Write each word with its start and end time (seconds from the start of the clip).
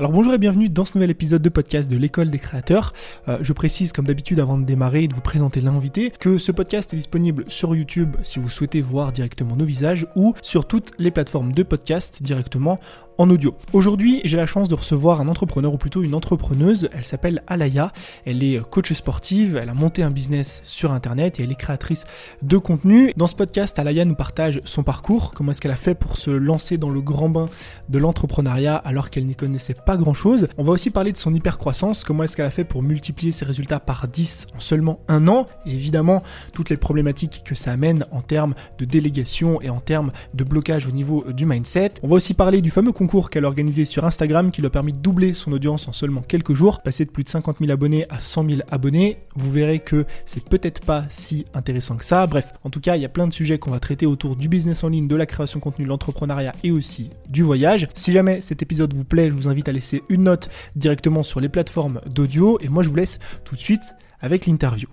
Alors 0.00 0.12
bonjour 0.12 0.32
et 0.32 0.38
bienvenue 0.38 0.68
dans 0.68 0.84
ce 0.84 0.96
nouvel 0.96 1.10
épisode 1.10 1.42
de 1.42 1.48
podcast 1.48 1.90
de 1.90 1.96
l'école 1.96 2.30
des 2.30 2.38
créateurs. 2.38 2.92
Euh, 3.26 3.38
je 3.40 3.52
précise 3.52 3.92
comme 3.92 4.06
d'habitude 4.06 4.38
avant 4.38 4.56
de 4.56 4.64
démarrer 4.64 5.02
et 5.02 5.08
de 5.08 5.14
vous 5.14 5.20
présenter 5.20 5.60
l'invité 5.60 6.12
que 6.12 6.38
ce 6.38 6.52
podcast 6.52 6.94
est 6.94 6.96
disponible 6.96 7.44
sur 7.48 7.74
YouTube 7.74 8.14
si 8.22 8.38
vous 8.38 8.48
souhaitez 8.48 8.80
voir 8.80 9.10
directement 9.10 9.56
nos 9.56 9.64
visages 9.64 10.06
ou 10.14 10.34
sur 10.40 10.68
toutes 10.68 10.92
les 11.00 11.10
plateformes 11.10 11.50
de 11.50 11.64
podcast 11.64 12.22
directement 12.22 12.78
audio. 13.18 13.54
Aujourd'hui, 13.72 14.20
j'ai 14.24 14.36
la 14.36 14.46
chance 14.46 14.68
de 14.68 14.76
recevoir 14.76 15.20
un 15.20 15.26
entrepreneur 15.26 15.74
ou 15.74 15.76
plutôt 15.76 16.04
une 16.04 16.14
entrepreneuse. 16.14 16.88
Elle 16.92 17.04
s'appelle 17.04 17.42
Alaya. 17.48 17.92
Elle 18.24 18.44
est 18.44 18.60
coach 18.70 18.92
sportive. 18.92 19.58
Elle 19.60 19.68
a 19.68 19.74
monté 19.74 20.04
un 20.04 20.10
business 20.10 20.62
sur 20.64 20.92
internet 20.92 21.40
et 21.40 21.42
elle 21.42 21.50
est 21.50 21.56
créatrice 21.56 22.04
de 22.42 22.58
contenu. 22.58 23.12
Dans 23.16 23.26
ce 23.26 23.34
podcast, 23.34 23.76
Alaya 23.78 24.04
nous 24.04 24.14
partage 24.14 24.60
son 24.64 24.84
parcours, 24.84 25.32
comment 25.34 25.50
est-ce 25.50 25.60
qu'elle 25.60 25.72
a 25.72 25.76
fait 25.76 25.96
pour 25.96 26.16
se 26.16 26.30
lancer 26.30 26.78
dans 26.78 26.90
le 26.90 27.00
grand 27.00 27.28
bain 27.28 27.48
de 27.88 27.98
l'entrepreneuriat 27.98 28.76
alors 28.76 29.10
qu'elle 29.10 29.26
n'y 29.26 29.34
connaissait 29.34 29.74
pas 29.74 29.96
grand 29.96 30.14
chose. 30.14 30.46
On 30.56 30.62
va 30.62 30.70
aussi 30.70 30.90
parler 30.90 31.10
de 31.10 31.16
son 31.16 31.34
hyper 31.34 31.58
croissance, 31.58 32.04
comment 32.04 32.22
est-ce 32.22 32.36
qu'elle 32.36 32.46
a 32.46 32.50
fait 32.50 32.64
pour 32.64 32.82
multiplier 32.82 33.32
ses 33.32 33.44
résultats 33.44 33.80
par 33.80 34.06
10 34.06 34.46
en 34.56 34.60
seulement 34.60 35.00
un 35.08 35.26
an 35.26 35.46
et 35.66 35.72
évidemment 35.72 36.22
toutes 36.52 36.70
les 36.70 36.76
problématiques 36.76 37.42
que 37.44 37.56
ça 37.56 37.72
amène 37.72 38.04
en 38.12 38.20
termes 38.20 38.54
de 38.78 38.84
délégation 38.84 39.60
et 39.60 39.70
en 39.70 39.80
termes 39.80 40.12
de 40.34 40.44
blocage 40.44 40.86
au 40.86 40.92
niveau 40.92 41.24
du 41.32 41.46
mindset. 41.46 41.94
On 42.04 42.08
va 42.08 42.14
aussi 42.14 42.34
parler 42.34 42.60
du 42.60 42.70
fameux 42.70 42.92
concours 42.92 43.07
qu'elle 43.08 43.44
a 43.44 43.48
organisé 43.48 43.84
sur 43.84 44.04
Instagram 44.04 44.50
qui 44.50 44.60
lui 44.60 44.66
a 44.66 44.70
permis 44.70 44.92
de 44.92 44.98
doubler 44.98 45.32
son 45.32 45.52
audience 45.52 45.88
en 45.88 45.92
seulement 45.92 46.20
quelques 46.20 46.54
jours, 46.54 46.82
passer 46.82 47.04
de 47.04 47.10
plus 47.10 47.24
de 47.24 47.28
50 47.28 47.58
000 47.58 47.70
abonnés 47.70 48.06
à 48.10 48.20
100 48.20 48.50
000 48.50 48.60
abonnés. 48.70 49.18
Vous 49.34 49.50
verrez 49.50 49.78
que 49.78 50.04
c'est 50.26 50.46
peut-être 50.48 50.80
pas 50.82 51.04
si 51.10 51.44
intéressant 51.54 51.96
que 51.96 52.04
ça. 52.04 52.26
Bref, 52.26 52.52
en 52.64 52.70
tout 52.70 52.80
cas, 52.80 52.96
il 52.96 53.02
y 53.02 53.04
a 53.04 53.08
plein 53.08 53.26
de 53.26 53.32
sujets 53.32 53.58
qu'on 53.58 53.70
va 53.70 53.80
traiter 53.80 54.06
autour 54.06 54.36
du 54.36 54.48
business 54.48 54.84
en 54.84 54.88
ligne, 54.88 55.08
de 55.08 55.16
la 55.16 55.26
création 55.26 55.58
de 55.58 55.64
contenu, 55.64 55.84
de 55.84 55.88
l'entrepreneuriat 55.88 56.54
et 56.62 56.70
aussi 56.70 57.10
du 57.28 57.42
voyage. 57.42 57.88
Si 57.94 58.12
jamais 58.12 58.40
cet 58.40 58.62
épisode 58.62 58.92
vous 58.92 59.04
plaît, 59.04 59.30
je 59.30 59.34
vous 59.34 59.48
invite 59.48 59.68
à 59.68 59.72
laisser 59.72 60.02
une 60.08 60.24
note 60.24 60.50
directement 60.76 61.22
sur 61.22 61.40
les 61.40 61.48
plateformes 61.48 62.00
d'audio 62.06 62.58
et 62.60 62.68
moi 62.68 62.82
je 62.82 62.90
vous 62.90 62.96
laisse 62.96 63.18
tout 63.44 63.54
de 63.54 63.60
suite 63.60 63.94
avec 64.20 64.46
l'interview. 64.46 64.88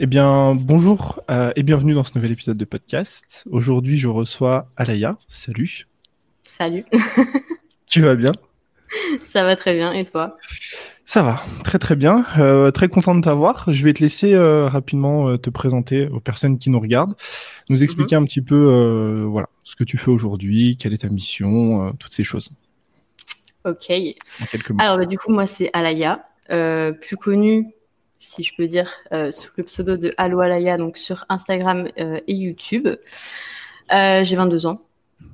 Eh 0.00 0.06
bien, 0.06 0.54
bonjour 0.54 1.20
euh, 1.28 1.52
et 1.56 1.64
bienvenue 1.64 1.94
dans 1.94 2.04
ce 2.04 2.12
nouvel 2.14 2.30
épisode 2.30 2.56
de 2.56 2.64
podcast. 2.64 3.44
Aujourd'hui, 3.50 3.96
je 3.96 4.06
reçois 4.06 4.68
Alaya. 4.76 5.18
Salut. 5.28 5.86
Salut. 6.58 6.84
tu 7.86 8.00
vas 8.00 8.16
bien? 8.16 8.32
Ça 9.24 9.44
va 9.44 9.54
très 9.54 9.76
bien. 9.76 9.92
Et 9.92 10.04
toi? 10.04 10.36
Ça 11.04 11.22
va, 11.22 11.40
très 11.62 11.78
très 11.78 11.94
bien. 11.94 12.26
Euh, 12.36 12.72
très 12.72 12.88
content 12.88 13.14
de 13.14 13.20
t'avoir. 13.20 13.72
Je 13.72 13.84
vais 13.84 13.92
te 13.92 14.00
laisser 14.00 14.34
euh, 14.34 14.66
rapidement 14.66 15.28
euh, 15.28 15.36
te 15.36 15.50
présenter 15.50 16.08
aux 16.08 16.18
personnes 16.18 16.58
qui 16.58 16.70
nous 16.70 16.80
regardent, 16.80 17.14
nous 17.68 17.84
expliquer 17.84 18.16
mhm. 18.16 18.24
un 18.24 18.26
petit 18.26 18.42
peu 18.42 19.24
voilà, 19.28 19.48
ce 19.62 19.76
que 19.76 19.84
tu 19.84 19.98
fais 19.98 20.10
aujourd'hui, 20.10 20.76
quelle 20.76 20.92
est 20.92 21.02
ta 21.02 21.08
mission, 21.08 21.94
toutes 21.96 22.12
ces 22.12 22.24
choses. 22.24 22.50
Ok. 23.64 23.92
Alors, 24.80 24.98
bah, 24.98 25.06
du 25.06 25.16
coup, 25.16 25.30
moi, 25.30 25.46
c'est 25.46 25.70
Alaya, 25.72 26.24
plus 26.48 27.16
connue 27.16 27.68
si 28.18 28.42
je 28.42 28.52
peux 28.56 28.66
dire, 28.66 28.92
sous 29.30 29.50
le 29.56 29.62
pseudo 29.62 29.96
de 29.96 30.12
Allo 30.16 30.40
Alaya, 30.40 30.76
donc 30.76 30.96
sur 30.96 31.24
Instagram 31.28 31.88
et 31.96 32.34
YouTube. 32.34 32.88
j'ai 33.90 34.34
22 34.34 34.66
ans. 34.66 34.87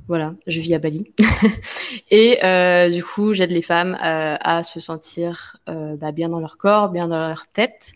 Voilà, 0.06 0.34
je 0.46 0.60
vis 0.60 0.74
à 0.74 0.78
Bali. 0.78 1.10
et 2.10 2.44
euh, 2.44 2.90
du 2.90 3.02
coup, 3.02 3.32
j'aide 3.32 3.50
les 3.50 3.62
femmes 3.62 3.94
euh, 3.94 4.36
à 4.38 4.62
se 4.62 4.78
sentir 4.78 5.56
euh, 5.68 5.96
bah, 5.96 6.12
bien 6.12 6.28
dans 6.28 6.40
leur 6.40 6.58
corps, 6.58 6.90
bien 6.90 7.08
dans 7.08 7.28
leur 7.28 7.46
tête. 7.46 7.92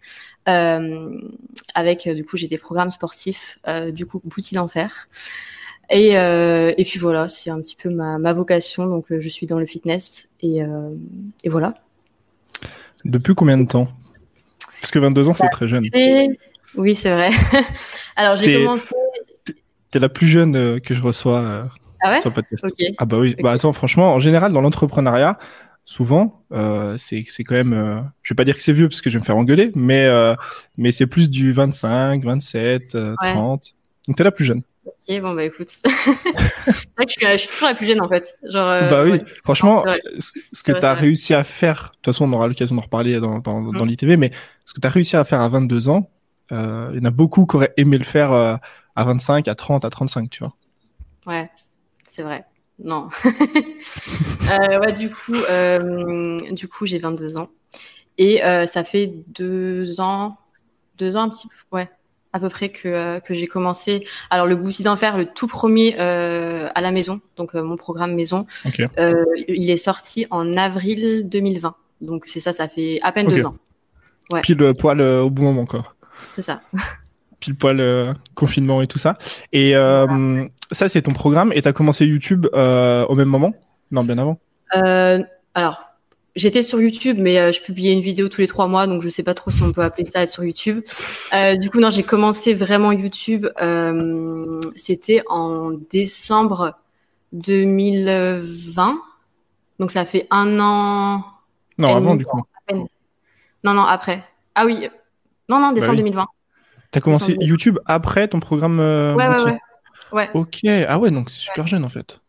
avec, 0.46 2.08
du 2.08 2.24
coup, 2.24 2.38
j'ai 2.38 2.48
des 2.48 2.56
programmes 2.56 2.90
sportifs, 2.90 3.58
du 3.92 4.06
coup, 4.06 4.22
Bouti 4.24 4.54
d'enfer. 4.54 5.08
Et, 5.90 6.12
et 6.12 6.84
puis 6.84 6.98
voilà, 6.98 7.28
c'est 7.28 7.50
un 7.50 7.60
petit 7.60 7.76
peu 7.76 7.90
ma, 7.90 8.18
ma 8.18 8.32
vocation. 8.32 8.86
Donc, 8.86 9.06
je 9.10 9.28
suis 9.28 9.46
dans 9.46 9.58
le 9.58 9.66
fitness. 9.66 10.28
Et, 10.40 10.60
et 11.44 11.48
voilà. 11.50 11.74
Depuis 13.04 13.34
combien 13.34 13.58
de 13.58 13.66
temps? 13.66 13.88
Parce 14.80 14.90
que 14.90 14.98
22 14.98 15.28
ans, 15.28 15.34
c'est 15.34 15.48
très 15.48 15.68
jeune. 15.68 15.84
Oui, 16.76 16.94
c'est 16.94 17.10
vrai. 17.10 17.30
Alors, 18.16 18.36
j'ai 18.36 18.54
commencé. 18.54 18.88
T'es 19.90 19.98
la 19.98 20.08
plus 20.08 20.28
jeune 20.28 20.80
que 20.80 20.94
je 20.94 21.02
reçois 21.02 21.70
ah 22.00 22.12
ouais 22.12 22.94
Ah 22.98 23.04
bah 23.04 23.18
oui. 23.18 23.36
Bah 23.40 23.52
attends, 23.52 23.72
franchement, 23.72 24.14
en 24.14 24.18
général, 24.18 24.52
dans 24.52 24.60
l'entrepreneuriat, 24.60 25.38
souvent, 25.88 26.44
euh, 26.52 26.96
c'est 26.98 27.24
quand 27.44 27.54
même, 27.54 27.72
euh, 27.72 28.00
je 28.22 28.34
vais 28.34 28.36
pas 28.36 28.44
dire 28.44 28.54
que 28.54 28.62
c'est 28.62 28.74
vieux 28.74 28.90
parce 28.90 29.00
que 29.00 29.08
je 29.08 29.16
vais 29.16 29.20
me 29.20 29.24
faire 29.24 29.38
engueuler, 29.38 29.72
mais 29.74 30.04
euh, 30.04 30.34
mais 30.76 30.92
c'est 30.92 31.06
plus 31.06 31.30
du 31.30 31.52
25, 31.52 32.24
27, 32.24 32.98
30. 33.18 33.74
Donc 34.06 34.16
t'es 34.16 34.22
la 34.22 34.30
plus 34.30 34.44
jeune. 34.44 34.62
Ok, 34.84 35.20
bon 35.22 35.32
bah 35.32 35.44
écoute, 35.44 35.68
c'est 35.70 35.88
vrai 35.88 37.06
que 37.06 37.12
je 37.12 37.36
suis, 37.38 37.48
toujours 37.48 37.68
la 37.68 37.74
plus 37.74 37.86
jeune 37.86 38.02
en 38.02 38.08
fait. 38.08 38.36
Genre, 38.50 38.88
bah 38.90 39.02
oui, 39.04 39.18
franchement, 39.44 39.82
ce, 40.18 40.62
que 40.62 40.72
tu 40.72 40.84
as 40.84 40.92
réussi 40.92 41.32
à 41.32 41.42
faire, 41.42 41.92
de 41.92 41.96
toute 41.96 42.06
façon 42.14 42.30
on 42.30 42.32
aura 42.34 42.48
l'occasion 42.48 42.76
d'en 42.76 42.82
reparler 42.82 43.18
dans, 43.18 43.38
dans, 43.38 43.72
dans 43.72 43.84
mm. 43.84 43.88
l'ITV, 43.88 44.16
mais 44.18 44.30
ce 44.66 44.74
que 44.74 44.80
tu 44.80 44.86
as 44.86 44.90
réussi 44.90 45.16
à 45.16 45.24
faire 45.24 45.40
à 45.40 45.48
22 45.48 45.88
ans, 45.88 46.10
il 46.50 46.56
y 46.56 47.00
en 47.00 47.04
a 47.06 47.10
beaucoup 47.10 47.46
qui 47.46 47.56
auraient 47.56 47.72
aimé 47.78 47.96
le 47.96 48.04
faire 48.04 48.30
à 48.30 48.60
25, 49.04 49.48
à 49.48 49.54
30, 49.54 49.86
à 49.86 49.90
35, 49.90 50.28
tu 50.28 50.40
vois. 50.40 50.54
Ouais, 51.26 51.50
c'est 52.18 52.24
vrai. 52.24 52.44
Non. 52.82 53.10
euh, 54.50 54.80
ouais, 54.80 54.92
du 54.92 55.08
coup, 55.08 55.36
euh, 55.36 56.36
du 56.50 56.66
coup, 56.66 56.84
j'ai 56.84 56.98
22 56.98 57.36
ans 57.36 57.48
et 58.18 58.42
euh, 58.42 58.66
ça 58.66 58.82
fait 58.82 59.14
deux 59.28 60.00
ans, 60.00 60.36
deux 60.96 61.14
ans 61.14 61.22
un 61.22 61.28
petit 61.28 61.46
peu, 61.46 61.76
ouais, 61.76 61.88
à 62.32 62.40
peu 62.40 62.48
près 62.48 62.70
que, 62.70 63.20
que 63.20 63.34
j'ai 63.34 63.46
commencé. 63.46 64.04
Alors 64.30 64.46
le 64.46 64.56
Bouti 64.56 64.82
d'enfer, 64.82 65.16
le 65.16 65.26
tout 65.26 65.46
premier 65.46 65.96
à 65.96 66.80
la 66.80 66.90
maison, 66.90 67.20
donc 67.36 67.54
mon 67.54 67.76
programme 67.76 68.16
maison, 68.16 68.46
il 68.64 69.70
est 69.70 69.76
sorti 69.76 70.26
en 70.30 70.54
avril 70.54 71.28
2020. 71.28 71.76
Donc 72.00 72.24
c'est 72.26 72.40
ça, 72.40 72.52
ça 72.52 72.66
fait 72.66 72.98
à 73.04 73.12
peine 73.12 73.28
deux 73.28 73.46
ans. 73.46 73.54
Ouais. 74.32 74.40
Pile 74.40 74.72
poil 74.76 75.00
au 75.00 75.30
bon 75.30 75.44
moment, 75.44 75.66
quoi. 75.66 75.94
C'est 76.34 76.42
ça. 76.42 76.62
pile 77.40 77.54
poil 77.54 77.80
euh, 77.80 78.12
confinement 78.34 78.82
et 78.82 78.86
tout 78.86 78.98
ça. 78.98 79.14
Et 79.52 79.76
euh, 79.76 80.44
ça, 80.72 80.88
c'est 80.88 81.02
ton 81.02 81.12
programme. 81.12 81.52
Et 81.54 81.62
tu 81.62 81.68
as 81.68 81.72
commencé 81.72 82.06
YouTube 82.06 82.46
euh, 82.54 83.04
au 83.06 83.14
même 83.14 83.28
moment? 83.28 83.54
Non, 83.90 84.04
bien 84.04 84.18
avant 84.18 84.38
Alors, 85.54 85.82
j'étais 86.36 86.62
sur 86.62 86.80
YouTube, 86.80 87.18
mais 87.20 87.52
je 87.52 87.62
publiais 87.62 87.92
une 87.92 88.00
vidéo 88.00 88.28
tous 88.28 88.40
les 88.40 88.46
trois 88.46 88.68
mois, 88.68 88.86
donc 88.86 89.02
je 89.02 89.08
sais 89.08 89.22
pas 89.22 89.34
trop 89.34 89.50
si 89.50 89.62
on 89.62 89.72
peut 89.72 89.82
appeler 89.82 90.06
ça 90.06 90.22
être 90.22 90.28
sur 90.28 90.44
YouTube. 90.44 90.82
du 91.58 91.70
coup, 91.70 91.80
non, 91.80 91.90
j'ai 91.90 92.02
commencé 92.02 92.54
vraiment 92.54 92.92
YouTube. 92.92 93.46
C'était 94.76 95.22
en 95.28 95.70
décembre 95.90 96.74
2020. 97.32 98.98
Donc 99.78 99.90
ça 99.90 100.04
fait 100.04 100.26
un 100.30 100.58
an. 100.60 101.24
Non, 101.78 101.96
avant 101.96 102.16
du 102.16 102.24
coup. 102.24 102.42
Non, 103.64 103.74
non, 103.74 103.84
après. 103.84 104.22
Ah 104.54 104.66
oui. 104.66 104.88
Non, 105.48 105.60
non, 105.60 105.72
décembre 105.72 105.96
2020. 105.96 106.26
T'as 106.90 107.00
commencé 107.00 107.36
YouTube 107.40 107.78
après 107.86 108.28
ton 108.28 108.40
programme 108.40 108.80
euh, 108.80 109.14
ouais, 109.14 109.28
ouais, 109.28 109.58
ouais, 110.12 110.30
Ok. 110.34 110.60
Ah 110.88 110.98
ouais, 110.98 111.10
donc 111.10 111.28
c'est 111.30 111.40
super 111.40 111.66
jeune 111.66 111.84
en 111.84 111.88
fait. 111.88 112.20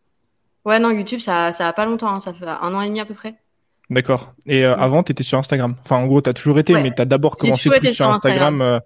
Ouais, 0.65 0.79
non, 0.79 0.91
YouTube, 0.91 1.19
ça, 1.19 1.51
ça 1.53 1.67
a 1.67 1.73
pas 1.73 1.85
longtemps. 1.85 2.13
Hein. 2.13 2.19
Ça 2.19 2.33
fait 2.33 2.45
un 2.45 2.73
an 2.73 2.81
et 2.81 2.87
demi 2.87 2.99
à 2.99 3.05
peu 3.05 3.13
près. 3.13 3.35
D'accord. 3.89 4.33
Et 4.45 4.65
euh, 4.65 4.75
avant, 4.75 5.01
tu 5.01 5.13
étais 5.13 5.23
sur 5.23 5.37
Instagram. 5.37 5.75
Enfin, 5.83 5.97
en 5.97 6.07
gros, 6.07 6.21
tu 6.21 6.29
as 6.29 6.33
toujours 6.33 6.59
été, 6.59 6.73
mais 6.73 6.93
tu 6.93 7.01
as 7.01 7.05
d'abord 7.05 7.37
commencé 7.37 7.69
plus 7.69 7.93
sur 7.93 8.09
Instagram. 8.09 8.61
Euh, 8.61 8.79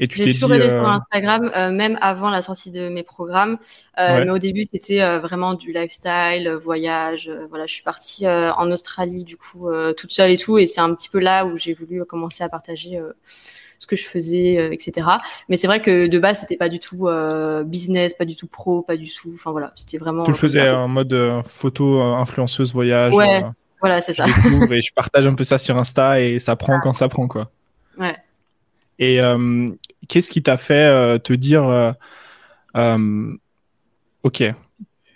et 0.00 0.08
tu 0.08 0.18
t'es 0.18 0.24
dit. 0.24 0.32
J'ai 0.32 0.40
toujours 0.40 0.54
été 0.54 0.70
sur 0.70 0.88
Instagram, 0.88 1.50
même 1.72 1.98
avant 2.00 2.30
la 2.30 2.40
sortie 2.40 2.70
de 2.70 2.88
mes 2.88 3.02
programmes. 3.02 3.58
Mais 3.98 4.30
au 4.30 4.38
début, 4.38 4.66
c'était 4.72 5.18
vraiment 5.18 5.54
du 5.54 5.72
lifestyle, 5.72 6.50
voyage. 6.64 7.30
voilà, 7.50 7.66
je 7.66 7.74
suis 7.74 7.82
partie 7.82 8.26
en 8.26 8.72
Australie, 8.72 9.24
du 9.24 9.36
coup, 9.36 9.68
toute 9.96 10.10
seule 10.10 10.30
et 10.30 10.38
tout. 10.38 10.56
Et 10.56 10.66
c'est 10.66 10.80
un 10.80 10.94
petit 10.94 11.10
peu 11.10 11.18
là 11.18 11.44
où 11.44 11.56
j'ai 11.58 11.74
voulu 11.74 12.04
commencer 12.06 12.42
à 12.42 12.48
partager 12.48 12.98
ce 13.78 13.86
que 13.86 13.96
je 13.96 14.04
faisais, 14.04 14.58
euh, 14.58 14.72
etc. 14.72 15.06
Mais 15.48 15.56
c'est 15.56 15.66
vrai 15.66 15.80
que 15.80 16.06
de 16.06 16.18
base, 16.18 16.40
c'était 16.40 16.56
pas 16.56 16.68
du 16.68 16.78
tout 16.78 17.08
euh, 17.08 17.62
business, 17.64 18.14
pas 18.14 18.24
du 18.24 18.36
tout 18.36 18.46
pro, 18.46 18.82
pas 18.82 18.96
du 18.96 19.10
tout. 19.10 19.30
Enfin 19.34 19.50
voilà, 19.50 19.72
c'était 19.76 19.98
vraiment. 19.98 20.24
Tu 20.24 20.32
le 20.32 20.36
faisais 20.36 20.70
en 20.70 20.88
mode 20.88 21.12
euh, 21.12 21.42
photo, 21.44 22.00
influenceuse, 22.00 22.72
voyage. 22.72 23.14
Ouais, 23.14 23.42
voilà, 23.80 24.00
c'est 24.00 24.12
ça. 24.12 24.26
Je 24.26 24.72
et 24.72 24.82
je 24.82 24.92
partage 24.94 25.26
un 25.26 25.34
peu 25.34 25.44
ça 25.44 25.58
sur 25.58 25.76
Insta 25.76 26.20
et 26.20 26.38
ça 26.38 26.56
prend 26.56 26.80
quand 26.80 26.92
ça 26.92 27.08
prend, 27.08 27.28
quoi. 27.28 27.50
Ouais. 27.98 28.16
Et 28.98 29.20
qu'est-ce 30.08 30.30
qui 30.30 30.42
t'a 30.42 30.56
fait 30.56 31.18
te 31.20 31.32
dire, 31.32 31.94
ok, 34.24 34.54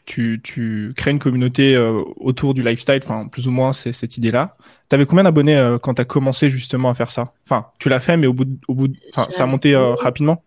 tu, 0.04 0.40
tu, 0.42 0.92
crées 0.96 1.12
une 1.12 1.18
communauté 1.18 1.76
autour 2.16 2.54
du 2.54 2.62
lifestyle, 2.62 3.00
enfin 3.02 3.28
plus 3.28 3.46
ou 3.46 3.50
moins 3.50 3.72
c'est 3.72 3.92
cette 3.92 4.16
idée-là. 4.16 4.52
T'avais 4.92 5.06
combien 5.06 5.24
d'abonnés 5.24 5.56
euh, 5.56 5.78
quand 5.78 5.94
tu 5.94 6.02
as 6.02 6.04
commencé 6.04 6.50
justement 6.50 6.90
à 6.90 6.94
faire 6.94 7.10
ça? 7.10 7.32
Enfin, 7.46 7.68
tu 7.78 7.88
l'as 7.88 7.98
fait, 7.98 8.18
mais 8.18 8.26
au 8.26 8.34
bout, 8.34 8.44
de, 8.44 8.58
au 8.68 8.74
bout, 8.74 8.92
ça 9.14 9.42
a 9.42 9.46
monté 9.46 9.74
euh, 9.74 9.94
rapidement? 9.94 10.42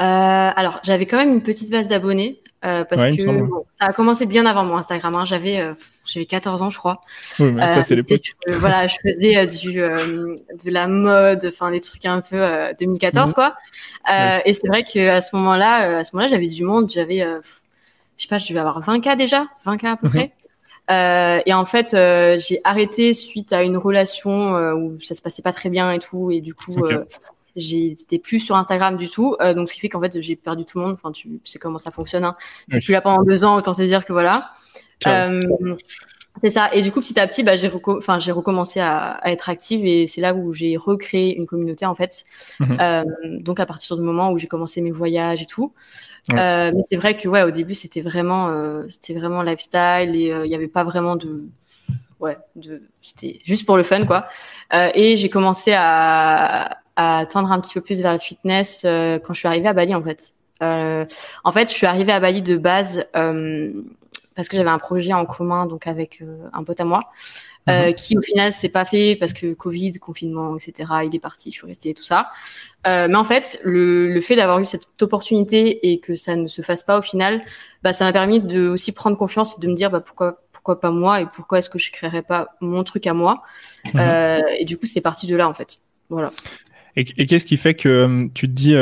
Euh, 0.00 0.02
alors, 0.02 0.80
j'avais 0.82 1.06
quand 1.06 1.16
même 1.16 1.30
une 1.30 1.40
petite 1.40 1.70
base 1.70 1.86
d'abonnés 1.86 2.40
parce 2.60 3.16
que 3.16 3.22
ça 3.70 3.84
a 3.84 3.92
commencé 3.92 4.26
bien 4.26 4.46
avant 4.46 4.64
mon 4.64 4.76
Instagram. 4.76 5.14
Hein. 5.14 5.24
J'avais, 5.26 5.64
j'avais 6.04 6.26
14 6.26 6.60
ans, 6.60 6.70
je 6.70 6.78
crois. 6.78 7.02
Oui, 7.38 7.52
mais 7.52 7.68
ça 7.68 7.84
c'est 7.84 7.94
l'époque. 7.94 8.32
voilà, 8.48 8.88
je 8.88 8.96
faisais 9.00 9.46
du 9.46 9.74
de 9.74 10.34
la 10.72 10.88
mode, 10.88 11.46
enfin 11.46 11.70
des 11.70 11.80
trucs 11.80 12.06
un 12.06 12.22
peu 12.22 12.42
2014 12.80 13.28
mhm. 13.28 13.34
quoi. 13.34 13.54
Et 14.44 14.54
c'est 14.54 14.66
vrai 14.66 14.82
que 14.82 15.08
à 15.08 15.20
ce 15.20 15.36
moment-là, 15.36 15.98
à 15.98 16.04
ce 16.04 16.16
moment-là, 16.16 16.28
j'avais 16.28 16.48
du 16.48 16.64
monde. 16.64 16.90
J'avais, 16.90 17.24
je 18.20 18.26
sais 18.26 18.28
pas, 18.28 18.36
je 18.36 18.46
devais 18.48 18.60
avoir 18.60 18.82
20 18.82 19.00
k 19.00 19.16
déjà, 19.16 19.46
20 19.64 19.78
k 19.78 19.84
à 19.84 19.96
peu 19.96 20.08
mhm. 20.08 20.12
près. 20.12 21.42
et 21.46 21.54
en 21.54 21.64
fait, 21.64 21.96
j'ai 22.38 22.60
arrêté 22.64 23.14
suite 23.14 23.54
à 23.54 23.62
une 23.62 23.78
relation 23.78 24.52
où 24.74 25.00
ça 25.00 25.14
se 25.14 25.22
passait 25.22 25.40
pas 25.40 25.54
très 25.54 25.70
bien 25.70 25.90
et 25.90 25.98
tout, 25.98 26.30
et 26.30 26.42
du 26.42 26.52
coup, 26.52 26.84
j'étais 27.56 28.18
plus 28.18 28.40
sur 28.40 28.56
Instagram 28.56 28.98
du 28.98 29.08
tout. 29.08 29.38
donc, 29.40 29.70
ce 29.70 29.74
qui 29.74 29.80
fait 29.80 29.88
qu'en 29.88 30.02
fait, 30.02 30.20
j'ai 30.20 30.36
perdu 30.36 30.66
tout 30.66 30.78
le 30.78 30.84
monde. 30.84 30.98
Enfin, 31.02 31.12
tu 31.12 31.40
sais 31.44 31.58
comment 31.58 31.78
ça 31.78 31.90
fonctionne. 31.90 32.24
Hein. 32.24 32.34
T'es 32.70 32.80
plus 32.80 32.92
là 32.92 33.00
pendant 33.00 33.22
deux 33.22 33.46
ans, 33.46 33.56
autant 33.56 33.72
se 33.72 33.82
dire 33.82 34.04
que 34.04 34.12
voilà. 34.12 34.52
C'est 36.36 36.50
ça. 36.50 36.70
Et 36.72 36.82
du 36.82 36.92
coup, 36.92 37.00
petit 37.00 37.18
à 37.18 37.26
petit, 37.26 37.42
bah, 37.42 37.56
j'ai 37.56 37.68
recommencé 38.32 38.80
à, 38.80 39.12
à, 39.12 39.30
être 39.30 39.48
active 39.48 39.84
et 39.84 40.06
c'est 40.06 40.20
là 40.20 40.32
où 40.32 40.52
j'ai 40.52 40.76
recréé 40.76 41.36
une 41.36 41.46
communauté 41.46 41.86
en 41.86 41.94
fait. 41.94 42.24
Mhm. 42.60 42.78
Euh, 42.80 43.04
donc 43.40 43.60
à 43.60 43.66
partir 43.66 43.96
du 43.96 44.02
moment 44.02 44.30
où 44.30 44.38
j'ai 44.38 44.46
commencé 44.46 44.80
mes 44.80 44.92
voyages 44.92 45.42
et 45.42 45.46
tout. 45.46 45.72
Euh, 46.32 46.70
mais 46.74 46.82
c'est 46.88 46.96
vrai 46.96 47.16
que 47.16 47.28
ouais, 47.28 47.42
au 47.42 47.50
début, 47.50 47.74
c'était 47.74 48.00
vraiment, 48.00 48.48
euh, 48.48 48.82
c'était 48.88 49.14
vraiment 49.18 49.42
lifestyle 49.42 50.14
et 50.14 50.32
euh, 50.32 50.46
il 50.46 50.48
n'y 50.48 50.54
avait 50.54 50.68
pas 50.68 50.84
vraiment 50.84 51.16
de, 51.16 51.44
ouais, 52.20 52.38
de, 52.56 52.82
c'était 53.02 53.40
juste 53.44 53.66
pour 53.66 53.76
le 53.76 53.82
fun 53.82 54.04
quoi. 54.06 54.26
Euh, 54.72 54.90
et 54.94 55.16
j'ai 55.16 55.30
commencé 55.30 55.72
à, 55.74 56.78
à 56.96 57.26
tendre 57.26 57.50
un 57.50 57.60
petit 57.60 57.74
peu 57.74 57.80
plus 57.80 58.00
vers 58.02 58.12
le 58.12 58.18
fitness 58.18 58.82
quand 58.82 59.32
je 59.32 59.38
suis 59.38 59.48
arrivée 59.48 59.68
à 59.68 59.72
Bali 59.72 59.94
en 59.94 60.02
fait. 60.02 60.32
en 60.60 61.52
fait, 61.52 61.68
je 61.68 61.74
suis 61.74 61.86
arrivée 61.86 62.12
à 62.12 62.20
Bali 62.20 62.42
de 62.42 62.56
base 62.56 63.06
parce 64.34 64.48
que 64.48 64.56
j'avais 64.56 64.70
un 64.70 64.78
projet 64.78 65.12
en 65.12 65.26
commun 65.26 65.66
donc 65.66 65.86
avec 65.86 66.20
euh, 66.22 66.48
un 66.52 66.64
pote 66.64 66.80
à 66.80 66.84
moi. 66.84 67.10
Euh, 67.68 67.88
mhm. 67.88 67.94
qui 67.94 68.16
au 68.16 68.22
final 68.22 68.54
s'est 68.54 68.70
pas 68.70 68.86
fait 68.86 69.16
parce 69.16 69.34
que 69.34 69.52
Covid, 69.52 69.92
confinement, 69.92 70.56
etc. 70.56 70.88
Il 71.04 71.14
est 71.14 71.20
parti, 71.20 71.50
je 71.50 71.58
suis 71.58 71.66
restée 71.66 71.90
et 71.90 71.94
tout 71.94 72.02
ça. 72.02 72.30
Euh, 72.86 73.06
mais 73.06 73.16
en 73.16 73.24
fait, 73.24 73.60
le, 73.62 74.08
le 74.08 74.20
fait 74.22 74.34
d'avoir 74.34 74.58
eu 74.60 74.64
cette 74.64 74.88
opportunité 75.02 75.90
et 75.92 76.00
que 76.00 76.14
ça 76.14 76.36
ne 76.36 76.48
se 76.48 76.62
fasse 76.62 76.82
pas 76.82 76.98
au 76.98 77.02
final, 77.02 77.42
bah, 77.82 77.92
ça 77.92 78.06
m'a 78.06 78.12
permis 78.12 78.40
de 78.40 78.66
aussi 78.66 78.92
prendre 78.92 79.18
confiance 79.18 79.58
et 79.58 79.60
de 79.60 79.68
me 79.68 79.74
dire 79.74 79.90
bah, 79.90 80.00
pourquoi 80.00 80.42
pourquoi 80.52 80.80
pas 80.80 80.90
moi 80.90 81.20
et 81.20 81.26
pourquoi 81.26 81.58
est-ce 81.58 81.70
que 81.70 81.78
je 81.78 81.90
créerais 81.90 82.22
pas 82.22 82.48
mon 82.62 82.82
truc 82.82 83.06
à 83.06 83.12
moi. 83.12 83.42
Mhm. 83.92 84.00
Euh, 84.00 84.40
et 84.58 84.64
du 84.64 84.78
coup, 84.78 84.86
c'est 84.86 85.02
parti 85.02 85.26
de 85.26 85.36
là 85.36 85.46
en 85.46 85.54
fait. 85.54 85.80
Voilà. 86.08 86.32
Et, 86.96 87.04
et 87.18 87.26
qu'est-ce 87.26 87.46
qui 87.46 87.58
fait 87.58 87.74
que 87.74 88.28
tu 88.32 88.48
te 88.48 88.52
dis 88.52 88.74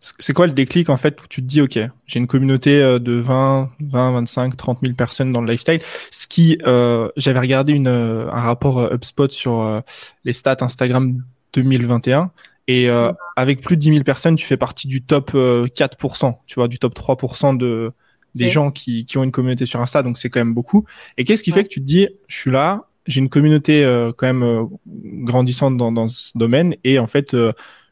c'est 0.00 0.32
quoi 0.32 0.46
le 0.46 0.52
déclic 0.52 0.90
en 0.90 0.96
fait 0.96 1.20
où 1.22 1.26
tu 1.28 1.42
te 1.42 1.46
dis 1.46 1.60
ok 1.60 1.78
j'ai 2.06 2.18
une 2.18 2.28
communauté 2.28 2.80
euh, 2.80 2.98
de 2.98 3.14
20 3.14 3.70
20 3.80 4.12
25 4.12 4.56
30 4.56 4.78
000 4.82 4.94
personnes 4.94 5.32
dans 5.32 5.40
le 5.40 5.50
lifestyle. 5.50 5.80
Ce 6.10 6.26
qui 6.26 6.58
euh, 6.66 7.08
j'avais 7.16 7.40
regardé 7.40 7.72
une 7.72 7.88
euh, 7.88 8.30
un 8.30 8.40
rapport 8.40 8.92
HubSpot 8.92 9.30
sur 9.30 9.82
les 10.24 10.32
stats 10.32 10.58
Instagram 10.60 11.12
2021 11.52 12.30
et 12.68 12.88
avec 13.36 13.62
plus 13.62 13.76
de 13.76 13.80
10 13.80 13.88
000 13.90 14.04
personnes 14.04 14.36
tu 14.36 14.46
fais 14.46 14.58
partie 14.58 14.88
du 14.88 15.02
top 15.02 15.32
4% 15.32 16.36
tu 16.46 16.54
vois 16.56 16.68
du 16.68 16.78
top 16.78 16.94
3% 16.94 17.56
de 17.56 17.92
des 18.34 18.50
gens 18.50 18.70
qui, 18.70 19.04
qui 19.04 19.18
ont 19.18 19.24
une 19.24 19.32
communauté 19.32 19.66
sur 19.66 19.80
Insta. 19.80 20.02
Donc 20.02 20.16
c'est 20.16 20.28
quand 20.28 20.38
même 20.38 20.54
beaucoup. 20.54 20.84
Et 21.16 21.24
qu'est-ce 21.24 21.42
qui 21.42 21.50
fait 21.50 21.64
que 21.64 21.70
tu 21.70 21.80
te 21.80 21.86
dis 21.86 22.08
je 22.26 22.36
suis 22.36 22.50
là 22.50 22.84
j'ai 23.06 23.20
une 23.20 23.30
communauté 23.30 23.82
quand 24.18 24.26
même 24.26 24.68
grandissante 24.94 25.78
dans, 25.78 25.90
dans 25.90 26.08
ce 26.08 26.36
domaine. 26.36 26.76
Et 26.84 26.98
en 26.98 27.06
fait 27.06 27.34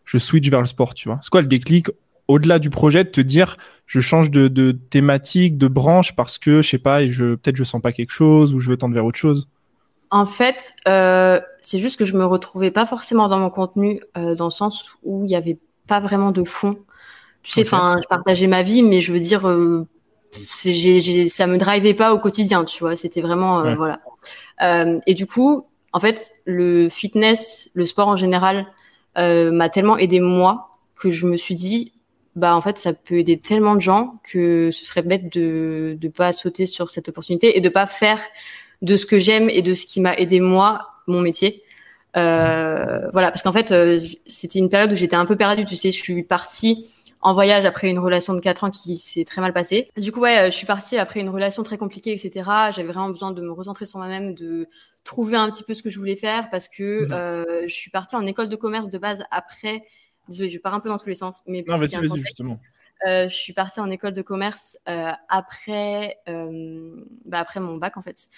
je 0.06 0.16
switch 0.16 0.48
vers 0.48 0.60
le 0.60 0.66
sport, 0.66 0.94
tu 0.94 1.08
vois. 1.08 1.18
C'est 1.20 1.30
quoi 1.30 1.42
le 1.42 1.48
déclic 1.48 1.88
au-delà 2.28 2.58
du 2.58 2.70
projet 2.70 3.04
de 3.04 3.10
te 3.10 3.20
dire 3.20 3.56
je 3.84 4.00
change 4.00 4.30
de, 4.30 4.48
de 4.48 4.72
thématique, 4.72 5.58
de 5.58 5.68
branche 5.68 6.16
parce 6.16 6.38
que 6.38 6.62
je 6.62 6.68
sais 6.68 6.78
pas, 6.78 7.02
et 7.02 7.10
je 7.10 7.34
peut-être 7.34 7.56
je 7.56 7.64
sens 7.64 7.80
pas 7.80 7.92
quelque 7.92 8.10
chose 8.10 8.54
ou 8.54 8.58
je 8.58 8.70
veux 8.70 8.76
tendre 8.76 8.94
vers 8.94 9.04
autre 9.04 9.18
chose? 9.18 9.48
En 10.10 10.26
fait, 10.26 10.74
euh, 10.88 11.40
c'est 11.60 11.78
juste 11.78 11.98
que 11.98 12.04
je 12.04 12.14
me 12.14 12.24
retrouvais 12.24 12.70
pas 12.70 12.86
forcément 12.86 13.28
dans 13.28 13.38
mon 13.38 13.50
contenu 13.50 14.00
euh, 14.16 14.34
dans 14.34 14.46
le 14.46 14.50
sens 14.50 14.90
où 15.02 15.24
il 15.24 15.30
y 15.30 15.36
avait 15.36 15.58
pas 15.86 16.00
vraiment 16.00 16.30
de 16.30 16.42
fond. 16.44 16.78
Tu 17.42 17.52
sais, 17.52 17.62
enfin, 17.62 18.00
je 18.02 18.08
partageais 18.08 18.48
ma 18.48 18.62
vie, 18.62 18.82
mais 18.82 19.00
je 19.00 19.12
veux 19.12 19.20
dire, 19.20 19.48
euh, 19.48 19.86
j'ai, 20.64 21.00
j'ai, 21.00 21.28
ça 21.28 21.46
me 21.46 21.58
drivait 21.58 21.94
pas 21.94 22.12
au 22.12 22.18
quotidien, 22.18 22.64
tu 22.64 22.80
vois. 22.80 22.96
C'était 22.96 23.20
vraiment, 23.20 23.60
euh, 23.60 23.74
voilà. 23.74 24.00
Euh, 24.62 24.98
et 25.06 25.14
du 25.14 25.26
coup, 25.26 25.66
en 25.92 26.00
fait, 26.00 26.32
le 26.44 26.88
fitness, 26.88 27.70
le 27.74 27.84
sport 27.84 28.08
en 28.08 28.16
général, 28.16 28.66
m'a 29.16 29.68
tellement 29.68 29.96
aidé 29.96 30.20
moi 30.20 30.78
que 30.94 31.10
je 31.10 31.26
me 31.26 31.36
suis 31.36 31.54
dit 31.54 31.92
bah 32.36 32.54
en 32.54 32.60
fait 32.60 32.78
ça 32.78 32.92
peut 32.92 33.18
aider 33.18 33.38
tellement 33.38 33.74
de 33.74 33.80
gens 33.80 34.20
que 34.22 34.70
ce 34.70 34.84
serait 34.84 35.02
bête 35.02 35.32
de 35.32 35.96
de 35.98 36.08
pas 36.08 36.32
sauter 36.32 36.66
sur 36.66 36.90
cette 36.90 37.08
opportunité 37.08 37.56
et 37.56 37.60
de 37.60 37.68
pas 37.68 37.86
faire 37.86 38.20
de 38.82 38.96
ce 38.96 39.06
que 39.06 39.18
j'aime 39.18 39.48
et 39.48 39.62
de 39.62 39.72
ce 39.72 39.86
qui 39.86 40.00
m'a 40.00 40.14
aidé 40.14 40.40
moi 40.40 40.90
mon 41.06 41.20
métier. 41.20 41.62
Euh, 42.16 43.10
voilà 43.12 43.30
parce 43.30 43.42
qu'en 43.42 43.52
fait 43.52 43.72
euh, 43.72 44.00
c'était 44.26 44.58
une 44.58 44.70
période 44.70 44.92
où 44.92 44.96
j'étais 44.96 45.16
un 45.16 45.26
peu 45.26 45.36
perdue 45.36 45.64
tu 45.64 45.76
sais. 45.76 45.90
Je 45.90 45.98
suis 46.02 46.22
partie 46.22 46.86
en 47.26 47.34
voyage 47.34 47.64
après 47.64 47.90
une 47.90 47.98
relation 47.98 48.34
de 48.34 48.40
4 48.40 48.64
ans 48.64 48.70
qui 48.70 48.98
s'est 48.98 49.24
très 49.24 49.40
mal 49.40 49.52
passée. 49.52 49.90
Du 49.96 50.12
coup, 50.12 50.20
ouais, 50.20 50.48
je 50.48 50.56
suis 50.56 50.66
partie 50.66 50.96
après 50.96 51.18
une 51.18 51.28
relation 51.28 51.64
très 51.64 51.76
compliquée, 51.76 52.12
etc. 52.12 52.48
J'avais 52.70 52.84
vraiment 52.84 53.10
besoin 53.10 53.32
de 53.32 53.42
me 53.42 53.50
recentrer 53.50 53.84
sur 53.84 53.98
moi-même, 53.98 54.34
de 54.34 54.68
trouver 55.02 55.36
un 55.36 55.50
petit 55.50 55.64
peu 55.64 55.74
ce 55.74 55.82
que 55.82 55.90
je 55.90 55.98
voulais 55.98 56.14
faire 56.14 56.50
parce 56.50 56.68
que 56.68 57.04
mmh. 57.06 57.12
euh, 57.12 57.62
je 57.66 57.74
suis 57.74 57.90
partie 57.90 58.14
en 58.14 58.24
école 58.26 58.48
de 58.48 58.54
commerce 58.54 58.90
de 58.90 58.98
base 58.98 59.24
après. 59.32 59.82
Désolée, 60.28 60.50
je 60.50 60.58
pars 60.60 60.72
un 60.72 60.78
peu 60.78 60.88
dans 60.88 60.98
tous 60.98 61.08
les 61.08 61.16
sens. 61.16 61.42
Mais 61.48 61.64
non, 61.66 61.78
vas-y, 61.78 61.96
vas-y, 61.96 62.22
justement. 62.22 62.60
Euh, 63.08 63.28
je 63.28 63.34
suis 63.34 63.52
partie 63.52 63.80
en 63.80 63.90
école 63.90 64.12
de 64.12 64.22
commerce 64.22 64.78
euh, 64.88 65.10
après, 65.28 66.18
euh, 66.28 66.94
bah, 67.24 67.40
après 67.40 67.58
mon 67.58 67.76
bac, 67.76 67.96
en 67.96 68.02
fait. 68.02 68.28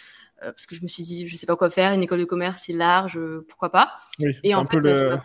Euh, 0.42 0.52
parce 0.52 0.64
que 0.64 0.74
je 0.74 0.82
me 0.82 0.88
suis 0.88 1.02
dit, 1.02 1.28
je 1.28 1.36
sais 1.36 1.46
pas 1.46 1.56
quoi 1.56 1.68
faire. 1.68 1.92
Une 1.92 2.02
école 2.02 2.20
de 2.20 2.24
commerce, 2.24 2.62
c'est 2.64 2.72
large, 2.72 3.20
pourquoi 3.48 3.70
pas. 3.70 3.92
Oui, 4.18 4.34
Et 4.44 4.54
en 4.54 4.62
un 4.62 4.64
fait, 4.64 4.78
peu 4.78 4.88
le... 4.88 5.18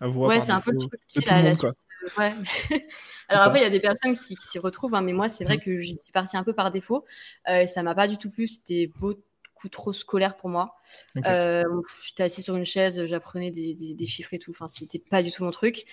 Ouais, 0.00 0.40
c'est 0.40 0.52
un 0.52 0.60
peu 0.60 0.72
le 0.72 0.78
truc. 0.78 1.00
La, 1.26 1.42
la 1.42 1.54
suite, 1.54 1.86
Ouais. 2.18 2.34
Alors 3.28 3.44
après, 3.44 3.60
il 3.60 3.62
y 3.62 3.66
a 3.66 3.70
des 3.70 3.80
personnes 3.80 4.14
qui, 4.14 4.34
qui 4.34 4.46
s'y 4.46 4.58
retrouvent, 4.58 4.94
hein, 4.94 5.00
mais 5.00 5.12
moi, 5.12 5.28
c'est 5.28 5.44
vrai 5.44 5.56
mmh. 5.56 5.60
que 5.60 5.80
j'y 5.80 5.96
suis 5.96 6.12
partie 6.12 6.36
un 6.36 6.44
peu 6.44 6.52
par 6.52 6.70
défaut. 6.70 7.04
Euh, 7.48 7.66
ça 7.66 7.82
m'a 7.82 7.94
pas 7.94 8.08
du 8.08 8.18
tout 8.18 8.30
plu. 8.30 8.46
C'était 8.46 8.86
beaucoup 8.86 9.22
trop 9.70 9.92
scolaire 9.92 10.36
pour 10.36 10.50
moi. 10.50 10.76
Euh, 11.24 11.64
J'étais 12.04 12.24
assise 12.24 12.44
sur 12.44 12.56
une 12.56 12.64
chaise, 12.64 13.06
j'apprenais 13.06 13.50
des, 13.50 13.74
des, 13.74 13.94
des, 13.94 14.06
chiffres 14.06 14.34
et 14.34 14.38
tout. 14.38 14.50
Enfin, 14.50 14.66
c'était 14.66 14.98
pas 14.98 15.22
du 15.22 15.30
tout 15.30 15.44
mon 15.44 15.50
truc. 15.50 15.84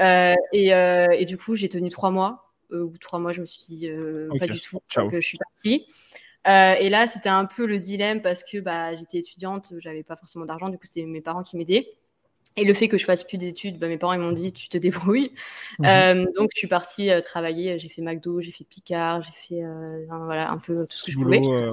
Euh, 0.00 0.34
et, 0.52 0.74
euh, 0.74 1.06
et, 1.10 1.24
du 1.24 1.36
coup, 1.36 1.54
j'ai 1.54 1.68
tenu 1.68 1.90
trois 1.90 2.10
mois. 2.10 2.52
Euh, 2.70 2.82
ou 2.82 2.98
trois 2.98 3.18
mois, 3.18 3.32
je 3.32 3.40
me 3.40 3.46
suis 3.46 3.64
dit 3.64 3.88
euh, 3.88 4.28
pas 4.38 4.46
du 4.46 4.60
tout. 4.60 4.78
Donc, 4.96 5.14
je 5.14 5.20
suis 5.20 5.38
partie. 5.38 5.86
et 6.46 6.88
là, 6.88 7.06
c'était 7.06 7.28
un 7.28 7.46
peu 7.46 7.66
le 7.66 7.78
dilemme 7.78 8.22
parce 8.22 8.44
que 8.44 8.58
bah, 8.58 8.94
j'étais 8.94 9.18
étudiante, 9.18 9.72
j'avais 9.78 10.02
pas 10.02 10.16
forcément 10.16 10.44
d'argent. 10.44 10.68
Du 10.68 10.78
coup, 10.78 10.86
c'était 10.86 11.06
mes 11.06 11.20
parents 11.20 11.42
qui 11.42 11.56
m'aidaient. 11.56 11.97
Et 12.58 12.64
le 12.64 12.74
fait 12.74 12.88
que 12.88 12.98
je 12.98 13.04
fasse 13.04 13.24
plus 13.24 13.38
d'études, 13.38 13.78
bah, 13.78 13.88
mes 13.88 13.98
parents 13.98 14.12
ils 14.12 14.20
m'ont 14.20 14.32
dit 14.32 14.52
tu 14.52 14.68
te 14.68 14.76
débrouilles. 14.76 15.32
Mhm. 15.78 15.86
Euh, 15.86 16.26
donc 16.36 16.50
je 16.54 16.58
suis 16.58 16.68
partie 16.68 17.10
euh, 17.10 17.20
travailler. 17.20 17.78
J'ai 17.78 17.88
fait 17.88 18.02
McDo, 18.02 18.40
j'ai 18.40 18.50
fait 18.50 18.64
Picard, 18.64 19.22
j'ai 19.22 19.32
fait 19.32 19.64
euh, 19.64 20.04
voilà 20.24 20.50
un 20.50 20.58
peu 20.58 20.86
tout 20.86 20.96
ce 20.96 21.04
que 21.06 21.12
je 21.12 21.18
pouvais. 21.18 21.40
Euh. 21.46 21.70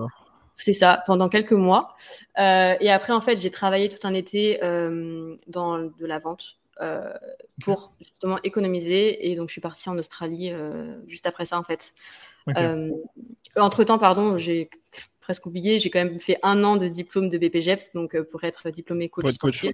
C'est 0.57 0.73
ça 0.73 1.03
pendant 1.05 1.27
quelques 1.27 1.53
mois. 1.53 1.95
et 2.37 2.91
après 2.91 3.13
en 3.13 3.21
fait 3.21 3.37
j'ai 3.37 3.51
travaillé 3.51 3.89
tout 3.89 4.07
un 4.07 4.13
été 4.13 4.59
dans 5.47 5.79
de 5.79 6.05
la 6.05 6.19
vente 6.19 6.59
pour 7.61 7.93
justement 7.99 8.37
économiser. 8.43 9.29
Et 9.29 9.35
donc 9.35 9.49
je 9.49 9.53
suis 9.53 9.61
partie 9.61 9.89
en 9.89 9.97
Australie 9.97 10.53
juste 11.07 11.25
après 11.25 11.45
ça 11.45 11.59
en 11.59 11.63
fait. 11.63 11.93
entre 13.57 13.83
temps 13.83 13.97
pardon 13.97 14.37
j'ai 14.37 14.69
presque 15.25 15.47
oublié, 15.47 15.79
j'ai 15.79 15.89
quand 15.89 15.97
même 15.97 16.19
fait 16.19 16.37
un 16.43 16.63
an 16.63 16.77
de 16.77 16.87
diplôme 16.87 17.29
de 17.29 17.39
BPGEPS, 17.39 17.93
donc 17.95 18.15
pour 18.29 18.43
être 18.43 18.69
diplômé 18.69 19.09
coach, 19.09 19.35
coach 19.39 19.65
euh, 19.65 19.71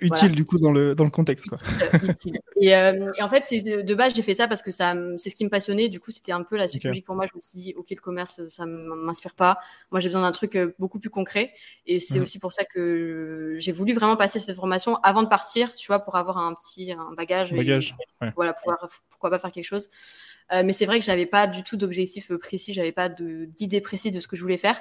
utile 0.00 0.32
du 0.32 0.44
coup 0.44 0.58
dans 0.58 0.72
le, 0.72 0.94
dans 0.94 1.04
le 1.04 1.10
contexte. 1.10 1.46
Quoi. 1.48 1.58
Utile. 2.02 2.38
Et, 2.60 2.74
euh, 2.74 3.12
et, 3.16 3.22
en 3.22 3.28
fait, 3.28 3.44
de, 3.50 3.94
base, 3.94 4.14
j'ai 4.14 4.22
fait 4.22 4.34
ça 4.34 4.48
parce 4.48 4.62
que 4.62 4.70
ça, 4.70 4.94
c'est 5.18 5.30
ce 5.30 5.34
qui 5.34 5.44
me 5.44 5.50
passionnait. 5.50 5.88
Du 5.88 6.00
coup, 6.00 6.10
c'était 6.10 6.32
un 6.32 6.42
peu 6.42 6.56
la 6.56 6.66
suite 6.66 6.84
logique 6.84 7.04
pour 7.04 7.14
moi. 7.14 7.26
Je 7.26 7.36
me 7.36 7.40
suis 7.40 7.58
dit, 7.58 7.74
ok, 7.76 7.90
le 7.90 8.00
commerce, 8.00 8.40
ça 8.48 8.66
m'inspire 8.66 9.34
pas. 9.34 9.58
Moi, 9.90 10.00
j'ai 10.00 10.08
besoin 10.08 10.22
d'un 10.22 10.32
truc 10.32 10.56
euh, 10.56 10.74
beaucoup 10.78 10.98
plus 10.98 11.10
concret. 11.10 11.52
Et 11.86 12.00
c'est 12.00 12.18
aussi 12.20 12.38
pour 12.38 12.52
ça 12.52 12.64
que 12.64 13.56
j'ai 13.58 13.72
voulu 13.72 13.94
vraiment 13.94 14.16
passer 14.16 14.38
cette 14.38 14.56
formation 14.56 14.96
avant 14.96 15.22
de 15.22 15.28
partir, 15.28 15.74
tu 15.74 15.86
vois, 15.86 16.00
pour 16.00 16.16
avoir 16.16 16.38
un 16.38 16.54
petit 16.54 16.92
un 16.92 17.12
bagage. 17.16 17.52
bagage. 17.52 17.94
Voilà, 18.34 18.52
pouvoir, 18.54 18.88
pourquoi 19.10 19.30
pas 19.30 19.38
faire 19.38 19.52
quelque 19.52 19.64
chose. 19.64 19.88
Euh, 20.52 20.62
mais 20.64 20.72
c'est 20.72 20.86
vrai 20.86 20.98
que 20.98 21.04
j'avais 21.04 21.26
pas 21.26 21.46
du 21.46 21.62
tout 21.62 21.76
d'objectif 21.76 22.32
précis. 22.36 22.74
J'avais 22.74 22.92
pas 22.92 23.08
d'idée 23.08 23.80
précise 23.80 24.12
de 24.12 24.20
ce 24.20 24.26
que 24.26 24.36
je 24.36 24.42
voulais 24.42 24.58
faire. 24.58 24.80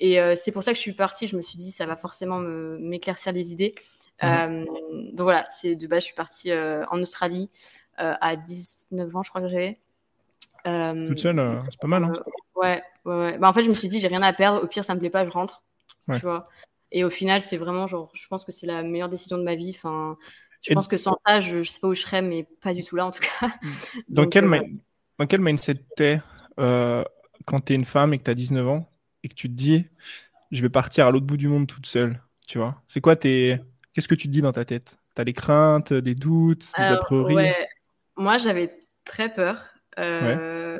Et 0.00 0.20
euh, 0.20 0.34
c'est 0.36 0.50
pour 0.52 0.62
ça 0.62 0.72
que 0.72 0.76
je 0.76 0.82
suis 0.82 0.92
partie. 0.92 1.26
Je 1.26 1.36
me 1.36 1.42
suis 1.42 1.56
dit, 1.56 1.70
ça 1.70 1.86
va 1.86 1.96
forcément 1.96 2.40
m'éclaircir 2.40 3.32
les 3.32 3.52
idées. 3.52 3.74
Mhm. 4.22 4.28
Euh, 4.28 4.64
donc 5.12 5.24
voilà, 5.24 5.46
c'est 5.50 5.74
de 5.74 5.86
base, 5.86 6.00
je 6.00 6.06
suis 6.06 6.14
partie 6.14 6.50
euh, 6.50 6.84
en 6.90 7.00
Australie 7.00 7.50
euh, 8.00 8.14
à 8.20 8.36
19 8.36 9.14
ans, 9.16 9.22
je 9.22 9.28
crois 9.28 9.40
que 9.40 9.48
j'avais. 9.48 9.80
Toute 10.64 11.18
seule, 11.18 11.58
c'est 11.62 11.78
pas 11.78 11.88
mal. 11.88 12.04
Hein 12.04 12.12
ouais, 12.56 12.82
ouais, 13.04 13.14
ouais. 13.14 13.38
Bah, 13.38 13.48
en 13.48 13.52
fait, 13.52 13.62
je 13.62 13.68
me 13.68 13.74
suis 13.74 13.88
dit, 13.88 14.00
j'ai 14.00 14.08
rien 14.08 14.22
à 14.22 14.32
perdre. 14.32 14.62
Au 14.62 14.66
pire, 14.66 14.84
ça 14.84 14.94
me 14.94 15.00
plaît 15.00 15.10
pas, 15.10 15.24
je 15.24 15.30
rentre. 15.30 15.62
Tu 16.12 16.20
vois. 16.20 16.48
Et 16.92 17.02
au 17.02 17.10
final, 17.10 17.42
c'est 17.42 17.56
vraiment 17.56 17.86
genre, 17.86 18.10
je 18.14 18.26
pense 18.28 18.44
que 18.44 18.52
c'est 18.52 18.66
la 18.66 18.82
meilleure 18.82 19.08
décision 19.08 19.36
de 19.36 19.42
ma 19.42 19.56
vie. 19.56 19.72
Enfin, 19.74 20.16
je 20.62 20.72
pense 20.72 20.88
que 20.88 20.96
sans 20.96 21.18
ça, 21.26 21.40
je, 21.40 21.62
je, 21.62 21.70
sais 21.70 21.80
pas 21.80 21.88
où 21.88 21.94
je 21.94 22.02
serais, 22.02 22.22
mais 22.22 22.46
pas 22.62 22.72
du 22.72 22.82
tout 22.82 22.96
là 22.96 23.06
en 23.06 23.10
tout 23.10 23.20
cas. 23.20 23.48
Dans, 24.08 24.26
quel, 24.26 24.48
dans 25.18 25.26
quel 25.26 25.40
mindset 25.40 25.74
t'es 25.96 26.20
euh, 26.58 27.04
quand 27.44 27.60
t'es 27.60 27.74
une 27.74 27.84
femme 27.84 28.14
et 28.14 28.18
que 28.18 28.22
t'as 28.22 28.34
19 28.34 28.66
ans 28.68 28.82
et 29.22 29.28
que 29.28 29.34
tu 29.34 29.48
te 29.48 29.54
dis, 29.54 29.86
je 30.50 30.62
vais 30.62 30.68
partir 30.68 31.06
à 31.06 31.10
l'autre 31.10 31.26
bout 31.26 31.36
du 31.36 31.48
monde 31.48 31.66
toute 31.66 31.86
seule, 31.86 32.20
tu 32.46 32.58
vois? 32.58 32.80
C'est 32.86 33.00
quoi 33.00 33.16
tes, 33.16 33.58
Qu'est-ce 33.94 34.08
que 34.08 34.14
tu 34.14 34.26
te 34.26 34.32
dis 34.32 34.42
dans 34.42 34.52
ta 34.52 34.64
tête? 34.64 34.98
Tu 35.14 35.22
as 35.22 35.24
des 35.24 35.32
craintes, 35.32 35.92
des 35.92 36.14
doutes, 36.14 36.66
des 36.76 36.84
a 36.84 36.96
priori? 36.96 37.36
Moi, 38.16 38.38
j'avais 38.38 38.76
très 39.04 39.32
peur. 39.32 39.64
Euh... 39.98 40.78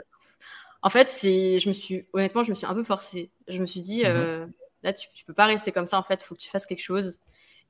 En 0.82 0.90
fait, 0.90 1.08
c'est, 1.08 1.58
je 1.60 1.68
me 1.68 1.72
suis, 1.72 2.04
honnêtement, 2.12 2.42
je 2.42 2.50
me 2.50 2.54
suis 2.54 2.66
un 2.66 2.74
peu 2.74 2.84
forcée. 2.84 3.30
Je 3.48 3.58
me 3.58 3.64
suis 3.64 3.80
dit, 3.80 4.00
mhm. 4.00 4.10
euh, 4.10 4.46
là, 4.82 4.92
tu, 4.92 5.08
tu 5.14 5.24
peux 5.24 5.32
pas 5.32 5.46
rester 5.46 5.72
comme 5.72 5.86
ça. 5.86 5.98
En 5.98 6.02
fait, 6.02 6.20
il 6.22 6.26
faut 6.26 6.34
que 6.34 6.40
tu 6.40 6.50
fasses 6.50 6.66
quelque 6.66 6.82
chose. 6.82 7.18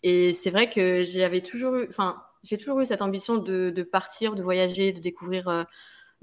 Et 0.03 0.33
c'est 0.33 0.51
vrai 0.51 0.69
que 0.69 1.05
j'avais 1.05 1.41
toujours 1.41 1.77
eu, 1.77 1.87
enfin, 1.89 2.21
j'ai 2.43 2.59
toujours 2.59 2.81
eu 2.81 2.87
cette 2.87 3.03
ambition 3.03 3.37
de, 3.37 3.71
de, 3.71 3.83
partir, 3.85 4.35
de 4.35 4.43
voyager, 4.43 4.93
de 4.93 4.99
découvrir 4.99 5.47
euh, 5.47 5.63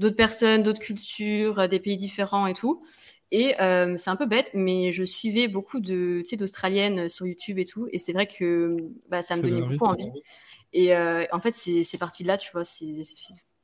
d'autres 0.02 0.18
personnes, 0.18 0.64
d'autres 0.64 0.82
cultures, 0.82 1.60
euh, 1.60 1.68
des 1.68 1.80
pays 1.80 1.98
différents 1.98 2.48
et 2.48 2.54
tout. 2.54 2.84
Et 3.32 3.60
euh, 3.62 3.96
c'est 3.98 4.10
un 4.10 4.18
peu 4.18 4.26
bête, 4.26 4.52
mais 4.54 4.92
je 4.92 5.06
suivais 5.06 5.48
beaucoup 5.48 5.80
de, 5.80 6.24
d'Australiennes 6.36 7.08
sur 7.08 7.26
YouTube 7.26 7.60
et 7.60 7.66
tout. 7.66 7.88
Et 7.94 8.00
c'est 8.00 8.12
vrai 8.12 8.28
que 8.28 8.76
bah, 9.10 9.22
ça 9.22 9.38
me 9.38 9.42
donnait 9.42 9.62
beaucoup 9.62 9.86
envie. 9.86 10.12
Et 10.74 10.94
en 10.96 11.40
fait, 11.40 11.52
c'est 11.52 11.98
parti 11.98 12.24
de 12.24 12.28
là, 12.28 12.38
tu 12.38 12.52
vois. 12.52 12.64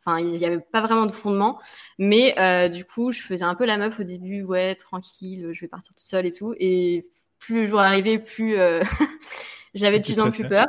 Enfin, 0.08 0.20
il 0.22 0.32
n'y 0.32 0.46
avait 0.46 0.60
pas 0.60 0.82
vraiment 0.82 1.06
de 1.06 1.12
fondement. 1.12 1.60
Mais 1.98 2.34
euh, 2.40 2.70
du 2.70 2.86
coup, 2.86 3.12
je 3.12 3.22
faisais 3.22 3.44
un 3.44 3.56
peu 3.56 3.66
la 3.66 3.78
meuf 3.78 4.00
au 4.00 4.04
début, 4.04 4.42
ouais, 4.44 4.76
tranquille, 4.76 5.50
je 5.52 5.62
vais 5.62 5.68
partir 5.68 5.94
toute 5.94 6.06
seule 6.06 6.26
et 6.26 6.32
tout. 6.32 6.54
Et 6.60 7.06
plus 7.40 7.64
le 7.64 7.68
jour 7.68 7.80
arrivait, 7.82 8.18
plus 8.18 8.58
euh, 8.58 8.82
j'avais 9.74 10.00
de 10.00 10.06
plus 10.06 10.20
en 10.20 10.30
plus 10.30 10.48
peur. 10.48 10.68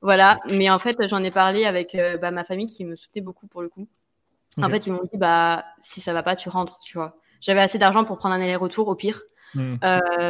Voilà. 0.00 0.40
Mais 0.46 0.70
en 0.70 0.78
fait, 0.78 0.96
j'en 1.08 1.22
ai 1.22 1.30
parlé 1.30 1.66
avec 1.66 1.94
euh, 1.94 2.16
bah, 2.16 2.30
ma 2.30 2.44
famille 2.44 2.66
qui 2.66 2.86
me 2.86 2.96
soutenait 2.96 3.22
beaucoup 3.22 3.46
pour 3.46 3.60
le 3.60 3.68
coup. 3.68 3.86
En 4.58 4.68
fait, 4.68 4.86
ils 4.86 4.92
m'ont 4.92 5.02
dit, 5.02 5.16
bah, 5.18 5.64
si 5.80 6.00
ça 6.00 6.12
va 6.12 6.22
pas, 6.22 6.36
tu 6.36 6.48
rentres, 6.48 6.78
tu 6.80 6.98
vois. 6.98 7.16
J'avais 7.40 7.60
assez 7.60 7.78
d'argent 7.78 8.04
pour 8.04 8.18
prendre 8.18 8.34
un 8.34 8.40
aller-retour 8.40 8.88
au 8.88 8.94
pire. 8.94 9.22
Hmm. 9.52 9.78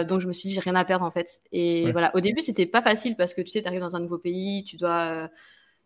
donc 0.08 0.20
je 0.20 0.26
me 0.26 0.32
suis 0.32 0.48
dit 0.48 0.54
j'ai 0.54 0.60
rien 0.60 0.74
à 0.76 0.84
perdre 0.86 1.04
en 1.04 1.10
fait 1.10 1.42
et 1.52 1.92
voilà 1.92 2.10
au 2.16 2.20
début 2.20 2.40
c'était 2.40 2.64
pas 2.64 2.80
facile 2.80 3.16
parce 3.16 3.34
que 3.34 3.42
tu 3.42 3.48
sais 3.48 3.60
tu 3.60 3.68
arrives 3.68 3.82
dans 3.82 3.94
un 3.94 4.00
nouveau 4.00 4.16
pays 4.16 4.64
tu 4.64 4.78
dois 4.78 5.28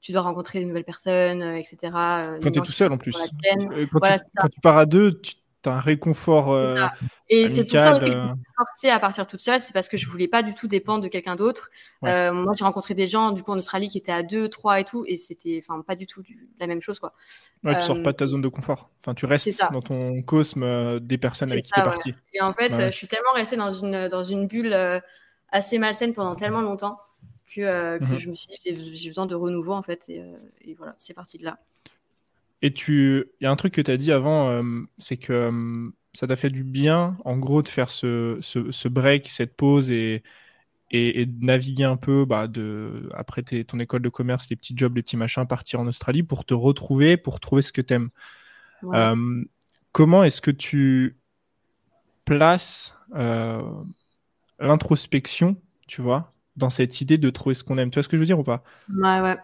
tu 0.05 0.13
dois 0.13 0.21
rencontrer 0.21 0.61
de 0.61 0.67
nouvelles 0.67 0.85
personnes, 0.85 1.41
euh, 1.41 1.57
etc. 1.57 1.79
Euh, 1.95 2.39
quand 2.43 2.51
tu 2.51 2.59
es 2.59 2.63
tout 2.63 2.73
seul 2.73 2.93
en 2.93 2.99
plus. 2.99 3.17
Euh, 3.17 3.87
quand, 3.91 4.49
tu, 4.51 4.61
pars 4.61 4.77
à 4.77 4.85
deux, 4.85 5.19
tu 5.19 5.33
as 5.69 5.73
un 5.73 5.81
réconfort. 5.81 6.57
Et 7.29 7.49
c'est 7.49 7.65
pour 7.65 7.73
ça 7.73 7.97
aussi 7.97 8.07
que 8.07 8.13
je 8.13 8.19
me 8.19 8.35
suis 8.35 8.45
forcée 8.57 8.91
à 8.91 8.99
partir 8.99 9.27
toute 9.27 9.41
seule, 9.41 9.61
c'est 9.61 9.73
parce 9.73 9.89
que 9.89 9.97
je 9.97 10.07
voulais 10.07 10.29
pas 10.29 10.43
du 10.43 10.55
tout 10.55 10.69
dépendre 10.69 11.03
de 11.03 11.09
quelqu'un 11.09 11.37
d'autre. 11.37 11.71
moi, 12.03 12.53
j'ai 12.57 12.65
rencontré 12.65 12.95
des 12.95 13.07
gens 13.07 13.33
du 13.33 13.43
coup 13.43 13.53
en 13.53 13.59
Australie 13.59 13.89
qui 13.89 13.99
étaient 13.99 14.13
à 14.13 14.23
deux, 14.23 14.49
trois 14.49 14.81
et 14.81 14.85
tout, 14.85 15.05
et 15.07 15.17
c'était 15.17 15.63
enfin 15.67 15.81
pas 15.83 15.97
du 15.97 16.07
tout 16.07 16.23
la 16.61 16.67
même 16.67 16.83
chose 16.83 16.99
quoi. 16.99 17.13
Ouais, 17.63 17.79
tu 17.79 17.83
sors 17.83 18.03
pas 18.03 18.13
de 18.13 18.17
ta 18.17 18.27
zone 18.27 18.43
de 18.43 18.49
confort. 18.49 18.91
Enfin, 19.01 19.15
tu 19.15 19.27
restes 19.27 19.63
dans 19.73 19.83
ton 19.83 20.23
cosme 20.23 21.01
des 21.01 21.19
personnes 21.19 21.53
avec 21.53 21.65
qui 21.65 21.71
tu 21.73 21.81
es 21.81 21.85
parti. 21.85 22.15
Et 22.33 22.41
en 22.41 22.53
fait, 22.53 22.73
je 22.73 22.97
suis 22.97 23.07
tellement 23.07 23.33
restée 23.35 23.57
dans 23.57 23.73
une 23.73 24.09
dans 24.09 24.25
une 24.25 24.47
bulle 24.47 24.75
assez 25.55 25.79
malsaine 25.79 26.13
pendant 26.13 26.35
tellement 26.35 26.61
longtemps 26.61 26.99
que, 27.47 27.61
euh, 27.61 27.99
mhm. 28.01 28.19
je 28.19 28.29
me 28.31 28.35
suis 28.35 28.49
dit 28.49 28.95
j'ai 28.95 29.09
besoin 29.09 29.27
de 29.27 29.35
renouveau 29.35 29.73
en 29.73 29.83
fait 29.83 30.05
et, 30.09 30.21
euh, 30.21 30.37
voilà 30.77 30.97
c'est 30.99 31.15
parti 31.15 31.39
de 31.39 31.45
là. 31.45 31.59
Et 32.65 32.73
tu, 32.73 33.27
il 33.41 33.45
y 33.45 33.47
a 33.47 33.51
un 33.51 33.57
truc 33.57 33.75
que 33.75 33.83
tu 33.83 33.91
as 33.91 33.99
dit 33.99 34.11
avant, 34.11 34.49
euh, 34.49 34.63
c'est 34.99 35.19
que 35.19 35.93
ça 36.15 36.27
t'a 36.27 36.35
fait 36.35 36.49
du 36.49 36.65
bien 36.65 37.19
en 37.27 37.37
gros 37.37 37.61
de 37.61 37.69
faire 37.69 37.91
ce, 37.91 38.39
ce, 38.41 38.89
break, 38.89 39.29
cette 39.29 39.55
pause 39.55 39.91
et, 39.91 40.23
et, 40.91 41.27
de 41.27 41.45
naviguer 41.45 41.85
un 41.85 41.99
peu 41.99 42.25
bah, 42.25 42.49
de, 42.49 43.11
après 43.15 43.43
ton 43.43 43.79
école 43.81 44.01
de 44.01 44.09
commerce, 44.09 44.49
les 44.49 44.57
petits 44.57 44.73
jobs, 44.75 44.97
les 44.97 45.03
petits 45.03 45.19
machins, 45.19 45.47
partir 45.47 45.79
en 45.79 45.87
Australie 45.87 46.23
pour 46.23 46.47
te 46.47 46.55
retrouver, 46.55 47.19
pour 47.19 47.39
trouver 47.39 47.61
ce 47.61 47.71
que 47.71 47.83
tu 47.83 47.93
aimes. 47.93 48.09
comment 49.93 50.25
est-ce 50.25 50.41
que 50.41 50.51
tu 50.51 51.19
places 52.25 52.97
l'introspection, 54.59 55.61
tu 55.87 56.01
vois, 56.01 56.33
dans 56.57 56.71
cette 56.71 57.03
idée 57.03 57.19
de 57.19 57.29
trouver 57.29 57.55
ce 57.55 57.63
qu'on 57.63 57.77
aime? 57.77 57.91
Tu 57.91 57.97
vois 57.97 58.05
ce 58.05 58.09
que 58.09 58.17
je 58.17 58.21
veux 58.21 58.27
dire 58.27 58.39
ou 58.39 58.45
pas? 58.45 58.65
Ouais, 58.89 59.21
ouais. 59.21 59.37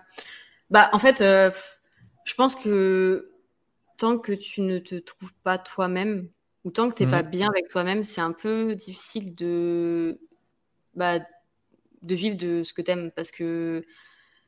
Bah, 0.71 0.89
en 0.93 0.99
fait, 0.99 1.21
euh, 1.21 1.51
je 2.31 2.35
pense 2.37 2.55
que 2.55 3.33
tant 3.99 4.17
que 4.17 4.31
tu 4.33 4.61
ne 4.61 4.79
te 4.79 4.95
trouves 4.95 5.35
pas 5.43 5.59
toi-même, 5.59 6.29
ou 6.65 6.71
tant 6.71 6.89
que 6.89 6.95
tu 6.95 7.05
n'es 7.05 7.11
pas 7.11 7.25
mhm. 7.25 7.31
bien 7.31 7.49
avec 7.49 7.67
toi-même, 7.69 8.05
c'est 8.05 8.21
un 8.21 8.31
peu 8.31 8.77
difficile 8.77 9.35
de, 9.35 10.21
bah, 10.95 11.19
de 12.03 12.15
vivre 12.15 12.37
de 12.37 12.63
ce 12.63 12.73
que 12.73 12.83
tu 12.83 12.91
aimes. 12.93 13.11
Parce 13.17 13.33
que, 13.33 13.85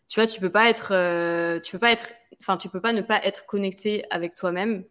tu 0.07 0.21
vois, 0.21 0.29
tu 0.29 0.41
peux 0.41 0.51
pas 0.51 0.71
être. 0.71 0.93
Euh, 0.93 1.59
tu 1.59 1.73
peux 1.73 1.81
pas 1.81 1.91
être. 1.91 2.07
Enfin, 2.41 2.57
tu 2.57 2.69
peux 2.69 2.81
pas 2.81 2.93
ne 2.93 3.03
pas 3.03 3.21
être 3.25 3.47
connecté 3.47 4.05
avec 4.11 4.37
toi-même 4.37 4.85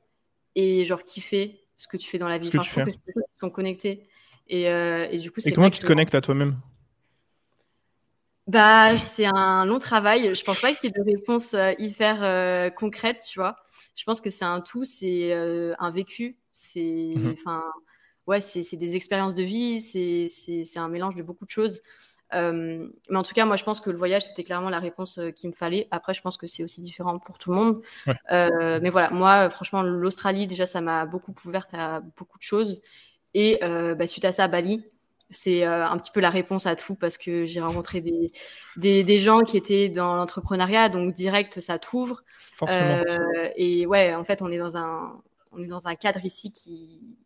et 0.56 0.84
genre 0.84 1.06
kiffer 1.06 1.62
ce 1.78 1.88
que 1.88 1.96
tu 1.96 2.10
fais 2.10 2.18
dans 2.18 2.28
la 2.28 2.40
vie. 2.40 2.48
Ce 2.48 2.52
que 2.52 2.58
tu 2.58 2.72
fais. 2.72 2.84
Que 2.84 3.22
sont 3.40 3.50
connectés. 3.50 4.06
Et, 4.50 4.70
euh, 4.70 5.08
et, 5.10 5.20
du 5.20 5.32
coup, 5.32 5.40
et 5.46 5.54
comment 5.54 5.70
tu 5.70 5.80
te 5.80 5.88
connectes 5.88 6.16
à 6.16 6.20
toi-même? 6.20 6.60
Bah, 8.52 8.98
c'est 8.98 9.26
un 9.26 9.66
long 9.66 9.80
travail. 9.80 10.36
Je 10.36 10.44
pense 10.44 10.60
pas 10.60 10.74
qu'il 10.74 10.90
y 10.90 10.94
ait 10.94 11.04
de 11.04 11.10
réponse 11.10 11.54
euh, 11.54 11.72
hyper 11.80 12.22
euh, 12.22 12.70
concrète, 12.70 13.24
tu 13.26 13.40
vois. 13.40 13.56
Je 13.96 14.04
pense 14.04 14.20
que 14.20 14.30
c'est 14.30 14.44
un 14.44 14.60
tout, 14.60 14.84
c'est 14.84 15.32
euh, 15.32 15.74
un 15.80 15.90
vécu, 15.90 16.38
c'est, 16.52 17.14
mmh 17.16 17.36
enfin, 17.40 17.64
ouais, 18.28 18.42
c'est 18.42 18.76
des 18.76 18.98
expériences 18.98 19.36
de 19.36 19.44
vie, 19.44 19.80
c'est 19.82 20.80
un 20.80 20.90
mélange 20.90 21.16
de 21.16 21.24
beaucoup 21.24 21.46
de 21.46 21.50
choses. 21.50 21.82
mais 22.34 22.90
en 23.16 23.24
tout 23.24 23.34
cas, 23.34 23.46
moi, 23.46 23.56
je 23.56 23.64
pense 23.64 23.80
que 23.80 23.90
le 23.90 23.98
voyage, 23.98 24.26
c'était 24.26 24.44
clairement 24.44 24.70
la 24.70 24.80
réponse 24.80 25.18
qu'il 25.38 25.50
me 25.50 25.56
fallait. 25.56 25.88
Après, 25.90 26.14
je 26.14 26.22
pense 26.22 26.36
que 26.36 26.46
c'est 26.46 26.64
aussi 26.64 26.82
différent 26.82 27.20
pour 27.20 27.38
tout 27.38 27.52
le 27.52 27.56
monde. 27.56 27.82
mais 28.30 28.90
voilà, 28.90 29.12
moi, 29.12 29.50
franchement, 29.50 29.82
l'Australie, 29.82 30.46
déjà, 30.46 30.66
ça 30.66 30.82
m'a 30.82 31.06
beaucoup 31.06 31.34
ouverte 31.46 31.74
à 31.74 32.02
beaucoup 32.18 32.38
de 32.38 32.44
choses. 32.44 32.82
Et 33.34 33.60
bah, 33.62 34.08
suite 34.08 34.26
à 34.26 34.34
ça, 34.34 34.50
Bali, 34.50 34.91
c'est 35.32 35.66
euh, 35.66 35.88
un 35.88 35.98
petit 35.98 36.12
peu 36.12 36.20
la 36.20 36.30
réponse 36.30 36.68
à 36.68 36.76
tout 36.76 36.96
parce 36.96 37.18
que 37.18 37.46
j'ai 37.46 37.62
rencontré 37.62 38.02
des, 38.02 38.32
des, 39.04 39.20
gens 39.20 39.42
qui 39.42 39.58
étaient 39.58 39.90
dans 39.90 40.16
l'entrepreneuriat, 40.16 40.90
donc 40.90 41.14
direct, 41.14 41.60
ça 41.60 41.80
t'ouvre. 41.80 42.24
Euh, 42.70 43.50
et 43.56 43.86
ouais, 43.86 44.14
en 44.14 44.24
fait, 44.24 44.42
on 44.42 44.52
est 44.52 44.58
dans 44.58 44.78
un, 44.78 45.22
on 45.52 45.64
est 45.64 45.68
dans 45.68 45.88
un 45.88 45.96
cadre 45.96 46.24
ici 46.26 46.52
qui, 46.52 47.18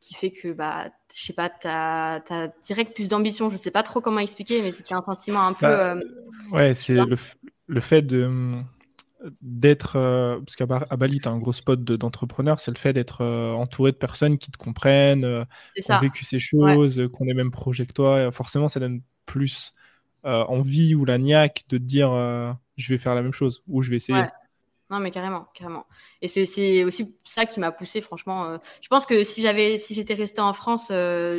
qui 0.00 0.14
fait 0.14 0.30
que, 0.30 0.52
bah, 0.52 0.90
je 1.14 1.22
sais 1.22 1.32
pas, 1.32 1.48
tu 1.48 1.66
as, 1.68 2.52
direct 2.64 2.94
plus 2.94 3.08
d'ambition. 3.08 3.48
Je 3.50 3.56
sais 3.56 3.70
pas 3.70 3.82
trop 3.82 4.00
comment 4.00 4.20
expliquer, 4.20 4.60
mais 4.62 4.72
c'était 4.72 4.94
un 4.94 5.02
sentiment 5.02 5.46
un 5.46 5.52
peu. 5.52 5.66
Bah, 5.66 5.94
euh, 5.94 6.02
ouais, 6.52 6.74
c'est 6.74 6.94
le, 6.94 7.16
le, 7.66 7.80
fait 7.80 8.02
de 8.02 8.62
d'être, 9.42 9.96
euh, 9.96 10.40
parce 10.40 10.56
qu'à 10.56 10.66
Bali, 10.96 11.20
tu 11.20 11.28
as 11.28 11.32
un 11.32 11.38
gros 11.38 11.52
spot 11.52 11.82
d'entrepreneur, 11.82 12.60
c'est 12.60 12.70
le 12.70 12.76
fait 12.76 12.92
d'être 12.92 13.22
euh, 13.22 13.52
entouré 13.52 13.92
de 13.92 13.96
personnes 13.96 14.38
qui 14.38 14.50
te 14.50 14.56
comprennent, 14.56 15.24
euh, 15.24 15.44
qui 15.76 15.90
ont 15.90 15.98
vécu 15.98 16.24
ces 16.24 16.38
choses, 16.38 17.08
qu'on 17.12 17.26
est 17.26 17.34
même 17.34 17.50
projet 17.50 17.86
que 17.86 17.92
toi. 17.92 18.30
forcément, 18.32 18.68
ça 18.68 18.80
donne 18.80 19.02
plus 19.26 19.72
envie 20.24 20.94
ou 20.94 21.04
la 21.04 21.18
niaque 21.18 21.64
de 21.68 21.76
te 21.76 21.82
dire 21.82 22.10
je 22.76 22.88
vais 22.88 22.98
faire 22.98 23.14
la 23.14 23.22
même 23.22 23.32
chose 23.32 23.62
ou 23.68 23.82
je 23.82 23.90
vais 23.90 23.96
essayer. 23.96 24.22
Non, 24.90 25.00
mais 25.00 25.10
carrément, 25.10 25.48
carrément. 25.54 25.86
Et 26.20 26.28
c'est 26.28 26.84
aussi 26.84 27.14
ça 27.24 27.46
qui 27.46 27.58
m'a 27.58 27.72
poussé, 27.72 28.00
franchement. 28.00 28.58
je 28.80 28.88
pense 28.88 29.06
que 29.06 29.22
si 29.22 29.42
j'avais, 29.42 29.78
si 29.78 29.94
j'étais 29.94 30.14
resté 30.14 30.40
en 30.40 30.52
France, 30.52 30.90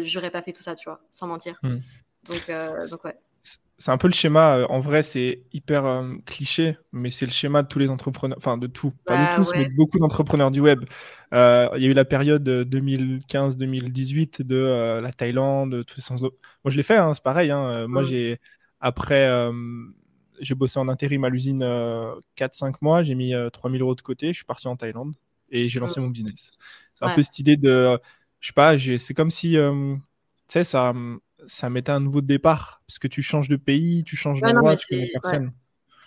j'aurais 0.04 0.32
pas 0.32 0.42
fait 0.42 0.54
tout 0.54 0.63
ça, 0.63 0.75
tu 0.75 0.89
vois, 0.89 1.01
sans 1.12 1.27
mentir. 1.27 1.60
Hmm. 1.63 1.77
Donc, 2.27 2.51
donc 2.89 3.03
ouais 3.03 3.13
c'est 3.77 3.91
un 3.91 3.98
peu 3.98 4.08
le 4.08 4.13
schéma. 4.13 4.58
Euh, 4.58 4.65
en 4.70 4.79
vrai, 4.79 5.03
c'est 5.03 5.44
hyper 5.53 5.86
euh, 5.86 6.13
cliché, 6.25 6.77
mais 6.91 7.12
c'est 7.12 7.25
le 7.25 7.32
schéma 7.32 7.63
de 7.63 7.67
tous 7.67 7.79
les 7.79 7.89
entrepreneurs, 7.89 8.38
enfin 8.38 8.58
de 8.58 8.67
tout, 8.67 8.91
pas 9.05 9.17
de 9.17 9.24
bah 9.29 9.36
tous, 9.36 9.51
mais 9.55 9.67
de 9.67 9.75
beaucoup 9.75 10.00
d'entrepreneurs 10.00 10.51
du 10.51 10.62
web. 10.62 10.86
Euh, 11.34 11.70
il 11.75 11.84
y 11.84 11.86
a 11.86 11.89
eu 11.89 11.94
la 11.94 12.05
période 12.05 12.48
2015-2018 12.48 14.44
de 14.44 15.00
la 15.01 15.12
Thaïlande, 15.12 15.84
tout 15.86 16.00
ça. 16.01 16.15
Moi, 16.15 16.32
je 16.67 16.77
l'ai 16.77 16.84
fait, 16.84 16.98
hein, 16.98 17.13
c'est 17.13 17.24
pareil. 17.24 17.51
Hein. 17.51 17.88
Moi, 17.88 18.03
j'ai 18.03 18.39
après, 18.79 19.29
j'ai 20.39 20.55
bossé 20.55 20.79
en 20.79 20.88
intérim 20.88 21.24
à 21.24 21.29
l'usine 21.29 21.63
4-5 22.38 22.75
mois, 22.82 23.03
j'ai 23.03 23.15
mis 23.15 23.34
3000 23.51 23.82
euros 23.82 23.96
de 23.96 24.01
côté, 24.01 24.27
je 24.27 24.34
suis 24.34 24.46
parti 24.46 24.67
en 24.67 24.75
Thaïlande 24.75 25.15
et 25.50 25.67
j'ai 25.70 25.79
lancé 25.79 26.00
mon 26.00 26.10
business. 26.10 26.51
C'est 26.94 27.05
un 27.05 27.13
peu 27.13 27.24
cette 27.24 27.39
idée 27.39 27.58
de, 27.58 28.00
je 28.39 28.48
sais 28.48 28.53
pas, 28.53 28.77
c'est 28.77 29.13
comme 29.13 29.32
si, 29.32 29.53
tu 29.53 30.00
sais, 30.48 30.63
ça 30.63 30.94
ça 31.48 31.70
mettait 31.70 31.92
un 31.92 32.00
nouveau 32.00 32.22
départ 32.22 32.82
parce 32.88 33.00
que 33.00 33.08
tu 33.08 33.22
changes 33.22 33.50
de 33.50 33.56
pays, 33.56 34.04
tu 34.04 34.16
changes 34.16 34.42
d'endroit, 34.42 34.75
tu 34.75 34.88
connais 34.88 35.10
personne. 35.12 35.54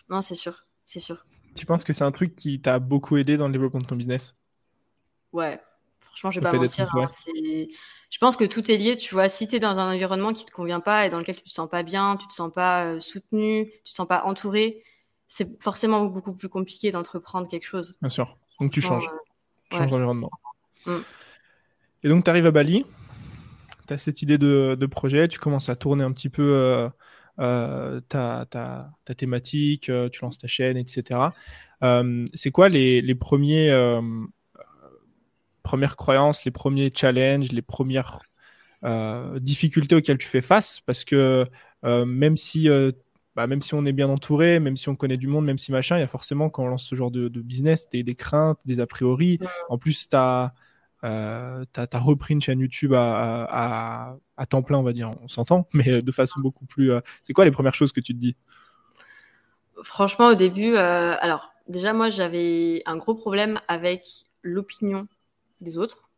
Non, 0.08 0.20
c'est 0.20 0.34
sûr, 0.34 0.66
c'est 0.84 1.00
sûr. 1.00 1.26
Tu 1.54 1.66
penses 1.66 1.84
que 1.84 1.92
c'est 1.92 2.04
un 2.04 2.12
truc 2.12 2.36
qui 2.36 2.60
t'a 2.60 2.78
beaucoup 2.78 3.16
aidé 3.16 3.36
dans 3.36 3.46
le 3.46 3.52
développement 3.52 3.80
de 3.80 3.86
ton 3.86 3.96
business? 3.96 4.34
Ouais, 5.32 5.60
franchement, 6.00 6.30
je 6.30 6.40
vais 6.40 6.44
pas 6.44 6.52
mentir. 6.52 6.94
Hein, 6.94 7.06
je 8.10 8.18
pense 8.18 8.36
que 8.36 8.44
tout 8.44 8.70
est 8.70 8.76
lié, 8.76 8.96
tu 8.96 9.14
vois. 9.14 9.28
Si 9.28 9.46
tu 9.46 9.56
es 9.56 9.58
dans 9.58 9.78
un 9.78 9.92
environnement 9.92 10.32
qui 10.32 10.44
te 10.44 10.52
convient 10.52 10.80
pas 10.80 11.06
et 11.06 11.10
dans 11.10 11.18
lequel 11.18 11.36
tu 11.36 11.42
te 11.42 11.50
sens 11.50 11.68
pas 11.68 11.82
bien, 11.82 12.16
tu 12.16 12.26
te 12.26 12.32
sens 12.32 12.52
pas 12.52 12.84
euh, 12.84 13.00
soutenu, 13.00 13.70
tu 13.84 13.92
te 13.92 13.96
sens 13.96 14.08
pas 14.08 14.24
entouré, 14.24 14.82
c'est 15.26 15.62
forcément 15.62 16.06
beaucoup 16.06 16.32
plus 16.32 16.48
compliqué 16.48 16.90
d'entreprendre 16.90 17.48
quelque 17.48 17.66
chose. 17.66 17.98
Bien 18.00 18.08
sûr. 18.08 18.38
Donc 18.60 18.72
tu 18.72 18.80
changes. 18.80 19.08
tu 19.70 19.76
changes 19.76 19.90
d'environnement. 19.90 20.30
Mm. 20.86 20.98
Et 22.04 22.08
donc 22.08 22.24
tu 22.24 22.30
arrives 22.30 22.46
à 22.46 22.50
Bali? 22.50 22.84
Tu 23.88 23.94
as 23.94 23.98
cette 23.98 24.22
idée 24.22 24.38
de, 24.38 24.86
projet, 24.86 25.28
tu 25.28 25.38
commences 25.38 25.68
à 25.68 25.76
tourner 25.76 26.04
un 26.04 26.12
petit 26.12 26.28
peu 26.28 26.54
euh, 26.54 26.88
euh, 27.40 28.00
ta, 28.08 28.46
thématique, 29.16 29.88
euh, 29.88 30.08
tu 30.08 30.20
lances 30.22 30.38
ta 30.38 30.46
chaîne, 30.46 30.76
etc. 30.76 31.30
c'est 32.34 32.50
quoi 32.50 32.68
les, 32.68 33.14
premiers, 33.14 33.72
premières 35.62 35.96
croyances, 35.96 36.44
les 36.44 36.50
premiers 36.50 36.92
challenges, 36.94 37.50
les 37.52 37.62
premières 37.62 38.20
difficultés 39.40 39.96
auxquelles 39.96 40.18
tu 40.18 40.28
fais 40.28 40.42
face? 40.42 40.80
Parce 40.80 41.04
que 41.04 41.46
même 41.82 42.36
si 42.36 42.68
bah, 43.36 43.46
même 43.46 43.62
si 43.62 43.74
on 43.74 43.86
est 43.86 43.92
bien 43.92 44.08
entouré, 44.08 44.58
même 44.58 44.76
si 44.76 44.88
on 44.88 44.96
connaît 44.96 45.16
du 45.16 45.28
monde, 45.28 45.44
même 45.44 45.58
si 45.58 45.70
machin, 45.70 45.96
il 45.96 46.00
y 46.00 46.02
a 46.02 46.08
forcément, 46.08 46.50
quand 46.50 46.64
on 46.64 46.68
lance 46.68 46.84
ce 46.84 46.96
genre 46.96 47.12
de, 47.12 47.28
business, 47.40 47.88
des, 47.88 48.02
des 48.02 48.16
craintes, 48.16 48.58
des 48.64 48.80
a 48.80 48.86
priori. 48.88 49.38
En 49.68 49.78
plus, 49.78 50.08
tu 50.08 50.16
as 50.16 50.54
euh, 51.04 51.64
tu 51.72 51.80
as, 51.80 51.98
repris 51.98 52.34
une 52.34 52.40
chaîne 52.40 52.60
YouTube 52.60 52.92
à, 52.94 54.16
à, 54.36 54.46
temps 54.46 54.62
plein, 54.62 54.78
on 54.78 54.82
va 54.82 54.92
dire, 54.92 55.12
on 55.22 55.28
s'entend, 55.28 55.68
mais 55.74 56.02
de 56.02 56.12
façon 56.12 56.40
beaucoup 56.40 56.66
plus. 56.66 56.92
Euh, 56.92 57.00
c'est 57.22 57.32
quoi 57.32 57.44
les 57.44 57.50
premières 57.50 57.74
choses 57.74 57.92
que 57.92 58.00
tu 58.00 58.14
te 58.14 58.18
dis? 58.18 58.36
Franchement, 59.82 60.28
au 60.28 60.34
début, 60.34 60.74
euh, 60.74 61.14
alors 61.20 61.52
déjà, 61.68 61.92
moi, 61.92 62.08
j'avais 62.08 62.82
un 62.86 62.96
gros 62.96 63.14
problème 63.14 63.60
avec 63.68 64.06
l'opinion 64.42 65.06
des 65.60 65.78
autres. 65.78 66.08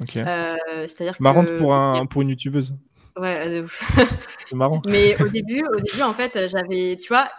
Ok. 0.00 0.12
C'est-à-dire 0.12 1.16
Marrante 1.20 1.54
pour, 1.54 1.74
un, 1.74 2.04
pour 2.04 2.20
une 2.20 2.28
YouTubeuse. 2.30 2.76
Ouais, 3.16 3.64
c'est 4.46 4.54
marrant. 4.54 4.82
Mais 4.86 5.20
au 5.22 5.28
début, 5.28 5.64
au 5.72 5.80
début, 5.80 6.02
en 6.02 6.12
fait, 6.12 6.48
j'avais, 6.50 6.96
tu 6.96 7.08
vois, 7.08 7.30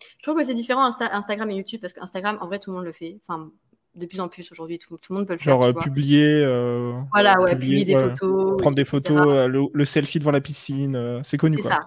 je 0.00 0.22
trouve 0.22 0.38
que 0.38 0.44
c'est 0.44 0.54
différent 0.54 0.90
Instagram 0.98 1.50
et 1.50 1.56
YouTube 1.56 1.80
parce 1.82 1.92
qu'Instagram, 1.92 2.38
en 2.40 2.46
vrai, 2.46 2.58
tout 2.58 2.70
le 2.70 2.76
monde 2.76 2.86
le 2.86 2.92
fait. 2.92 3.18
Enfin, 3.28 3.50
de 3.96 4.06
plus 4.06 4.20
en 4.20 4.28
plus 4.28 4.50
aujourd'hui, 4.52 4.78
tout, 4.78 4.96
le 5.08 5.14
monde 5.14 5.26
peut 5.26 5.32
le 5.32 5.38
faire. 5.38 5.54
Genre 5.54 5.64
euh, 5.64 5.72
publier. 5.72 6.26
Euh, 6.28 6.92
voilà, 7.12 7.40
ouais, 7.40 7.56
publier, 7.56 7.84
des 7.84 7.94
photos. 7.94 8.56
Prendre 8.58 8.76
des 8.76 8.84
photos, 8.84 9.26
euh, 9.26 9.68
le, 9.72 9.84
selfie 9.84 10.18
devant 10.18 10.30
la 10.30 10.40
piscine, 10.40 11.20
c'est 11.24 11.38
connu. 11.38 11.56
C'est 11.56 11.68
ça. 11.68 11.80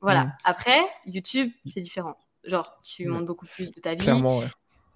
Voilà. 0.00 0.24
Mm. 0.24 0.32
Après, 0.44 0.78
YouTube, 1.06 1.50
c'est 1.66 1.80
différent. 1.80 2.16
Genre, 2.44 2.80
tu 2.82 3.06
montres 3.06 3.26
beaucoup 3.26 3.46
plus 3.46 3.70
de 3.70 3.80
ta 3.80 3.94
vie. 3.94 4.02
Clairement, 4.02 4.40
ouais. 4.40 4.48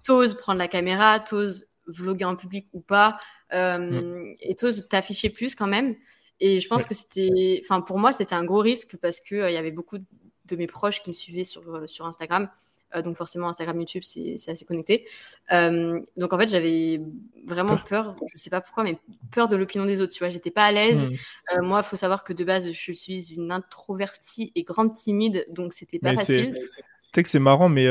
T'oses 0.03 0.35
prendre 0.35 0.59
la 0.59 0.67
caméra, 0.67 1.19
t'oses 1.19 1.67
vlogger 1.87 2.25
en 2.25 2.35
public 2.35 2.67
ou 2.73 2.81
pas, 2.81 3.19
mm. 3.53 4.33
et 4.41 4.55
t'oses 4.55 4.87
t'afficher 4.89 5.29
plus 5.29 5.55
quand 5.55 5.67
même. 5.67 5.95
Et 6.39 6.59
je 6.59 6.67
pense 6.67 6.83
que 6.83 6.93
c'était, 6.93 7.61
enfin, 7.63 7.81
pour 7.81 7.97
moi, 7.97 8.11
c'était 8.11 8.35
un 8.35 8.43
gros 8.43 8.59
risque 8.59 8.97
parce 9.01 9.19
qu'il 9.19 9.37
il 9.37 9.53
y 9.53 9.57
avait 9.57 9.71
beaucoup 9.71 9.97
de 9.97 10.55
mes 10.55 10.67
proches 10.67 11.01
qui 11.01 11.09
me 11.09 11.13
suivaient 11.13 11.43
sur, 11.43 11.63
sur 11.89 12.05
Instagram 12.05 12.49
euh, 12.95 13.01
donc 13.01 13.17
forcément, 13.17 13.49
Instagram, 13.49 13.77
YouTube, 13.79 14.03
c'est 14.03 14.35
assez 14.47 14.65
connecté. 14.65 15.05
Euh, 15.51 15.99
donc 16.15 16.33
en 16.33 16.37
fait, 16.37 16.47
j'avais 16.47 17.01
vraiment 17.45 17.77
peur, 17.77 18.15
je 18.33 18.37
sais 18.37 18.49
pas 18.49 18.61
pourquoi, 18.61 18.83
mais 18.83 18.97
peur 19.31 19.47
de 19.47 19.55
l'opinion 19.55 19.85
des 19.85 20.01
autres. 20.01 20.13
Tu 20.13 20.19
vois, 20.19 20.29
j'étais 20.29 20.51
pas 20.51 20.65
à 20.65 20.71
l'aise. 20.71 21.07
Mmh. 21.07 21.57
Euh, 21.57 21.61
moi, 21.61 21.81
il 21.83 21.87
faut 21.87 21.95
savoir 21.95 22.23
que 22.23 22.33
de 22.33 22.43
base, 22.43 22.71
je 22.71 22.91
suis 22.91 23.33
une 23.33 23.51
introvertie 23.51 24.51
et 24.55 24.63
grande 24.63 24.93
timide, 24.93 25.45
donc 25.49 25.73
c'était 25.73 25.99
pas 25.99 26.15
facile. 26.15 26.53
Tu 26.53 27.21
sais 27.21 27.23
que 27.23 27.29
c'est 27.29 27.39
marrant, 27.39 27.69
mais 27.69 27.87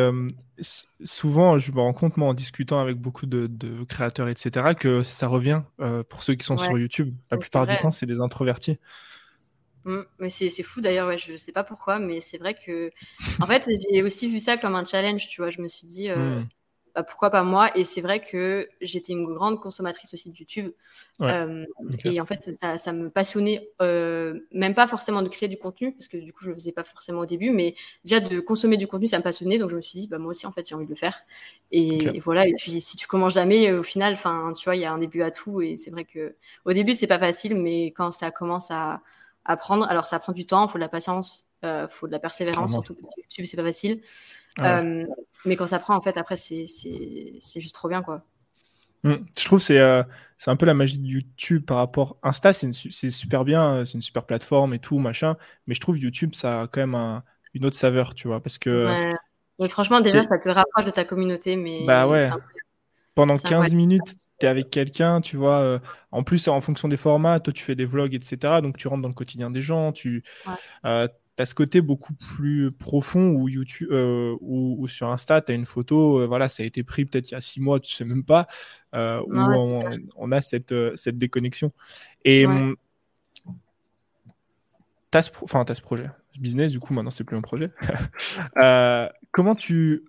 souvent, 1.03 1.59
je 1.59 1.73
me 1.73 1.81
rends 1.81 1.95
compte, 1.95 2.17
moi, 2.17 2.29
en 2.29 2.35
discutant 2.35 2.81
avec 2.81 2.97
beaucoup 2.97 3.26
de, 3.26 3.85
créateurs, 3.85 4.29
etc., 4.29 4.75
que 4.79 5.03
ça 5.03 5.26
revient 5.26 5.61
pour 6.09 6.23
ceux 6.23 6.35
qui 6.35 6.45
sont 6.45 6.59
sur 6.59 6.79
YouTube. 6.79 7.15
La 7.31 7.38
plupart 7.38 7.67
du 7.67 7.76
temps, 7.79 7.91
c'est 7.91 8.07
des 8.07 8.21
introvertis. 8.21 8.79
Mmh, 9.87 10.00
mais 10.19 10.31
c'est 10.31 10.62
fou 10.64 10.81
d'ailleurs, 10.81 11.07
ouais, 11.07 11.16
je 11.16 11.33
ne 11.33 11.37
sais 11.37 11.52
pas 11.52 11.62
pourquoi, 11.62 12.00
mais 12.00 12.21
c'est 12.21 12.38
vrai 12.38 12.55
que. 12.55 12.90
En 13.40 13.47
fait, 13.47 13.71
j'ai 13.93 14.02
aussi 14.02 14.26
vu 14.26 14.40
ça 14.40 14.57
comme 14.57 14.75
un 14.75 14.85
challenge, 14.85 15.28
tu 15.28 15.40
vois. 15.40 15.50
Je 15.50 15.61
me 15.61 15.69
suis 15.69 15.87
dit, 15.87 16.11
euh, 16.11 16.40
mmh. 16.40 16.49
bah, 16.97 17.05
pourquoi 17.05 17.31
pas 17.31 17.45
moi? 17.45 17.71
Et 17.78 17.85
c'est 17.85 18.00
vrai 18.00 18.19
que 18.19 18.69
j'étais 18.81 19.12
une 19.12 19.33
grande 19.33 19.61
consommatrice 19.61 20.12
aussi 20.12 20.33
de 20.33 20.37
YouTube. 20.37 20.73
Euh, 21.21 21.64
et 22.05 22.21
en 22.21 22.26
fait, 22.26 22.50
ça, 22.61 22.78
ça 22.78 22.93
me 22.93 23.11
passionnait, 23.11 23.69
euh, 23.81 24.40
même 24.50 24.75
pas 24.75 24.88
forcément 24.88 25.23
de 25.23 25.28
créer 25.28 25.49
du 25.49 25.57
contenu, 25.57 25.93
parce 25.93 26.09
que 26.09 26.16
du 26.16 26.33
coup, 26.33 26.43
je 26.43 26.49
le 26.49 26.55
faisais 26.57 26.73
pas 26.73 26.83
forcément 26.83 27.21
au 27.21 27.26
début, 27.26 27.50
mais 27.50 27.76
déjà 28.05 28.19
de 28.19 28.40
consommer 28.40 28.78
du 28.78 28.88
contenu, 28.88 29.07
ça 29.07 29.19
me 29.19 29.23
passionnait. 29.23 29.59
Donc 29.59 29.71
je 29.71 29.76
me 29.76 29.81
suis 29.81 30.00
dit, 30.00 30.09
bah, 30.09 30.19
moi 30.19 30.33
aussi, 30.33 30.49
en 30.49 30.52
fait, 30.52 30.69
j'ai 30.69 30.75
envie 30.75 30.87
de 30.87 30.90
le 30.90 30.97
faire. 30.97 31.21
Et, 31.71 32.19
voilà. 32.25 32.49
Et 32.49 32.55
puis, 32.55 32.81
si 32.81 32.97
tu 32.97 33.07
commences 33.07 33.35
jamais, 33.35 33.71
au 33.71 33.85
final, 33.85 34.16
tu 34.16 34.64
vois, 34.64 34.75
il 34.75 34.83
y 34.83 34.85
a 34.85 34.93
un 34.93 34.99
début 34.99 35.23
à 35.23 35.31
tout. 35.31 35.61
Et 35.61 35.76
c'est 35.76 35.93
vrai 35.93 36.05
que 36.05 36.35
au 36.64 36.73
début, 36.73 36.95
c'est 36.95 37.07
pas 37.07 37.21
facile, 37.21 37.55
mais 37.55 37.93
quand 37.93 38.11
ça 38.11 38.33
commence 38.33 38.73
à 38.73 39.00
apprendre. 39.47 39.87
Alors, 39.88 40.07
ça 40.07 40.19
prend 40.19 40.33
du 40.33 40.47
temps, 40.47 40.67
il 40.67 40.71
faut 40.71 40.79
de 40.79 40.83
la 40.83 40.88
patience, 40.88 41.47
il 41.62 41.67
euh, 41.67 41.88
faut 41.88 42.07
de 42.07 42.12
la 42.12 42.19
persévérance, 42.19 42.73
surtout 42.73 42.95
parce 42.95 43.09
que 43.09 43.21
YouTube, 43.23 43.47
c'est 43.47 43.57
pas 43.57 43.65
facile. 43.65 44.00
Euh, 44.61 45.05
mais 45.45 45.57
quand 45.57 45.67
ça 45.67 45.79
prend, 45.79 45.97
en 45.97 46.00
fait, 46.00 46.17
après, 46.17 46.37
c'est 46.37 46.67
juste 47.57 47.75
trop 47.75 47.88
bien, 47.88 48.03
quoi. 48.03 48.23
Mmh. 49.05 49.15
Je 49.38 49.45
trouve 49.45 49.65
que 49.65 49.73
euh, 49.73 50.03
c'est 50.38 50.50
un 50.50 50.57
peu 50.57 50.67
la 50.67 50.75
magie 50.75 50.99
de 50.99 51.07
YouTube 51.07 51.65
par 51.65 51.76
rapport. 51.76 52.17
Insta, 52.23 52.53
c'est 52.53 52.73
super 52.73 53.45
bien, 53.45 53.85
c'est 53.85 53.95
une 53.95 54.03
super 54.03 54.25
plateforme 54.25 54.75
et 54.75 54.79
tout, 54.79 54.99
machin. 54.99 55.37
Mais 55.67 55.75
je 55.75 55.81
trouve 55.81 55.99
YouTube, 55.99 56.35
ça 56.35 56.62
a 56.62 56.67
quand 56.67 56.87
même 56.87 57.23
une 57.55 57.65
autre 57.65 57.76
saveur, 57.76 58.15
tu 58.15 58.29
vois. 58.29 58.41
Parce 58.41 58.59
que. 58.59 59.15
Ouais. 59.59 59.69
franchement, 59.69 60.00
déjà, 60.00 60.25
ça 60.25 60.38
te 60.38 60.49
rapproche 60.49 60.87
de 60.87 60.91
ta 60.91 61.05
communauté. 61.05 61.56
Mais 61.56 61.85
bah 61.87 62.09
ouais. 62.09 62.28
Pendant 63.15 63.39
15 63.39 63.73
minutes, 63.73 64.17
tu 64.38 64.46
es 64.46 64.49
avec 64.49 64.70
quelqu'un, 64.70 65.20
tu 65.20 65.36
vois. 65.36 65.60
Euh, 65.60 65.78
en 66.10 66.22
plus, 66.22 66.49
en 66.49 66.60
fonction 66.60 66.88
des 66.88 66.96
formats, 66.96 67.40
toi, 67.40 67.52
tu 67.52 67.64
fais 67.64 67.75
des 67.75 67.84
vlogs, 67.84 68.14
etc. 68.14 68.60
Donc, 68.62 68.76
tu 68.76 68.88
rentres 68.88 69.02
dans 69.02 69.08
le 69.08 69.14
quotidien 69.14 69.50
des 69.50 69.62
gens. 69.62 69.92
Tu 69.92 70.25
euh, 70.84 71.08
as 71.38 71.46
ce 71.46 71.54
côté 71.54 71.80
beaucoup 71.80 72.14
plus 72.14 72.70
profond 72.70 73.30
où 73.30 73.49
YouTube 73.49 73.88
euh, 73.92 74.36
ou, 74.40 74.86
sur 74.88 75.08
Insta, 75.08 75.40
tu 75.40 75.52
as 75.52 75.54
une 75.54 75.66
photo, 75.66 76.26
voilà, 76.26 76.49
ça 76.49 76.62
a 76.62 76.66
été 76.66 76.82
pris 76.82 77.04
peut-être 77.04 77.30
il 77.30 77.32
y 77.32 77.36
a 77.36 77.40
six 77.40 77.60
mois, 77.60 77.78
tu 77.80 77.92
sais 77.92 78.04
même 78.04 78.25
pas, 78.25 78.46
où 78.94 79.34
on, 79.34 80.32
a 80.32 80.40
cette, 80.40 80.75
cette 80.96 81.18
déconnexion. 81.18 81.72
Et 82.25 82.46
hum, 82.46 82.76
tu 85.10 85.18
as, 85.18 85.22
ce 85.22 85.80
projet, 85.80 86.10
business, 86.38 86.70
du 86.70 86.80
coup, 86.80 86.94
maintenant, 86.94 87.10
c'est 87.10 87.25
plus 87.25 87.36
un 87.36 87.42
projet. 87.42 87.70
comment 89.32 89.54
tu. 89.54 90.04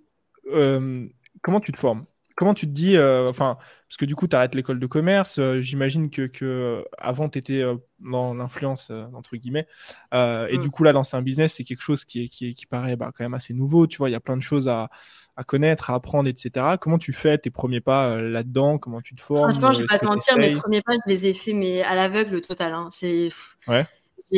comment 0.46 1.60
tu 1.60 1.72
te 1.72 1.80
formes? 1.80 2.06
Comment 2.38 2.54
tu 2.54 2.68
te 2.68 2.72
dis, 2.72 2.96
euh, 2.96 3.28
enfin, 3.28 3.58
parce 3.88 3.98
que 3.98 4.06
du 4.06 4.16
coup, 4.16 4.28
tu 4.28 4.36
arrêtes 4.36 4.54
l'école 4.54 4.80
de 4.80 4.86
commerce, 4.86 5.40
euh, 5.40 5.60
j'imagine 5.60 6.12
que, 6.12 6.28
que, 6.28 6.86
avant, 7.00 7.30
tu 7.30 7.40
étais 7.40 7.64
euh, 7.64 7.76
dans 8.00 8.36
l'influence, 8.36 8.92
entre 9.14 9.36
guillemets, 9.38 9.68
et 10.14 10.58
mm. 10.58 10.62
du 10.62 10.70
coup, 10.70 10.84
là, 10.84 10.92
lancer 10.92 11.18
un 11.18 11.24
business, 11.24 11.56
c'est 11.56 11.64
quelque 11.64 11.82
chose 11.82 12.06
qui, 12.06 12.26
est, 12.26 12.30
qui, 12.30 12.54
qui 12.54 12.68
paraît 12.68 12.96
bah, 12.96 13.12
quand 13.14 13.24
même 13.24 13.34
assez 13.34 13.56
nouveau, 13.56 13.88
tu 13.88 13.98
vois, 13.98 14.10
il 14.10 14.14
y 14.14 14.16
a 14.16 14.20
plein 14.20 14.38
de 14.38 14.44
choses 14.44 14.68
à, 14.68 14.92
à, 15.36 15.44
connaître, 15.44 15.90
à 15.90 15.96
apprendre, 15.96 16.30
etc. 16.30 16.76
Comment 16.80 17.00
tu 17.00 17.12
fais 17.12 17.40
tes 17.40 17.50
premiers 17.50 17.82
pas 17.82 18.22
là-dedans? 18.22 18.78
Comment 18.78 19.02
tu 19.02 19.16
te 19.16 19.22
formes? 19.22 19.52
Franchement, 19.52 19.72
je 19.72 19.80
vais 19.80 19.88
pas 19.88 19.98
te 19.98 20.06
mentir, 20.06 20.38
mes 20.38 20.56
premiers 20.56 20.84
pas, 20.84 20.94
je 20.94 21.12
les 21.12 21.26
ai 21.26 21.34
faits, 21.34 21.56
mais 21.56 21.82
à 21.82 21.96
l'aveugle 21.96 22.40
total. 22.42 22.74
Hein. 22.74 22.88
C'est. 22.92 23.30
Ouais. 23.68 23.88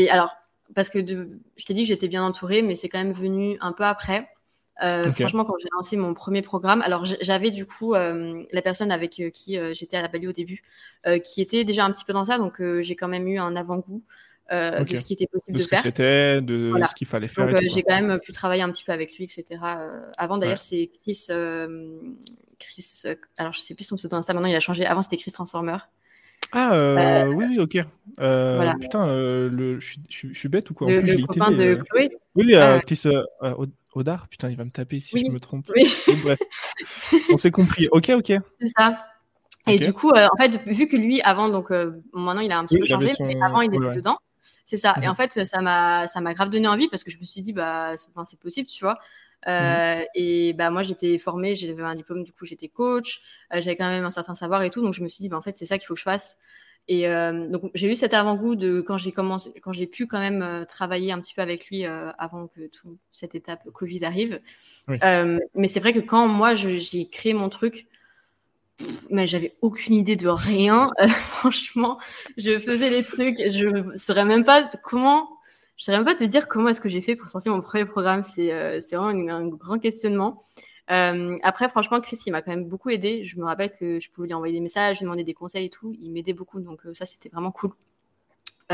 Alors, 0.10 0.36
parce 0.74 0.90
que 0.90 1.00
de... 1.00 1.42
je 1.58 1.66
t'ai 1.66 1.74
dit 1.74 1.82
que 1.82 1.90
j'étais 1.90 2.08
bien 2.08 2.24
entourée, 2.24 2.62
mais 2.62 2.76
c'est 2.76 2.88
quand 2.88 3.00
même 3.00 3.12
venu 3.12 3.58
un 3.60 3.74
peu 3.74 3.84
après. 3.84 4.30
Euh, 4.82 5.12
franchement, 5.12 5.46
quand 5.46 5.56
j'ai 5.60 5.68
lancé 5.74 5.98
mon 5.98 6.14
premier 6.14 6.42
programme, 6.42 6.82
alors 6.82 7.06
j'avais 7.06 7.52
du 7.52 7.66
coup 7.66 7.94
euh, 7.94 8.44
la 8.52 8.62
personne 8.62 8.92
avec 8.92 9.20
euh, 9.20 9.30
qui 9.30 9.58
j'étais 9.74 9.98
à 9.98 10.02
la 10.02 10.08
Bali 10.08 10.28
au 10.28 10.32
début, 10.32 10.64
qui 11.24 11.42
était 11.42 11.64
déjà 11.64 11.86
un 11.86 11.92
petit 11.92 12.06
peu 12.06 12.14
dans 12.14 12.26
ça, 12.26 12.38
donc 12.38 12.62
j'ai 12.82 12.96
quand 12.96 13.08
même 13.08 13.28
eu 13.28 13.40
un 13.40 13.56
avant-goût 13.56 14.04
de 14.52 14.96
ce 14.96 15.04
qui 15.04 15.14
était 15.14 15.28
possible 15.28 15.58
de, 15.58 15.60
de 15.60 15.64
ce 15.64 15.70
faire. 15.70 15.82
c'était, 15.82 16.42
de 16.42 16.74
ce 16.88 16.96
qu'il 16.96 17.08
fallait 17.08 17.28
faire. 17.28 17.52
Donc 17.52 17.62
j'ai 17.70 17.84
quand 17.84 18.00
même 18.02 18.20
pu 18.20 18.32
travailler 18.32 18.62
un 18.62 18.72
petit 18.72 18.84
peu 18.84 18.92
avec 18.92 19.18
lui, 19.18 19.26
etc. 19.26 19.60
avant 20.18 20.38
d'ailleurs, 20.38 20.62
c'est 20.62 20.92
Chris, 21.04 21.28
Chris, 22.60 23.04
alors 23.38 23.54
je 23.54 23.60
sais 23.60 23.76
plus 23.76 23.86
son 23.86 23.98
pseudo 23.98 24.16
Insta, 24.16 24.34
maintenant 24.34 24.50
il 24.50 24.56
a 24.56 24.60
changé. 24.60 24.86
Avant 24.86 25.02
c'était 25.02 25.18
Chris 25.18 25.32
Transformer. 25.32 25.78
Ah 26.52 27.28
oui, 27.30 27.46
oui, 27.50 27.60
ok. 27.60 27.84
Putain, 28.80 29.08
le, 29.08 29.80
je, 29.80 30.34
suis 30.34 30.50
bête 30.50 30.70
ou 30.70 30.74
quoi? 30.74 30.88
En 30.88 30.92
le, 30.92 31.02
plus, 31.02 31.16
le 31.16 31.26
copain 31.26 31.52
de 31.52 31.76
Chloé. 31.76 32.10
Oui, 32.36 32.56
Chris 32.86 33.04
Odar 33.94 34.28
Putain, 34.28 34.50
il 34.50 34.58
va 34.58 34.66
me 34.66 34.72
taper 34.72 35.00
si 35.00 35.26
je 35.26 35.32
me 35.32 35.40
trompe. 35.40 35.70
Oui. 35.76 35.84
bref, 36.24 36.40
on 37.32 37.38
s'est 37.38 37.52
compris. 37.52 37.88
Ok, 37.92 38.10
ok. 38.10 38.28
C'est 38.62 38.72
ça. 38.78 39.06
Et 39.68 39.78
du 39.78 39.94
coup, 39.94 40.12
euh, 40.12 40.28
en 40.32 40.38
fait, 40.38 40.62
vu 40.66 40.88
que 40.88 40.98
lui, 40.98 41.22
avant, 41.22 41.50
donc 41.50 41.72
euh, 41.72 42.02
maintenant 42.14 42.42
il 42.42 42.52
a 42.52 42.58
un 42.58 42.66
petit 42.66 42.80
peu 42.80 42.86
changé, 42.86 43.14
mais 43.20 43.40
avant 43.42 43.62
il 43.62 43.74
était 43.74 43.96
dedans. 43.96 44.18
C'est 44.66 44.78
ça. 44.78 44.96
Et 44.98 45.06
mhm. 45.06 45.12
en 45.12 45.16
fait, 45.16 45.46
ça 45.46 45.62
m'a, 45.62 46.08
ça 46.08 46.22
m'a 46.22 46.34
grave 46.34 46.50
donné 46.50 46.68
envie 46.68 46.88
parce 46.88 47.04
que 47.04 47.12
je 47.12 47.18
me 47.20 47.26
suis 47.26 47.42
dit, 47.42 47.54
bah, 47.54 47.94
c'est 47.98 48.40
possible, 48.40 48.68
tu 48.68 48.84
vois. 48.84 49.00
Euh, 49.48 50.00
mhm. 50.00 50.06
Et 50.16 50.54
bah 50.54 50.70
moi 50.70 50.84
j'étais 50.84 51.18
formée, 51.18 51.56
j'avais 51.56 51.82
un 51.82 51.94
diplôme, 51.94 52.24
du 52.24 52.34
coup 52.34 52.46
j'étais 52.46 52.68
coach, 52.68 53.22
j'avais 53.52 53.76
quand 53.76 53.90
même 53.90 54.06
un 54.06 54.10
certain 54.10 54.36
savoir 54.36 54.64
et 54.64 54.70
tout, 54.70 54.82
donc 54.82 54.94
je 54.94 55.02
me 55.02 55.08
suis 55.08 55.22
dit 55.22 55.30
bah 55.30 55.38
en 55.38 55.42
fait 55.42 55.56
c'est 55.56 55.66
ça 55.66 55.78
qu'il 55.78 55.88
faut 55.88 55.94
que 55.94 56.00
je 56.00 56.04
fasse. 56.04 56.38
Et 56.90 57.08
euh, 57.08 57.48
donc 57.48 57.70
j'ai 57.76 57.92
eu 57.92 57.96
cet 57.96 58.16
avant-goût 58.16 58.56
de 58.56 58.82
quand 58.82 58.98
j'ai 58.98 59.12
commencé, 59.12 59.54
quand 59.62 59.72
j'ai 59.72 59.86
pu 59.86 60.08
quand 60.08 60.18
même 60.18 60.42
euh, 60.42 60.66
travailler 60.66 61.12
un 61.12 61.20
petit 61.20 61.36
peu 61.36 61.44
avec 61.44 61.68
lui 61.68 61.86
euh, 61.86 62.12
avant 62.18 62.48
que 62.48 62.66
toute 62.66 62.98
cette 63.12 63.36
étape 63.36 63.70
Covid 63.72 64.04
arrive. 64.04 64.42
mais 64.88 65.68
c'est 65.68 65.80
vrai 65.80 65.94
que 65.94 66.00
quand 66.00 66.28
moi 66.28 66.56
j'ai 66.56 67.08
créé 67.08 67.36
mon 67.36 67.50
truc, 67.50 67.88
mais 69.12 69.28
j'avais 69.28 69.56
aucune 69.62 69.94
idée 69.94 70.16
de 70.16 70.28
rien. 70.28 70.88
franchement, 71.10 72.00
je 72.38 72.58
faisais 72.58 72.90
les 72.90 73.04
trucs, 73.04 73.38
je 73.38 73.96
saurais 73.96 74.26
même 74.26 74.44
pas 74.44 74.68
comment, 74.84 75.30
je 75.80 75.86
saurais 75.86 75.98
même 75.98 76.06
pas 76.06 76.14
te 76.14 76.26
dire 76.26 76.50
comment 76.50 76.68
est-ce 76.68 76.82
que 76.82 76.90
j'ai 76.90 77.00
fait 77.00 77.16
pour 77.16 77.30
sortir 77.30 77.54
mon 77.54 77.62
premier 77.62 77.86
programme. 77.86 78.22
C'est 78.22 78.52
vraiment 78.92 79.30
un 79.30 79.48
grand 79.48 79.80
questionnement. 79.80 80.44
Euh, 80.92 81.38
après, 81.42 81.70
franchement, 81.70 82.02
Chris, 82.02 82.20
il 82.26 82.32
m'a 82.32 82.42
quand 82.42 82.52
même 82.52 82.66
beaucoup 82.66 82.90
aidé. 82.90 83.24
Je 83.24 83.38
me 83.38 83.46
rappelle 83.46 83.72
que 83.72 83.98
je 84.00 84.12
pouvais 84.12 84.28
lui 84.28 84.34
envoyer 84.34 84.54
des 84.54 84.60
messages, 84.60 85.00
lui 85.00 85.06
demander 85.06 85.24
des 85.24 85.34
conseils 85.34 85.68
et 85.68 85.70
tout. 85.70 85.96
Il 86.02 86.12
m'aidait 86.12 86.34
beaucoup, 86.34 86.60
donc 86.60 86.86
euh, 86.86 86.94
ça, 86.94 87.06
c'était 87.06 87.30
vraiment 87.30 87.52
cool. 87.52 87.72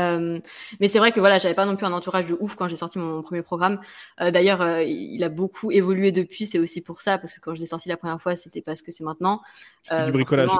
Euh, 0.00 0.40
mais 0.80 0.88
c'est 0.88 0.98
vrai 0.98 1.12
que 1.12 1.20
voilà, 1.20 1.38
j'avais 1.38 1.54
pas 1.54 1.64
non 1.64 1.76
plus 1.76 1.86
un 1.86 1.92
entourage 1.92 2.26
de 2.26 2.36
ouf 2.40 2.56
quand 2.56 2.66
j'ai 2.66 2.76
sorti 2.76 2.98
mon 2.98 3.22
premier 3.22 3.42
programme. 3.42 3.80
Euh, 4.20 4.32
D'ailleurs, 4.32 4.60
euh, 4.60 4.82
il 4.82 5.22
a 5.22 5.28
beaucoup 5.28 5.70
évolué 5.70 6.10
depuis. 6.10 6.46
C'est 6.46 6.58
aussi 6.58 6.80
pour 6.80 7.00
ça 7.02 7.18
parce 7.18 7.32
que 7.32 7.40
quand 7.40 7.54
je 7.54 7.60
l'ai 7.60 7.66
sorti 7.66 7.88
la 7.88 7.96
première 7.96 8.20
fois, 8.20 8.34
c'était 8.34 8.62
pas 8.62 8.74
ce 8.74 8.82
que 8.82 8.90
c'est 8.90 9.04
maintenant. 9.04 9.42
C'était 9.82 10.06
du 10.06 10.12
bricolage. 10.12 10.50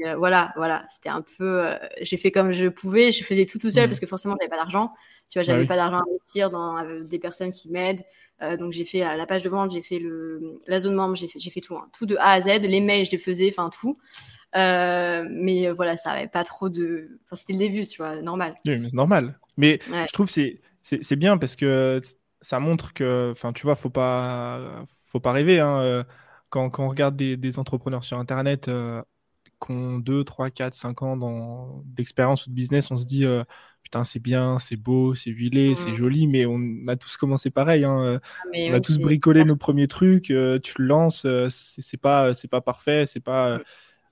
Euh, 0.00 0.16
voilà, 0.16 0.52
voilà, 0.56 0.84
c'était 0.88 1.08
un 1.08 1.22
peu. 1.22 1.66
Euh, 1.66 1.78
j'ai 2.00 2.16
fait 2.16 2.30
comme 2.32 2.50
je 2.52 2.66
pouvais, 2.66 3.12
je 3.12 3.22
faisais 3.24 3.46
tout 3.46 3.58
tout 3.58 3.70
seul 3.70 3.84
Mhm. 3.84 3.88
parce 3.90 4.00
que 4.00 4.06
forcément, 4.06 4.34
j'avais 4.40 4.50
pas 4.50 4.56
d'argent. 4.56 4.92
Tu 5.30 5.38
vois, 5.38 5.42
Bah 5.42 5.52
j'avais 5.52 5.60
oui. 5.62 5.66
pas 5.68 5.76
d'argent 5.76 5.98
à 5.98 6.02
investir 6.10 6.50
dans 6.50 6.78
euh, 6.78 7.02
des 7.04 7.18
personnes 7.18 7.52
qui 7.52 7.70
m'aident. 7.70 8.02
Donc 8.58 8.72
j'ai 8.72 8.84
fait 8.84 8.98
la, 8.98 9.24
page 9.24 9.42
de 9.42 9.48
vente, 9.48 9.70
j'ai 9.70 9.80
fait 9.80 9.98
le, 9.98 10.60
la 10.66 10.78
zone 10.78 10.94
membre, 10.96 11.14
j'ai 11.16 11.28
fait, 11.28 11.38
j'ai 11.38 11.50
fait 11.50 11.60
tout, 11.62 11.76
hein. 11.76 11.88
tout 11.96 12.04
de 12.04 12.16
A 12.16 12.32
à 12.32 12.40
Z. 12.42 12.46
Les 12.60 12.80
mails, 12.80 13.06
je 13.06 13.12
les 13.12 13.18
faisais, 13.18 13.48
enfin 13.48 13.70
tout. 13.70 13.96
Mais 14.54 15.70
voilà, 15.70 15.96
ça 15.96 16.10
avait 16.10 16.28
pas 16.28 16.44
trop 16.44 16.68
de. 16.68 17.18
Enfin, 17.24 17.36
c'était 17.36 17.52
le 17.54 17.58
début, 17.60 17.86
tu 17.86 17.98
vois, 18.02 18.20
normal. 18.20 18.54
Oui, 18.66 18.78
mais 18.78 18.88
c'est 18.90 18.96
normal. 18.96 19.38
Mais 19.56 19.78
Ouais. 19.90 20.06
je 20.06 20.12
trouve 20.12 20.26
que 20.26 20.32
c'est 20.32 20.60
c'est 20.82 21.16
bien 21.16 21.38
parce 21.38 21.56
que 21.56 22.00
ça 22.42 22.60
montre 22.60 22.92
que, 22.92 23.30
enfin, 23.30 23.52
tu 23.52 23.62
vois, 23.62 23.76
faut 23.76 23.88
pas 23.90 24.84
faut 25.10 25.20
pas 25.20 25.32
rêver. 25.32 25.60
hein, 25.60 26.04
Quand, 26.50 26.68
quand 26.70 26.84
on 26.84 26.88
regarde 26.90 27.16
des, 27.16 27.36
des 27.36 27.58
entrepreneurs 27.58 28.04
sur 28.04 28.18
Internet 28.18 28.68
euh, 28.68 29.00
qui 29.64 29.72
ont 29.72 29.98
2, 29.98 30.24
3, 30.24 30.50
4, 30.50 30.74
5 30.74 31.02
ans 31.02 31.82
d'expérience 31.86 32.46
ou 32.46 32.50
de 32.50 32.54
business, 32.54 32.90
on 32.90 32.96
se 32.96 33.04
dit 33.06 33.24
euh, 33.24 33.42
putain, 33.82 34.04
c'est 34.04 34.20
bien, 34.20 34.58
c'est 34.58 34.76
beau, 34.76 35.14
c'est 35.14 35.30
huilé, 35.30 35.74
c'est 35.74 35.90
Mhm. 35.90 35.96
joli, 35.96 36.26
mais 36.26 36.46
on 36.46 36.60
a 36.88 36.96
tous 36.96 37.16
commencé 37.16 37.50
pareil. 37.50 37.84
hein, 37.84 37.98
euh, 38.04 38.18
Mais 38.52 38.70
On 38.70 38.72
a 38.72 38.76
oui, 38.78 38.84
tous 38.84 38.94
c'est- 38.94 39.02
bricolé 39.02 39.44
nos 39.44 39.56
premiers 39.56 39.88
trucs, 39.88 40.30
euh, 40.30 40.58
tu 40.58 40.74
le 40.78 40.86
lances, 40.86 41.22
c'est 41.50 41.82
c'est 41.82 41.96
pas, 41.98 42.34
c'est 42.34 42.48
pas 42.48 42.60
parfait, 42.60 43.06
c'est 43.06 43.20
pas, 43.20 43.50
euh, 43.52 43.58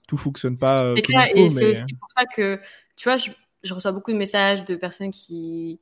tout 0.09 0.17
fonctionne 0.17 0.59
pas 0.59 0.95
C'est 0.95 1.03
clair, 1.03 1.27
et 1.37 1.49
c'est 1.49 1.67
aussi 1.67 1.95
pour 2.01 2.09
ça 2.17 2.27
que, 2.27 2.61
tu 2.97 3.09
vois, 3.09 3.17
je, 3.17 3.31
je 3.63 3.75
reçois 3.75 3.93
beaucoup 3.93 4.13
de 4.13 4.17
messages 4.19 4.65
de 4.65 4.77
personnes 4.77 5.11
qui, 5.11 5.81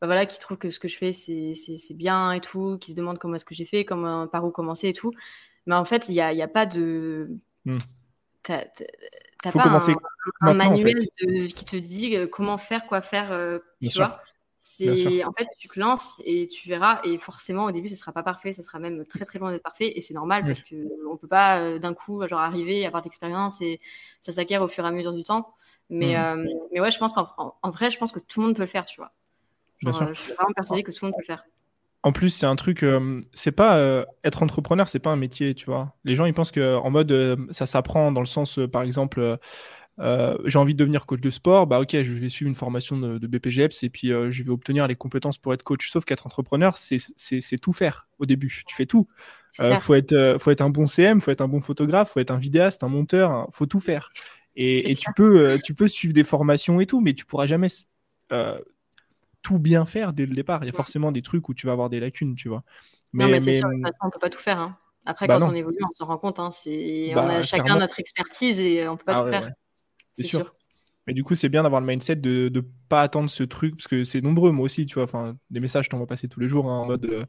bah 0.00 0.06
voilà, 0.08 0.26
qui 0.26 0.38
trouvent 0.38 0.58
que 0.58 0.70
ce 0.70 0.80
que 0.80 0.88
je 0.88 0.96
fais, 0.98 1.12
c'est 1.12 1.54
c'est- 1.54 1.76
c'est 1.78 1.94
bien 1.94 2.32
et 2.32 2.40
tout, 2.40 2.78
qui 2.78 2.92
se 2.92 2.96
demandent 2.96 3.18
comment 3.18 3.36
est-ce 3.36 3.44
que 3.44 3.54
j'ai 3.54 3.66
fait, 3.66 3.84
comment, 3.84 4.26
par 4.28 4.44
où 4.44 4.50
commencer 4.50 4.88
et 4.88 4.92
tout. 4.94 5.12
Mais 5.66 5.74
en 5.76 5.84
fait, 5.84 6.08
il 6.08 6.12
n'y 6.14 6.20
a, 6.22 6.32
il 6.32 6.38
y 6.38 6.42
a 6.42 6.48
pas 6.48 6.66
de. 6.66 7.30
Hmm. 7.64 7.78
T'as 8.42 9.52
pas 9.52 9.62
un, 9.64 9.78
un 9.78 9.96
maintenant, 10.40 10.52
en 10.52 10.54
manuel 10.54 11.00
fait. 11.00 11.26
de- 11.26 11.46
qui 11.46 11.64
te 11.64 11.76
dit 11.76 12.16
euh, 12.16 12.26
comment 12.26 12.58
faire, 12.58 12.86
quoi 12.86 13.00
faire, 13.02 13.32
euh, 13.32 13.58
tu 13.80 13.88
sûr. 13.88 14.06
vois? 14.06 14.20
C'est 14.62 15.24
en 15.24 15.32
fait 15.32 15.48
tu 15.58 15.68
te 15.68 15.80
lances 15.80 16.20
et 16.26 16.46
tu 16.46 16.68
verras 16.68 17.00
et 17.02 17.16
forcément 17.16 17.64
au 17.64 17.70
début 17.70 17.88
ce 17.88 17.96
sera 17.96 18.12
pas 18.12 18.22
parfait, 18.22 18.52
ça 18.52 18.62
sera 18.62 18.78
même 18.78 19.06
très 19.06 19.24
très 19.24 19.38
loin 19.38 19.50
d'être 19.52 19.62
parfait 19.62 19.90
et 19.96 20.02
c'est 20.02 20.12
normal 20.12 20.42
Oui. 20.42 20.48
parce 20.48 20.62
que 20.62 20.76
on 21.08 21.16
peut 21.16 21.26
pas 21.28 21.60
euh, 21.62 21.78
d'un 21.78 21.94
coup 21.94 22.26
genre 22.28 22.40
arriver 22.40 22.84
avoir 22.84 23.00
de 23.02 23.06
l'expérience 23.06 23.62
et 23.62 23.80
ça 24.20 24.32
s'acquiert 24.32 24.60
au 24.60 24.68
fur 24.68 24.84
et 24.84 24.88
à 24.88 24.90
mesure 24.90 25.14
du 25.14 25.24
temps. 25.24 25.54
Mais 25.88 26.14
euh, 26.18 26.44
mais 26.72 26.80
ouais 26.80 26.90
je 26.90 26.98
pense 26.98 27.14
qu'en 27.14 27.26
en, 27.38 27.54
en 27.62 27.70
vrai 27.70 27.90
je 27.90 27.96
pense 27.98 28.12
que 28.12 28.18
tout 28.18 28.40
le 28.40 28.48
monde 28.48 28.56
peut 28.56 28.62
le 28.62 28.68
faire 28.68 28.84
tu 28.84 29.00
vois. 29.00 29.12
Genre, 29.80 30.08
je 30.12 30.20
suis 30.20 30.32
vraiment 30.34 30.52
persuadée 30.54 30.82
que 30.82 30.92
tout 30.92 31.06
le 31.06 31.10
monde 31.10 31.16
peut 31.16 31.22
le 31.22 31.26
faire. 31.26 31.44
En 32.02 32.12
plus, 32.12 32.30
c'est 32.30 32.46
un 32.46 32.56
truc, 32.56 32.82
euh, 32.82 33.18
c'est 33.34 33.52
pas 33.52 33.76
euh, 33.76 34.04
être 34.24 34.42
entrepreneur, 34.42 34.88
c'est 34.88 34.98
pas 34.98 35.10
un 35.10 35.16
métier, 35.16 35.54
tu 35.54 35.66
vois. 35.66 35.94
Les 36.04 36.14
gens, 36.14 36.24
ils 36.24 36.32
pensent 36.32 36.50
que 36.50 36.76
en 36.76 36.90
mode 36.90 37.12
euh, 37.12 37.36
ça 37.50 37.66
s'apprend 37.66 38.10
dans 38.10 38.20
le 38.20 38.26
sens, 38.26 38.58
par 38.72 38.82
exemple, 38.82 39.38
j'ai 40.46 40.58
envie 40.58 40.72
de 40.72 40.78
devenir 40.78 41.04
coach 41.04 41.20
de 41.20 41.28
sport, 41.28 41.66
bah 41.66 41.78
ok, 41.78 41.90
je 42.02 42.12
vais 42.14 42.30
suivre 42.30 42.48
une 42.48 42.54
formation 42.54 42.96
de, 42.96 43.18
de 43.18 43.26
BPGEPS 43.26 43.82
et 43.82 43.90
puis 43.90 44.08
je 44.08 44.42
vais 44.42 44.48
obtenir 44.48 44.86
les 44.86 44.94
compétences 44.96 45.36
pour 45.36 45.52
être 45.52 45.62
coach. 45.62 45.90
Sauf 45.90 46.06
qu'être 46.06 46.24
entrepreneur, 46.26 46.78
c'est 46.78 47.58
tout 47.60 47.74
faire 47.74 48.08
au 48.18 48.24
début. 48.24 48.62
Tu 48.66 48.74
fais 48.74 48.86
tout. 48.86 49.06
Faut 49.82 49.94
être, 49.94 50.38
faut 50.40 50.50
être 50.50 50.62
un 50.62 50.70
bon 50.70 50.86
CM, 50.86 51.20
faut 51.20 51.30
être 51.32 51.42
un 51.42 51.48
bon 51.48 51.60
photographe, 51.60 52.12
faut 52.12 52.20
être 52.20 52.30
un 52.30 52.38
vidéaste, 52.38 52.82
un 52.82 52.88
monteur, 52.88 53.30
hein, 53.30 53.46
faut 53.52 53.66
tout 53.66 53.80
faire. 53.80 54.10
Et, 54.56 54.90
et 54.90 54.96
tu 54.96 55.10
peux, 55.14 55.58
tu 55.62 55.74
peux 55.74 55.86
suivre 55.86 56.14
des 56.14 56.24
formations 56.24 56.80
et 56.80 56.86
tout, 56.86 57.02
mais 57.02 57.12
tu 57.12 57.26
pourras 57.26 57.46
jamais 57.46 57.68
tout 59.42 59.58
bien 59.58 59.86
faire 59.86 60.12
dès 60.12 60.26
le 60.26 60.34
départ. 60.34 60.62
Il 60.62 60.66
y 60.66 60.70
a 60.70 60.72
forcément 60.72 61.12
des 61.12 61.22
trucs 61.22 61.48
où 61.48 61.54
tu 61.54 61.66
vas 61.66 61.72
avoir 61.72 61.90
des 61.90 62.00
lacunes, 62.00 62.34
tu 62.34 62.48
vois. 62.48 62.62
non 63.14 63.28
mais 63.28 63.40
c'est 63.40 63.52
sûr, 63.54 63.68
de 63.68 63.74
toute 63.74 63.82
façon 63.82 63.98
on 64.02 64.10
peut 64.10 64.18
pas 64.18 64.30
tout 64.30 64.38
faire. 64.40 64.58
hein. 64.58 64.76
Après 65.06 65.26
Bah 65.28 65.38
quand 65.38 65.46
non. 65.46 65.52
on 65.52 65.54
évolue 65.54 65.78
on 65.82 65.92
s'en 65.92 66.06
rend 66.06 66.18
compte. 66.18 66.38
Hein. 66.40 66.50
C'est 66.50 67.12
Bah, 67.14 67.22
on 67.24 67.28
a 67.30 67.42
chacun 67.42 67.62
clairement. 67.64 67.80
notre 67.80 67.98
expertise 68.00 68.60
et 68.60 68.86
on 68.88 68.96
peut 68.96 69.04
pas 69.04 69.14
Ah 69.14 69.20
tout 69.22 69.24
ouais, 69.24 69.30
faire. 69.30 69.42
ouais. 69.44 69.52
C'est 70.14 70.22
C'est 70.22 70.28
sûr. 70.28 70.40
sûr. 70.40 70.54
Mais 71.06 71.14
du 71.14 71.24
coup, 71.24 71.34
c'est 71.34 71.48
bien 71.48 71.62
d'avoir 71.62 71.80
le 71.80 71.86
mindset 71.86 72.16
de 72.16 72.50
ne 72.54 72.60
pas 72.88 73.02
attendre 73.02 73.30
ce 73.30 73.42
truc, 73.42 73.72
parce 73.76 73.88
que 73.88 74.04
c'est 74.04 74.20
nombreux, 74.20 74.52
moi 74.52 74.66
aussi, 74.66 74.86
tu 74.86 74.94
vois. 74.94 75.04
Enfin, 75.04 75.34
des 75.50 75.60
messages, 75.60 75.88
t'en 75.88 75.98
vas 75.98 76.06
passer 76.06 76.28
tous 76.28 76.40
les 76.40 76.48
jours, 76.48 76.70
hein, 76.70 76.78
en 76.80 76.86
mode. 76.86 77.06
euh, 77.06 77.24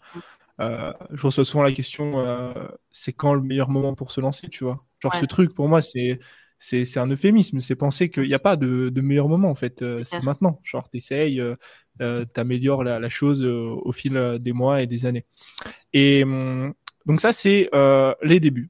euh, 0.60 0.94
je 1.12 1.26
reçois 1.28 1.46
souvent 1.46 1.64
la 1.64 1.72
question 1.72 2.20
euh, 2.20 2.54
c'est 2.92 3.14
quand 3.14 3.34
le 3.34 3.42
meilleur 3.42 3.70
moment 3.70 3.96
pour 3.96 4.12
se 4.12 4.22
lancer, 4.22 4.50
tu 4.50 4.64
vois. 4.66 4.76
Genre, 5.02 5.14
Ouais. 5.14 5.20
ce 5.20 5.26
truc, 5.26 5.54
pour 5.56 5.68
moi, 5.70 5.82
c'est. 5.82 6.20
C'est 6.64 6.98
un 6.98 7.10
euphémisme, 7.10 7.60
c'est 7.60 7.76
penser 7.76 8.12
qu'il 8.12 8.28
n'y 8.28 8.36
a 8.36 8.40
pas 8.40 8.56
de, 8.56 8.90
de 8.90 9.02
meilleur 9.02 9.28
moment 9.28 9.50
en 9.50 9.56
fait, 9.56 9.82
Euh, 9.82 10.04
C'est 10.06 10.22
maintenant. 10.22 10.62
Genre, 10.64 10.88
t'essayes, 10.88 11.42
euh, 11.42 11.56
euh, 12.02 12.24
t'améliores 12.24 12.84
la, 12.84 13.00
la 13.00 13.10
chose 13.10 13.42
euh, 13.44 13.76
au 13.84 13.92
fil 13.92 14.38
des 14.40 14.54
mois 14.54 14.84
et 14.84 14.86
des 14.86 15.08
années. 15.08 15.26
Et 15.92 16.24
hum, 16.24 16.74
donc, 17.08 17.20
ça, 17.20 17.34
c'est 17.34 17.70
les 18.22 18.40
débuts. 18.40 18.70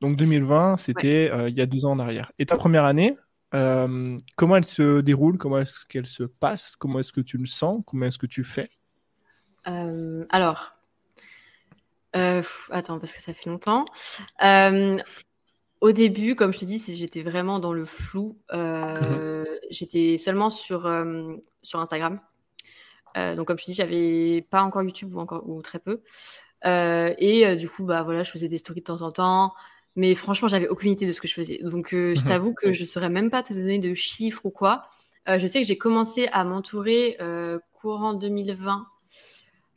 Donc 0.00 0.16
2020, 0.16 0.76
c'était 0.76 1.30
il 1.48 1.54
y 1.54 1.60
a 1.60 1.66
deux 1.66 1.84
ans 1.84 1.92
en 1.92 1.98
arrière. 1.98 2.30
Et 2.38 2.46
ta 2.46 2.56
première 2.56 2.84
année, 2.84 3.16
euh, 3.54 4.16
comment 4.36 4.56
elle 4.56 4.64
se 4.64 5.00
déroule? 5.00 5.36
Comment 5.36 5.58
est-ce 5.58 5.80
qu'elle 5.88 6.06
se 6.06 6.24
passe? 6.24 6.76
Comment 6.76 7.00
est-ce 7.00 7.12
que 7.12 7.20
tu 7.20 7.36
le 7.38 7.46
sens? 7.46 7.82
Comment 7.86 8.06
est-ce 8.06 8.18
que 8.18 8.26
tu 8.26 8.44
fais? 8.44 8.68
Euh, 9.66 10.24
alors, 10.30 10.76
euh, 12.16 12.42
attends, 12.70 12.98
parce 13.00 13.12
que 13.12 13.22
ça 13.22 13.34
fait 13.34 13.50
longtemps. 13.50 13.86
Au 15.84 15.92
début, 15.92 16.34
comme 16.34 16.54
je 16.54 16.60
te 16.60 16.64
dis, 16.64 16.82
j'étais 16.94 17.22
vraiment 17.22 17.58
dans 17.58 17.74
le 17.74 17.84
flou. 17.84 18.38
Euh, 18.54 19.44
J'étais 19.68 20.16
seulement 20.16 20.48
sur, 20.48 20.86
euh, 20.86 21.34
sur 21.62 21.78
Instagram. 21.78 22.20
Euh, 23.18 23.36
donc, 23.36 23.48
comme 23.48 23.58
je 23.58 23.64
te 23.66 23.70
dis, 23.70 23.76
j'avais 23.76 24.46
pas 24.48 24.62
encore 24.62 24.82
YouTube 24.82 25.14
ou, 25.14 25.18
encore, 25.18 25.46
ou 25.46 25.60
très 25.60 25.80
peu. 25.80 26.00
Et 26.64 27.54
du 27.56 27.68
coup, 27.68 27.84
bah 27.84 28.02
voilà, 28.02 28.22
je 28.22 28.30
faisais 28.30 28.48
des 28.48 28.56
stories 28.56 28.80
de 28.80 28.84
temps 28.86 29.02
en 29.02 29.12
temps. 29.12 29.52
Mais 29.94 30.14
franchement, 30.14 30.48
j'avais 30.48 30.68
aucune 30.68 30.92
idée 30.92 31.04
de 31.06 31.12
ce 31.12 31.20
que 31.20 31.28
je 31.28 31.34
faisais. 31.34 31.58
Donc, 31.62 31.88
je 31.90 32.18
Mhm. 32.18 32.28
t'avoue 32.28 32.54
que 32.54 32.72
je 32.72 32.86
saurais 32.86 33.10
même 33.10 33.28
pas 33.28 33.42
te 33.42 33.52
donner 33.52 33.78
de 33.78 33.92
chiffres 33.92 34.46
ou 34.46 34.50
quoi. 34.50 34.88
Je 35.26 35.46
sais 35.46 35.60
que 35.60 35.66
j'ai 35.66 35.76
commencé 35.76 36.28
à 36.32 36.44
m'entourer 36.44 37.18
courant 37.74 38.14
2020 38.14 38.86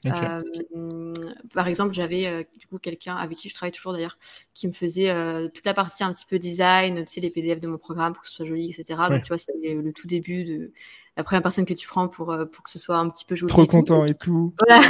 Euh, 0.05 1.13
par 1.53 1.67
exemple, 1.67 1.93
j'avais 1.93 2.27
euh, 2.27 2.43
du 2.57 2.67
coup 2.67 2.77
quelqu'un 2.77 3.15
avec 3.15 3.37
qui 3.37 3.49
je 3.49 3.55
travaille 3.55 3.71
toujours 3.71 3.93
d'ailleurs, 3.93 4.17
qui 4.53 4.67
me 4.67 4.71
faisait 4.73 5.09
euh, 5.09 5.47
toute 5.47 5.65
la 5.65 5.73
partie 5.73 6.03
un 6.03 6.13
petit 6.13 6.25
peu 6.25 6.37
design, 6.39 7.03
tu 7.05 7.13
sais, 7.13 7.19
les 7.19 7.29
PDF 7.31 7.59
de 7.59 7.67
mon 7.67 7.77
programme 7.77 8.13
pour 8.13 8.21
que 8.21 8.29
ce 8.29 8.35
soit 8.35 8.45
joli, 8.45 8.69
etc. 8.69 8.99
Ouais. 9.01 9.09
Donc, 9.09 9.23
tu 9.23 9.29
vois, 9.29 9.37
c'est 9.37 9.53
le 9.63 9.91
tout 9.93 10.07
début 10.07 10.43
de 10.43 10.71
la 11.17 11.23
première 11.23 11.41
personne 11.41 11.65
que 11.65 11.73
tu 11.73 11.87
prends 11.87 12.07
pour, 12.07 12.27
pour 12.51 12.63
que 12.63 12.69
ce 12.69 12.77
soit 12.79 12.97
un 12.97 13.09
petit 13.09 13.25
peu 13.25 13.35
joli. 13.35 13.49
Trop 13.49 13.63
et 13.63 13.65
tout. 13.65 13.71
content 13.71 14.05
et 14.05 14.13
tout. 14.13 14.53
Voilà. 14.67 14.81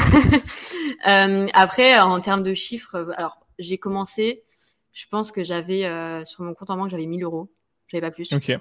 Après, 1.53 1.97
en 1.99 2.19
termes 2.19 2.43
de 2.43 2.53
chiffres, 2.53 3.07
alors 3.15 3.39
j'ai 3.59 3.77
commencé, 3.77 4.43
je 4.91 5.05
pense 5.09 5.31
que 5.31 5.43
j'avais 5.43 5.83
sur 6.25 6.43
mon 6.43 6.53
compte 6.53 6.69
en 6.69 6.77
banque, 6.77 6.89
j'avais 6.89 7.05
1000 7.05 7.23
euros, 7.23 7.49
j'avais 7.87 8.01
pas 8.01 8.11
plus. 8.11 8.31
Ok. 8.33 8.51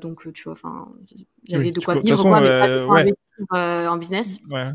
Donc, 0.00 0.32
tu 0.32 0.44
vois, 0.44 0.52
enfin, 0.54 0.88
j'avais 1.48 1.64
Oui, 1.66 1.72
de 1.72 1.80
quoi 1.80 1.94
peux- 1.94 2.00
vivre, 2.00 2.16
toute 2.16 2.24
quoi, 2.26 2.40
façon, 2.40 2.48
mais 2.48 2.58
pas 2.58 2.68
de 2.68 2.86
quoi 2.86 2.94
ouais. 2.94 3.00
investir 3.02 3.92
en 3.92 3.96
business. 3.98 4.38
Ouais. 4.50 4.70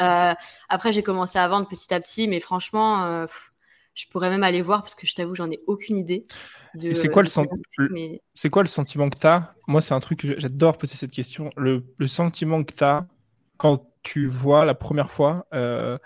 Euh, 0.00 0.34
après, 0.68 0.92
j'ai 0.92 1.02
commencé 1.02 1.38
à 1.38 1.48
vendre 1.48 1.66
petit 1.68 1.92
à 1.92 2.00
petit, 2.00 2.28
mais 2.28 2.40
franchement, 2.40 3.04
euh, 3.04 3.26
pff, 3.26 3.52
je 3.94 4.06
pourrais 4.08 4.30
même 4.30 4.44
aller 4.44 4.62
voir 4.62 4.82
parce 4.82 4.94
que 4.94 5.06
je 5.06 5.14
t'avoue, 5.14 5.34
j'en 5.34 5.50
ai 5.50 5.60
aucune 5.66 5.96
idée. 5.96 6.24
C'est 6.92 7.08
quoi 7.08 7.22
mais- 7.90 8.20
quoi 8.50 8.62
le 8.62 8.68
sentiment 8.68 9.08
que 9.08 9.18
tu 9.18 9.26
as 9.26 9.54
Moi, 9.66 9.80
c'est 9.80 9.94
un 9.94 10.00
truc 10.00 10.20
que 10.20 10.38
j'adore 10.38 10.76
poser 10.78 10.94
cette 10.96 11.10
question. 11.10 11.50
Le, 11.56 11.84
le 11.96 12.06
sentiment 12.06 12.62
que 12.62 12.72
tu 12.74 12.84
as 12.84 13.06
quand 13.56 13.90
tu 14.02 14.26
vois 14.26 14.64
la 14.64 14.74
première 14.74 15.10
fois 15.10 15.46
euh, 15.54 15.98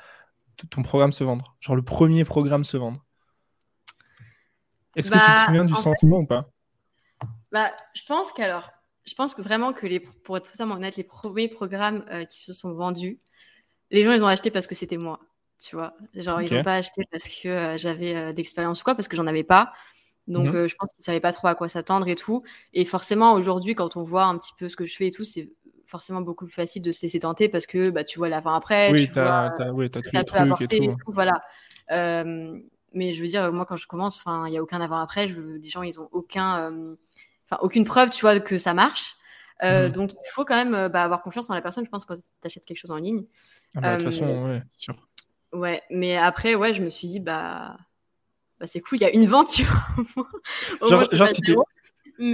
ton 0.70 0.82
programme 0.82 1.12
se 1.12 1.24
vendre. 1.24 1.56
Genre 1.60 1.74
le 1.76 1.82
premier 1.82 2.24
programme 2.24 2.64
se 2.64 2.76
vendre. 2.76 3.04
Est-ce 4.96 5.10
que 5.10 5.14
tu 5.14 5.20
te 5.20 5.26
Bah, 5.26 5.46
souviens 5.46 5.64
du 5.64 5.74
fait- 5.74 5.82
sentiment 5.82 6.18
ou 6.18 6.26
pas? 6.26 6.48
Bah, 7.52 7.70
je 7.94 8.02
pense 8.06 8.32
qu'alors, 8.32 8.70
je 9.04 9.14
pense 9.14 9.34
que 9.34 9.42
vraiment 9.42 9.72
que 9.72 9.86
les, 9.86 10.00
pour 10.00 10.36
être 10.36 10.50
totalement 10.50 10.74
honnête, 10.76 10.96
les 10.96 11.04
premiers 11.04 11.48
programmes 11.48 12.04
euh, 12.10 12.24
qui 12.24 12.40
se 12.40 12.52
sont 12.52 12.74
vendus, 12.74 13.20
les 13.90 14.04
gens 14.04 14.12
ils 14.12 14.22
ont 14.24 14.28
acheté 14.28 14.50
parce 14.50 14.66
que 14.66 14.74
c'était 14.74 14.96
moi, 14.96 15.20
tu 15.58 15.76
vois. 15.76 15.94
Genre 16.14 16.40
ils 16.42 16.52
n'ont 16.54 16.62
pas 16.64 16.76
acheté 16.76 17.02
parce 17.10 17.24
que 17.28 17.48
euh, 17.48 17.76
j'avais 17.78 18.16
euh, 18.16 18.32
d'expérience 18.32 18.80
ou 18.80 18.84
quoi, 18.84 18.94
parce 18.94 19.08
que 19.08 19.16
j'en 19.16 19.26
avais 19.26 19.44
pas. 19.44 19.72
Donc 20.28 20.48
Mhm. 20.48 20.54
euh, 20.56 20.68
je 20.68 20.74
pense 20.76 20.90
qu'ils 20.94 21.04
savaient 21.04 21.20
pas 21.20 21.32
trop 21.32 21.48
à 21.48 21.54
quoi 21.54 21.68
s'attendre 21.68 22.06
et 22.08 22.14
tout. 22.16 22.42
Et 22.72 22.84
forcément 22.84 23.32
aujourd'hui, 23.34 23.74
quand 23.74 23.96
on 23.96 24.02
voit 24.02 24.24
un 24.24 24.38
petit 24.38 24.52
peu 24.58 24.68
ce 24.68 24.76
que 24.76 24.86
je 24.86 24.96
fais 24.96 25.08
et 25.08 25.10
tout, 25.10 25.24
c'est 25.24 25.50
forcément 25.86 26.20
beaucoup 26.20 26.46
plus 26.46 26.54
facile 26.54 26.82
de 26.82 26.92
se 26.92 27.02
laisser 27.02 27.18
tenter 27.20 27.48
parce 27.48 27.66
que 27.66 27.90
bah 27.90 28.04
tu 28.04 28.18
vois 28.18 28.28
l'avant 28.28 28.54
après, 28.54 28.92
Oui, 28.92 29.06
tu 29.06 29.12
tu 29.14 29.20
vois 29.20 29.28
as, 29.30 29.50
les 29.58 29.88
peut 29.88 29.90
trucs 29.90 30.72
et 30.72 30.86
tout. 30.86 30.96
tout, 31.04 31.12
voilà. 31.12 31.42
Mais 32.92 33.12
je 33.12 33.22
veux 33.22 33.28
dire, 33.28 33.52
moi, 33.52 33.66
quand 33.66 33.76
je 33.76 33.86
commence, 33.86 34.18
enfin, 34.18 34.46
il 34.48 34.54
y 34.54 34.58
a 34.58 34.62
aucun 34.62 34.80
avant-après. 34.80 35.28
Je... 35.28 35.34
Les 35.40 35.68
gens, 35.68 35.82
ils 35.82 36.00
ont 36.00 36.08
aucun, 36.12 36.72
enfin, 37.46 37.58
aucune 37.62 37.84
preuve, 37.84 38.10
tu 38.10 38.20
vois, 38.22 38.40
que 38.40 38.58
ça 38.58 38.74
marche. 38.74 39.16
Euh, 39.64 39.88
Mhm. 39.88 39.92
Donc, 39.92 40.12
il 40.12 40.30
faut 40.32 40.44
quand 40.44 40.56
même 40.56 40.74
euh, 40.74 40.88
bah, 40.88 41.02
avoir 41.04 41.22
confiance 41.22 41.50
en 41.50 41.54
la 41.54 41.62
personne. 41.62 41.84
Je 41.84 41.90
pense 41.90 42.04
quand 42.04 42.16
tu 42.16 42.22
achètes 42.44 42.64
quelque 42.66 42.78
chose 42.78 42.90
en 42.90 42.96
ligne. 42.96 43.26
Ah 43.74 43.80
bah, 43.80 43.96
de 43.96 44.02
toute 44.04 44.06
Euh, 44.06 44.10
façon, 44.10 44.44
ouais, 44.46 44.62
sûr. 44.78 44.96
Ouais, 45.52 45.82
mais 45.90 46.16
après, 46.16 46.54
ouais, 46.54 46.72
je 46.72 46.82
me 46.82 46.90
suis 46.90 47.08
dit, 47.08 47.20
bah, 47.20 47.76
bah 48.60 48.66
c'est 48.66 48.80
cool, 48.80 48.98
il 48.98 49.02
y 49.02 49.04
a 49.04 49.10
une 49.10 49.26
vente, 49.26 49.50
tu 49.50 49.64
vois. 49.64 49.82
Au 50.80 50.88
Genre- 50.88 51.00
moins, 51.00 51.08
genre, 51.12 51.30
tu 51.30 51.42
t'es- 51.42 51.54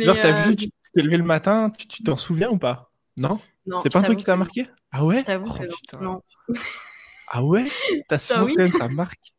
Genre, 0.02 0.20
t'as 0.20 0.32
vu, 0.32 0.56
tu 0.56 0.68
t'es 0.94 1.02
levé 1.02 1.16
le 1.16 1.24
matin, 1.24 1.70
tu 1.70 1.86
tu 1.88 2.02
t'en 2.02 2.16
souviens 2.16 2.50
ou 2.50 2.58
pas? 2.58 2.90
Non? 3.16 3.40
Non, 3.66 3.78
C'est 3.80 3.90
pas 3.90 4.00
un 4.00 4.02
truc 4.02 4.18
qui 4.18 4.24
t'a 4.24 4.36
marqué? 4.36 4.68
Ah 4.92 5.04
ouais? 5.04 5.18
Je 5.18 5.24
t'avoue 5.24 5.46
Oh, 5.60 5.96
non. 6.00 6.22
Ah 7.28 7.42
ouais? 7.44 7.66
T'as 8.08 8.18
souvent 8.18 8.44
oui. 8.46 8.54
quand 8.56 8.62
même, 8.62 8.72
ça 8.72 8.88
marque. 8.88 9.32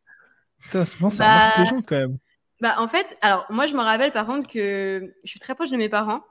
Putain, 0.61 0.85
souvent 0.85 1.09
ça 1.09 1.23
Bah, 1.23 1.33
marque 1.33 1.57
les 1.57 1.65
gens 1.65 1.81
quand 1.81 1.95
même. 1.95 2.17
Bah, 2.59 2.75
en 2.79 2.87
fait, 2.87 3.17
alors 3.21 3.45
moi, 3.49 3.67
je 3.67 3.75
me 3.75 3.81
rappelle 3.81 4.11
par 4.11 4.25
contre 4.25 4.47
que 4.47 5.13
je 5.23 5.29
suis 5.29 5.39
très 5.39 5.55
proche 5.55 5.69
de 5.69 5.77
mes 5.77 5.89
parents. 5.89 6.21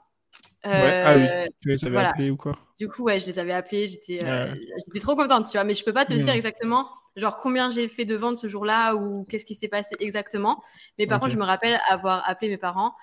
Ouais. 0.65 1.03
Ah 1.05 1.15
oui, 1.15 1.49
tu 1.61 1.69
les 1.69 1.85
avais 1.85 1.93
voilà. 1.93 2.09
appelés 2.09 2.29
ou 2.29 2.35
quoi? 2.37 2.57
Du 2.79 2.89
coup, 2.89 3.03
ouais, 3.03 3.19
je 3.19 3.25
les 3.27 3.39
avais 3.39 3.53
appelés, 3.53 3.87
j'étais 3.87 4.19
euh, 4.23 4.53
j'étais 4.85 4.99
trop 4.99 5.15
contente, 5.15 5.45
tu 5.45 5.51
vois, 5.53 5.63
mais 5.63 5.73
je 5.73 5.83
peux 5.83 5.93
pas 5.93 6.05
te 6.05 6.13
dire 6.13 6.29
exactement 6.33 6.87
genre 7.15 7.37
combien 7.37 7.69
j'ai 7.71 7.87
fait 7.87 8.05
de 8.05 8.15
ventes 8.15 8.37
ce 8.37 8.47
jour-là 8.47 8.93
ou 8.93 9.25
qu'est-ce 9.27 9.45
qui 9.45 9.55
s'est 9.55 9.67
passé 9.67 9.95
exactement. 9.99 10.61
Mais 10.99 11.07
par 11.07 11.19
contre, 11.19 11.31
je 11.31 11.37
me 11.37 11.43
rappelle 11.43 11.79
avoir 11.89 12.21
appelé 12.29 12.49
mes 12.51 12.57
parents 12.57 12.93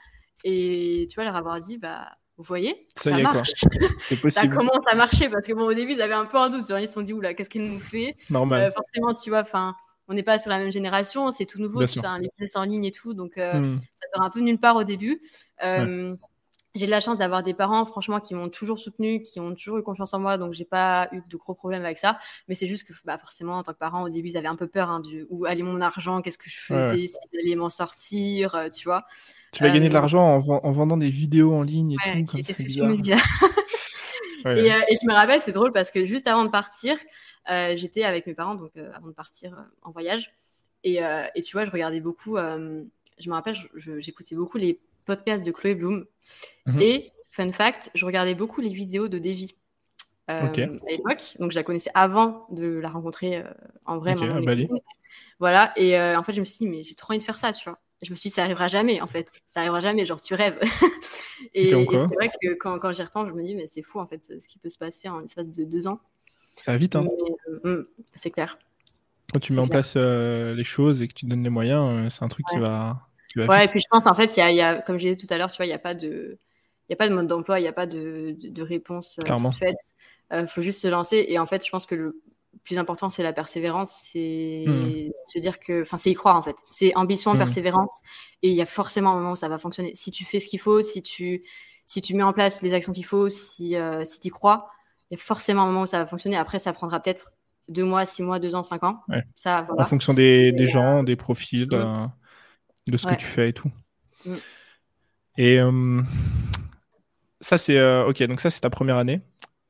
et 0.44 1.06
tu 1.10 1.14
vois 1.16 1.24
leur 1.24 1.34
avoir 1.36 1.58
dit 1.58 1.78
bah 1.78 2.08
vous 2.36 2.44
voyez, 2.44 2.86
Ça 2.96 3.10
ça, 3.10 3.18
marche. 3.18 3.50
C'est 4.08 4.14
ça 4.16 4.20
possible. 4.20 4.54
commence 4.54 4.84
à 4.90 4.94
marcher 4.94 5.28
parce 5.28 5.46
que 5.46 5.52
bon 5.52 5.64
au 5.64 5.74
début 5.74 5.92
ils 5.94 6.02
avaient 6.02 6.14
un 6.14 6.26
peu 6.26 6.36
un 6.36 6.50
doute, 6.50 6.68
genre, 6.68 6.78
ils 6.78 6.86
se 6.88 6.94
sont 6.94 7.02
dit 7.02 7.12
oula 7.12 7.34
qu'est-ce 7.34 7.48
qu'elle 7.50 7.64
nous 7.68 7.80
fait 7.80 8.16
Normal. 8.30 8.62
Euh, 8.62 8.70
Forcément 8.70 9.14
tu 9.14 9.30
vois, 9.30 9.40
enfin 9.40 9.74
on 10.06 10.14
n'est 10.14 10.22
pas 10.22 10.38
sur 10.38 10.50
la 10.50 10.58
même 10.58 10.70
génération, 10.70 11.30
c'est 11.32 11.46
tout 11.46 11.58
nouveau, 11.60 11.84
ça, 11.86 12.10
un 12.10 12.20
business 12.20 12.54
en 12.56 12.62
ligne 12.64 12.84
et 12.84 12.92
tout, 12.92 13.14
donc 13.14 13.38
euh, 13.38 13.54
Hmm. 13.58 13.78
ça 13.80 14.06
sort 14.14 14.22
un 14.24 14.30
peu 14.30 14.38
de 14.40 14.44
nulle 14.44 14.58
part 14.60 14.76
au 14.76 14.84
début. 14.84 15.20
Euh, 15.64 16.14
J'ai 16.74 16.86
de 16.86 16.90
la 16.90 16.98
chance 17.00 17.18
d'avoir 17.18 17.44
des 17.44 17.54
parents, 17.54 17.84
franchement, 17.86 18.18
qui 18.18 18.34
m'ont 18.34 18.48
toujours 18.48 18.80
soutenu, 18.80 19.22
qui 19.22 19.38
ont 19.38 19.54
toujours 19.54 19.78
eu 19.78 19.82
confiance 19.84 20.12
en 20.12 20.18
moi, 20.18 20.38
donc 20.38 20.54
j'ai 20.54 20.64
pas 20.64 21.08
eu 21.12 21.20
de 21.28 21.36
gros 21.36 21.54
problèmes 21.54 21.84
avec 21.84 21.98
ça. 21.98 22.18
Mais 22.48 22.56
c'est 22.56 22.66
juste 22.66 22.84
que, 22.84 22.92
bah, 23.04 23.16
forcément, 23.16 23.58
en 23.58 23.62
tant 23.62 23.72
que 23.72 23.78
parent, 23.78 24.02
au 24.02 24.08
début, 24.08 24.30
ils 24.30 24.36
avaient 24.36 24.48
un 24.48 24.56
peu 24.56 24.66
peur 24.66 24.90
hein, 24.90 24.98
du 25.00 25.24
où 25.30 25.44
allait 25.44 25.62
mon 25.62 25.80
argent, 25.80 26.20
qu'est-ce 26.20 26.38
que 26.38 26.50
je 26.50 26.58
faisais, 26.60 27.06
Ouais, 27.06 27.06
si 27.06 27.16
j'allais 27.32 27.54
m'en 27.54 27.70
sortir, 27.70 28.56
euh, 28.56 28.68
tu 28.68 28.84
vois. 28.88 29.04
Tu 29.52 29.62
vas 29.62 29.70
gagner 29.70 29.88
de 29.88 29.94
Euh, 29.94 30.00
l'argent 30.00 30.22
en, 30.22 30.40
ven- 30.40 30.60
en 30.62 30.72
vendant 30.72 30.96
des 30.96 31.10
vidéos 31.10 31.52
en 31.54 31.62
ligne 31.62 31.92
et 31.92 31.96
Ouais, 32.04 32.24
tout, 32.26 32.26
qu'est-ce 32.44 32.62
que 32.62 32.62
tu 32.64 32.64
bizarre. 32.64 32.90
me 32.90 32.96
dis 32.96 33.12
Ouais. 34.44 34.66
et, 34.66 34.72
euh, 34.72 34.80
et 34.88 34.96
je 35.00 35.06
me 35.06 35.12
rappelle, 35.14 35.40
c'est 35.40 35.52
drôle 35.52 35.72
parce 35.72 35.90
que 35.90 36.04
juste 36.06 36.26
avant 36.26 36.44
de 36.44 36.50
partir, 36.50 36.98
euh, 37.50 37.74
j'étais 37.76 38.04
avec 38.04 38.26
mes 38.26 38.34
parents, 38.34 38.54
donc 38.54 38.72
avant 38.76 39.08
de 39.08 39.12
partir 39.12 39.56
en 39.82 39.90
voyage. 39.90 40.32
Et, 40.82 40.98
et 41.34 41.40
tu 41.42 41.52
vois, 41.56 41.64
je 41.64 41.70
regardais 41.70 42.00
beaucoup, 42.00 42.36
je 42.36 43.28
me 43.28 43.32
rappelle, 43.32 43.54
je- 43.54 43.68
je- 43.76 44.00
j'écoutais 44.00 44.34
beaucoup 44.36 44.58
les 44.58 44.80
podcasts 45.04 45.44
de 45.44 45.50
Chloé 45.50 45.74
Bloom. 45.74 46.06
Mhm. 46.66 46.80
Et, 46.80 47.12
fun 47.30 47.50
fact, 47.52 47.90
je 47.94 48.06
regardais 48.06 48.34
beaucoup 48.34 48.60
les 48.60 48.72
vidéos 48.72 49.08
de 49.08 49.18
Davy. 49.18 49.54
euh, 50.30 50.48
Ok. 50.48 50.58
à 50.58 50.90
l'époque, 50.90 51.36
donc 51.38 51.50
je 51.50 51.56
la 51.56 51.62
connaissais 51.62 51.90
avant 51.94 52.46
de 52.50 52.66
la 52.66 52.88
rencontrer 52.88 53.38
euh, 53.38 53.44
en 53.86 53.98
vrai. 53.98 54.14
Bali. 54.14 54.66
copines. 54.68 54.82
Voilà, 55.38 55.72
et 55.76 55.98
euh, 55.98 56.18
en 56.18 56.22
fait, 56.22 56.32
je 56.32 56.40
me 56.40 56.44
suis 56.44 56.64
dit, 56.64 56.66
mais 56.66 56.82
j'ai 56.82 56.94
trop 56.94 57.12
envie 57.12 57.18
de 57.18 57.24
faire 57.24 57.36
ça, 57.36 57.52
tu 57.52 57.68
vois. 57.68 57.78
Je 58.02 58.10
me 58.10 58.14
suis 58.16 58.30
dit, 58.30 58.34
ça 58.34 58.44
arrivera 58.44 58.68
jamais, 58.68 59.00
en 59.00 59.06
fait. 59.06 59.30
Ça 59.46 59.60
arrivera 59.60 59.80
jamais, 59.80 60.04
genre, 60.04 60.20
tu 60.20 60.34
rêves. 60.34 60.58
et 61.54 61.70
et 61.70 61.86
c'est 61.98 62.14
vrai 62.14 62.30
que 62.42 62.54
quand, 62.54 62.78
quand 62.78 62.92
j'y 62.92 63.02
repense, 63.02 63.28
je 63.28 63.34
me 63.34 63.42
dis, 63.44 63.54
mais 63.54 63.66
c'est 63.66 63.82
fou, 63.82 63.98
en 63.98 64.06
fait, 64.06 64.24
ce 64.24 64.46
qui 64.46 64.58
peut 64.58 64.68
se 64.68 64.78
passer 64.78 65.08
en 65.08 65.20
l'espace 65.20 65.48
de 65.48 65.64
deux 65.64 65.86
ans. 65.86 66.00
Ça 66.56 66.72
va 66.72 66.78
vite, 66.78 66.96
hein. 66.96 67.00
Mm, 67.64 67.82
c'est 68.14 68.30
clair. 68.30 68.58
Quand 69.32 69.40
tu 69.40 69.52
mets 69.52 69.60
en 69.60 69.68
place 69.68 69.96
les 69.96 70.64
choses 70.64 71.02
et 71.02 71.08
que 71.08 71.14
tu 71.14 71.26
donnes 71.26 71.42
les 71.42 71.50
moyens, 71.50 72.14
c'est 72.14 72.24
un 72.24 72.28
truc 72.28 72.46
qui 72.50 72.58
va, 72.58 73.08
va 73.40 73.46
Ouais, 73.48 73.64
et 73.64 73.68
puis 73.68 73.80
je 73.80 73.86
pense, 73.90 74.06
en 74.06 74.14
fait, 74.14 74.36
il 74.36 74.40
y 74.40 74.42
a, 74.42 74.50
il 74.50 74.56
y 74.56 74.60
a- 74.60 74.80
comme 74.82 74.98
j'ai 74.98 75.14
dit 75.14 75.26
tout 75.26 75.32
à 75.32 75.38
l'heure, 75.38 75.50
tu 75.50 75.56
vois, 75.56 75.66
il 75.66 75.70
n'y 75.70 75.74
a 75.74 75.78
pas 75.78 75.94
de. 75.94 76.38
Il 76.88 76.92
y 76.92 76.94
a 76.94 76.96
pas 76.96 77.08
de 77.08 77.14
mode 77.14 77.26
d'emploi, 77.28 77.58
il 77.60 77.62
n'y 77.62 77.68
a 77.68 77.72
pas 77.72 77.86
de, 77.86 78.36
de, 78.38 78.48
de 78.50 78.62
réponse 78.62 79.18
euh, 79.18 79.22
Clairement. 79.22 79.52
faite. 79.52 79.76
Il 80.32 80.46
faut 80.48 80.60
juste 80.62 80.80
se 80.82 80.88
lancer. 80.88 81.24
Et 81.28 81.38
en 81.38 81.46
fait, 81.46 81.64
je 81.64 81.70
pense 81.70 81.86
que 81.86 81.94
le 81.94 82.20
plus 82.62 82.76
important, 82.78 83.08
c'est 83.08 83.22
la 83.22 83.32
persévérance. 83.32 83.90
C'est 84.12 84.64
Hmm. 84.68 85.10
se 85.32 85.38
dire 85.38 85.58
que. 85.60 85.82
Enfin, 85.82 85.96
c'est 85.96 86.10
y 86.10 86.14
croire, 86.14 86.36
en 86.36 86.42
fait. 86.42 86.56
C'est 86.70 86.94
ambition, 86.96 87.34
Hmm. 87.34 87.38
persévérance. 87.38 88.00
Et 88.42 88.48
il 88.50 88.54
y 88.54 88.60
a 88.62 88.66
forcément 88.66 89.12
un 89.12 89.14
moment 89.16 89.32
où 89.32 89.36
ça 89.36 89.48
va 89.48 89.58
fonctionner. 89.58 89.92
Si 89.94 90.10
tu 90.10 90.24
fais 90.24 90.40
ce 90.40 90.46
qu'il 90.46 90.60
faut, 90.60 90.82
si 90.82 91.02
tu, 91.02 91.42
si 91.86 92.02
tu 92.02 92.14
mets 92.14 92.22
en 92.22 92.32
place 92.34 92.60
les 92.62 92.74
actions 92.74 92.92
qu'il 92.92 93.04
faut, 93.06 93.28
si, 93.30 93.76
euh, 93.76 94.04
si 94.04 94.20
tu 94.20 94.28
y 94.28 94.30
crois, 94.30 94.68
il 95.10 95.14
y 95.16 95.20
a 95.20 95.22
forcément 95.22 95.62
un 95.62 95.66
moment 95.66 95.82
où 95.82 95.86
ça 95.86 95.98
va 95.98 96.06
fonctionner. 96.06 96.36
Après, 96.36 96.58
ça 96.58 96.72
prendra 96.72 97.00
peut-être 97.00 97.32
deux 97.68 97.84
mois, 97.84 98.04
six 98.04 98.22
mois, 98.22 98.38
deux 98.38 98.54
ans, 98.54 98.62
cinq 98.62 98.82
ans. 98.84 99.00
Ouais. 99.08 99.22
Ça, 99.36 99.66
En 99.78 99.84
fonction 99.86 100.12
des, 100.14 100.52
des 100.52 100.66
gens, 100.66 101.02
des 101.02 101.16
profils, 101.16 101.66
euh, 101.72 102.06
de 102.86 102.96
ce 102.96 103.06
Ouais. 103.06 103.16
que 103.16 103.20
tu 103.20 103.26
fais 103.26 103.48
et 103.48 103.52
tout. 103.52 103.70
Mm. 104.26 104.34
Et 105.38 105.60
euh, 105.60 106.02
ça, 107.40 107.58
c'est. 107.58 107.78
euh, 107.78 108.06
ok, 108.06 108.22
donc 108.24 108.40
ça, 108.40 108.50
c'est 108.50 108.60
ta 108.60 108.70
première 108.70 108.96
année. 108.96 109.20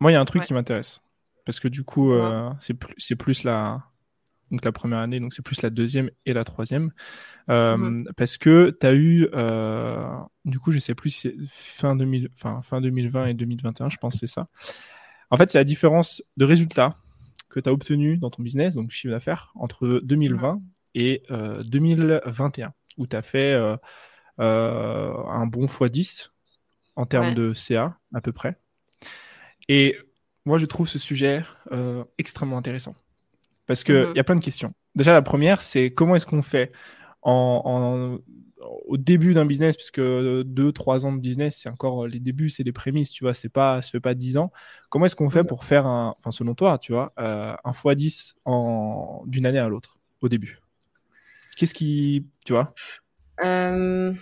Moi, 0.01 0.11
il 0.11 0.15
y 0.15 0.17
a 0.17 0.21
un 0.21 0.25
truc 0.25 0.41
Ouais. 0.43 0.47
qui 0.47 0.55
m'intéresse. 0.55 1.03
Parce 1.47 1.61
que 1.61 1.69
du 1.69 1.83
coup, 1.83 2.13
euh, 2.13 2.51
c'est 2.59 2.75
plus, 2.75 2.95
c'est 2.99 3.17
plus 3.17 3.45
la. 3.45 3.83
Donc 4.51 4.65
la 4.65 4.73
première 4.73 4.99
année, 5.01 5.21
donc 5.21 5.33
c'est 5.33 5.43
plus 5.43 5.63
la 5.63 5.71
deuxième 5.71 6.11
et 6.27 6.33
la 6.33 6.45
troisième. 6.45 6.93
Mhm. 7.49 8.09
Parce 8.17 8.37
que 8.37 8.77
tu 8.79 8.87
as 8.87 8.95
eu, 8.95 9.27
du 10.45 10.59
coup, 10.59 10.71
je 10.71 10.79
sais 10.79 10.95
plus 10.95 11.11
si 11.11 11.21
c'est 11.21 11.35
fin, 11.51 11.97
2000, 11.97 12.29
enfin, 12.35 12.61
fin 12.63 12.81
2020 12.81 13.27
et 13.27 13.35
2021, 13.35 13.89
je 13.89 13.97
pense 13.97 14.15
que 14.15 14.21
c'est 14.21 14.33
ça. 14.33 14.49
En 15.31 15.37
fait, 15.39 15.51
c'est 15.51 15.59
la 15.59 15.65
différence 15.65 16.23
de 16.37 16.45
résultats 16.45 16.97
que 17.49 17.59
tu 17.59 17.69
as 17.69 17.73
obtenu 17.73 18.19
dans 18.19 18.31
ton 18.31 18.43
business, 18.43 18.75
donc 18.75 18.91
chiffre 18.91 19.13
d'affaires, 19.13 19.51
entre 19.57 20.01
2020 20.05 20.61
et 20.95 21.23
euh, 21.31 21.63
2021, 21.65 22.73
où 22.99 23.07
tu 23.07 23.17
as 23.17 23.23
fait 23.23 23.55
euh, 23.55 23.77
euh, 24.41 25.15
un 25.29 25.47
bon 25.47 25.67
x10 25.67 26.31
en 26.97 27.07
termes 27.07 27.31
Ouais. 27.31 27.35
de 27.35 27.55
CA, 27.55 27.99
à 28.15 28.21
peu 28.21 28.33
près. 28.33 28.59
Et 29.69 29.97
moi, 30.45 30.59
je 30.59 30.67
trouve 30.67 30.89
ce 30.89 30.99
sujet 30.99 31.43
euh, 31.73 32.05
extrêmement 32.19 32.59
intéressant. 32.59 32.95
Parce 33.67 33.85
qu'il 33.85 33.95
Mhm. 33.95 34.17
y 34.17 34.21
a 34.21 34.25
plein 34.25 34.37
de 34.37 34.45
questions. 34.45 34.75
Déjà, 34.95 35.13
la 35.13 35.23
première, 35.23 35.63
c'est 35.63 35.93
comment 35.93 36.17
est-ce 36.17 36.27
qu'on 36.27 36.43
fait 36.43 36.73
en, 37.23 37.63
en- 37.65 38.19
au 38.87 38.97
début 38.99 39.35
d'un 39.35 39.47
business, 39.47 39.77
puisque 39.77 40.01
deux, 40.01 40.73
trois 40.73 41.07
ans 41.07 41.13
de 41.13 41.21
business, 41.21 41.61
c'est 41.63 41.71
encore 41.71 42.07
les 42.07 42.21
débuts, 42.21 42.51
c'est 42.51 42.65
les 42.65 42.73
prémices, 42.73 43.11
tu 43.11 43.25
vois, 43.25 43.35
c'est 43.35 43.49
pas, 43.51 43.83
ça 43.83 43.91
fait 43.91 44.01
pas 44.01 44.15
10 44.15 44.37
ans. 44.39 44.53
Comment 44.91 45.07
est-ce 45.07 45.17
qu'on 45.17 45.31
fait 45.31 45.45
Mhm. 45.45 45.49
pour 45.49 45.65
faire 45.65 45.87
un, 45.87 46.15
enfin, 46.19 46.33
selon 46.33 46.55
toi, 46.55 46.79
tu 46.79 46.93
vois, 46.93 47.13
euh, 47.19 47.55
un 47.65 47.73
x10 47.73 48.37
en, 48.47 49.25
d'une 49.27 49.47
année 49.47 49.59
à 49.61 49.69
l'autre, 49.69 49.99
au 50.23 50.29
début? 50.31 50.61
Qu'est-ce 51.57 51.75
qui, 51.75 52.27
tu 52.45 52.53
vois? 52.53 52.75
Euh, 53.45 54.15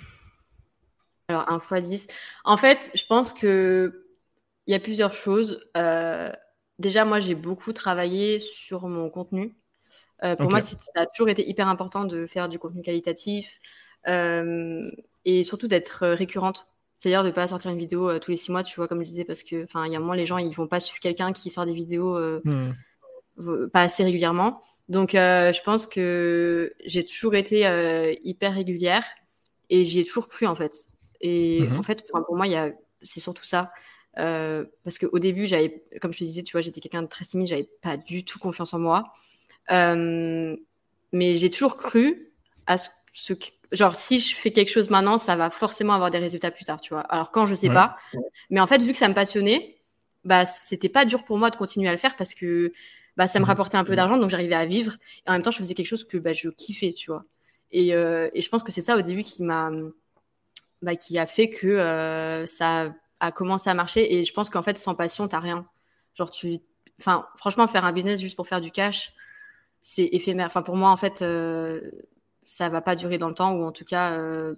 Alors, 1.28 1.48
un 1.50 1.58
x 1.60 1.88
10. 1.88 2.06
En 2.44 2.56
fait, 2.56 2.90
je 2.94 3.04
pense 3.06 3.32
que 3.32 4.06
il 4.66 4.72
y 4.72 4.74
a 4.74 4.80
plusieurs 4.80 5.14
choses. 5.14 5.60
Euh, 5.76 6.32
Déjà, 6.78 7.04
moi, 7.04 7.20
j'ai 7.20 7.34
beaucoup 7.36 7.72
travaillé 7.72 8.38
sur 8.40 8.88
mon 8.88 9.08
contenu. 9.10 9.56
Euh, 10.24 10.36
pour 10.36 10.50
moi, 10.50 10.60
ça 10.60 10.76
a 10.96 11.06
toujours 11.06 11.28
été 11.28 11.48
hyper 11.48 11.68
important 11.68 12.04
de 12.04 12.26
faire 12.26 12.48
du 12.48 12.58
contenu 12.58 12.82
qualitatif 12.82 13.60
et 15.24 15.44
surtout 15.44 15.68
d'être 15.68 16.06
récurrente. 16.08 16.66
C'est-à-dire 16.96 17.22
de 17.22 17.28
ne 17.28 17.32
pas 17.32 17.48
sortir 17.48 17.70
une 17.70 17.78
vidéo 17.78 18.08
euh, 18.08 18.18
tous 18.20 18.30
les 18.30 18.36
six 18.36 18.52
mois, 18.52 18.62
tu 18.62 18.76
vois, 18.76 18.86
comme 18.86 19.02
je 19.02 19.08
disais, 19.08 19.24
parce 19.24 19.42
que, 19.42 19.64
enfin, 19.64 19.86
il 19.86 19.92
y 19.92 19.96
a 19.96 19.98
un 19.98 20.00
moment, 20.00 20.12
les 20.12 20.26
gens, 20.26 20.38
ils 20.38 20.54
vont 20.54 20.68
pas 20.68 20.78
suivre 20.80 21.00
quelqu'un 21.00 21.32
qui 21.32 21.50
sort 21.50 21.66
des 21.66 21.74
vidéos 21.74 22.16
euh, 22.16 22.40
Hmm. 22.44 22.72
pas 23.72 23.82
assez 23.82 24.04
régulièrement. 24.04 24.62
Donc, 24.88 25.14
euh, 25.14 25.52
je 25.52 25.62
pense 25.62 25.86
que 25.86 26.72
j'ai 26.84 27.04
toujours 27.06 27.34
été 27.34 27.66
euh, 27.66 28.12
hyper 28.24 28.54
régulière 28.54 29.04
et 29.70 29.84
j'y 29.84 30.00
ai 30.00 30.04
toujours 30.04 30.28
cru, 30.28 30.46
en 30.46 30.54
fait. 30.54 30.74
Et 31.20 31.68
Mhm. 31.70 31.78
en 31.78 31.82
fait, 31.82 32.04
enfin, 32.12 32.22
pour 32.24 32.36
moi, 32.36 32.46
c'est 33.02 33.20
surtout 33.20 33.44
ça. 33.44 33.72
Euh, 34.18 34.64
parce 34.84 34.98
qu'au 34.98 35.18
début, 35.18 35.46
j'avais, 35.46 35.82
comme 36.00 36.12
je 36.12 36.18
te 36.18 36.24
disais, 36.24 36.42
tu 36.42 36.52
vois, 36.52 36.60
j'étais 36.60 36.80
quelqu'un 36.80 37.02
de 37.02 37.06
très 37.08 37.24
timide, 37.24 37.48
j'avais 37.48 37.68
pas 37.80 37.96
du 37.96 38.24
tout 38.24 38.38
confiance 38.38 38.74
en 38.74 38.78
moi. 38.78 39.12
Euh, 39.70 40.56
mais 41.12 41.34
j'ai 41.34 41.50
toujours 41.50 41.76
cru 41.76 42.26
à 42.66 42.78
ce, 42.78 42.88
ce 43.12 43.32
que- 43.34 43.46
genre, 43.72 43.94
si 43.94 44.20
je 44.20 44.34
fais 44.36 44.52
quelque 44.52 44.70
chose 44.70 44.90
maintenant, 44.90 45.18
ça 45.18 45.36
va 45.36 45.50
forcément 45.50 45.94
avoir 45.94 46.10
des 46.10 46.18
résultats 46.18 46.50
plus 46.50 46.64
tard, 46.64 46.80
tu 46.80 46.94
vois. 46.94 47.02
Alors, 47.02 47.30
quand 47.30 47.46
je 47.46 47.54
sais 47.54 47.68
Ouais. 47.68 47.74
pas. 47.74 47.96
Mais 48.50 48.60
en 48.60 48.66
fait, 48.66 48.82
vu 48.82 48.92
que 48.92 48.98
ça 48.98 49.08
me 49.08 49.14
passionnait, 49.14 49.82
bah, 50.24 50.44
c'était 50.46 50.88
pas 50.88 51.04
dur 51.04 51.24
pour 51.24 51.38
moi 51.38 51.50
de 51.50 51.56
continuer 51.56 51.88
à 51.88 51.92
le 51.92 51.98
faire 51.98 52.16
parce 52.16 52.34
que 52.34 52.72
bah, 53.16 53.26
ça 53.26 53.40
me 53.40 53.44
Mhm. 53.44 53.48
rapportait 53.48 53.76
un 53.76 53.84
peu 53.84 53.96
d'argent, 53.96 54.16
donc 54.18 54.30
j'arrivais 54.30 54.54
à 54.54 54.66
vivre. 54.66 54.94
Et 55.26 55.30
en 55.30 55.32
même 55.34 55.42
temps, 55.42 55.50
je 55.50 55.58
faisais 55.58 55.74
quelque 55.74 55.86
chose 55.88 56.04
que 56.04 56.18
bah, 56.18 56.32
je 56.32 56.48
kiffais, 56.50 56.92
tu 56.92 57.10
vois. 57.10 57.24
Et, 57.70 57.94
euh, 57.94 58.30
et 58.34 58.42
je 58.42 58.48
pense 58.48 58.62
que 58.62 58.72
c'est 58.72 58.80
ça 58.82 58.96
au 58.96 59.02
début 59.02 59.22
qui 59.22 59.42
m'a, 59.42 59.70
bah, 60.82 60.96
qui 60.96 61.18
a 61.18 61.26
fait 61.26 61.50
que 61.50 61.66
euh, 61.66 62.46
ça 62.46 62.92
a 63.20 63.32
commencé 63.32 63.70
à 63.70 63.74
marcher. 63.74 64.14
Et 64.14 64.24
je 64.24 64.32
pense 64.32 64.50
qu'en 64.50 64.62
fait, 64.62 64.78
sans 64.78 64.94
passion, 64.94 65.28
t'as 65.28 65.38
rien. 65.40 65.66
Genre, 66.14 66.30
tu, 66.30 66.58
enfin, 67.00 67.26
franchement, 67.36 67.66
faire 67.68 67.84
un 67.84 67.92
business 67.92 68.20
juste 68.20 68.36
pour 68.36 68.48
faire 68.48 68.60
du 68.60 68.70
cash, 68.70 69.12
c'est 69.82 70.04
éphémère. 70.12 70.46
Enfin, 70.48 70.62
pour 70.62 70.76
moi, 70.76 70.90
en 70.90 70.96
fait, 70.96 71.22
euh, 71.22 71.82
ça 72.44 72.68
va 72.68 72.82
pas 72.82 72.96
durer 72.96 73.18
dans 73.18 73.28
le 73.28 73.34
temps, 73.34 73.54
ou 73.54 73.64
en 73.64 73.72
tout 73.72 73.84
cas, 73.84 74.14
euh, 74.18 74.56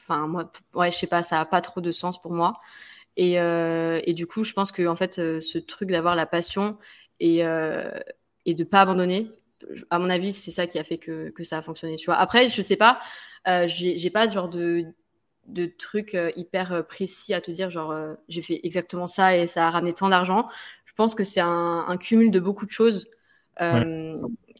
enfin, 0.00 0.26
moi, 0.28 0.50
ouais, 0.74 0.92
je 0.92 0.98
sais 0.98 1.06
pas, 1.08 1.22
ça 1.22 1.40
a 1.40 1.46
pas 1.46 1.60
trop 1.62 1.80
de 1.80 1.92
sens 1.92 2.20
pour 2.22 2.32
moi. 2.32 2.60
Et, 3.16 3.34
et 3.34 4.14
du 4.14 4.26
coup, 4.26 4.44
je 4.44 4.52
pense 4.54 4.72
que 4.72 4.86
en 4.86 4.96
fait, 4.96 5.14
ce 5.16 5.58
truc 5.58 5.90
d'avoir 5.90 6.16
la 6.16 6.26
passion 6.26 6.78
et, 7.20 7.44
euh, 7.44 7.90
et 8.46 8.54
de 8.54 8.64
pas 8.64 8.82
abandonner, 8.82 9.30
à 9.90 9.98
mon 9.98 10.10
avis, 10.10 10.32
c'est 10.32 10.50
ça 10.50 10.66
qui 10.66 10.78
a 10.78 10.84
fait 10.84 10.98
que, 10.98 11.30
que 11.30 11.44
ça 11.44 11.58
a 11.58 11.62
fonctionné. 11.62 11.96
Tu 11.96 12.06
vois. 12.06 12.16
Après, 12.16 12.48
je 12.48 12.62
sais 12.62 12.76
pas, 12.76 13.00
euh, 13.48 13.66
j'ai 13.68 14.10
pas 14.10 14.28
genre 14.28 14.48
de 14.48 14.84
de 15.48 15.66
trucs 15.66 16.14
euh, 16.14 16.30
hyper 16.36 16.72
euh, 16.72 16.82
précis 16.82 17.34
à 17.34 17.40
te 17.40 17.50
dire 17.50 17.68
genre 17.68 17.90
euh, 17.90 18.14
j'ai 18.28 18.42
fait 18.42 18.60
exactement 18.62 19.08
ça 19.08 19.36
et 19.36 19.48
ça 19.48 19.66
a 19.66 19.70
ramené 19.70 19.92
tant 19.92 20.08
d'argent. 20.08 20.48
Je 20.84 20.92
pense 20.94 21.14
que 21.16 21.24
c'est 21.24 21.40
un, 21.40 21.84
un 21.88 21.96
cumul 21.96 22.30
de 22.30 22.38
beaucoup 22.40 22.64
de 22.66 22.70
choses 22.70 23.08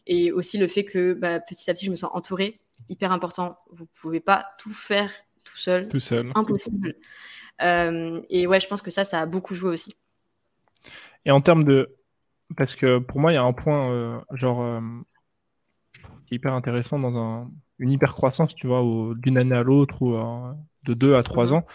et 0.07 0.31
aussi 0.31 0.57
le 0.57 0.67
fait 0.67 0.83
que 0.85 1.13
bah, 1.13 1.39
petit 1.39 1.69
à 1.69 1.73
petit 1.73 1.85
je 1.85 1.91
me 1.91 1.95
sens 1.95 2.11
entourée, 2.13 2.59
hyper 2.89 3.11
important. 3.11 3.57
Vous 3.71 3.85
pouvez 3.85 4.19
pas 4.19 4.47
tout 4.59 4.73
faire 4.73 5.11
tout 5.43 5.57
seul, 5.57 5.87
Tout 5.87 5.99
seul. 5.99 6.31
impossible. 6.35 6.95
Euh, 7.61 8.21
et 8.29 8.47
ouais, 8.47 8.59
je 8.59 8.67
pense 8.67 8.81
que 8.81 8.91
ça, 8.91 9.03
ça 9.05 9.21
a 9.21 9.25
beaucoup 9.25 9.55
joué 9.55 9.69
aussi. 9.71 9.95
Et 11.25 11.31
en 11.31 11.39
termes 11.39 11.63
de. 11.63 11.95
Parce 12.57 12.75
que 12.75 12.99
pour 12.99 13.19
moi, 13.19 13.31
il 13.31 13.35
y 13.35 13.37
a 13.37 13.43
un 13.43 13.53
point, 13.53 13.89
euh, 13.91 14.19
genre, 14.33 14.61
euh, 14.61 14.79
qui 16.25 16.35
est 16.35 16.37
hyper 16.37 16.53
intéressant 16.53 16.99
dans 16.99 17.17
un- 17.17 17.45
une 17.79 17.91
hyper 17.91 18.15
croissance, 18.15 18.55
tu 18.55 18.67
vois, 18.67 18.83
d'une 19.15 19.37
année 19.37 19.55
à 19.55 19.63
l'autre 19.63 20.01
ou 20.01 20.15
de 20.83 20.93
deux 20.93 21.15
à 21.15 21.23
trois 21.23 21.47
mhm. 21.47 21.53
ans. 21.53 21.65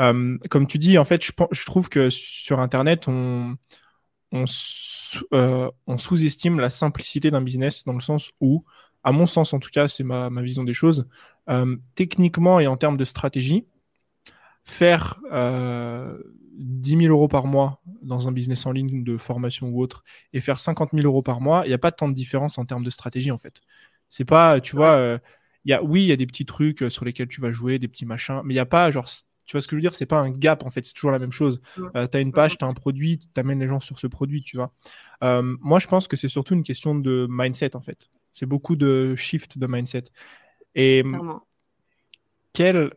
Euh, 0.00 0.38
comme 0.50 0.66
tu 0.66 0.78
dis, 0.78 0.98
en 0.98 1.04
fait, 1.04 1.24
je, 1.24 1.32
je, 1.50 1.64
trouve 1.66 1.88
que 1.88 2.10
sur 2.10 2.60
Internet, 2.60 3.08
on, 3.08 3.56
on, 4.32 4.44
euh, 5.34 5.70
on 5.86 5.98
sous-estime 5.98 6.60
la 6.60 6.70
simplicité 6.70 7.30
d'un 7.30 7.42
business 7.42 7.84
dans 7.84 7.92
le 7.92 8.00
sens 8.00 8.30
où, 8.40 8.60
à 9.04 9.12
mon 9.12 9.26
sens 9.26 9.52
en 9.52 9.58
tout 9.58 9.70
cas, 9.70 9.88
c'est 9.88 10.04
ma, 10.04 10.30
ma, 10.30 10.42
vision 10.42 10.64
des 10.64 10.74
choses, 10.74 11.06
euh, 11.50 11.76
techniquement 11.94 12.60
et 12.60 12.66
en 12.66 12.76
termes 12.76 12.96
de 12.96 13.04
stratégie, 13.04 13.66
faire 14.64 15.20
euh, 15.32 16.18
10 16.58 16.98
000 16.98 17.02
euros 17.12 17.28
par 17.28 17.46
mois 17.46 17.82
dans 18.02 18.28
un 18.28 18.32
business 18.32 18.66
en 18.66 18.72
ligne 18.72 19.04
de 19.04 19.16
formation 19.16 19.68
ou 19.68 19.80
autre 19.82 20.04
et 20.32 20.40
faire 20.40 20.60
50 20.60 20.90
000 20.92 21.06
euros 21.06 21.22
par 21.22 21.40
mois, 21.40 21.62
il 21.64 21.68
n'y 21.68 21.74
a 21.74 21.78
pas 21.78 21.92
tant 21.92 22.08
de 22.08 22.14
différence 22.14 22.58
en 22.58 22.64
termes 22.64 22.84
de 22.84 22.90
stratégie 22.90 23.30
en 23.30 23.38
fait. 23.38 23.60
C'est 24.08 24.24
pas, 24.24 24.60
tu 24.60 24.76
vois, 24.76 24.96
euh, 24.96 25.18
y 25.64 25.72
a, 25.72 25.82
oui, 25.82 26.02
il 26.02 26.08
y 26.08 26.12
a 26.12 26.16
des 26.16 26.26
petits 26.26 26.44
trucs 26.44 26.84
sur 26.90 27.04
lesquels 27.04 27.28
tu 27.28 27.40
vas 27.40 27.52
jouer, 27.52 27.78
des 27.78 27.88
petits 27.88 28.06
machins, 28.06 28.40
mais 28.44 28.54
il 28.54 28.56
n'y 28.56 28.60
a 28.60 28.66
pas 28.66 28.90
genre 28.90 29.08
tu 29.46 29.56
vois 29.56 29.60
ce 29.60 29.66
que 29.66 29.72
je 29.72 29.76
veux 29.76 29.82
dire 29.82 29.94
C'est 29.94 30.06
pas 30.06 30.20
un 30.20 30.30
gap 30.30 30.64
en 30.64 30.70
fait, 30.70 30.84
c'est 30.84 30.92
toujours 30.92 31.10
la 31.10 31.18
même 31.18 31.32
chose. 31.32 31.60
Euh, 31.96 32.06
tu 32.06 32.16
as 32.16 32.20
une 32.20 32.32
page, 32.32 32.58
tu 32.58 32.64
as 32.64 32.68
un 32.68 32.74
produit, 32.74 33.18
tu 33.18 33.40
amènes 33.40 33.60
les 33.60 33.68
gens 33.68 33.80
sur 33.80 33.98
ce 33.98 34.06
produit, 34.06 34.42
tu 34.42 34.56
vois. 34.56 34.72
Euh, 35.24 35.56
moi, 35.60 35.78
je 35.78 35.86
pense 35.88 36.08
que 36.08 36.16
c'est 36.16 36.28
surtout 36.28 36.54
une 36.54 36.62
question 36.62 36.94
de 36.94 37.26
mindset 37.28 37.76
en 37.76 37.80
fait. 37.80 38.08
C'est 38.32 38.46
beaucoup 38.46 38.76
de 38.76 39.14
shift 39.16 39.58
de 39.58 39.66
mindset. 39.66 40.04
Et 40.74 41.04
quel 42.52 42.92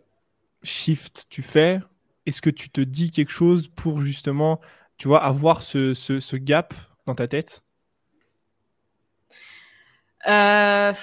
shift 0.65 1.25
tu 1.29 1.41
fais 1.41 1.79
Est-ce 2.25 2.41
que 2.41 2.49
tu 2.49 2.69
te 2.69 2.81
dis 2.81 3.11
quelque 3.11 3.31
chose 3.31 3.67
pour 3.67 3.99
justement, 4.01 4.59
tu 4.97 5.07
vois, 5.07 5.23
avoir 5.23 5.61
ce, 5.61 6.35
gap 6.35 6.73
dans 7.05 7.15
ta 7.15 7.27
tête? 7.27 7.63
Euh, 10.27 10.93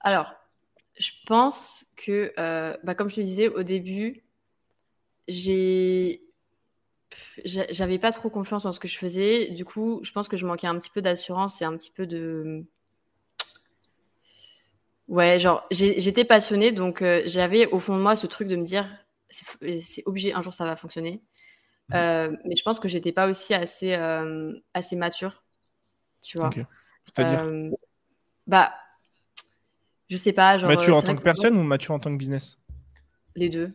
Alors, 0.00 0.34
je 0.98 1.10
pense 1.26 1.86
que, 1.96 2.32
bah, 2.84 2.94
comme 2.94 3.08
je 3.08 3.16
te 3.16 3.20
disais 3.20 3.48
au 3.48 3.62
début, 3.62 4.24
j'ai 5.28 6.22
j'avais 7.44 7.98
pas 7.98 8.12
trop 8.12 8.30
confiance 8.30 8.64
en 8.64 8.72
ce 8.72 8.80
que 8.80 8.88
je 8.88 8.98
faisais. 8.98 9.50
Du 9.50 9.64
coup, 9.64 10.00
je 10.02 10.12
pense 10.12 10.28
que 10.28 10.36
je 10.36 10.46
manquais 10.46 10.66
un 10.66 10.78
petit 10.78 10.90
peu 10.90 11.02
d'assurance 11.02 11.60
et 11.62 11.64
un 11.64 11.76
petit 11.76 11.90
peu 11.90 12.06
de. 12.06 12.64
Ouais, 15.12 15.38
genre, 15.38 15.66
j'étais 15.70 16.24
passionnée, 16.24 16.72
donc 16.72 17.02
euh, 17.02 17.20
j'avais 17.26 17.66
au 17.66 17.80
fond 17.80 17.98
de 17.98 18.02
moi 18.02 18.16
ce 18.16 18.26
truc 18.26 18.48
de 18.48 18.56
me 18.56 18.64
dire, 18.64 18.88
c'est 19.28 20.02
obligé, 20.06 20.32
un 20.32 20.40
jour 20.40 20.54
ça 20.54 20.64
va 20.64 20.74
fonctionner. 20.74 21.20
Mmh. 21.90 21.94
Euh, 21.94 22.36
mais 22.46 22.56
je 22.56 22.62
pense 22.62 22.80
que 22.80 22.88
j'étais 22.88 23.12
pas 23.12 23.28
aussi 23.28 23.52
assez, 23.52 23.92
euh, 23.92 24.54
assez 24.72 24.96
mature, 24.96 25.44
tu 26.22 26.38
vois. 26.38 26.48
C'est-à-dire 27.04 27.46
Bah, 28.46 28.72
je 30.08 30.16
sais 30.16 30.32
pas. 30.32 30.56
Genre, 30.56 30.70
mature 30.70 30.96
en 30.96 31.02
tant 31.02 31.14
que 31.14 31.22
personne 31.22 31.58
ou 31.58 31.62
mature 31.62 31.94
en 31.94 31.98
tant 31.98 32.10
que 32.10 32.16
business? 32.16 32.56
Les 33.36 33.50
deux. 33.50 33.70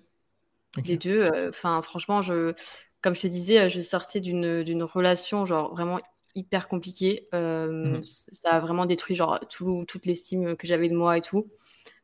Les 0.86 0.98
deux. 0.98 1.22
Euh, 1.22 1.50
enfin, 1.50 1.84
franchement, 1.84 2.24
je, 2.24 2.56
comme 3.02 3.14
je 3.14 3.22
te 3.22 3.28
disais, 3.28 3.60
euh, 3.60 3.70
je 3.70 3.82
sortais 3.82 4.22
d'une 4.22 4.84
relation 4.84 5.46
genre 5.46 5.70
vraiment 5.70 6.00
hyper 6.38 6.68
compliquée. 6.68 7.28
Euh, 7.34 7.98
mmh 7.98 8.04
ça 8.04 8.52
a 8.52 8.60
vraiment 8.60 8.86
détruit 8.86 9.16
genre 9.16 9.40
tout, 9.50 9.84
toute 9.88 10.06
l'estime 10.06 10.56
que 10.56 10.68
j'avais 10.68 10.90
de 10.90 10.96
moi 10.96 11.18
et 11.18 11.22
tout. 11.22 11.48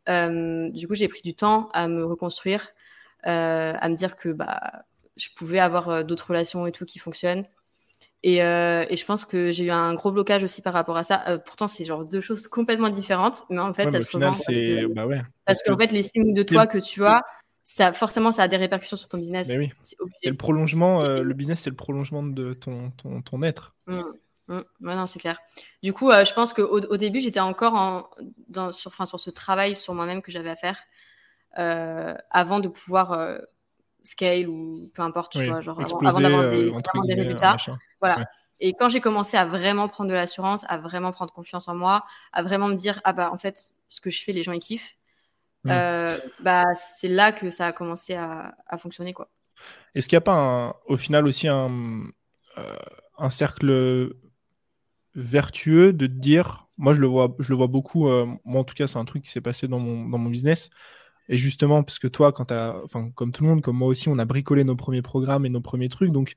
du 0.08 0.88
coup, 0.88 0.96
j'ai 0.96 1.08
pris 1.08 1.22
du 1.22 1.36
temps 1.36 1.69
à 1.74 1.88
me 1.88 2.06
reconstruire, 2.06 2.69
à 3.24 3.89
me 3.89 3.96
dire 3.96 4.15
que 4.15 4.30
bah, 4.30 4.84
je 5.15 5.30
pouvais 5.36 5.60
avoir 5.60 6.04
d'autres 6.04 6.28
relations 6.30 6.67
et 6.67 6.72
tout 6.72 6.86
qui 6.86 7.00
fonctionnent. 7.00 7.46
Et, 8.24 8.38
et 8.38 8.96
je 8.96 9.06
pense 9.06 9.26
que 9.26 9.52
j'ai 9.52 9.65
eu 9.65 9.72
un 9.72 9.93
gros 9.93 10.12
blocage 10.12 10.43
aussi 10.43 10.62
par 10.62 10.74
rapport 10.74 10.98
à 10.98 11.04
ça. 11.04 11.39
pourtant, 11.46 11.67
c'est 11.67 11.84
genre 11.84 12.04
deux 12.04 12.22
choses 12.22 12.48
complètement 12.48 12.89
différentes, 12.89 13.46
mais 13.50 13.60
en 13.60 13.74
fait, 13.74 13.89
ça 13.89 14.02
se 14.02 14.10
final, 14.10 14.32
Parce, 14.32 14.46
que, 14.46 14.93
bah 14.93 15.06
ouais, 15.06 15.22
parce, 15.46 15.62
qu'en 15.63 15.78
fait, 15.78 15.91
l'estime 15.91 16.34
de 16.34 16.43
toi 16.43 16.67
que 16.67 16.80
tu 16.80 17.06
as, 17.06 17.22
ça, 17.63 17.93
forcément, 17.93 18.32
ça 18.32 18.43
a 18.43 18.47
des 18.47 18.58
répercussions 18.58 18.97
sur 18.97 19.08
ton 19.08 19.17
business. 19.17 19.47
Mais 19.47 19.58
oui. 19.58 19.73
C'est 19.84 20.30
le 20.30 20.36
prolongement, 20.36 21.02
euh, 21.02 21.21
le 21.23 21.34
business, 21.34 21.62
c'est 21.62 21.69
le 21.69 21.76
prolongement 21.76 22.23
de 22.23 22.54
ton, 22.54 22.91
ton, 22.91 23.21
ton 23.21 23.41
être. 23.41 23.73
Mmh, 23.88 24.02
mmh. 24.49 24.62
non, 24.82 25.06
c'est 25.06 25.19
clair. 25.19 25.39
Du 25.82 25.93
coup, 25.93 26.12
euh, 26.12 26.26
je 26.26 26.34
pense 26.34 26.54
qu'au 26.54 26.82
au 26.82 26.97
début, 26.97 27.21
j'étais 27.21 27.39
encore 27.39 27.76
en, 27.76 28.10
dans, 28.49 28.71
sur, 28.73 28.89
enfin, 28.89 29.06
sur 29.06 29.19
ce 29.19 29.30
travail 29.30 29.76
sur 29.76 29.93
moi-même 29.93 30.21
que 30.21 30.32
j'avais 30.32 30.49
à 30.49 30.56
faire 30.56 30.78
euh, 31.58 32.15
avant 32.32 32.60
de 32.60 32.67
pouvoir 32.67 33.38
scale 34.04 34.49
ou 34.49 34.91
peu 34.93 35.02
importe, 35.02 35.34
tu 35.34 35.45
vois, 35.45 35.62
genre 35.62 35.80
avant, 35.80 36.19
d'avoir 36.19 36.49
des, 36.49 36.65
des, 36.65 37.13
résultats. 37.13 37.56
Voilà. 38.02 38.26
Et 38.60 38.73
quand 38.73 38.89
j'ai 38.89 39.02
commencé 39.02 39.38
à 39.38 39.45
vraiment 39.45 39.88
prendre 39.88 40.10
de 40.10 40.15
l'assurance, 40.15 40.65
à 40.67 40.78
vraiment 40.78 41.12
prendre 41.12 41.32
confiance 41.32 41.67
en 41.67 41.76
moi, 41.76 42.06
à 42.34 42.43
vraiment 42.43 42.67
me 42.67 42.76
dire, 42.76 43.02
ah 43.04 43.13
bah 43.13 43.30
en 43.32 43.38
fait, 43.38 43.73
ce 43.88 44.02
que 44.02 44.10
je 44.10 44.23
fais, 44.23 44.34
les 44.34 44.43
gens 44.43 44.52
ils 44.52 44.60
kiffent 44.60 44.97
Mm. 45.63 45.69
Euh, 45.69 46.17
bah, 46.41 46.65
c'est 46.76 47.08
là 47.08 47.32
que 47.32 47.49
ça 47.49 47.67
a 47.67 47.71
commencé 47.71 48.15
à, 48.15 48.56
fonctionner. 48.80 49.13
quoi. 49.13 49.30
Est-ce 49.95 50.08
qu'il 50.08 50.15
n'y 50.15 50.19
a 50.19 50.21
pas 50.21 50.82
au 50.88 50.97
final 50.97 51.26
aussi 51.26 51.47
un, 51.47 52.04
euh, 52.58 52.78
un 53.17 53.30
cercle 53.30 54.13
vertueux 55.15 55.93
de 55.93 56.08
te 56.08 56.12
dire, 56.12 56.67
moi 56.78 56.93
je 56.93 56.99
le 56.99 57.08
vois, 57.08 57.36
je 57.39 57.49
le 57.49 57.56
vois 57.56 57.67
beaucoup, 57.67 58.08
euh, 58.08 58.26
moi 58.45 58.62
en 58.62 58.63
tout 58.63 58.73
cas 58.73 58.88
c'est 58.88 58.97
un 58.97 59.06
truc 59.06 59.23
qui 59.23 59.30
s'est 59.30 59.41
passé 59.41 59.67
dans 59.67 59.80
mon, 59.80 60.10
dans 60.10 60.17
mon 60.17 60.30
business, 60.30 60.69
et 61.30 61.38
justement, 61.38 61.84
parce 61.84 61.99
que 61.99 62.08
toi, 62.08 62.32
quand 62.32 62.52
as, 62.52 62.76
comme 63.15 63.32
tout 63.32 63.43
le 63.43 63.49
monde, 63.49 63.62
comme 63.62 63.78
moi 63.78 63.88
aussi, 63.88 64.10
on 64.10 64.19
a 64.19 64.26
bricolé 64.26 64.63
nos 64.63 64.76
premiers 64.76 65.02
programmes 65.02 65.45
et 65.45 65.49
nos 65.49 65.62
premiers 65.62 65.89
trucs. 65.89 66.12
Donc, 66.12 66.34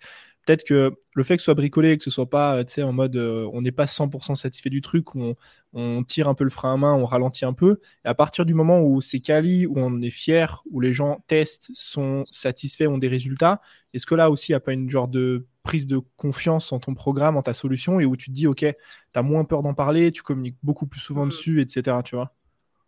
peut-être 0.46 0.64
que 0.64 0.96
le 1.14 1.24
fait 1.24 1.36
que 1.36 1.42
ce 1.42 1.46
soit 1.46 1.54
bricolé, 1.54 1.98
que 1.98 2.04
ce 2.04 2.10
soit 2.10 2.30
pas, 2.30 2.64
tu 2.64 2.74
sais, 2.74 2.82
en 2.82 2.92
mode, 2.92 3.16
euh, 3.16 3.48
on 3.52 3.62
n'est 3.62 3.72
pas 3.72 3.86
100% 3.86 4.36
satisfait 4.36 4.70
du 4.70 4.80
truc, 4.80 5.14
on, 5.16 5.34
on, 5.72 6.04
tire 6.04 6.28
un 6.28 6.34
peu 6.34 6.44
le 6.44 6.50
frein 6.50 6.74
à 6.74 6.76
main, 6.76 6.94
on 6.94 7.04
ralentit 7.04 7.44
un 7.44 7.52
peu. 7.52 7.80
Et 8.04 8.08
à 8.08 8.14
partir 8.14 8.46
du 8.46 8.54
moment 8.54 8.80
où 8.80 9.00
c'est 9.00 9.20
quali, 9.20 9.66
où 9.66 9.74
on 9.76 10.00
est 10.00 10.10
fier, 10.10 10.62
où 10.70 10.80
les 10.80 10.92
gens 10.92 11.22
testent, 11.26 11.70
sont 11.74 12.22
satisfaits, 12.26 12.84
ont 12.84 12.98
des 12.98 13.08
résultats, 13.08 13.60
est-ce 13.92 14.06
que 14.06 14.14
là 14.14 14.30
aussi, 14.30 14.52
il 14.52 14.54
n'y 14.54 14.56
a 14.56 14.60
pas 14.60 14.72
une 14.72 14.88
genre 14.88 15.08
de 15.08 15.46
prise 15.64 15.86
de 15.86 16.00
confiance 16.16 16.72
en 16.72 16.78
ton 16.78 16.94
programme, 16.94 17.36
en 17.36 17.42
ta 17.42 17.54
solution, 17.54 17.98
et 17.98 18.06
où 18.06 18.16
tu 18.16 18.30
te 18.30 18.34
dis, 18.34 18.46
OK, 18.46 18.60
tu 18.60 18.74
as 19.14 19.22
moins 19.22 19.44
peur 19.44 19.62
d'en 19.62 19.74
parler, 19.74 20.12
tu 20.12 20.22
communiques 20.22 20.58
beaucoup 20.62 20.86
plus 20.86 21.00
souvent 21.00 21.26
mm. 21.26 21.30
dessus, 21.30 21.60
etc. 21.60 21.98
Tu 22.04 22.14
vois? 22.14 22.32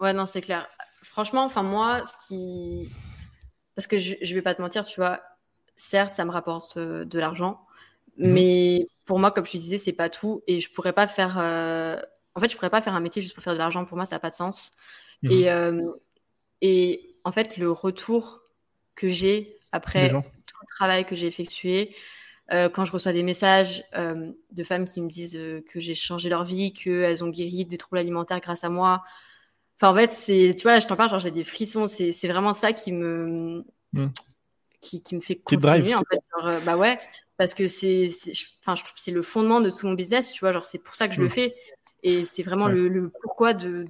Ouais, 0.01 0.13
non, 0.13 0.27
c'est 0.27 0.43
clair. 0.43 0.69
Franchement, 1.03 1.45
enfin, 1.45 1.63
moi, 1.63 2.03
ce 2.05 2.29
qui. 2.29 2.91
Parce 3.75 3.87
que 3.87 3.99
je, 3.99 4.17
je 4.23 4.35
vais 4.35 4.43
pas 4.43 4.55
te 4.55 4.63
mentir, 4.63 4.85
tu 4.85 5.01
vois, 5.01 5.21
certes, 5.79 6.13
ça 6.13 6.27
me 6.27 6.31
rapporte 6.31 6.77
euh, 6.77 7.07
de 7.07 7.19
l'argent, 7.19 7.65
mhm. 8.19 8.33
mais 8.33 8.87
pour 9.07 9.19
moi, 9.19 9.31
comme 9.31 9.47
je 9.47 9.53
te 9.53 9.57
disais, 9.57 9.79
c'est 9.79 9.95
pas 9.95 10.11
tout. 10.11 10.43
Et 10.47 10.61
je 10.61 10.71
pourrais 10.71 10.93
pas 10.93 11.07
faire. 11.07 11.39
Euh, 11.39 11.99
en 12.35 12.41
fait, 12.41 12.49
je 12.49 12.57
pourrais 12.57 12.69
pas 12.69 12.83
faire 12.83 12.95
un 12.95 13.01
métier 13.01 13.23
juste 13.23 13.35
pour 13.35 13.43
faire 13.43 13.55
de 13.55 13.59
l'argent. 13.59 13.87
Pour 13.87 13.97
moi, 13.97 14.05
ça 14.05 14.17
n'a 14.17 14.21
pas 14.21 14.31
de 14.31 14.35
sens. 14.35 14.71
Mhm. 15.23 15.31
Et, 15.31 15.51
euh, 15.51 15.91
et 16.61 17.17
en 17.25 17.33
fait, 17.33 17.57
le 17.57 17.71
retour 17.73 18.43
que 18.95 19.09
j'ai 19.09 19.57
après 19.73 20.11
tout 20.11 20.17
le 20.17 20.67
travail 20.75 21.07
que 21.07 21.15
j'ai 21.15 21.27
effectué, 21.27 21.95
quand 22.51 22.85
je 22.85 22.93
reçois 22.93 23.13
des 23.13 23.23
messages 23.23 23.85
de 23.95 24.65
femmes 24.65 24.87
qui 24.87 25.01
me 25.03 25.09
disent 25.09 25.39
que 25.71 25.81
j'ai 25.81 25.95
changé 25.95 26.29
leur 26.29 26.45
vie, 26.45 26.73
qu'elles 26.73 27.23
ont 27.23 27.29
guéri 27.29 27.65
des 27.67 27.77
troubles 27.77 27.99
alimentaires 27.99 28.41
grâce 28.41 28.65
à 28.65 28.71
moi. 28.71 29.05
Enfin, 29.77 29.93
en 29.93 29.95
fait, 29.95 30.13
c'est, 30.13 30.55
tu 30.57 30.63
vois, 30.63 30.79
je 30.81 30.87
t'en 30.87 30.97
parle, 30.97 31.11
genre, 31.11 31.19
j'ai 31.19 31.31
des 31.31 31.45
frissons. 31.45 31.87
C'est, 31.87 32.29
vraiment 32.29 32.55
ça 32.55 32.73
qui 32.73 32.93
me, 32.93 33.65
mhm 33.93 34.11
qui, 34.81 35.03
me 35.13 35.21
fait 35.21 35.37
continuer 35.37 35.95
en 35.95 36.05
fait 36.11 36.21
euh, 36.45 36.61
bah 36.61 36.77
ouais 36.77 36.99
parce 37.37 37.55
que 37.55 37.67
c'est 37.67 38.11
enfin 38.61 38.75
je 38.77 38.85
trouve 38.85 38.97
c'est 38.97 39.11
le 39.11 39.23
fondement 39.23 39.61
de 39.61 39.71
tout 39.71 39.87
mon 39.87 39.95
business 39.95 40.31
tu 40.31 40.41
vois 40.41 40.53
genre 40.53 40.65
c'est 40.65 40.79
pour 40.79 40.95
ça 40.95 41.09
que 41.09 41.15
je 41.15 41.21
le 41.21 41.27
mm. 41.27 41.31
fais. 41.31 41.55
Et 42.05 42.25
c'est 42.25 42.45
vraiment 42.45 42.69
le, 42.69 43.11
pourquoi 43.23 43.55
de, 43.55 43.85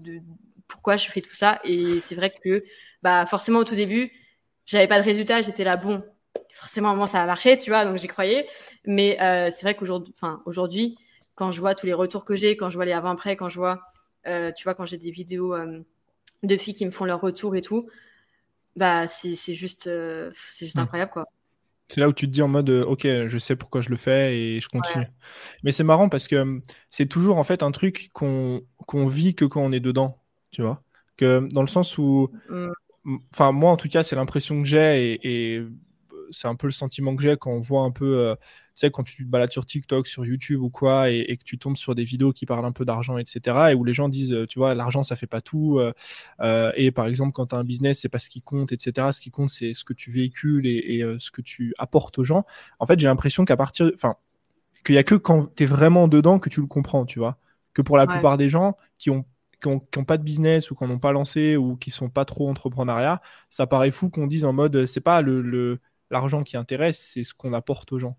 pourquoi 0.66 0.96
je 0.96 1.11
fais 1.11 1.20
tout 1.20 1.35
ça. 1.35 1.61
Et 1.62 2.01
c'est 2.01 2.14
vrai 2.14 2.31
que 2.31 2.64
bah 3.03 3.27
forcément 3.27 3.59
au 3.59 3.64
tout 3.64 3.74
début 3.74 4.11
j'avais 4.64 4.87
pas 4.87 4.98
de 4.98 5.05
résultat 5.05 5.42
j'étais 5.42 5.64
là 5.64 5.77
bon 5.77 6.03
forcément 6.53 6.96
moi 6.96 7.07
ça 7.07 7.22
a 7.22 7.27
marché 7.27 7.57
tu 7.57 7.70
vois 7.70 7.85
donc 7.85 7.98
j'y 7.98 8.07
croyais. 8.07 8.46
Mais 8.87 9.20
euh, 9.20 9.51
c'est 9.55 9.62
vrai 9.62 9.74
qu'aujourd'hui 9.74 10.12
enfin 10.16 10.42
aujourd'hui 10.46 10.96
quand 11.35 11.51
je 11.51 11.61
vois 11.61 11.74
tous 11.74 11.87
les 11.87 11.92
retours 11.92 12.24
que 12.24 12.35
j'ai 12.35 12.57
quand 12.57 12.70
je 12.70 12.77
vois 12.77 12.87
les 12.87 12.92
avant 12.92 13.11
après 13.11 13.37
quand 13.37 13.48
je 13.48 13.59
vois 13.59 13.83
euh, 14.27 14.53
tu 14.53 14.64
vois 14.64 14.74
quand 14.74 14.87
j'ai 14.87 14.98
des 14.98 15.11
vidéos 15.11 15.55
de 16.42 16.57
filles 16.57 16.74
qui 16.74 16.87
me 16.87 16.90
font 16.90 17.05
leur 17.05 17.20
retour 17.20 17.57
et 17.57 17.61
tout 17.61 17.88
bah 18.76 19.07
c'est 19.07 19.35
juste, 19.54 19.87
euh, 19.87 20.31
c'est 20.50 20.66
juste 20.66 20.78
incroyable 20.78 21.11
quoi. 21.11 21.26
C'est 21.88 22.00
là 22.00 22.09
où 22.09 22.12
tu 22.12 22.26
te 22.26 22.31
dis 22.31 22.42
en 22.42 22.48
mode, 22.48 22.68
euh, 22.68 22.85
ok, 22.85 23.02
je 23.04 23.38
sais 23.38 23.57
pourquoi 23.57 23.81
je 23.81 23.88
le 23.88 23.96
fais 23.96 24.38
et 24.38 24.61
je 24.61 24.68
continue. 24.68 25.07
Mais 25.62 25.72
c'est 25.72 25.85
marrant 25.85 26.11
parce 26.11 26.28
que 26.28 26.37
hum, 26.37 26.62
c'est 26.90 27.07
toujours 27.07 27.38
en 27.38 27.44
fait 27.44 27.62
un 27.62 27.70
truc 27.70 28.11
qu'on 28.12 28.62
vit 28.92 29.35
que 29.35 29.46
quand 29.46 29.62
on 29.62 29.72
est 29.72 29.81
dedans, 29.81 30.22
tu 30.50 30.62
vois. 30.62 30.83
Que 31.16 31.48
dans 31.52 31.62
le 31.62 31.66
sens 31.66 31.96
où, 31.98 32.31
mmh. 32.50 32.68
enfin 33.33 33.52
moi 33.52 33.70
en 33.70 33.76
tout 33.76 33.88
cas, 33.88 34.02
c'est 34.02 34.16
l'impression 34.16 34.62
que 34.62 34.68
j'ai 34.68 35.18
et 35.22 35.66
c'est 36.31 36.48
un 36.48 36.54
peu 36.54 36.66
le 36.66 36.72
sentiment 36.72 37.16
que 37.16 37.22
j'ai 37.22 37.37
quand 37.37 37.51
on 37.51 37.61
voit 37.61 37.82
un 37.82 37.90
peu, 37.90 38.18
euh, 38.18 38.34
sais, 38.79 38.91
quand 38.91 39.03
tu 39.03 39.24
te 39.24 39.29
balades 39.31 39.53
sur 39.53 39.66
TikTok, 39.66 40.07
sur 40.07 40.24
YouTube 40.24 40.61
ou 40.61 40.70
quoi, 40.70 41.11
et, 41.11 41.37
que 41.37 41.45
tu 41.45 41.59
tombes 41.59 41.76
sur 41.76 41.95
des 41.95 42.05
vidéos 42.05 42.33
qui 42.33 42.47
parlent 42.47 42.64
un 42.64 42.72
peu 42.72 42.85
d'argent, 42.85 43.18
etc., 43.18 43.70
et 43.70 43.74
où 43.74 43.85
les 43.85 43.93
gens 43.93 44.09
disent, 44.09 44.33
euh, 44.33 44.47
tu 44.47 44.59
vois, 44.59 44.74
l'argent, 44.74 45.03
ça 45.03 45.16
fait 45.16 45.26
pas 45.26 45.41
tout. 45.41 45.81
Euh, 46.41 46.72
et 46.76 46.91
par 46.91 47.07
exemple, 47.07 47.33
quand 47.33 47.47
tu 47.47 47.55
as 47.55 47.59
un 47.59 47.64
business, 47.64 48.01
c'est 48.01 48.09
pas 48.09 48.18
ce 48.18 48.29
qui 48.29 48.43
compte, 48.43 48.72
etc. 48.72 49.09
Ce 49.12 49.20
qui 49.20 49.31
compte, 49.31 49.49
c'est 49.49 49.74
ce 49.74 49.85
que 49.85 49.93
tu 49.93 50.11
véhicules 50.11 50.66
et, 50.66 51.03
ce 51.18 51.31
que 51.31 51.43
tu 51.43 51.74
apportes 51.79 52.18
aux 52.18 52.24
gens. 52.24 52.45
En 52.79 52.87
fait, 52.87 52.99
j'ai 52.99 53.07
l'impression 53.07 53.45
qu'à 53.45 53.57
partir, 53.57 53.91
enfin, 53.95 54.16
qu'il 54.85 54.95
y 54.95 54.99
a 54.99 55.05
que 55.05 55.14
quand 55.14 55.55
tu 55.55 55.64
es 55.64 55.66
vraiment 55.66 56.09
dedans 56.09 56.39
que 56.39 56.49
tu 56.49 56.61
le 56.61 56.66
comprends, 56.66 57.05
tu 57.07 57.18
vois. 57.18 57.39
Que 57.74 57.83
pour 57.83 57.97
la 57.97 58.07
plupart 58.07 58.39
des 58.39 58.49
gens 58.49 58.76
qui 58.99 59.11
ont 59.11 59.24
qui 59.61 59.68
n'ont 59.68 60.05
pas 60.05 60.18
de 60.18 60.22
business 60.22 60.70
ou 60.70 60.76
qui 60.76 60.85
n'ont 60.85 61.01
pas 61.01 61.11
lancé 61.11 61.57
ou 61.57 61.76
qui 61.76 61.91
sont 61.91 62.09
pas 62.09 62.24
trop 62.24 62.49
entrepreneuriat, 62.49 63.20
ça 63.51 63.66
paraît 63.66 63.91
fou 63.91 64.09
qu'on 64.09 64.29
dise 64.29 64.45
en 64.45 64.53
mode 64.53 64.87
c'est 64.87 65.01
pas 65.01 65.20
le 65.20 65.81
l'argent 66.11 66.43
qui 66.43 66.57
intéresse, 66.57 66.99
c'est 66.99 67.24
ce 67.24 67.35
qu'on 67.35 67.53
apporte 67.53 67.93
aux 67.93 67.99
gens. 67.99 68.16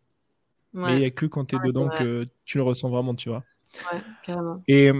Mais 0.74 0.93
il 0.93 0.99
n'y 0.99 1.05
a 1.05 1.11
que 1.11 1.26
quand 1.26 1.45
tu 1.45 1.55
es 1.55 1.59
dedans 1.59 1.89
que 1.89 2.28
tu 2.45 2.57
le 2.57 2.63
ressens 2.63 2.89
vraiment, 2.89 3.15
tu 3.15 3.30
vois. 3.30 3.43
Ouais, 3.91 3.99
carrément. 4.24 4.63
Et 4.67 4.91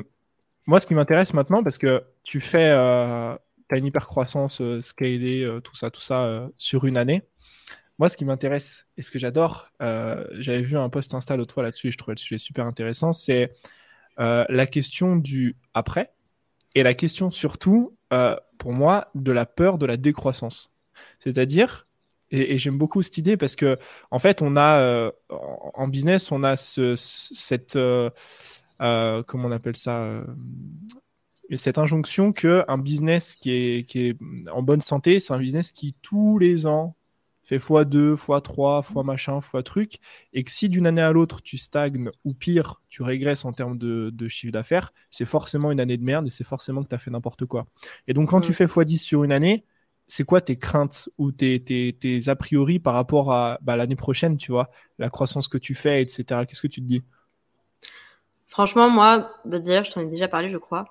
moi, 0.66 0.80
ce 0.80 0.86
qui 0.86 0.96
m'intéresse 0.96 1.34
maintenant, 1.34 1.64
parce 1.64 1.78
que 1.78 2.04
tu 2.24 2.40
fais, 2.40 2.70
euh, 2.70 3.36
as 3.72 3.78
une 3.78 3.86
hyper 3.86 4.08
croissance 4.08 4.62
euh, 4.62 4.82
scalée, 4.82 5.44
euh, 5.44 5.60
tout 5.60 5.76
ça, 5.76 5.90
tout 5.90 6.02
ça, 6.02 6.26
euh, 6.26 6.48
sur 6.58 6.86
une 6.86 6.98
année. 6.98 7.24
Moi, 7.98 8.10
ce 8.10 8.18
qui 8.18 8.26
m'intéresse 8.26 8.88
et 8.98 9.02
ce 9.02 9.12
que 9.12 9.20
j'adore, 9.20 9.70
j'avais 9.80 10.62
vu 10.62 10.78
un 10.78 10.88
post 10.90 11.14
Insta 11.14 11.36
l'autre 11.36 11.54
fois 11.54 11.64
là-dessus 11.64 11.90
et 11.90 11.92
je 11.92 11.98
trouvais 11.98 12.14
le 12.14 12.20
sujet 12.20 12.38
super 12.38 12.66
intéressant, 12.66 13.12
c'est 13.12 13.54
la 14.18 14.68
question 14.68 15.18
du 15.18 15.58
après 15.74 16.14
et 16.76 16.84
la 16.84 16.94
question 16.94 17.30
surtout, 17.30 17.98
pour 18.58 18.72
moi, 18.72 19.10
de 19.16 19.34
la 19.34 19.46
peur 19.46 19.78
de 19.78 19.86
la 19.86 19.98
décroissance. 19.98 20.74
C'est-à-dire, 21.20 21.84
et, 22.32 22.58
j'aime 22.58 22.78
beaucoup 22.78 23.02
cette 23.02 23.18
idée 23.18 23.38
parce 23.38 23.56
que, 23.56 23.78
en 24.12 24.20
fait, 24.20 24.42
on 24.42 24.58
a, 24.58 25.12
en 25.30 25.88
business, 25.88 26.32
on 26.32 26.44
a 26.44 26.56
ce, 26.56 26.96
cette, 26.96 27.78
euh, 28.82 29.24
comment 29.24 29.48
on 29.48 29.52
appelle 29.52 29.76
ça 29.76 30.02
euh, 30.04 30.24
cette 31.56 31.78
injonction 31.78 32.32
que 32.32 32.64
un 32.68 32.78
business 32.78 33.36
qui 33.36 33.52
est, 33.52 33.84
qui 33.88 34.08
est 34.08 34.18
en 34.52 34.62
bonne 34.62 34.82
santé, 34.82 35.20
c'est 35.20 35.34
un 35.34 35.40
business 35.40 35.72
qui 35.72 35.96
tous 36.02 36.38
les 36.38 36.68
ans 36.68 36.96
fait 37.44 37.58
x2, 37.58 38.16
x3, 38.16 38.84
x 38.84 39.04
machin, 39.04 39.40
x 39.40 39.64
truc, 39.66 40.00
et 40.34 40.44
que 40.44 40.52
si 40.52 40.70
d'une 40.70 40.86
année 40.86 41.02
à 41.02 41.12
l'autre 41.12 41.42
tu 41.42 41.58
stagnes 41.58 42.12
ou 42.24 42.36
pire, 42.36 42.82
tu 42.90 43.02
régresses 43.02 43.46
en 43.46 43.52
termes 43.52 43.80
de, 43.80 44.12
de 44.14 44.28
chiffre 44.28 44.54
d'affaires, 44.54 44.94
c'est 45.10 45.26
forcément 45.26 45.72
une 45.72 45.80
année 45.80 45.98
de 45.98 46.04
merde 46.04 46.28
et 46.28 46.30
c'est 46.30 46.44
forcément 46.44 46.84
que 46.84 46.90
tu 46.90 46.96
as 46.96 47.00
fait 47.00 47.10
n'importe 47.10 47.46
quoi. 47.46 47.66
Et 48.08 48.14
donc 48.14 48.30
quand 48.30 48.42
tu 48.42 48.54
fais 48.54 48.68
x10 48.68 48.98
sur 49.00 49.24
une 49.24 49.32
année, 49.32 49.66
c'est 50.10 50.24
quoi 50.24 50.42
tes 50.42 50.56
craintes 50.56 51.08
ou 51.20 51.32
tes, 51.32 51.60
tes, 51.60 51.94
tes, 51.94 52.28
a 52.30 52.36
priori 52.36 52.80
par 52.80 52.96
rapport 52.96 53.32
à 53.32 53.60
bah, 53.62 53.76
l'année 53.76 53.96
prochaine, 53.96 54.38
tu 54.38 54.52
vois, 54.52 54.72
la 54.98 55.10
croissance 55.10 55.48
que 55.48 55.60
tu 55.60 55.76
fais, 55.76 56.02
etc. 56.02 56.24
Qu'est-ce 56.48 56.64
que 56.64 56.68
tu 56.68 56.82
te 56.82 56.88
dis? 56.88 57.04
Franchement, 58.48 58.90
moi, 58.90 59.32
bah, 59.46 59.60
d'ailleurs, 59.60 59.84
je 59.84 59.92
t'en 59.92 60.02
ai 60.02 60.08
déjà 60.08 60.28
parlé, 60.28 60.50
je 60.50 60.58
crois. 60.58 60.86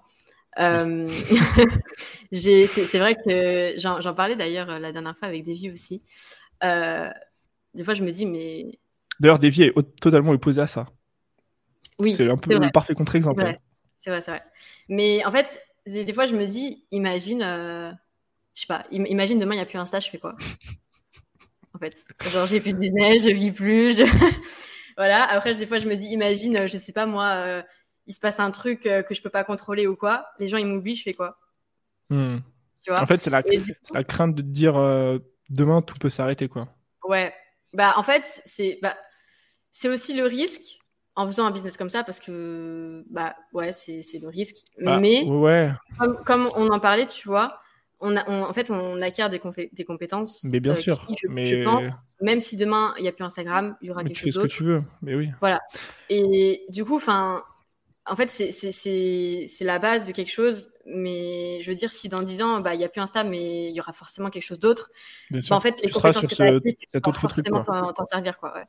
Euh, 0.61 1.09
c'est 2.33 2.99
vrai 2.99 3.16
que 3.16 3.75
j'en 3.79 4.14
parlais 4.14 4.37
d'ailleurs 4.37 4.71
euh, 4.71 4.79
la 4.79 4.93
dernière 4.93 5.16
fois 5.19 5.27
avec 5.27 5.45
Davy 5.45 5.69
aussi. 5.69 6.01
Euh, 6.62 7.11
des 7.75 7.83
fois, 7.83 7.95
je 7.95 8.05
me 8.05 8.12
dis, 8.12 8.25
mais. 8.25 8.79
D'ailleurs, 9.19 9.41
Davy 9.41 9.64
est 9.64 10.01
totalement 10.01 10.31
opposé 10.31 10.61
à 10.61 10.69
ça. 10.69 10.87
Oui. 11.99 12.12
C'est 12.12 12.31
un 12.31 12.37
peu 12.37 12.57
le 12.57 12.71
parfait 12.71 12.95
contre-exemple. 12.95 13.43
C'est 13.99 14.11
vrai, 14.11 14.21
c'est 14.21 14.31
vrai. 14.31 14.43
Mais 14.89 15.25
en 15.25 15.33
fait, 15.33 15.61
des, 15.87 16.12
fois, 16.12 16.27
je 16.27 16.37
me 16.37 16.47
dis, 16.47 16.87
imagine, 16.93 17.99
je 18.59 18.62
sais 18.62 18.66
pas, 18.66 18.84
imagine 18.90 19.38
demain, 19.38 19.54
il 19.54 19.59
n'y 19.59 19.62
a 19.62 19.66
plus 19.66 19.78
un 19.78 19.86
stage, 19.86 20.06
je 20.06 20.11
fais 20.11 20.18
quoi? 20.18 20.34
En 21.74 21.78
fait, 21.78 21.94
genre, 22.32 22.48
j'ai 22.48 22.59
plus 22.61 22.72
de 22.72 22.78
business, 22.78 23.22
je 23.22 23.30
vis 23.30 23.52
plus. 23.52 23.98
Je... 23.98 24.02
Voilà. 24.96 25.22
Après, 25.30 25.54
des 25.54 25.64
fois, 25.64 25.78
je 25.78 25.86
me 25.86 25.94
dis, 25.94 26.06
imagine, 26.06 26.56
euh, 26.56 26.66
je 26.66 26.76
sais 26.76 26.92
pas 26.92 27.06
moi, 27.06 27.26
euh, 27.26 27.62
il 28.09 28.14
se 28.14 28.18
passe 28.18 28.40
un 28.40 28.50
truc 28.50 28.84
euh, 28.86 29.04
que 29.04 29.14
je 29.14 29.22
peux 29.22 29.30
pas 29.30 29.44
contrôler 29.44 29.86
ou 29.86 29.94
quoi. 29.94 30.26
Les 30.40 30.48
gens, 30.48 30.56
ils 30.56 30.66
m'oublient, 30.66 30.96
je 30.96 31.04
fais 31.04 31.14
quoi? 31.14 31.38
Hmm. 32.11 32.38
tu 32.82 32.90
vois? 32.90 33.00
En 33.00 33.06
fait, 33.06 33.22
c'est 33.22 33.30
la, 33.30 33.44
la, 33.94 34.02
crainte 34.02 34.34
de 34.34 34.42
dire 34.42 34.74
demain, 35.50 35.80
tout 35.82 35.94
peut 36.00 36.09
s'arrêter, 36.09 36.48
quoi. 36.48 36.66
Ouais. 37.04 37.32
Bah, 37.74 37.94
en 37.96 38.02
fait, 38.02 38.42
c'est 38.44 38.80
bah, 38.82 38.96
c'est 39.70 39.88
aussi 39.88 40.16
le 40.16 40.24
risque 40.24 40.80
en 41.14 41.28
faisant 41.28 41.46
un 41.46 41.52
business 41.52 41.76
comme 41.76 41.90
ça 41.90 42.02
parce 42.02 42.18
que 42.18 43.04
bah 43.11 43.36
ouais 43.52 43.72
c'est 43.72 44.02
le 44.20 44.28
risque 44.28 44.64
bah, 44.80 44.98
mais 45.00 45.24
ouais. 45.24 45.72
comme, 46.24 46.48
on 46.54 46.68
en 46.70 46.78
parlait 46.78 47.06
tu 47.06 47.26
vois 47.26 47.61
on, 48.01 48.16
a, 48.16 48.28
en 48.28 48.53
fait, 48.53 48.70
on 48.70 49.01
acquiert 49.01 49.30
des, 49.30 49.40
des 49.72 49.84
compétences. 49.84 50.42
Mais 50.44 50.61
bien 50.61 50.74
sûr. 50.74 51.07
mais... 51.28 51.64
pense, 51.64 51.86
même 52.20 52.40
si 52.40 52.57
demain 52.57 52.94
il 52.99 53.03
n'y 53.03 53.09
a 53.09 53.12
plus 53.12 53.24
Instagram, 53.24 53.76
il 53.80 53.88
y 53.88 53.90
aura 53.90 54.05
quelque 54.05 54.16
chose. 54.16 54.24
Tu 54.24 54.32
fais 54.32 54.49
ce 54.49 54.55
que 54.55 54.59
tu 54.59 54.64
veux, 54.64 54.82
mais 55.03 55.14
oui. 55.14 55.30
Voilà. 55.40 55.61
Et 56.09 56.64
du 56.68 56.84
coup, 56.84 56.96
enfin, 56.96 57.42
en 58.07 58.16
fait, 58.16 58.28
c'est 58.28 59.64
la 59.64 59.78
base 59.78 60.05
de 60.05 60.12
quelque 60.12 60.30
chose. 60.32 60.70
Mais 60.90 61.61
je 61.61 61.70
veux 61.70 61.74
dire, 61.74 61.92
si 61.92 62.09
dans 62.09 62.22
10 62.22 62.42
ans, 62.42 62.61
bah, 62.61 62.74
il 62.74 62.78
n'y 62.78 62.84
a 62.84 62.88
plus 62.88 63.01
Insta, 63.01 63.22
mais 63.22 63.68
il 63.68 63.74
y 63.74 63.80
aura 63.80 63.92
forcément 63.92 64.30
quelque 64.30 64.44
chose 64.44 64.59
d'autre. 64.59 64.90
Bah, 65.30 65.38
en 65.51 65.61
fait, 65.61 65.82
les 65.82 65.90
compétences 65.90 66.26
que 66.26 66.34
tu 66.34 66.42
as 66.42 66.61
tu 66.61 66.86
vas 66.94 67.12
forcément 67.12 67.62
t'en 67.62 68.05
servir. 68.05 68.38
Quoi, 68.38 68.55
ouais, 68.55 68.64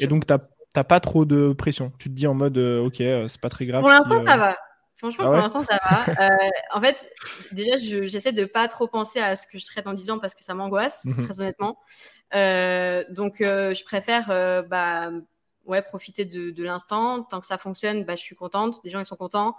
Et 0.00 0.08
donc, 0.08 0.26
tu 0.26 0.34
n'as 0.34 0.84
pas 0.84 1.00
trop 1.00 1.24
de 1.24 1.52
pression. 1.52 1.92
Tu 1.98 2.08
te 2.08 2.14
dis 2.14 2.26
en 2.26 2.34
mode, 2.34 2.58
euh, 2.58 2.84
ok, 2.84 3.00
euh, 3.00 3.28
c'est 3.28 3.40
pas 3.40 3.50
très 3.50 3.66
grave. 3.66 3.82
Pour 3.82 3.90
l'instant, 3.90 4.24
ça 4.24 4.34
euh, 4.34 4.38
va. 4.38 4.56
Franchement, 5.00 5.24
ah 5.28 5.28
pour 5.28 5.36
l'instant, 5.36 5.62
ça 5.62 5.78
va. 5.82 6.26
Euh, 6.26 6.50
en 6.74 6.80
fait, 6.82 7.10
déjà, 7.52 7.78
j'essaie 7.78 8.32
de 8.32 8.44
pas 8.44 8.68
trop 8.68 8.86
penser 8.86 9.18
à 9.18 9.34
ce 9.34 9.46
que 9.46 9.58
je 9.58 9.64
serai 9.64 9.80
dans 9.80 9.94
10 9.94 10.10
ans 10.10 10.18
parce 10.18 10.34
que 10.34 10.44
ça 10.44 10.52
m'angoisse, 10.52 11.06
mhm. 11.06 11.24
très 11.24 11.40
honnêtement. 11.40 11.78
Euh, 12.34 13.02
donc, 13.08 13.40
euh, 13.40 13.72
je 13.72 13.82
préfère 13.82 14.28
bah, 14.68 15.10
ouais, 15.64 15.80
profiter 15.80 16.26
de, 16.26 16.62
l'instant. 16.62 17.22
Tant 17.22 17.40
que 17.40 17.46
ça 17.46 17.56
fonctionne, 17.56 18.04
bah, 18.04 18.14
je 18.14 18.20
suis 18.20 18.36
contente. 18.36 18.78
Les 18.84 18.90
gens, 18.90 19.00
ils 19.00 19.06
sont 19.06 19.16
contents. 19.16 19.56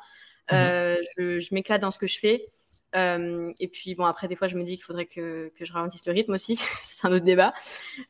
Mhm. 0.52 0.98
je, 1.18 1.40
je 1.40 1.54
m'éclate 1.56 1.82
dans 1.82 1.92
ce 1.92 1.98
que 1.98 2.08
je 2.08 2.20
fais. 2.20 2.52
Euh, 2.96 3.52
et 3.60 3.68
puis 3.68 3.96
bon, 3.96 4.06
après, 4.06 4.28
des 4.28 4.36
fois, 4.36 4.48
je 4.48 4.58
me 4.58 4.64
dis 4.64 4.76
qu'il 4.76 4.84
faudrait 4.84 5.06
que, 5.06 5.52
que, 5.58 5.66
je 5.66 5.72
ralentisse 5.72 6.06
le 6.06 6.14
rythme 6.14 6.34
aussi. 6.34 6.56
c'est 6.82 7.06
un 7.08 7.12
autre 7.12 7.26
débat. 7.26 7.54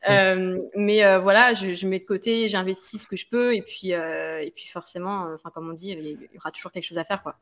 Euh, 0.08 0.58
mais 0.74 1.04
euh, 1.04 1.18
voilà, 1.18 1.54
je, 1.54 1.72
je, 1.72 1.86
mets 1.86 1.98
de 1.98 2.04
côté, 2.04 2.48
j'investis 2.48 3.02
ce 3.02 3.06
que 3.06 3.16
je 3.16 3.26
peux. 3.26 3.54
Et 3.54 3.62
puis, 3.62 3.90
et 3.90 4.52
puis 4.54 4.66
forcément, 4.66 5.28
enfin, 5.34 5.50
comme 5.50 5.70
on 5.70 5.74
dit, 5.74 5.90
il 5.90 6.28
y 6.34 6.38
aura 6.38 6.50
toujours 6.50 6.72
quelque 6.72 6.86
chose 6.86 6.98
à 6.98 7.04
faire. 7.04 7.22
Quoi. 7.22 7.36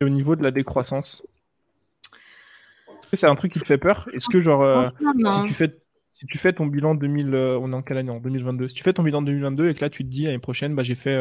Et 0.00 0.04
au 0.04 0.08
niveau 0.08 0.36
de 0.36 0.42
la 0.42 0.50
décroissance, 0.50 1.24
est-ce 2.10 3.06
que 3.08 3.16
c'est 3.16 3.26
un 3.26 3.36
truc 3.36 3.52
qui 3.52 3.60
te 3.60 3.66
fait 3.66 3.78
peur? 3.78 4.08
Est-ce 4.12 4.28
que, 4.28 4.40
genre, 4.40 4.92
si 5.00 5.44
tu 5.46 5.54
fais. 5.54 5.70
Si 6.10 6.26
tu 6.26 6.36
fais 6.36 6.52
ton 6.52 6.66
bilan 6.66 6.96
2000, 6.96 7.32
on 7.32 7.72
est 7.72 7.76
en 7.76 7.82
quelle 7.82 7.96
année? 7.96 8.10
En 8.10 8.18
2022. 8.18 8.66
Si 8.66 8.74
tu 8.74 8.82
fais 8.82 8.92
ton 8.92 9.04
bilan 9.04 9.22
2022 9.22 9.68
et 9.68 9.74
que 9.74 9.80
là 9.80 9.88
tu 9.88 10.02
te 10.02 10.08
dis 10.08 10.24
l'année 10.24 10.40
prochaine, 10.40 10.74
bah, 10.74 10.82
j'ai 10.82 10.96
fait 10.96 11.16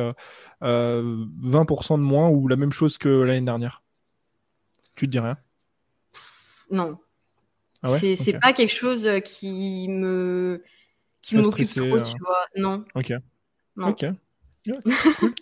20% 0.64 1.98
de 2.00 2.04
moins 2.04 2.30
ou 2.30 2.48
la 2.48 2.56
même 2.56 2.72
chose 2.72 2.98
que 2.98 3.08
l'année 3.08 3.46
dernière, 3.46 3.84
tu 4.96 5.06
te 5.06 5.12
dis 5.12 5.20
rien? 5.20 5.38
Non. 6.72 6.98
Ah 7.84 7.98
c'est 8.00 8.40
pas 8.40 8.54
quelque 8.54 8.74
chose 8.74 9.08
euh, 9.08 9.20
qui 9.20 9.88
me 9.90 10.64
qui 11.22 11.36
m'occupe 11.36 11.68
trop, 11.68 11.86
euh. 11.86 12.04
tu 12.04 12.18
vois. 12.20 12.46
Non. 12.56 12.86
Ok. 12.96 13.14
Ok. 13.78 14.06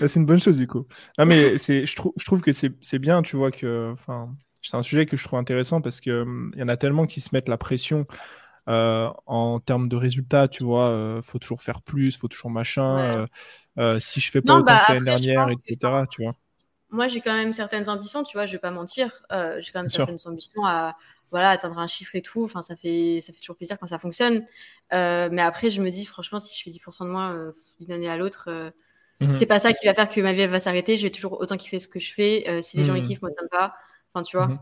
c'est 0.00 0.16
une 0.16 0.26
bonne 0.26 0.40
chose 0.40 0.56
du 0.56 0.66
coup. 0.66 0.86
Non 1.18 1.26
mais 1.26 1.58
c'est, 1.58 1.86
je 1.86 1.96
trouve, 1.96 2.12
je 2.18 2.24
trouve 2.24 2.40
que 2.40 2.52
c'est 2.52 2.98
bien, 2.98 3.22
tu 3.22 3.36
vois 3.36 3.50
que, 3.50 3.90
enfin, 3.92 4.34
c'est 4.62 4.76
un 4.76 4.82
sujet 4.82 5.06
que 5.06 5.16
je 5.16 5.24
trouve 5.24 5.38
intéressant 5.38 5.80
parce 5.80 6.00
que 6.00 6.22
hum, 6.22 6.50
il 6.54 6.60
y 6.60 6.62
en 6.62 6.68
a 6.68 6.76
tellement 6.76 7.06
qui 7.06 7.20
se 7.20 7.30
mettent 7.32 7.48
la 7.48 7.58
pression 7.58 8.06
euh, 8.68 9.08
en 9.26 9.60
termes 9.60 9.88
de 9.88 9.96
résultats, 9.96 10.48
tu 10.48 10.64
vois, 10.64 11.20
faut 11.22 11.38
toujours 11.38 11.62
faire 11.62 11.82
plus, 11.82 12.16
faut 12.16 12.28
toujours 12.28 12.50
machin. 12.50 13.26
si 13.98 14.20
je 14.20 14.30
fais 14.30 14.42
pas 14.42 14.56
autant 14.56 14.64
bah, 14.64 14.84
que 14.86 14.92
l'année 14.94 15.04
dernière, 15.04 15.48
etc. 15.48 16.04
Tu 16.10 16.24
vois 16.24 16.34
moi, 16.90 17.06
j'ai 17.06 17.20
quand 17.20 17.34
même 17.34 17.52
certaines 17.52 17.88
ambitions, 17.88 18.22
tu 18.22 18.36
vois, 18.36 18.46
je 18.46 18.52
vais 18.52 18.58
pas 18.58 18.70
mentir. 18.70 19.22
Euh, 19.32 19.60
j'ai 19.60 19.72
quand 19.72 19.80
même 19.80 19.88
certaines 19.88 20.18
ambitions 20.24 20.64
à 20.64 20.96
voilà, 21.30 21.50
atteindre 21.50 21.78
un 21.78 21.86
chiffre 21.86 22.16
et 22.16 22.22
tout. 22.22 22.44
Enfin, 22.44 22.62
ça 22.62 22.74
fait, 22.74 23.20
ça 23.20 23.32
fait 23.32 23.38
toujours 23.38 23.56
plaisir 23.56 23.78
quand 23.78 23.86
ça 23.86 23.98
fonctionne. 23.98 24.44
Euh, 24.92 25.28
mais 25.30 25.42
après, 25.42 25.70
je 25.70 25.80
me 25.80 25.90
dis, 25.90 26.04
franchement, 26.04 26.40
si 26.40 26.58
je 26.58 26.64
fais 26.64 26.70
10% 26.70 27.04
de 27.04 27.10
moins 27.10 27.34
euh, 27.34 27.52
d'une 27.80 27.92
année 27.92 28.08
à 28.08 28.16
l'autre, 28.16 28.72
mhm. 29.20 29.34
c'est 29.34 29.46
pas 29.46 29.60
ça 29.60 29.72
qui 29.72 29.86
va 29.86 29.94
faire 29.94 30.08
que 30.08 30.20
ma 30.20 30.32
vie 30.32 30.40
elle 30.40 30.50
va 30.50 30.60
s'arrêter. 30.60 30.96
Je 30.96 31.04
vais 31.04 31.10
toujours 31.10 31.40
autant 31.40 31.56
kiffer 31.56 31.78
ce 31.78 31.88
que 31.88 32.00
je 32.00 32.12
fais. 32.12 32.62
si 32.62 32.76
les 32.76 32.84
gens 32.84 32.94
ils 32.94 33.02
mhm. 33.02 33.08
kiffent, 33.08 33.22
moi 33.22 33.30
ça 33.30 33.42
me 33.42 33.48
va. 33.56 33.74
Enfin, 34.12 34.22
tu 34.22 34.36
vois. 34.36 34.48
Mhm. 34.48 34.58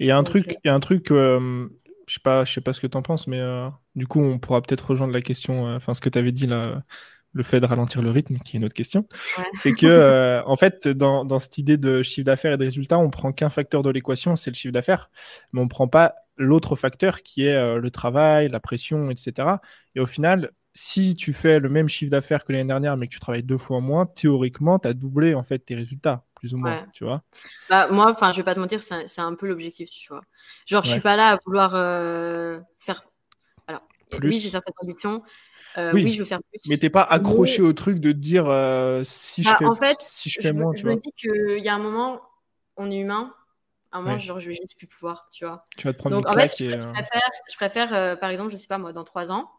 Et 0.00 0.04
il 0.04 0.06
y 0.06 0.10
a 0.10 0.16
un 0.16 0.24
truc, 0.24 0.46
il 0.64 0.68
y 0.68 0.70
a 0.70 0.74
un 0.74 0.80
truc, 0.80 1.08
je 1.10 1.68
sais 2.06 2.20
pas, 2.22 2.44
je 2.44 2.52
sais 2.52 2.60
pas 2.60 2.72
ce 2.72 2.80
que 2.80 2.86
tu 2.86 2.96
en 2.96 3.02
penses, 3.02 3.26
mais 3.26 3.42
du 3.96 4.06
coup, 4.06 4.20
on 4.20 4.38
pourra 4.38 4.62
peut-être 4.62 4.90
rejoindre 4.90 5.12
la 5.12 5.20
question, 5.20 5.74
enfin, 5.74 5.92
ce 5.92 6.00
que 6.00 6.08
tu 6.08 6.18
avais 6.18 6.32
dit 6.32 6.46
là 6.46 6.80
le 7.32 7.42
fait 7.42 7.60
de 7.60 7.66
ralentir 7.66 8.02
le 8.02 8.10
rythme, 8.10 8.38
qui 8.38 8.56
est 8.56 8.58
une 8.58 8.64
autre 8.64 8.74
question, 8.74 9.04
c'est 9.54 9.72
que 9.72 9.86
euh, 9.86 10.42
en 10.44 10.56
fait, 10.56 10.88
dans, 10.88 11.24
dans, 11.24 11.38
cette 11.38 11.58
idée 11.58 11.76
de 11.76 12.02
chiffre 12.02 12.24
d'affaires 12.24 12.54
et 12.54 12.56
de 12.56 12.64
résultats, 12.64 12.98
on 12.98 13.10
prend 13.10 13.32
qu'un 13.32 13.50
facteur 13.50 13.82
de 13.82 13.90
l'équation, 13.90 14.36
c'est 14.36 14.50
le 14.50 14.56
chiffre 14.56 14.72
d'affaires, 14.72 15.10
mais 15.52 15.60
on 15.60 15.68
prend 15.68 15.88
pas 15.88 16.14
l'autre 16.38 16.76
facteur 16.76 17.22
qui 17.22 17.46
est 17.46 17.54
euh, 17.54 17.78
le 17.78 17.90
travail, 17.90 18.48
la 18.48 18.60
pression, 18.60 19.10
etc. 19.10 19.48
Et 19.94 20.00
au 20.00 20.06
final, 20.06 20.52
si 20.74 21.16
tu 21.16 21.32
fais 21.32 21.58
le 21.58 21.68
même 21.68 21.88
chiffre 21.88 22.10
d'affaires 22.10 22.44
que 22.44 22.52
l'année 22.52 22.68
dernière, 22.68 22.96
mais 22.96 23.08
que 23.08 23.12
tu 23.12 23.20
travailles 23.20 23.42
deux 23.42 23.58
fois 23.58 23.80
moins, 23.80 24.06
théoriquement, 24.06 24.78
tu 24.78 24.86
as 24.86 24.94
doublé 24.94 25.34
en 25.34 25.42
fait 25.42 25.58
tes 25.58 25.74
résultats, 25.74 26.24
plus 26.36 26.54
ou 26.54 26.58
moins, 26.58 26.86
tu 26.92 27.04
vois. 27.04 27.22
Bah, 27.68 27.88
moi, 27.90 28.10
enfin, 28.10 28.30
je 28.30 28.38
vais 28.38 28.44
pas 28.44 28.54
te 28.54 28.60
mentir, 28.60 28.80
c'est 28.82 29.20
un 29.20 29.34
peu 29.34 29.48
l'objectif, 29.48 29.90
tu 29.90 30.08
vois. 30.08 30.22
Genre, 30.66 30.84
je 30.84 30.92
suis 30.92 31.00
pas 31.00 31.16
là 31.16 31.30
à 31.30 31.38
vouloir 31.44 31.72
euh, 31.74 32.60
faire. 32.78 33.04
Oui, 34.22 34.38
j'ai 34.38 34.50
certaines 34.50 34.74
ambitions, 34.78 35.22
euh, 35.76 35.92
oui. 35.92 36.12
je 36.12 36.18
veux 36.20 36.24
faire 36.24 36.40
plus. 36.42 36.60
Mais 36.68 36.78
t'es 36.78 36.90
pas 36.90 37.02
accroché 37.02 37.62
au 37.62 37.72
truc 37.72 38.00
de 38.00 38.12
dire 38.12 38.48
euh, 38.48 39.02
si, 39.04 39.42
je 39.42 39.50
bah, 39.50 39.56
fais, 39.58 39.64
en 39.66 39.74
fait, 39.74 39.96
si 40.00 40.30
je 40.30 40.40
fais 40.40 40.52
moins. 40.52 40.72
Je 40.74 40.86
me 40.86 40.96
dis 40.96 41.12
qu'il 41.12 41.62
y 41.62 41.68
a 41.68 41.74
un 41.74 41.78
moment, 41.78 42.22
on 42.76 42.90
est 42.90 42.98
humain. 42.98 43.34
À 43.90 43.98
un 43.98 44.02
moment, 44.02 44.18
genre, 44.18 44.38
je 44.38 44.48
vais 44.48 44.54
juste 44.54 44.76
plus 44.76 44.86
pouvoir, 44.86 45.28
tu 45.32 45.46
vois? 45.46 45.66
Tu 45.78 45.86
vas 45.86 45.94
te 45.94 45.98
prendre 45.98 46.16
Donc, 46.16 46.26
une 46.26 46.34
en 46.34 46.38
fait, 46.38 46.56
je, 46.58 46.64
euh, 46.64 46.92
préfère, 46.92 47.30
je 47.50 47.56
préfère 47.56 48.18
par 48.18 48.28
exemple, 48.28 48.50
je 48.50 48.56
sais 48.56 48.66
pas 48.66 48.76
moi, 48.76 48.92
dans 48.92 49.04
trois 49.04 49.32
ans, 49.32 49.50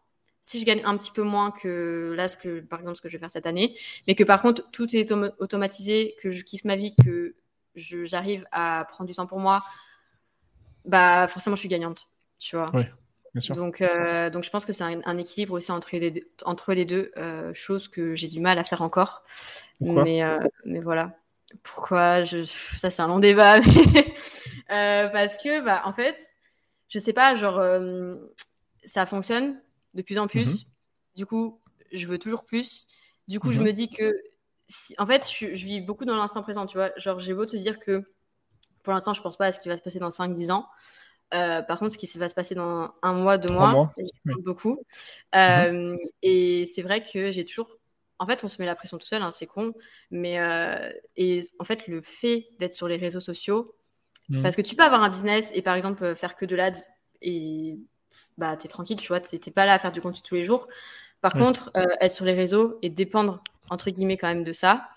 si 0.42 0.60
je 0.60 0.64
gagne 0.64 0.82
un 0.84 0.96
petit 0.96 1.10
peu 1.10 1.22
moins 1.22 1.50
que 1.50 2.14
là, 2.16 2.28
ce 2.28 2.36
que, 2.36 2.60
par 2.60 2.78
exemple, 2.80 2.96
ce 2.96 3.02
que 3.02 3.08
je 3.08 3.16
vais 3.16 3.18
faire 3.20 3.30
cette 3.30 3.46
année, 3.46 3.76
mais 4.06 4.14
que 4.14 4.24
par 4.24 4.40
contre, 4.40 4.70
tout 4.70 4.94
est 4.94 5.12
automatisé, 5.38 6.14
que 6.22 6.30
je 6.30 6.42
kiffe 6.44 6.64
ma 6.64 6.76
vie, 6.76 6.94
que 7.04 7.34
j'arrive 7.74 8.46
à 8.52 8.86
prendre 8.88 9.08
du 9.08 9.14
temps 9.14 9.26
pour 9.26 9.40
moi, 9.40 9.64
bah 10.84 11.28
forcément 11.28 11.56
je 11.56 11.60
suis 11.60 11.68
gagnante, 11.68 12.08
tu 12.38 12.56
vois? 12.56 12.70
Donc, 13.34 13.80
euh, 13.80 14.30
donc 14.30 14.44
je 14.44 14.50
pense 14.50 14.64
que 14.64 14.72
c'est 14.72 14.84
un, 14.84 15.18
équilibre 15.18 15.54
aussi 15.54 15.70
entre 15.70 15.96
les 15.96 16.10
deux, 16.10 16.28
entre 16.44 16.72
les 16.72 16.84
deux 16.84 17.12
euh, 17.16 17.54
choses 17.54 17.88
que 17.88 18.14
j'ai 18.14 18.28
du 18.28 18.40
mal 18.40 18.58
à 18.58 18.64
faire 18.64 18.82
encore. 18.82 19.22
mais, 19.80 20.22
euh, 20.22 20.38
mais 20.64 20.80
voilà. 20.80 21.16
Pourquoi? 21.62 22.24
Je... 22.24 22.44
Ça, 22.44 22.90
c'est 22.90 23.02
un 23.02 23.08
long 23.08 23.18
débat. 23.18 23.60
parce 24.68 25.36
que, 25.36 25.60
bah, 25.60 25.82
en 25.84 25.92
fait, 25.92 26.18
je 26.88 26.98
sais 26.98 27.12
pas, 27.12 27.34
genre, 27.34 27.62
ça 28.84 29.06
fonctionne 29.06 29.60
de 29.94 30.02
plus 30.02 30.18
en 30.18 30.26
plus. 30.26 30.48
Mhm. 30.48 30.70
Du 31.16 31.26
coup, 31.26 31.60
je 31.92 32.06
veux 32.06 32.18
toujours 32.18 32.44
plus. 32.44 32.86
Du 33.28 33.38
coup, 33.40 33.52
je 33.52 33.60
mhm. 33.60 33.66
me 33.66 33.72
dis 33.72 33.88
que, 33.88 34.12
en 34.98 35.06
fait, 35.06 35.28
je, 35.30 35.46
vis 35.46 35.80
beaucoup 35.80 36.04
dans 36.04 36.16
l'instant 36.16 36.42
présent, 36.42 36.66
tu 36.66 36.78
vois. 36.78 36.90
Genre, 36.96 37.20
j'ai 37.20 37.34
beau 37.34 37.46
te 37.46 37.56
dire 37.56 37.78
que 37.78 38.04
pour 38.82 38.92
l'instant, 38.92 39.12
je 39.12 39.22
pense 39.22 39.36
pas 39.36 39.46
à 39.46 39.52
ce 39.52 39.58
qui 39.58 39.68
va 39.68 39.76
se 39.76 39.82
passer 39.82 39.98
dans 39.98 40.08
5-10 40.08 40.50
ans. 40.50 40.66
Euh, 41.34 41.62
par 41.62 41.78
contre, 41.78 41.92
ce 41.92 41.98
qui 41.98 42.06
va 42.18 42.28
se 42.28 42.34
passer 42.34 42.54
dans 42.54 42.92
un 43.02 43.12
mois, 43.12 43.38
deux 43.38 43.50
mois, 43.50 43.70
mois. 43.72 43.94
beaucoup. 44.44 44.84
Euh, 45.34 45.72
mhm. 45.72 45.98
Et 46.22 46.66
c'est 46.66 46.82
vrai 46.82 47.02
que 47.02 47.30
j'ai 47.30 47.44
toujours. 47.44 47.68
En 48.18 48.26
fait, 48.26 48.44
on 48.44 48.48
se 48.48 48.60
met 48.60 48.66
la 48.66 48.74
pression 48.74 48.98
tout 48.98 49.06
seul, 49.06 49.22
hein, 49.22 49.30
c'est 49.30 49.46
con. 49.46 49.72
Mais 50.10 50.38
euh, 50.40 50.92
et 51.16 51.44
en 51.58 51.64
fait, 51.64 51.86
le 51.86 52.02
fait 52.02 52.48
d'être 52.58 52.74
sur 52.74 52.88
les 52.88 52.96
réseaux 52.96 53.20
sociaux, 53.20 53.74
parce 54.42 54.54
que 54.54 54.62
tu 54.62 54.76
peux 54.76 54.84
avoir 54.84 55.02
un 55.02 55.10
business 55.10 55.50
et 55.54 55.62
par 55.62 55.74
exemple 55.74 56.14
faire 56.14 56.36
que 56.36 56.44
de 56.44 56.54
l'ads 56.54 56.84
et 57.20 57.80
bah 58.38 58.56
t'es 58.56 58.68
tranquille, 58.68 59.00
tu 59.00 59.08
vois, 59.08 59.18
t'es 59.18 59.50
pas 59.50 59.66
là 59.66 59.74
à 59.74 59.78
faire 59.80 59.90
du 59.90 60.00
contenu 60.00 60.20
tous 60.22 60.36
les 60.36 60.44
jours. 60.44 60.68
Par 61.20 61.32
contre, 61.32 61.72
être 62.00 62.14
sur 62.14 62.24
les 62.24 62.32
réseaux 62.32 62.78
et 62.80 62.90
dépendre 62.90 63.42
entre 63.70 63.90
guillemets 63.90 64.16
quand 64.16 64.28
même 64.28 64.44
de 64.44 64.52
ça, 64.52 64.88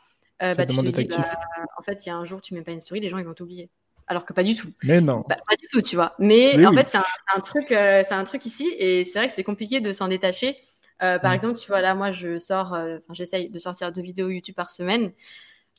euh, 0.43 0.53
bah, 0.55 0.65
tu 0.65 0.75
te 0.75 1.01
dis, 1.01 1.05
bah, 1.05 1.37
en 1.77 1.81
fait, 1.81 2.05
il 2.05 2.09
y 2.09 2.11
a 2.11 2.17
un 2.17 2.25
jour, 2.25 2.41
tu 2.41 2.53
mets 2.53 2.63
pas 2.63 2.71
une 2.71 2.81
story, 2.81 2.99
les 2.99 3.09
gens 3.09 3.17
ils 3.17 3.25
vont 3.25 3.33
t'oublier. 3.33 3.69
Alors 4.07 4.25
que 4.25 4.33
pas 4.33 4.43
du 4.43 4.55
tout. 4.55 4.69
Mais 4.83 5.01
non. 5.01 5.23
Bah, 5.27 5.37
pas 5.47 5.55
du 5.55 5.67
tout, 5.71 5.81
tu 5.81 5.95
vois. 5.95 6.13
Mais 6.19 6.65
en 6.65 6.73
fait, 6.73 6.87
c'est 6.89 6.97
un, 6.97 7.39
truc, 7.39 7.71
euh, 7.71 8.03
c'est 8.05 8.13
un 8.13 8.23
truc 8.23 8.45
ici, 8.45 8.73
et 8.77 9.03
c'est 9.03 9.19
vrai 9.19 9.27
que 9.27 9.33
c'est 9.33 9.43
compliqué 9.43 9.79
de 9.79 9.91
s'en 9.93 10.07
détacher. 10.07 10.57
Euh, 11.01 11.19
par 11.19 11.31
mm. 11.31 11.35
exemple, 11.35 11.59
tu 11.59 11.67
vois, 11.67 11.81
là, 11.81 11.95
moi, 11.95 12.11
je 12.11 12.37
sors, 12.37 12.77
j'essaye 13.11 13.49
de 13.49 13.59
sortir 13.59 13.91
deux 13.91 14.01
vidéos 14.01 14.29
YouTube 14.29 14.55
par 14.55 14.69
semaine. 14.69 15.11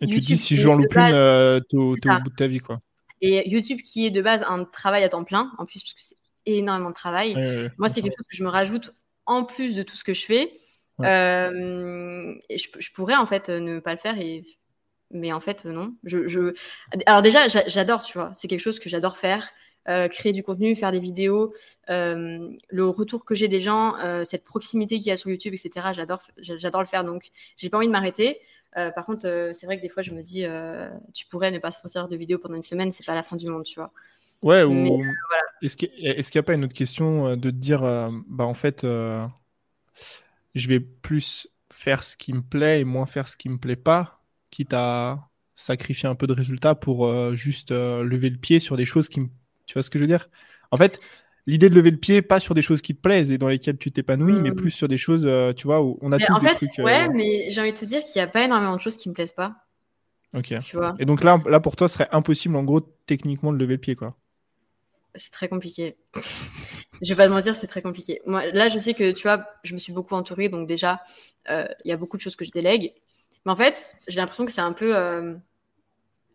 Et 0.00 0.06
tu 0.06 0.20
te 0.20 0.24
dis, 0.24 0.36
si 0.36 0.56
je 0.56 0.68
en 0.68 0.76
loupe 0.76 0.96
une, 0.96 1.60
t'es 1.68 1.76
au, 1.76 1.94
bout 1.94 2.30
de 2.30 2.36
ta 2.36 2.46
vie, 2.46 2.60
quoi. 2.60 2.80
Et 3.20 3.48
YouTube, 3.48 3.80
qui 3.80 4.06
est 4.06 4.10
de 4.10 4.20
base 4.20 4.44
un 4.48 4.64
travail 4.64 5.04
à 5.04 5.08
temps 5.08 5.24
plein, 5.24 5.52
en 5.58 5.64
plus, 5.64 5.82
parce 5.82 5.94
que 5.94 6.00
c'est 6.00 6.16
énormément 6.46 6.90
de 6.90 6.94
travail. 6.94 7.34
moi, 7.78 7.88
c'est 7.88 8.02
quelque 8.02 8.16
chose 8.16 8.26
que 8.28 8.36
je 8.36 8.44
me 8.44 8.48
rajoute 8.48 8.94
en 9.26 9.44
plus 9.44 9.74
de 9.74 9.82
tout 9.82 9.96
ce 9.96 10.04
que 10.04 10.14
je 10.14 10.24
fais. 10.24 10.50
Euh, 11.00 12.34
et 12.48 12.56
je, 12.56 12.92
pourrais 12.92 13.16
en 13.16 13.26
fait 13.26 13.48
ne 13.48 13.80
pas 13.80 13.92
le 13.92 13.98
faire 13.98 14.18
et 14.18 14.44
mais 15.10 15.32
en 15.32 15.40
fait 15.40 15.64
non. 15.64 15.94
Je, 16.04 16.26
je... 16.28 16.54
Alors 17.06 17.22
déjà 17.22 17.48
j'adore 17.48 18.02
tu 18.02 18.18
vois, 18.18 18.32
c'est 18.34 18.48
quelque 18.48 18.60
chose 18.60 18.78
que 18.78 18.88
j'adore 18.88 19.16
faire. 19.16 19.52
Euh, 19.86 20.08
créer 20.08 20.32
du 20.32 20.42
contenu, 20.42 20.74
faire 20.74 20.92
des 20.92 21.00
vidéos, 21.00 21.52
euh, 21.90 22.48
le 22.70 22.86
retour 22.86 23.26
que 23.26 23.34
j'ai 23.34 23.48
des 23.48 23.60
gens, 23.60 23.94
cette 24.24 24.42
proximité 24.42 24.96
qu'il 24.96 25.08
y 25.08 25.10
a 25.10 25.16
sur 25.18 25.28
YouTube, 25.28 25.52
etc. 25.52 25.88
J'adore, 25.92 26.22
j'adore 26.38 26.80
le 26.80 26.86
faire, 26.86 27.04
donc 27.04 27.28
j'ai 27.58 27.68
pas 27.68 27.76
envie 27.76 27.86
de 27.86 27.92
m'arrêter. 27.92 28.40
par 28.74 29.04
contre, 29.04 29.50
c'est 29.52 29.66
vrai 29.66 29.76
que 29.76 29.82
des 29.82 29.90
fois, 29.90 30.02
je 30.02 30.12
me 30.12 30.22
dis, 30.22 30.46
tu 31.12 31.26
pourrais 31.26 31.50
ne 31.50 31.58
pas 31.58 31.70
sortir 31.70 32.08
de 32.08 32.16
vidéo 32.16 32.38
pendant 32.38 32.54
une 32.54 32.62
semaine, 32.62 32.92
c'est 32.92 33.04
pas 33.04 33.14
la 33.14 33.22
fin 33.22 33.36
du 33.36 33.46
monde, 33.46 33.64
tu 33.64 33.74
vois. 33.78 33.92
Ouais, 34.40 34.62
ou 34.62 35.02
est-ce 35.60 35.76
qu'il 35.76 35.90
n'y 35.98 36.38
a, 36.38 36.42
pas 36.42 36.54
une 36.54 36.64
autre 36.64 36.74
question 36.74 37.36
de 37.36 37.50
dire, 37.50 37.82
bah 38.26 38.44
en 38.44 38.54
fait, 38.54 38.86
je 40.54 40.68
vais 40.68 40.80
plus 40.80 41.48
faire 41.70 42.04
ce 42.04 42.16
qui 42.16 42.32
me 42.32 42.40
plaît 42.40 42.80
et 42.80 42.84
moins 42.84 43.06
faire 43.06 43.28
ce 43.28 43.36
qui 43.36 43.50
me 43.50 43.58
plaît 43.58 43.76
pas, 43.76 44.23
quitte 44.54 44.72
à 44.72 45.28
sacrifier 45.54 46.08
un 46.08 46.14
peu 46.14 46.26
de 46.26 46.32
résultats 46.32 46.74
pour 46.74 47.06
euh, 47.06 47.34
juste 47.34 47.72
euh, 47.72 48.04
lever 48.04 48.30
le 48.30 48.36
pied 48.36 48.60
sur 48.60 48.76
des 48.76 48.84
choses 48.84 49.08
qui 49.08 49.20
me... 49.20 49.28
Tu 49.66 49.74
vois 49.74 49.82
ce 49.82 49.90
que 49.90 49.98
je 49.98 50.04
veux 50.04 50.08
dire? 50.08 50.28
En 50.70 50.76
fait, 50.76 51.00
l'idée 51.46 51.68
de 51.70 51.74
lever 51.74 51.90
le 51.90 51.96
pied, 51.96 52.22
pas 52.22 52.40
sur 52.40 52.54
des 52.54 52.62
choses 52.62 52.82
qui 52.82 52.94
te 52.94 53.00
plaisent 53.00 53.30
et 53.30 53.38
dans 53.38 53.48
lesquelles 53.48 53.78
tu 53.78 53.90
t'épanouis, 53.90 54.34
mais 54.34 54.50
hmm. 54.50 54.56
plus 54.56 54.70
sur 54.70 54.88
des 54.88 54.96
choses, 54.96 55.24
euh, 55.26 55.52
tu 55.52 55.66
vois, 55.66 55.82
où 55.82 55.98
on 56.00 56.12
a 56.12 56.18
tous 56.18 56.32
en 56.32 56.38
des 56.38 56.48
fait, 56.48 56.54
trucs. 56.54 56.84
Ouais, 56.84 57.08
mais 57.08 57.50
j'ai 57.50 57.60
envie 57.60 57.72
de 57.72 57.76
te 57.76 57.84
dire 57.84 58.02
qu'il 58.02 58.20
n'y 58.20 58.22
a 58.22 58.26
pas 58.26 58.44
énormément 58.44 58.76
de 58.76 58.80
choses 58.80 58.96
qui 58.96 59.08
me 59.08 59.14
plaisent 59.14 59.32
pas. 59.32 59.56
Ok. 60.34 60.54
Tu 60.60 60.76
vois 60.76 60.94
et 60.98 61.04
donc 61.04 61.22
là, 61.24 61.40
là, 61.46 61.60
pour 61.60 61.76
toi, 61.76 61.88
ce 61.88 61.94
serait 61.94 62.08
impossible, 62.12 62.56
en 62.56 62.64
gros, 62.64 62.80
techniquement, 62.80 63.52
de 63.52 63.58
lever 63.58 63.74
le 63.74 63.80
pied, 63.80 63.96
quoi. 63.96 64.16
C'est 65.16 65.30
très 65.30 65.48
compliqué. 65.48 65.96
je 67.02 67.08
vais 67.08 67.16
pas 67.16 67.26
te 67.26 67.32
mentir, 67.32 67.54
c'est 67.54 67.68
très 67.68 67.82
compliqué. 67.82 68.20
Moi, 68.26 68.46
là, 68.52 68.68
je 68.68 68.78
sais 68.78 68.94
que, 68.94 69.12
tu 69.12 69.22
vois, 69.22 69.46
je 69.62 69.74
me 69.74 69.78
suis 69.78 69.92
beaucoup 69.92 70.14
entourée, 70.14 70.48
donc 70.48 70.66
déjà, 70.66 71.00
euh, 71.50 71.66
il 71.84 71.88
y 71.88 71.92
a 71.92 71.96
beaucoup 71.96 72.16
de 72.16 72.22
choses 72.22 72.36
que 72.36 72.44
je 72.44 72.50
délègue. 72.50 72.92
Mais 73.44 73.52
en 73.52 73.56
fait, 73.56 73.96
j'ai 74.08 74.20
l'impression 74.20 74.46
que 74.46 74.52
c'est 74.52 74.60
un 74.60 74.72
peu 74.72 74.96
euh, 74.96 75.34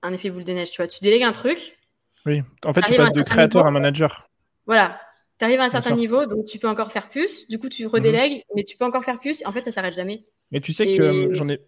un 0.01 0.13
effet 0.13 0.29
boule 0.29 0.43
de 0.43 0.53
neige, 0.53 0.71
tu 0.71 0.77
vois. 0.77 0.87
Tu 0.87 0.99
délègues 1.01 1.23
un 1.23 1.31
truc. 1.31 1.77
Oui, 2.25 2.41
en 2.65 2.73
fait, 2.73 2.81
tu 2.81 2.95
passes 2.95 3.11
de 3.11 3.21
créateur 3.21 3.65
à 3.65 3.71
manager. 3.71 4.29
Voilà. 4.65 4.99
Tu 5.39 5.45
arrives 5.45 5.59
à 5.61 5.63
un 5.63 5.69
certain 5.69 5.95
niveau, 5.95 6.25
donc 6.25 6.45
tu 6.45 6.59
peux 6.59 6.67
encore 6.67 6.91
faire 6.91 7.09
plus. 7.09 7.47
Du 7.47 7.59
coup, 7.59 7.69
tu 7.69 7.87
redélègues, 7.87 8.33
mhm. 8.33 8.55
mais 8.55 8.63
tu 8.63 8.75
peux 8.77 8.85
encore 8.85 9.05
faire 9.05 9.19
plus. 9.19 9.41
Et 9.41 9.45
en 9.45 9.51
fait, 9.51 9.63
ça 9.63 9.71
s'arrête 9.71 9.93
jamais. 9.93 10.25
Mais 10.51 10.59
tu 10.59 10.73
sais 10.73 10.97
que 10.97 11.01
euh, 11.01 11.33
j'en 11.33 11.47
ai 11.47 11.61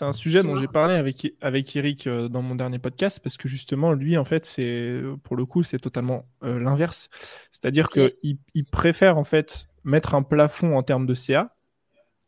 c'est 0.00 0.06
un 0.06 0.12
sujet 0.12 0.42
dont 0.42 0.56
j'ai 0.56 0.66
parlé 0.66 0.94
avec, 0.94 1.34
avec 1.42 1.76
Eric 1.76 2.06
euh, 2.06 2.28
dans 2.28 2.40
mon 2.40 2.54
dernier 2.54 2.78
podcast 2.78 3.20
parce 3.22 3.36
que 3.36 3.48
justement, 3.48 3.92
lui, 3.92 4.16
en 4.16 4.24
fait, 4.24 4.46
c'est 4.46 5.02
pour 5.24 5.36
le 5.36 5.44
coup, 5.44 5.62
c'est 5.62 5.78
totalement 5.78 6.26
euh, 6.42 6.58
l'inverse. 6.58 7.10
C'est-à-dire 7.50 7.90
qu'il 7.90 8.38
il 8.54 8.64
préfère 8.64 9.18
en 9.18 9.24
fait 9.24 9.66
mettre 9.84 10.14
un 10.14 10.22
plafond 10.22 10.74
en 10.74 10.82
termes 10.82 11.04
de 11.04 11.12
CA 11.12 11.52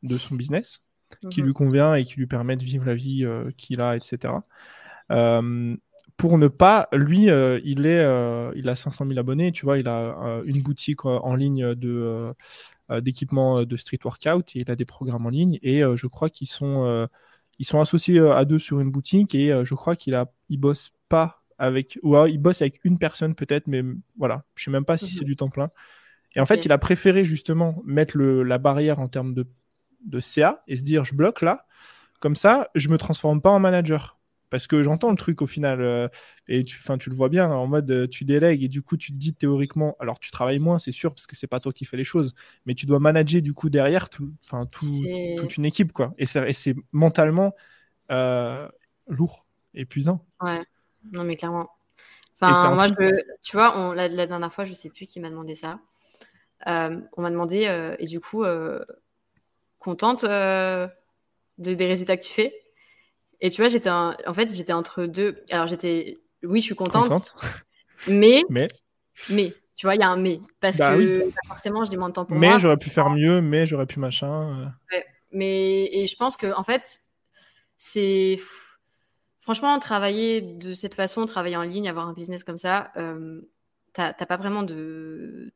de 0.03 0.18
son 0.18 0.35
business 0.35 0.80
qui 1.31 1.41
mhm. 1.41 1.47
lui 1.47 1.53
convient 1.53 1.95
et 1.95 2.05
qui 2.05 2.15
lui 2.17 2.27
permet 2.27 2.57
de 2.57 2.65
vivre 2.65 2.85
la 2.85 2.95
vie 2.95 3.25
euh, 3.25 3.51
qu'il 3.57 3.81
a, 3.81 3.97
etc. 3.97 4.35
pour 6.17 6.39
ne 6.39 6.49
pas, 6.49 6.89
lui, 6.93 7.25
il 7.65 7.87
est, 7.87 8.53
il 8.55 8.69
a 8.69 8.77
500 8.77 9.07
000 9.07 9.19
abonnés, 9.19 9.53
tu 9.53 9.65
vois, 9.65 9.79
il 9.79 9.89
a 9.89 10.43
une 10.45 10.63
boutique 10.63 11.05
en 11.05 11.35
ligne 11.35 11.75
de 11.75 12.33
d'équipement 13.01 13.65
de 13.65 13.77
street 13.77 14.01
workout 14.05 14.55
et 14.55 14.61
il 14.61 14.71
a 14.71 14.77
des 14.77 14.85
programmes 14.85 15.27
en 15.27 15.31
ligne 15.31 15.59
et 15.63 15.81
je 15.81 16.07
crois 16.07 16.31
qu'ils 16.31 16.49
sont 16.49 17.09
ils 17.59 17.65
sont 17.65 17.81
associés 17.81 18.19
euh, 18.19 18.35
à 18.35 18.45
deux 18.45 18.59
sur 18.59 18.81
une 18.81 18.91
boutique 18.91 19.37
et 19.37 19.53
euh, 19.53 19.65
je 19.65 19.75
crois 19.75 19.97
qu'il 19.97 20.17
a, 20.17 20.33
il 20.49 20.59
bosse 20.59 20.93
pas 21.09 21.43
avec, 21.59 21.97
ou 22.03 22.17
il 22.27 22.39
bosse 22.39 22.61
avec 22.61 22.81
une 22.85 22.99
personne 22.99 23.37
peut-être, 23.37 23.69
mais 23.69 23.83
voilà, 24.19 24.43
je 24.57 24.65
sais 24.65 24.71
même 24.73 24.85
pas 24.85 24.99
si 24.99 25.15
c'est 25.15 25.21
mhm. 25.21 25.27
du 25.27 25.37
temps 25.37 25.49
plein. 25.49 25.71
Et 26.35 26.41
en 26.41 26.47
fait, 26.47 26.65
il 26.65 26.73
a 26.73 26.79
préféré 26.79 27.25
justement 27.25 27.81
mettre 27.85 28.17
le, 28.17 28.43
la 28.43 28.59
barrière 28.59 28.99
en 28.99 29.07
termes 29.07 29.33
de, 29.33 29.47
de 30.05 30.21
CA 30.21 30.63
et 30.67 30.77
se 30.77 30.83
dire 30.83 31.05
je 31.05 31.15
bloque 31.15 31.43
là, 31.43 31.67
comme 32.21 32.35
ça, 32.37 32.71
je 32.75 32.89
me 32.89 32.99
transforme 32.99 33.43
pas 33.43 33.51
en 33.51 33.59
manager. 33.59 34.19
Parce 34.49 34.67
que 34.67 34.83
j'entends 34.83 35.11
le 35.11 35.17
truc 35.17 35.41
au 35.41 35.47
final, 35.47 35.81
euh, 35.81 36.09
et 36.47 36.63
tu, 36.63 36.79
tu 37.01 37.11
le 37.11 37.17
vois 37.17 37.31
bien, 37.31 37.51
en 37.51 37.67
mode 37.67 37.91
euh, 37.91 38.07
tu 38.07 38.27
délègues 38.27 38.63
et 38.63 38.69
du 38.69 38.83
coup 38.83 38.99
tu 38.99 39.11
te 39.11 39.17
dis 39.17 39.33
théoriquement, 39.33 39.97
alors 39.99 40.21
tu 40.21 40.31
travailles 40.31 40.59
moins, 40.59 40.79
c'est 40.79 40.93
sûr, 40.93 41.15
parce 41.15 41.27
que 41.27 41.35
c'est 41.35 41.47
pas 41.47 41.59
toi 41.59 41.73
qui 41.73 41.87
fais 41.87 41.97
les 41.97 42.05
choses, 42.05 42.35
mais 42.67 42.75
tu 42.75 42.85
dois 42.85 42.99
manager 42.99 43.41
du 43.41 43.55
coup 43.55 43.71
derrière 43.71 44.11
tout, 44.11 44.31
tout, 44.71 45.07
toute 45.39 45.57
une 45.57 45.65
équipe, 45.65 45.93
quoi. 45.93 46.13
Et 46.19 46.27
c'est 46.27 46.77
mentalement 46.93 47.55
euh, 48.11 48.69
lourd, 49.09 49.47
épuisant. 49.73 50.23
Ouais, 50.43 50.63
non 51.13 51.25
mais 51.25 51.37
clairement. 51.37 51.71
Enfin, 52.43 52.75
moi, 52.75 52.89
je, 52.89 53.23
tu 53.43 53.57
vois, 53.57 53.79
on, 53.79 53.93
la, 53.93 54.09
dernière 54.27 54.53
fois, 54.53 54.67
je 54.67 54.75
sais 54.75 54.91
plus 54.91 55.07
qui 55.07 55.19
m'a 55.19 55.31
demandé 55.31 55.55
ça. 55.55 55.81
on 56.67 57.03
m'a 57.17 57.31
demandé, 57.31 57.95
et 57.99 58.07
du 58.07 58.21
coup, 58.21 58.45
contente 59.83 60.24
de, 60.24 60.89
des 61.59 61.87
résultats 61.87 62.16
que 62.16 62.22
tu 62.22 62.33
fais 62.33 62.62
et 63.43 63.51
tu 63.51 63.61
vois, 63.61 63.68
j'étais 63.68 63.91
en 63.91 64.14
fait, 64.35 64.55
j'étais 64.55 64.72
entre 64.72 65.05
deux. 65.05 65.43
Alors, 65.51 65.66
j'étais, 65.66 66.20
oui, 66.45 66.61
je 66.61 66.66
suis 66.66 66.76
contente, 66.76 67.37
Mais, 68.07 68.45
mais, 68.49 68.68
mais, 69.28 69.53
tu 69.74 69.87
vois, 69.87 69.97
il 69.97 70.01
y 70.01 70.05
a 70.05 70.09
un 70.09 70.16
mais. 70.16 70.41
Parce 70.61 70.78
bah 70.78 70.97
que 70.97 71.24
bah, 71.24 71.41
forcément, 71.49 71.85
je 71.85 71.91
demande 71.91 72.11
de 72.11 72.14
temps 72.14 72.24
pour 72.24 72.37
mais 72.37 72.47
moi. 72.47 72.57
Mais 72.57 72.62
j'aurais 72.62 72.76
pu 72.76 72.89
faire 72.89 73.11
mieux, 73.11 73.41
mais 73.41 73.66
j'aurais 73.66 73.87
pu 73.87 73.99
machin. 73.99 74.72
Euh. 74.93 75.01
Mais, 75.33 75.89
et 75.93 76.07
je 76.07 76.16
pense 76.16 76.37
que, 76.37 76.55
en 76.57 76.62
fait, 76.62 77.01
c'est. 77.76 78.39
Franchement, 79.41 79.76
travailler 79.80 80.41
de 80.41 80.72
cette 80.72 80.95
façon, 80.95 81.26
travailler 81.26 81.57
en 81.57 81.62
ligne, 81.62 81.89
avoir 81.89 82.07
un 82.07 82.12
business 82.12 82.45
comme 82.45 82.59
ça, 82.59 82.93
euh, 82.97 83.41
t'as 83.93 84.12
pas 84.12 84.37
vraiment 84.37 84.62
de, 84.62 85.53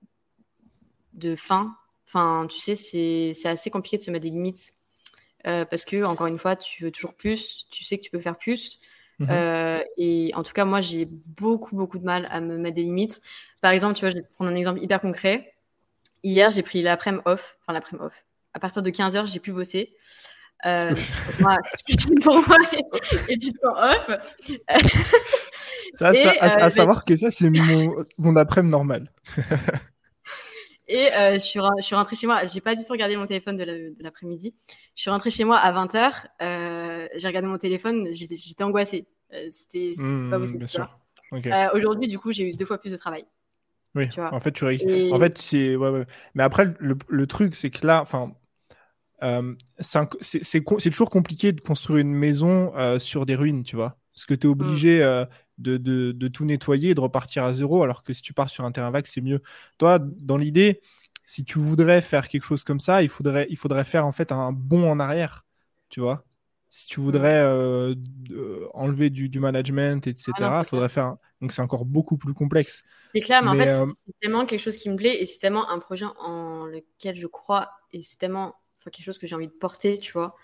de 1.13 1.37
fin. 1.37 1.77
Enfin, 2.07 2.47
tu 2.49 2.59
sais, 2.59 2.75
c'est 2.77 3.49
assez 3.49 3.71
compliqué 3.71 3.99
de 3.99 4.03
se 4.03 4.11
mettre 4.11 4.23
des 4.23 4.31
limites 4.31 4.73
euh, 5.47 5.65
parce 5.65 5.85
que, 5.85 6.05
encore 6.05 6.27
une 6.27 6.39
fois, 6.39 6.57
tu 6.57 6.85
veux 6.85 6.91
toujours 6.91 7.15
plus, 7.15 7.67
tu 7.71 7.85
sais 7.85 7.99
que 7.99 8.03
tu 8.03 8.11
peux 8.11 8.21
faire 8.21 8.37
plus. 8.37 8.79
Mhm. 9.19 9.29
Euh, 9.31 9.83
et 9.97 10.33
en 10.35 10.43
tout 10.43 10.53
cas, 10.53 10.65
moi, 10.65 10.81
j'ai 10.81 11.07
beaucoup, 11.07 11.75
beaucoup 11.77 11.99
de 11.99 12.05
mal 12.05 12.29
à 12.31 12.41
me 12.41 12.59
mettre 12.59 12.77
des 12.77 12.83
limites. 12.83 13.21
Par 13.61 13.73
exemple, 13.73 13.95
tu 13.95 14.01
vois, 14.01 14.11
je 14.11 14.17
vais 14.17 14.23
te 14.23 14.33
prendre 14.33 14.51
un 14.51 14.55
exemple 14.55 14.81
hyper 14.81 15.01
concret. 15.01 15.55
Hier, 16.23 16.51
j'ai 16.51 16.63
pris 16.63 16.83
l'après-midi 16.83 17.23
off, 17.27 17.57
enfin 17.61 17.73
l'après-midi 17.73 18.07
off. 18.07 18.25
À 18.55 18.61
partir 18.61 18.83
de 18.83 18.91
15h, 18.91 19.27
j'ai 19.27 19.41
pu 19.41 19.53
bosser. 19.53 19.95
Euh, 20.65 20.95
pour 20.95 21.41
moi, 21.41 21.59
pour 22.23 22.35
moi 22.49 22.57
et, 23.29 23.37
du 23.37 23.53
temps 23.53 23.77
off. 23.77 24.11
ça, 25.95 26.15
ça 26.15 26.33
à, 26.41 26.71
savoir 26.71 27.05
que 27.05 27.15
ça, 27.15 27.31
c'est 27.31 27.51
mon, 27.51 28.05
mon 28.19 28.37
après-midi 28.37 28.71
normal. 28.71 29.13
Et 30.89 31.13
euh, 31.15 31.35
je, 31.35 31.39
suis, 31.41 31.61
je 31.79 31.83
suis 31.85 31.95
rentrée 31.97 32.17
chez 32.17 32.27
moi. 32.27 32.47
J'ai 32.47 32.61
pas 32.61 32.75
du 32.77 32.85
tout 32.85 32.93
regardé 32.93 33.17
mon 33.17 33.27
téléphone 33.27 33.57
de 33.57 33.95
l'après-midi. 34.01 34.55
je 34.95 35.01
suis 35.03 35.11
rentrée 35.11 35.31
chez 35.31 35.45
moi 35.45 35.57
à 35.59 35.73
20h. 35.73 36.29
Euh, 36.43 37.09
j'ai 37.17 37.27
regardé 37.27 37.49
mon 37.49 37.59
téléphone. 37.59 38.09
J'étais 38.13 38.63
angoissée. 38.63 39.07
C'était 39.51 39.93
pas 40.31 40.39
Mmh, 40.39 40.41
possible. 40.41 40.59
bien 40.59 40.67
tu 40.67 40.77
vois. 40.77 40.87
sûr. 40.87 40.99
Ok. 41.33 41.47
Euh, 41.47 41.69
Aujourd'hui, 41.75 42.09
du 42.09 42.19
coup, 42.19 42.33
j'ai 42.33 42.49
eu 42.49 42.53
deux 42.53 42.65
fois 42.65 42.79
plus 42.79 42.93
de 42.93 42.97
travail. 42.97 43.27
Oui, 43.95 44.09
tu 44.11 44.21
vois. 44.21 44.33
en 44.33 44.41
fait, 44.41 44.53
tu 44.53 44.65
Et- 44.67 45.13
en 45.13 45.19
fait, 45.19 45.39
c'est. 45.39 45.75
ouais, 45.75 45.89
ouais. 45.91 46.07
Mais 46.35 46.43
après, 46.43 46.67
le, 46.79 46.97
le 47.09 47.27
truc, 47.27 47.55
c'est 47.55 47.71
que 47.71 47.87
là, 47.87 48.03
enfin, 48.03 48.33
euh, 49.23 49.55
c'est 49.81 50.61
toujours 50.91 51.11
compliqué 51.11 51.53
de 51.53 51.61
construire 51.61 51.99
une 52.01 52.13
maison 52.15 52.73
euh, 52.77 52.99
sur 52.99 53.27
des 53.27 53.35
ruines, 53.35 53.65
tu 53.65 53.77
vois. 53.77 53.97
Parce 54.15 54.27
que 54.27 54.35
tu 54.35 54.47
es 54.47 54.51
obligé 54.51 55.03
euh, 55.03 55.25
de, 55.59 55.77
de, 55.77 56.13
de 56.13 56.29
tout 56.29 56.45
nettoyer 56.45 56.91
et 56.91 56.95
de 56.95 57.01
repartir 57.01 57.45
à 57.45 57.55
zéro, 57.55 57.83
alors 57.83 58.03
que 58.03 58.13
si 58.13 58.23
tu 58.23 58.33
pars 58.35 58.51
sur 58.51 58.65
un 58.65 58.73
terrain 58.73 58.91
vague, 58.91 59.07
c'est 59.07 59.21
mieux. 59.21 59.43
Toi, 59.79 59.99
dans 60.01 60.37
l'idée, 60.37 60.81
si 61.25 61.45
tu 61.45 61.59
voudrais 61.59 62.03
faire 62.03 62.29
quelque 62.29 62.45
chose 62.45 62.65
comme 62.65 62.81
ça, 62.81 63.03
il 63.03 63.09
faudrait, 63.09 63.47
il 63.51 63.57
faudrait 63.57 63.85
faire 63.85 64.07
en 64.07 64.13
fait 64.13 64.33
un 64.33 64.53
bond 64.53 64.89
en 64.91 65.01
arrière, 65.01 65.45
tu 65.89 66.01
vois. 66.01 66.25
Si 66.71 66.89
tu 66.89 67.01
voudrais 67.01 67.41
euh, 67.43 67.95
euh, 68.31 68.69
enlever 68.75 69.11
du, 69.11 69.29
du 69.29 69.41
management, 69.41 70.07
etc., 70.07 70.63
Ah 70.63 70.65
il 70.65 70.69
c'est 70.69 70.69
faudrait 70.69 70.89
faire. 70.89 71.07
un- 71.07 71.19
Donc 71.41 71.53
c'est 71.53 71.63
encore 71.63 71.85
beaucoup 71.87 72.17
plus 72.19 72.35
complexe. 72.35 72.83
C'est 73.15 73.21
clair, 73.21 73.43
mais, 73.43 73.49
en 73.49 73.57
fait, 73.57 73.71
euh, 73.71 73.87
c'est 74.05 74.13
tellement 74.21 74.45
quelque 74.47 74.61
chose 74.61 74.77
qui 74.77 74.91
me 74.91 74.97
plaît 74.97 75.21
et 75.23 75.27
c'est 75.27 75.39
tellement 75.39 75.69
un 75.71 75.79
projet 75.79 76.05
en 76.19 76.67
lequel 76.67 77.17
je 77.17 77.27
crois 77.27 77.71
et 77.93 78.03
c'est 78.03 78.19
tellement 78.19 78.57
enfin, 78.81 78.91
quelque 78.91 79.07
chose 79.07 79.19
que 79.19 79.27
j'ai 79.27 79.35
envie 79.35 79.47
de 79.49 79.53
porter, 79.53 79.99
tu 79.99 80.13
vois, 80.13 80.37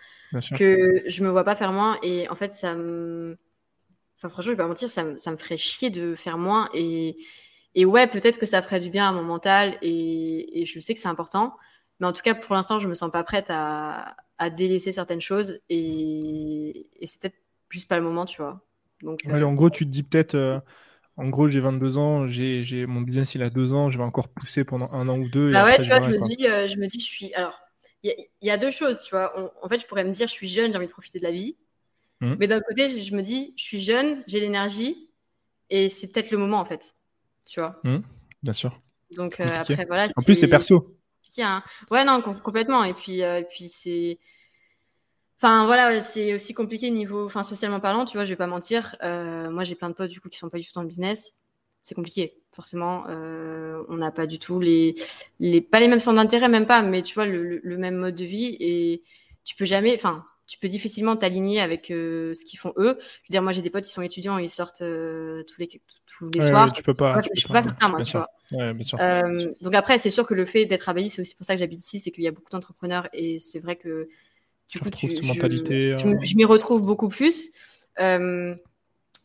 que 0.53 1.03
je 1.09 1.25
me 1.25 1.31
vois 1.31 1.45
pas 1.45 1.57
faire 1.57 1.73
moins 1.73 1.99
et 2.03 2.29
en 2.31 2.37
fait, 2.37 2.53
ça 2.55 2.75
me. 2.77 3.39
Enfin, 4.23 4.29
franchement, 4.31 4.43
je 4.45 4.51
vais 4.53 4.57
pas 4.57 4.69
mentir, 4.69 4.89
ça 4.91 5.05
me, 5.05 5.17
ça 5.17 5.31
me 5.33 5.37
ferait 5.37 5.57
chier 5.57 5.91
de 5.91 6.15
faire 6.15 6.39
moins 6.39 6.69
et, 6.75 7.17
et 7.75 7.85
ouais, 7.85 8.07
peut-être 8.07 8.39
que 8.39 8.47
ça 8.47 8.63
ferait 8.63 8.81
du 8.81 8.91
bien 8.91 9.09
à 9.09 9.13
mon 9.13 9.23
mental 9.25 9.79
et, 9.83 10.63
et 10.63 10.67
je 10.67 10.79
sais 10.81 10.95
que 10.95 11.01
c'est 11.01 11.09
important, 11.09 11.57
mais 12.01 12.07
en 12.07 12.13
tout 12.13 12.23
cas, 12.23 12.35
pour 12.35 12.55
l'instant, 12.55 12.79
je 12.79 12.89
me 12.89 12.95
sens 12.95 13.11
pas 13.11 13.25
prête 13.25 13.47
à, 13.51 14.17
à 14.39 14.51
délaisser 14.51 14.93
certaines 14.93 15.21
choses 15.21 15.61
et, 15.69 16.89
et 17.03 17.07
c'est 17.07 17.21
peut-être 17.21 17.37
juste 17.71 17.89
pas 17.89 17.97
le 17.99 18.05
moment, 18.05 18.25
tu 18.27 18.41
vois. 18.43 18.65
Donc, 19.03 19.25
Ouais, 19.25 19.41
euh, 19.41 19.43
en 19.43 19.55
gros, 19.55 19.71
tu 19.71 19.85
te 19.85 19.91
dis 19.91 20.03
peut-être, 20.05 20.35
euh, 20.37 20.59
en 21.17 21.29
gros, 21.31 21.49
j'ai 21.51 21.61
22 21.61 21.99
ans, 21.99 22.29
j'ai, 22.29 22.87
mon 22.87 23.01
business 23.03 23.35
il 23.37 23.43
a 23.43 23.51
deux 23.51 23.73
ans, 23.75 23.91
je 23.91 23.99
vais 23.99 24.05
encore 24.05 24.29
pousser 24.31 24.65
pendant 24.65 24.93
un 24.95 25.09
an 25.09 25.19
ou 25.19 25.29
deux. 25.29 25.53
et 25.55 25.57
Bah 25.57 25.65
ouais, 25.65 25.79
après, 25.79 25.85
tu 25.85 25.89
vois, 25.93 26.01
je 26.01 26.11
me 26.11 26.19
quoi. 26.19 26.31
dis, 26.37 26.47
euh, 26.49 26.67
je 26.69 26.77
me 26.79 26.87
dis, 26.87 26.99
je 27.01 27.05
suis. 27.05 27.35
Alors, 27.35 27.55
il 28.03 28.11
y, 28.11 28.13
a- 28.13 28.17
il 28.41 28.49
y 28.49 28.51
a 28.51 28.57
deux 28.59 28.71
choses, 28.71 29.01
tu 29.05 29.11
vois. 29.11 29.33
On- 29.39 29.51
en 29.65 29.69
fait, 29.69 29.79
je 29.81 29.87
pourrais 29.87 30.05
me 30.05 30.13
dire, 30.13 30.27
je 30.27 30.33
suis 30.33 30.49
jeune, 30.49 30.71
j'ai 30.73 30.77
envie 30.79 30.87
de 30.87 30.93
profiter 30.93 31.19
de 31.19 31.25
la 31.25 31.31
vie. 31.33 31.57
Mhm. 32.23 32.37
Mais 32.41 32.47
d'un 32.47 32.61
côté, 32.61 33.03
je 33.03 33.15
me 33.15 33.21
dis, 33.21 33.53
je 33.57 33.63
suis 33.63 33.81
jeune, 33.81 34.23
j'ai 34.27 34.41
l'énergie, 34.41 35.11
et 35.71 35.89
c'est 35.89 36.07
peut-être 36.07 36.31
le 36.31 36.39
moment, 36.39 36.59
en 36.61 36.65
fait. 36.65 36.95
Tu 37.45 37.61
vois. 37.61 37.81
Bien 38.43 38.53
sûr. 38.53 38.81
Donc 39.17 39.41
euh, 39.41 39.45
après, 39.61 39.85
voilà. 39.87 40.07
En 40.17 40.23
plus, 40.23 40.35
c'est 40.37 40.49
perso. 40.49 40.97
hein. 41.39 41.63
Ouais, 41.91 42.05
non, 42.05 42.23
com- 42.23 42.41
complètement. 42.41 42.85
Et 42.85 42.95
puis, 42.95 43.23
euh, 43.23 43.41
et 43.41 43.45
puis 43.45 43.69
c'est. 43.69 44.19
Enfin, 45.39 45.67
voilà, 45.67 45.99
c'est 46.01 46.35
aussi 46.35 46.55
compliqué 46.55 46.89
niveau, 46.91 47.27
enfin, 47.27 47.43
socialement 47.43 47.81
parlant, 47.81 48.05
tu 48.05 48.17
vois, 48.17 48.25
je 48.25 48.31
vais 48.31 48.37
pas 48.37 48.47
mentir. 48.47 48.95
Euh, 49.03 49.51
moi, 49.51 49.65
j'ai 49.65 49.75
plein 49.75 49.89
de 49.91 49.95
potes, 49.95 50.11
du 50.11 50.21
coup, 50.21 50.29
qui 50.29 50.39
sont 50.39 50.49
pas 50.49 50.59
du 50.59 50.65
tout 50.65 50.73
dans 50.75 50.83
le 50.83 50.89
business. 50.89 51.35
C'est 51.81 51.97
compliqué, 51.97 52.41
forcément. 52.53 53.05
Euh, 53.09 53.83
on 53.89 53.97
n'a 53.97 54.13
pas 54.13 54.29
du 54.29 54.39
tout 54.39 54.61
les, 54.61 54.95
les, 55.41 55.61
pas 55.61 55.81
les 55.81 55.89
mêmes 55.89 55.99
centres 55.99 56.17
d'intérêt, 56.19 56.49
même 56.49 56.67
pas, 56.67 56.81
mais 56.83 57.03
tu 57.03 57.15
vois, 57.15 57.27
le, 57.27 57.43
le- 57.43 57.61
le 57.65 57.77
même 57.77 57.97
mode 57.97 58.15
de 58.15 58.25
vie 58.25 58.57
et 58.61 59.03
tu 59.45 59.57
peux 59.57 59.65
jamais, 59.65 59.95
enfin, 59.97 60.25
tu 60.47 60.59
peux 60.59 60.69
difficilement 60.69 61.17
t'aligner 61.17 61.61
avec 61.61 61.91
euh, 61.91 62.35
ce 62.35 62.45
qu'ils 62.45 62.59
font 62.59 62.73
eux. 62.77 62.99
Je 63.01 63.29
veux 63.29 63.33
dire, 63.33 63.43
moi, 63.43 63.53
j'ai 63.53 63.63
des 63.63 63.71
potes 63.71 63.85
qui 63.85 63.93
sont 63.93 64.03
étudiants, 64.03 64.39
ils 64.39 64.51
sortent 64.51 64.83
euh, 64.83 65.43
tous 65.45 65.61
les, 65.61 65.69
tous 66.07 66.31
les 66.31 66.41
Ouais, 66.41 66.51
soirs. 66.51 66.73
tu 66.75 66.83
peux 66.83 66.95
pas. 66.95 67.15
Moi, 67.15 67.23
tu 67.23 67.31
je 67.41 67.47
peux 67.47 67.53
pas 67.53 67.63
faire 67.63 67.77
ça, 67.81 67.89
moi, 67.89 68.03
tu 68.03 68.17
vois. 68.17 68.29
Ouais, 68.53 68.75
bien 68.75 68.85
sûr. 68.85 68.99
Euh, 69.01 69.53
donc 69.63 69.75
après, 69.75 69.99
c'est 69.99 70.11
sûr 70.11 70.27
que 70.27 70.35
le 70.35 70.45
fait 70.45 70.67
d'être 70.67 70.89
à 70.89 70.95
Bali, 70.95 71.11
c'est 71.11 71.23
aussi 71.23 71.35
pour 71.35 71.47
ça 71.47 71.55
que 71.55 71.61
j'habite 71.61 71.81
ici, 71.81 72.01
c'est 72.01 72.11
qu'il 72.11 72.25
y 72.25 72.29
a 72.29 72.33
beaucoup 72.33 72.51
d'entrepreneurs 72.51 73.09
et 73.13 73.39
c'est 73.39 73.61
vrai 73.61 73.77
que 73.77 74.09
du 74.71 74.79
Tu 74.79 74.81
coup, 74.81 74.91
tu, 74.91 75.09
je, 75.11 75.23
mentalité, 75.23 75.93
je, 75.97 76.09
euh. 76.09 76.15
je 76.25 76.37
m'y 76.37 76.45
retrouve 76.45 76.83
beaucoup 76.83 77.09
plus. 77.09 77.51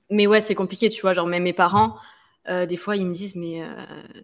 Mais 0.09 0.27
ouais, 0.27 0.41
c'est 0.41 0.55
compliqué, 0.55 0.89
tu 0.89 1.01
vois. 1.01 1.13
Genre 1.13 1.27
même 1.27 1.43
mes 1.43 1.53
parents, 1.53 1.97
euh, 2.47 2.65
des 2.65 2.77
fois, 2.77 2.95
ils 2.95 3.05
me 3.05 3.13
disent 3.13 3.35
mais 3.35 3.61
euh, 3.63 3.67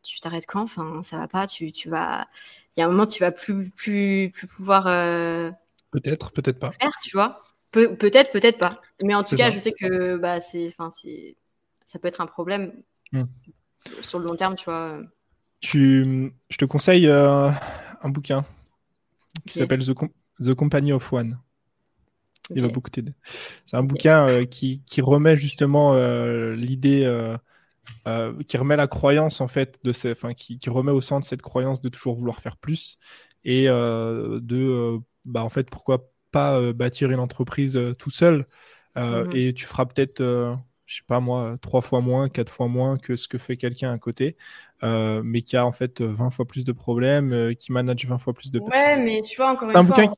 tu 0.03 0.19
t'arrêtes 0.19 0.45
quand? 0.47 0.61
Enfin, 0.61 1.01
ça 1.03 1.17
va 1.17 1.27
pas. 1.27 1.47
Tu, 1.47 1.71
tu 1.71 1.89
vas. 1.89 2.27
Il 2.75 2.79
y 2.79 2.83
a 2.83 2.85
un 2.87 2.89
moment, 2.89 3.05
tu 3.05 3.19
vas 3.19 3.31
plus 3.31 3.69
plus 3.71 4.31
plus 4.33 4.47
pouvoir 4.47 4.87
euh, 4.87 5.51
Peut-être, 5.93 6.31
peut-être 6.31 6.59
pas. 6.59 6.71
faire, 6.71 6.91
tu 7.03 7.15
vois. 7.15 7.41
Pe- 7.71 7.95
peut-être, 7.95 8.31
peut-être 8.31 8.59
pas. 8.59 8.81
Mais 9.03 9.15
en 9.15 9.23
tout 9.23 9.29
C'est 9.31 9.37
cas, 9.37 9.49
ça. 9.49 9.51
je 9.51 9.59
sais 9.59 9.71
que 9.71 10.17
bah 10.17 10.41
c'est, 10.41 10.67
enfin 10.67 10.91
c'est, 10.91 11.37
ça 11.85 11.99
peut 11.99 12.07
être 12.07 12.21
un 12.21 12.27
problème 12.27 12.73
Hmm. 13.11 13.25
sur 14.01 14.17
le 14.19 14.25
long 14.25 14.35
terme, 14.35 14.55
tu 14.55 14.65
vois. 14.65 14.99
Tu, 15.59 16.33
je 16.49 16.57
te 16.57 16.65
conseille 16.65 17.07
euh, 17.07 17.49
un 18.01 18.09
bouquin 18.09 18.43
qui 19.45 19.53
s'appelle 19.59 19.85
The, 19.85 19.93
Com- 19.93 20.09
The 20.41 20.53
Company 20.53 20.93
of 20.93 21.13
One. 21.13 21.37
Il 22.53 22.61
va 22.61 22.67
beaucoup 22.67 22.89
t'aider. 22.89 23.13
C'est 23.65 23.77
un 23.77 23.83
bouquin 23.83 24.27
euh, 24.27 24.45
qui, 24.45 24.81
qui 24.85 25.01
remet 25.01 25.37
justement 25.37 25.93
euh, 25.93 26.55
l'idée, 26.55 27.05
qui 28.47 28.57
remet 28.57 28.75
la 28.75 28.87
croyance 28.87 29.41
en 29.41 29.47
fait 29.47 29.79
de 29.83 29.91
ces, 29.91 30.11
enfin 30.11 30.33
qui, 30.33 30.57
qui 30.59 30.69
remet 30.69 30.91
au 30.91 31.01
centre 31.01 31.25
cette 31.27 31.41
croyance 31.41 31.81
de 31.81 31.89
toujours 31.89 32.15
vouloir 32.15 32.41
faire 32.41 32.57
plus 32.57 32.97
et 33.45 33.65
de, 33.67 34.99
bah 35.25 35.43
en 35.43 35.49
fait 35.49 35.69
pourquoi 35.71 36.09
pas 36.31 36.59
euh, 36.59 36.73
bâtir 36.73 37.11
une 37.11 37.19
entreprise 37.19 37.77
euh, 37.77 37.93
tout 37.93 38.09
seul 38.09 38.45
euh, 38.97 39.25
Mhm. 39.25 39.31
et 39.31 39.53
tu 39.53 39.65
feras 39.65 39.85
peut-être, 39.85 40.21
je 40.85 40.95
sais 40.97 41.03
pas 41.07 41.19
moi, 41.19 41.57
trois 41.61 41.81
fois 41.81 42.01
moins, 42.01 42.29
quatre 42.29 42.51
fois 42.51 42.67
moins 42.67 42.97
que 42.97 43.15
ce 43.15 43.27
que 43.27 43.37
fait 43.37 43.57
quelqu'un 43.57 43.91
à 43.91 43.97
côté, 43.97 44.37
euh, 44.83 45.21
mais 45.23 45.41
qui 45.41 45.57
a 45.57 45.65
en 45.65 45.71
fait 45.71 46.01
20 46.01 46.29
fois 46.29 46.45
plus 46.45 46.63
de 46.65 46.71
problèmes, 46.71 47.33
euh, 47.33 47.53
qui 47.53 47.71
manage 47.71 48.05
20 48.07 48.17
fois 48.19 48.33
plus 48.33 48.51
de 48.51 48.59
Ouais, 48.59 48.97
mais 48.97 49.21
tu 49.21 49.35
vois, 49.37 49.51
encore 49.51 49.71
C'est 49.71 49.77
un 49.77 49.81
une 49.81 49.87
fois, 49.87 49.97
bouquin 49.97 50.13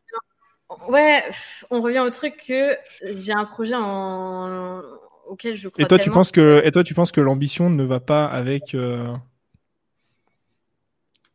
on 0.70 0.76
revient- 0.76 0.92
ouais, 0.94 1.24
on 1.72 1.82
revient 1.82 2.00
au 2.00 2.10
truc 2.12 2.38
que 2.48 2.78
j'ai 3.14 3.34
un 3.34 3.46
projet 3.46 3.76
en... 3.76 4.82
auquel 5.28 5.56
je 5.56 5.70
crois 5.70 5.84
Et 5.84 5.88
toi, 5.88 6.00
tu 6.00 6.10
penses 6.12 6.32
que, 6.32 6.62
et 6.66 6.72
toi, 6.72 6.84
tu 6.84 6.94
penses 6.94 7.12
que 7.12 7.22
l'ambition 7.22 7.70
ne 7.70 7.84
va 7.84 8.00
pas 8.00 8.26
avec. 8.26 8.74
euh, 8.76 9.14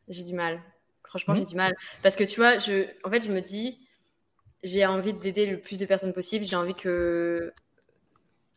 J'ai 0.08 0.24
du 0.24 0.34
mal. 0.34 0.62
Franchement, 1.10 1.34
Mhm. 1.34 1.40
j'ai 1.40 1.46
du 1.46 1.56
mal. 1.56 1.74
Parce 2.02 2.16
que 2.16 2.24
tu 2.24 2.36
vois, 2.40 2.56
je... 2.58 2.86
en 3.04 3.10
fait, 3.10 3.22
je 3.26 3.30
me 3.32 3.40
dis, 3.40 3.86
j'ai 4.62 4.86
envie 4.86 5.12
d'aider 5.12 5.44
le 5.46 5.60
plus 5.60 5.76
de 5.76 5.84
personnes 5.84 6.12
possible. 6.12 6.44
J'ai 6.44 6.56
envie 6.56 6.74
que 6.74 7.52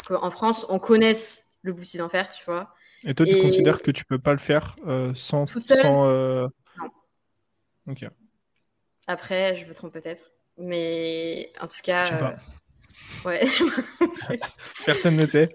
qu'en 0.06 0.32
France, 0.32 0.66
on 0.70 0.80
connaisse 0.80 1.46
le 1.64 1.74
bouti 1.74 1.98
d'enfer, 1.98 2.30
tu 2.30 2.44
vois. 2.46 2.74
Et 3.06 3.14
toi, 3.16 3.26
tu 3.26 3.38
considères 3.40 3.82
que 3.82 3.92
tu 3.92 4.06
peux 4.06 4.20
pas 4.20 4.32
le 4.34 4.38
faire 4.38 4.76
euh, 4.88 5.14
sans. 5.16 5.46
Sans 5.48 6.06
euh, 6.08 6.48
Non. 6.78 6.90
Ok. 7.88 8.06
Après, 9.08 9.58
je 9.58 9.66
me 9.66 9.74
trompe 9.74 9.94
peut-être. 9.94 10.30
Mais 10.58 11.52
en 11.60 11.68
tout 11.68 11.82
cas. 11.84 12.06
Je 12.06 12.10
sais 12.12 12.18
pas. 12.20 12.32
euh, 12.34 12.38
Ouais. 13.26 13.42
Personne 14.86 15.16
ne 15.16 15.26
sait. 15.26 15.50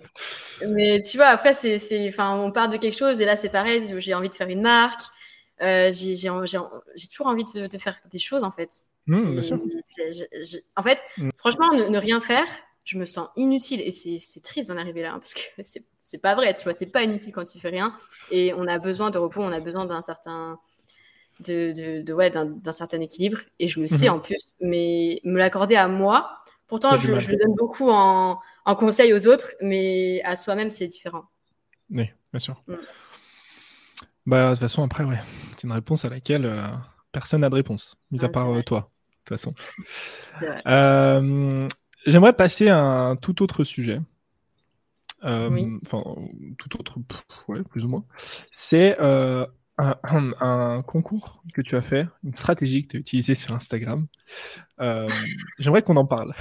Mais 0.69 1.01
tu 1.01 1.17
vois, 1.17 1.27
après, 1.27 1.53
c'est, 1.53 2.09
enfin, 2.09 2.37
on 2.37 2.51
part 2.51 2.69
de 2.69 2.77
quelque 2.77 2.97
chose 2.97 3.21
et 3.21 3.25
là, 3.25 3.37
c'est 3.37 3.49
pareil. 3.49 3.95
J'ai 4.01 4.15
envie 4.15 4.29
de 4.29 4.35
faire 4.35 4.49
une 4.49 4.63
marque. 4.63 5.03
Euh, 5.63 5.91
j'ai, 5.93 6.15
j'ai, 6.15 6.31
j'ai, 6.45 6.59
j'ai 6.97 7.09
toujours 7.09 7.27
envie 7.27 7.45
de, 7.45 7.67
de 7.67 7.79
faire 7.79 7.99
des 8.11 8.19
choses 8.19 8.45
en 8.45 8.51
fait. 8.53 8.71
Hmm, 9.07 9.33
bien 9.33 9.43
sûr. 9.43 9.59
en 10.77 10.83
fait, 10.83 11.01
Mm. 11.17 11.31
franchement, 11.39 11.73
ne, 11.73 11.85
ne 11.85 11.99
rien 11.99 12.21
faire, 12.21 12.47
je 12.85 12.99
me 12.99 13.05
sens 13.05 13.29
inutile 13.37 13.81
et 13.81 13.91
c'est, 13.91 14.19
c'est 14.19 14.43
triste 14.43 14.69
d'en 14.71 14.77
arriver 14.77 15.03
là 15.03 15.13
hein, 15.13 15.19
parce 15.19 15.35
que 15.35 15.41
c'est, 15.63 15.85
c'est 15.99 16.19
pas 16.19 16.35
vrai. 16.35 16.55
Tu 16.55 16.63
vois, 16.65 16.75
t'es 16.75 16.87
pas 16.87 17.03
inutile 17.03 17.33
quand 17.33 17.45
tu 17.45 17.59
fais 17.61 17.71
rien 17.71 17.95
et 18.31 18.53
on 18.55 18.67
a 18.67 18.79
besoin 18.79 19.11
de 19.11 19.19
repos, 19.19 19.41
on 19.43 19.53
a 19.53 19.61
besoin 19.61 19.87
d'un 19.87 20.03
certain, 20.03 20.59
de, 21.47 21.73
de, 21.73 22.03
de- 22.03 22.13
ouais, 22.13 22.31
d'un, 22.31 22.47
d'un 22.47 22.73
certain 22.73 23.01
équilibre 23.01 23.39
et 23.59 23.69
je 23.69 23.81
le 23.81 23.87
sais 23.87 24.09
Mhm. 24.09 24.15
en 24.15 24.21
plus. 24.21 24.37
Mais 24.61 25.21
me 25.25 25.39
l'accorder 25.39 25.77
à 25.77 25.89
moi, 25.89 26.43
pourtant, 26.67 26.97
je, 26.97 27.13
le 27.13 27.37
donne 27.37 27.55
beaucoup 27.55 27.91
en, 27.91 28.39
en 28.65 28.77
conseil 28.77 29.13
aux 29.13 29.27
autres, 29.27 29.51
mais 29.61 30.21
à 30.25 30.37
soi-même, 30.37 30.71
c'est 30.71 30.89
différent. 30.89 31.25
Oui, 31.91 32.11
bien 32.33 32.41
sûr. 32.41 32.63
Bah, 34.29 34.45
de 34.45 34.51
toute 34.51 34.61
façon, 34.61 34.83
après, 34.83 35.05
ouais. 35.05 35.19
C'est 35.57 35.67
une 35.67 35.73
réponse 35.73 36.05
à 36.05 36.11
laquelle 36.11 36.45
euh, 36.45 36.67
personne 37.13 37.41
n'a 37.41 37.49
de 37.49 37.55
réponse, 37.55 37.97
mis 38.11 38.19
Ah, 38.21 38.27
à 38.27 38.29
part 38.29 38.47
c'est 38.53 38.59
euh, 38.59 38.63
toi, 38.63 38.81
de 38.81 39.17
toute 39.25 39.29
façon. 39.39 39.55
Euh, 40.69 41.67
J'aimerais 42.07 42.33
passer 42.33 42.69
à 42.69 42.79
un 42.79 43.17
tout 43.17 43.43
autre 43.43 43.65
sujet. 43.65 44.01
Oui. 45.25 45.67
Enfin, 45.85 46.05
tout 46.59 46.79
autre, 46.79 47.01
pff, 47.01 47.25
ouais, 47.49 47.65
plus 47.65 47.85
ou 47.85 47.89
moins. 47.89 48.05
C'est 48.53 48.97
un, 49.01 49.47
un 49.79 50.83
concours 50.83 51.43
que 51.55 51.61
tu 51.61 51.75
as 51.75 51.81
fait, 51.81 52.07
une 52.23 52.35
stratégie 52.35 52.83
que 52.83 52.89
tu 52.89 52.97
as 52.99 53.01
utilisée 53.01 53.35
sur 53.35 53.53
Instagram. 53.53 54.07
J'aimerais 55.59 55.83
qu'on 55.83 55.97
en 55.97 56.07
parle. 56.07 56.35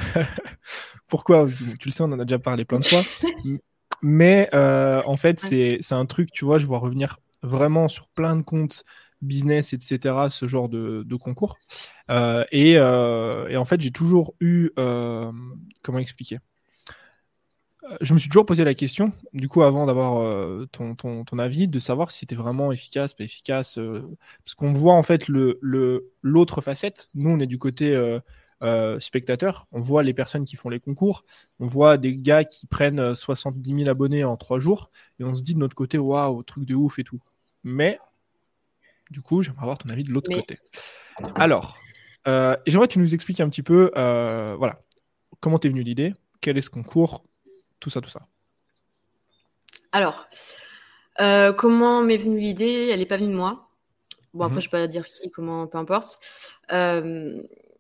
Pourquoi? 1.08 1.48
Tu 1.80 1.88
le 1.88 1.92
sais, 1.92 2.04
on 2.04 2.12
en 2.12 2.20
a 2.20 2.26
déjà 2.26 2.38
parlé 2.38 2.66
plein 2.66 2.80
de 2.80 2.86
fois. 2.86 3.02
Mais 4.04 4.48
en 4.54 5.18
fait, 5.18 5.40
c'est 5.40 5.80
un 5.94 6.06
truc, 6.06 6.32
tu 6.32 6.46
vois, 6.46 6.60
je 6.60 6.68
vois 6.68 6.78
revenir 6.78 7.18
vraiment 7.48 7.88
sur 7.88 8.08
plein 8.10 8.36
de 8.36 8.42
comptes 8.44 8.84
business, 9.22 9.74
etc., 9.74 10.30
ce 10.30 10.48
genre 10.48 10.70
de, 10.70 11.04
concours. 11.18 11.58
Euh, 12.12 12.46
et, 12.52 12.76
euh, 12.78 13.48
et 13.50 13.58
en 13.58 13.66
fait, 13.66 13.82
j'ai 13.82 13.92
toujours 13.92 14.36
eu. 14.40 14.70
euh, 14.80 15.32
comment 15.84 16.00
expliquer? 16.00 16.40
Je 18.02 18.14
me 18.14 18.20
suis 18.20 18.28
toujours 18.30 18.46
posé 18.46 18.64
la 18.66 18.74
question, 18.74 19.14
du 19.34 19.48
coup, 19.48 19.62
avant 19.62 19.86
d'avoir 19.86 20.68
ton, 20.72 20.96
ton, 20.96 21.24
ton 21.24 21.40
avis, 21.40 21.68
de 21.68 21.80
savoir 21.80 22.12
si 22.12 22.20
c'était 22.20 22.36
vraiment 22.36 22.72
efficace, 22.72 23.14
pas 23.14 23.24
efficace. 23.24 23.80
parce 24.44 24.56
qu'on 24.56 24.74
voit 24.74 24.94
en 24.96 25.04
fait 25.04 25.28
le 25.28 25.58
le- 25.62 26.12
l'autre 26.22 26.62
facette. 26.62 27.10
Nous, 27.16 27.30
on 27.30 27.40
est 27.40 27.46
du 27.48 27.58
côté 27.58 27.96
euh, 28.64 29.00
spectateurs, 29.00 29.68
on 29.72 29.80
voit 29.82 30.04
les 30.04 30.14
personnes 30.14 30.44
qui 30.46 30.56
font 30.56 30.70
les 30.70 30.80
concours, 30.80 31.24
on 31.60 31.68
voit 31.68 31.98
des 31.98 32.18
gars 32.18 32.44
qui 32.44 32.66
prennent 32.68 33.16
70 33.16 33.74
000 33.74 33.88
abonnés 33.90 34.24
en 34.24 34.36
trois 34.38 34.60
jours, 34.60 34.92
et 35.20 35.24
on 35.24 35.36
se 35.36 35.44
dit 35.44 35.54
de 35.54 35.60
notre 35.60 35.76
côté, 35.76 35.98
waouh, 36.00 36.44
truc 36.44 36.66
de 36.66 36.76
ouf 36.76 37.00
et 37.00 37.04
tout. 37.04 37.22
Mais, 37.68 38.00
du 39.12 39.22
coup, 39.22 39.42
j'aimerais 39.42 39.64
avoir 39.64 39.78
ton 39.78 39.90
avis 39.90 40.04
de 40.04 40.12
l'autre 40.12 40.32
côté. 40.32 40.58
Alors, 41.36 41.78
j'aimerais 42.26 42.88
que 42.88 42.94
tu 42.94 43.00
nous 43.00 43.14
expliques 43.14 43.42
un 43.42 43.50
petit 43.50 43.64
peu, 43.64 43.92
voilà, 43.94 44.82
comment 45.42 45.60
t'es 45.60 45.68
venu 45.68 45.84
l'idée, 45.84 46.14
quel 46.40 46.58
est 46.58 46.62
ce 46.62 46.70
concours, 46.70 47.26
tout 47.80 47.90
ça, 47.90 48.00
tout 48.00 48.10
ça. 48.10 48.22
Alors, 49.92 50.28
euh, 51.20 51.52
comment 51.52 52.04
m'est 52.04 52.18
venue 52.18 52.40
l'idée? 52.40 52.90
Elle 52.92 53.00
n'est 53.00 53.06
pas 53.06 53.18
venue 53.18 53.32
de 53.32 53.38
moi. 53.38 53.70
Bon, 54.34 54.46
après, 54.46 54.58
mhm. 54.58 54.62
je 54.62 54.68
ne 54.68 54.72
vais 54.72 54.84
pas 54.84 54.88
dire 54.88 55.06
qui, 55.06 55.30
comment, 55.32 55.68
peu 55.68 55.78
importe. 55.78 56.20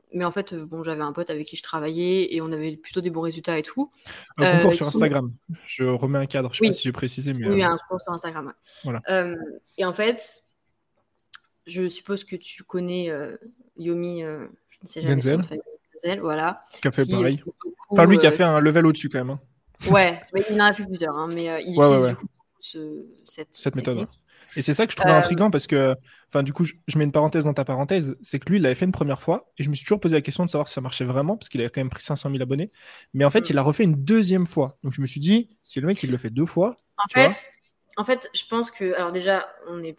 Euh, 0.07 0.17
mais 0.17 0.25
en 0.25 0.31
fait, 0.31 0.55
bon, 0.55 0.83
j'avais 0.83 1.01
un 1.01 1.13
pote 1.13 1.29
avec 1.29 1.47
qui 1.47 1.55
je 1.55 1.63
travaillais 1.63 2.33
et 2.33 2.41
on 2.41 2.51
avait 2.51 2.75
plutôt 2.77 3.01
des 3.01 3.09
bons 3.09 3.21
résultats 3.21 3.57
et 3.57 3.63
tout. 3.63 3.91
Un 4.37 4.57
concours 4.57 4.71
euh, 4.71 4.73
sur 4.73 4.87
Instagram. 4.87 5.33
Je 5.65 5.83
remets 5.83 6.19
un 6.19 6.25
cadre, 6.25 6.53
je 6.53 6.61
ne 6.61 6.65
sais 6.65 6.69
pas 6.69 6.73
si 6.73 6.83
j'ai 6.83 6.91
précisé. 6.91 7.33
Mais 7.33 7.47
oui, 7.47 7.63
un 7.63 7.77
concours 7.77 8.01
sur 8.01 8.13
Instagram. 8.13 8.53
Voilà. 8.83 9.01
et 9.77 9.85
en 9.85 9.93
fait, 9.93 10.43
je 11.65 11.87
suppose 11.89 12.23
que 12.23 12.35
tu 12.35 12.63
connais 12.63 13.11
Yomi, 13.77 14.21
je 14.21 14.47
ne 14.83 14.87
sais 14.87 15.01
jamais 15.01 15.15
Denzel. 15.15 15.41
Denzel, 15.41 16.19
voilà. 16.21 16.63
Qui 16.81 16.87
a 16.87 16.91
fait 16.91 17.09
pareil. 17.09 17.43
enfin, 17.89 18.05
lui 18.05 18.17
qui 18.17 18.27
a 18.27 18.31
fait 18.31 18.43
un 18.43 18.59
level 18.59 18.85
au-dessus 18.85 19.09
quand 19.09 19.19
même. 19.19 19.31
Hein. 19.31 19.39
Ouais, 19.91 20.19
mais 20.33 20.43
il 20.49 20.61
en 20.61 20.65
a 20.65 20.73
fait 20.73 20.83
plusieurs, 20.83 21.15
hein, 21.15 21.29
mais 21.31 21.49
euh, 21.49 21.59
il 21.59 21.75
utilise 21.75 22.09
du 22.09 22.15
coup 22.15 22.27
cette, 23.51 23.75
méthode. 23.75 24.07
Et 24.55 24.61
c'est 24.61 24.73
ça 24.73 24.85
que 24.85 24.91
je 24.91 24.97
trouvais 24.97 25.13
euh, 25.13 25.17
intriguant 25.17 25.51
parce 25.51 25.67
que, 25.67 25.95
enfin, 26.29 26.43
du 26.43 26.53
coup, 26.53 26.63
je, 26.63 26.97
mets 26.97 27.03
une 27.03 27.11
parenthèse 27.11 27.45
dans 27.45 27.53
ta 27.53 27.65
parenthèse, 27.65 28.15
c'est 28.21 28.39
que 28.39 28.49
lui, 28.49 28.57
il 28.57 28.63
l'avait 28.63 28.75
fait 28.75 28.85
une 28.85 28.91
première 28.91 29.21
fois 29.21 29.51
et 29.57 29.63
je 29.63 29.69
me 29.69 29.75
suis 29.75 29.85
toujours 29.85 29.99
posé 29.99 30.15
la 30.15 30.21
question 30.21 30.45
de 30.45 30.49
savoir 30.49 30.67
si 30.67 30.73
ça 30.73 30.81
marchait 30.81 31.05
vraiment 31.05 31.37
parce 31.37 31.49
qu'il 31.49 31.61
avait 31.61 31.69
quand 31.69 31.81
même 31.81 31.89
pris 31.89 32.03
500 32.03 32.29
000 32.31 32.41
abonnés. 32.41 32.69
Mais 33.13 33.25
en 33.25 33.29
fait, 33.29 33.41
mm. 33.41 33.47
il 33.49 33.55
l'a 33.55 33.63
refait 33.63 33.83
une 33.83 34.03
deuxième 34.03 34.47
fois. 34.47 34.77
Donc 34.83 34.93
je 34.93 35.01
me 35.01 35.07
suis 35.07 35.19
dit, 35.19 35.49
si 35.61 35.79
le 35.79 35.87
mec 35.87 36.01
il 36.03 36.11
le 36.11 36.17
fait 36.17 36.29
deux 36.29 36.45
fois. 36.45 36.75
En 36.97 37.07
fait, 37.13 37.49
en 37.97 38.03
fait, 38.03 38.29
je 38.33 38.43
pense 38.49 38.71
que, 38.71 38.93
alors 38.95 39.11
déjà, 39.11 39.47
on 39.69 39.83
est 39.83 39.97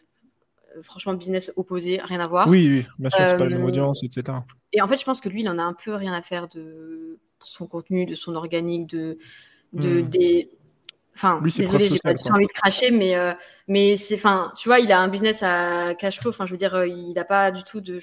euh, 0.76 0.82
franchement 0.82 1.14
business 1.14 1.52
opposé, 1.56 2.00
rien 2.02 2.20
à 2.20 2.26
voir. 2.26 2.48
Oui, 2.48 2.68
oui, 2.68 2.86
bien 2.98 3.10
sûr, 3.10 3.18
c'est 3.28 3.36
pas 3.36 3.44
la 3.44 3.56
même 3.56 3.64
audience, 3.64 4.02
etc. 4.02 4.38
Et 4.72 4.80
en 4.80 4.88
fait, 4.88 4.96
je 4.96 5.04
pense 5.04 5.20
que 5.20 5.28
lui, 5.28 5.42
il 5.42 5.48
en 5.48 5.58
a 5.58 5.62
un 5.62 5.74
peu 5.74 5.94
rien 5.94 6.12
à 6.12 6.22
faire 6.22 6.48
de 6.48 7.18
son 7.40 7.66
contenu, 7.66 8.06
de 8.06 8.14
son 8.14 8.34
organique, 8.34 8.88
de 8.88 9.18
de 9.72 10.00
hmm. 10.00 10.08
des 10.08 10.50
enfin 11.18 11.40
désolé 11.42 11.88
j'ai 11.88 11.98
pas 11.98 12.12
envie 12.30 12.46
de 12.46 12.52
cracher 12.52 12.90
mais 12.90 13.16
euh, 13.16 13.32
mais 13.66 13.96
c'est 13.96 14.14
enfin 14.14 14.52
tu 14.56 14.68
vois 14.68 14.78
il 14.78 14.92
a 14.92 15.00
un 15.00 15.08
business 15.08 15.42
à 15.42 15.94
cash 15.94 16.20
flow 16.20 16.30
enfin 16.30 16.46
je 16.46 16.52
veux 16.52 16.56
dire 16.56 16.74
euh, 16.74 16.86
il 16.86 17.12
n'a 17.14 17.24
pas 17.24 17.50
du 17.50 17.64
tout 17.64 17.80
de 17.80 18.00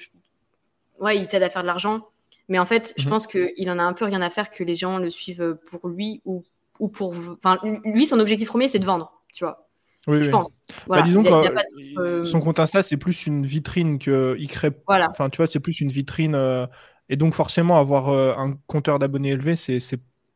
ouais 1.00 1.16
il 1.16 1.26
t'aide 1.26 1.42
à 1.42 1.50
faire 1.50 1.62
de 1.62 1.66
l'argent 1.66 2.06
mais 2.48 2.58
en 2.58 2.66
fait 2.66 2.92
je 2.96 3.04
mhm. 3.04 3.10
pense 3.10 3.26
que 3.26 3.52
il 3.56 3.70
en 3.70 3.78
a 3.78 3.82
un 3.82 3.94
peu 3.94 4.04
rien 4.04 4.20
à 4.20 4.28
faire 4.28 4.50
que 4.50 4.62
les 4.62 4.76
gens 4.76 4.98
le 4.98 5.08
suivent 5.08 5.58
pour 5.70 5.88
lui 5.88 6.20
ou 6.26 6.44
ou 6.78 6.88
pour 6.88 7.14
enfin 7.32 7.58
lui 7.84 8.06
son 8.06 8.20
objectif 8.20 8.48
premier 8.48 8.68
c'est 8.68 8.78
de 8.78 8.84
vendre 8.84 9.12
tu 9.32 9.44
vois 9.44 9.62
oui, 10.08 10.22
je 10.22 10.30
pense. 10.30 10.46
Bah, 10.86 11.02
disons 11.02 11.24
que 11.24 11.98
euh, 11.98 12.24
son 12.24 12.38
compte 12.38 12.60
Insta 12.60 12.84
c'est 12.84 12.96
plus 12.96 13.26
une 13.26 13.44
vitrine 13.44 13.98
que 13.98 14.36
il 14.38 14.48
crée 14.48 14.70
voilà. 14.86 15.08
enfin 15.10 15.30
tu 15.30 15.38
vois 15.38 15.48
c'est 15.48 15.58
plus 15.58 15.80
une 15.80 15.88
vitrine 15.88 16.68
et 17.08 17.16
donc 17.16 17.34
forcément 17.34 17.78
avoir 17.78 18.10
un 18.10 18.56
compteur 18.66 18.98
d'abonnés 18.98 19.30
élevé 19.30 19.56
c'est 19.56 19.80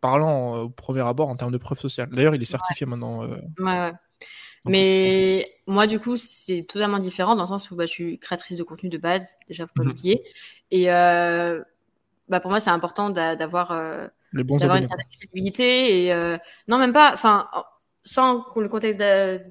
parlant 0.00 0.56
euh, 0.56 0.62
au 0.62 0.68
premier 0.68 1.06
abord 1.06 1.28
en 1.28 1.36
termes 1.36 1.52
de 1.52 1.58
preuve 1.58 1.78
sociale. 1.78 2.08
D'ailleurs, 2.10 2.34
il 2.34 2.42
est 2.42 2.46
certifié 2.46 2.86
maintenant. 2.86 3.24
Euh, 3.24 3.36
ouais, 3.58 3.92
Mais 4.64 5.52
moi, 5.66 5.86
du 5.86 6.00
coup, 6.00 6.16
c'est 6.16 6.64
totalement 6.68 6.98
différent 6.98 7.36
dans 7.36 7.42
le 7.42 7.48
sens 7.48 7.70
où 7.70 7.76
bah, 7.76 7.86
je 7.86 7.92
suis 7.92 8.18
créatrice 8.18 8.56
de 8.56 8.62
contenu 8.62 8.88
de 8.88 8.98
base, 8.98 9.36
déjà, 9.48 9.66
faut 9.66 9.72
pas 9.74 9.82
mhm. 9.82 9.88
l'oublier. 9.88 10.24
Et 10.70 10.90
euh, 10.90 11.62
bah, 12.28 12.40
pour 12.40 12.50
moi, 12.50 12.60
c'est 12.60 12.70
important 12.70 13.10
d'avoir 13.10 13.72
une 13.72 14.58
certaine 14.58 14.88
crédibilité. 15.18 16.06
Et 16.06 16.38
non, 16.68 16.78
même 16.78 16.92
pas, 16.92 17.12
enfin, 17.14 17.48
sans 18.04 18.44
le 18.56 18.68
contexte 18.68 19.00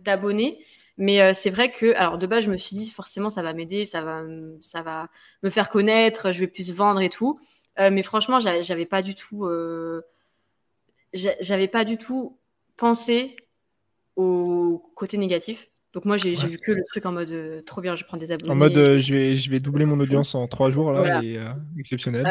d'abonnés. 0.04 0.64
Mais 1.02 1.34
c'est 1.34 1.50
vrai 1.50 1.72
que, 1.72 1.96
alors 1.96 2.18
de 2.18 2.28
base, 2.28 2.44
je 2.44 2.52
me 2.52 2.58
suis 2.58 2.76
dit 2.76 2.90
forcément, 2.90 3.30
ça 3.30 3.42
va 3.42 3.54
m'aider, 3.54 3.86
ça 3.86 4.02
va, 4.02 4.22
ça 4.60 4.82
va 4.82 5.08
me 5.44 5.50
faire 5.50 5.70
connaître, 5.70 6.34
je 6.34 6.42
vais 6.42 6.48
plus 6.48 6.72
vendre 6.74 7.00
et 7.00 7.10
tout. 7.10 7.40
mais 7.78 8.04
franchement, 8.04 8.40
j'avais 8.40 8.86
pas 8.86 9.02
du 9.02 9.16
tout 9.16 9.48
j'avais 11.14 11.68
pas 11.68 11.86
du 11.86 11.98
tout 11.98 12.38
pensé 12.78 13.36
au 14.16 14.92
côté 14.96 15.18
négatif. 15.18 15.70
Donc 15.94 16.06
moi, 16.06 16.18
j'ai 16.18 16.36
vu 16.36 16.58
que 16.58 16.72
le 16.72 16.84
truc 16.86 17.06
en 17.08 17.12
mode 17.12 17.32
euh, 17.32 17.62
trop 17.64 17.82
bien, 17.82 17.96
je 17.96 18.04
prends 18.04 18.18
des 18.18 18.32
abonnés. 18.32 18.52
En 18.52 18.56
mode, 18.56 18.78
euh, 18.78 19.00
je, 19.00 19.14
vais, 19.14 19.36
je 19.36 19.50
vais 19.50 19.60
doubler 19.60 19.86
mon 19.86 20.00
audience 20.00 20.36
en 20.36 20.48
trois 20.48 20.70
jours, 20.70 20.92
là, 20.92 21.24
et, 21.24 21.38
euh, 21.38 21.52
exceptionnel. 21.80 22.28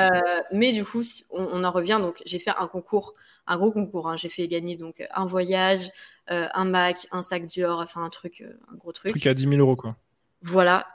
mais 0.53 0.73
du 0.73 0.85
coup, 0.85 1.03
on, 1.31 1.65
en 1.65 1.71
revient. 1.73 1.99
Donc, 2.01 2.23
j'ai 2.25 2.39
fait 2.39 2.53
un 2.57 2.69
concours, 2.69 3.15
un 3.49 3.57
gros 3.57 3.73
concours. 3.73 4.09
Hein. 4.09 4.17
J'ai 4.17 4.29
fait 4.29 4.47
gagner 4.47 4.77
donc 4.77 5.05
un 5.13 5.27
voyage, 5.27 5.91
un 6.29 6.65
Mac, 6.65 7.09
un 7.11 7.23
sac 7.23 7.47
Dior, 7.47 7.81
enfin 7.81 8.05
un 8.05 8.11
truc, 8.11 8.45
un 8.73 8.77
gros 8.77 8.93
truc. 8.93 9.11
Un 9.11 9.13
truc 9.13 9.27
à 9.27 9.35
10 9.35 9.49
000 9.49 9.61
euros, 9.61 9.75
quoi. 9.75 9.97
Voilà. 10.43 10.87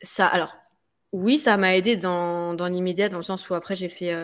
ça, 0.00 0.26
alors, 0.26 0.56
oui, 1.12 1.36
ça 1.36 1.58
m'a 1.58 1.76
aidé 1.76 1.96
dans, 1.96 2.54
dans 2.54 2.68
l'immédiat, 2.68 3.10
dans 3.10 3.18
le 3.18 3.22
sens 3.22 3.50
où 3.50 3.54
après, 3.54 3.76
j'ai 3.76 3.90
fait 3.90 4.14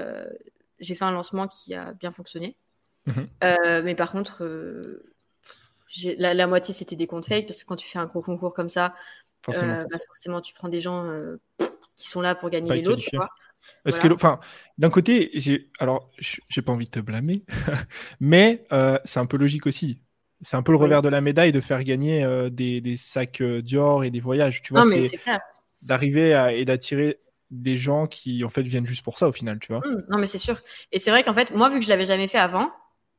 j'ai 0.81 0.95
fait 0.95 1.05
un 1.05 1.12
lancement 1.12 1.47
qui 1.47 1.74
a 1.74 1.93
bien 1.93 2.11
fonctionné. 2.11 2.57
Mhm. 3.07 3.28
Euh, 3.45 3.83
mais 3.85 3.95
par 3.95 4.12
contre, 4.12 4.45
euh, 4.45 5.12
la, 6.18 6.47
moitié, 6.47 6.74
c'était 6.74 6.97
des 6.97 7.07
comptes 7.07 7.26
fake, 7.26 7.47
parce 7.47 7.62
que 7.62 7.66
quand 7.66 7.76
tu 7.76 7.89
fais 7.89 7.99
un 7.99 8.07
gros 8.07 8.22
concours 8.22 8.55
comme 8.55 8.68
ça, 8.68 8.95
forcément, 9.43 9.74
euh, 9.74 9.85
bah, 9.91 9.99
forcément 10.07 10.41
tu 10.41 10.55
prends 10.55 10.68
des 10.68 10.81
gens 10.81 11.07
qui 11.97 12.09
sont 12.09 12.20
là 12.20 12.35
pour 12.35 12.51
gagner 12.51 12.70
les 12.72 12.83
lots. 12.83 12.97
Tu 12.97 13.16
vois 13.16 13.28
que, 13.85 14.12
enfin, 14.12 14.41
d'un 14.78 14.91
côté, 14.91 15.31
j'ai, 15.35 15.70
alors, 15.78 16.11
j'ai 16.18 16.62
pas 16.62 16.72
envie 16.72 16.87
de 16.87 16.91
te 16.91 17.01
blâmer, 17.01 17.45
mais 18.20 18.64
c'est 19.05 19.20
un 19.20 19.26
peu 19.26 19.37
logique 19.37 19.66
aussi. 19.66 20.03
C'est 20.43 20.57
un 20.57 20.62
peu 20.62 20.72
le 20.72 20.78
revers 20.78 21.03
de 21.03 21.11
la 21.11 21.20
médaille 21.20 21.53
de 21.53 21.61
faire 21.61 21.85
gagner 21.85 22.49
des, 22.51 22.81
des, 22.81 22.97
sacs 22.97 23.43
Dior 23.43 24.05
et 24.05 24.11
des 24.11 24.20
voyages. 24.20 24.62
Tu 24.62 24.72
vois, 24.72 24.85
c'est 24.85 25.11
d'arriver 25.83 26.53
et 26.55 26.64
d'attirer 26.64 27.18
des 27.51 27.76
gens 27.76 28.07
qui 28.07 28.44
en 28.44 28.48
fait 28.48 28.62
viennent 28.62 28.86
juste 28.86 29.03
pour 29.03 29.18
ça 29.18 29.28
au 29.28 29.32
final, 29.32 29.59
tu 29.59 29.72
vois. 29.72 29.80
Mmh, 29.80 30.05
non 30.09 30.18
mais 30.18 30.26
c'est 30.26 30.38
sûr. 30.38 30.61
Et 30.92 30.98
c'est 30.98 31.11
vrai 31.11 31.22
qu'en 31.22 31.34
fait, 31.34 31.55
moi 31.55 31.68
vu 31.68 31.78
que 31.78 31.84
je 31.84 31.90
l'avais 31.90 32.07
jamais 32.07 32.28
fait 32.28 32.38
avant, 32.38 32.70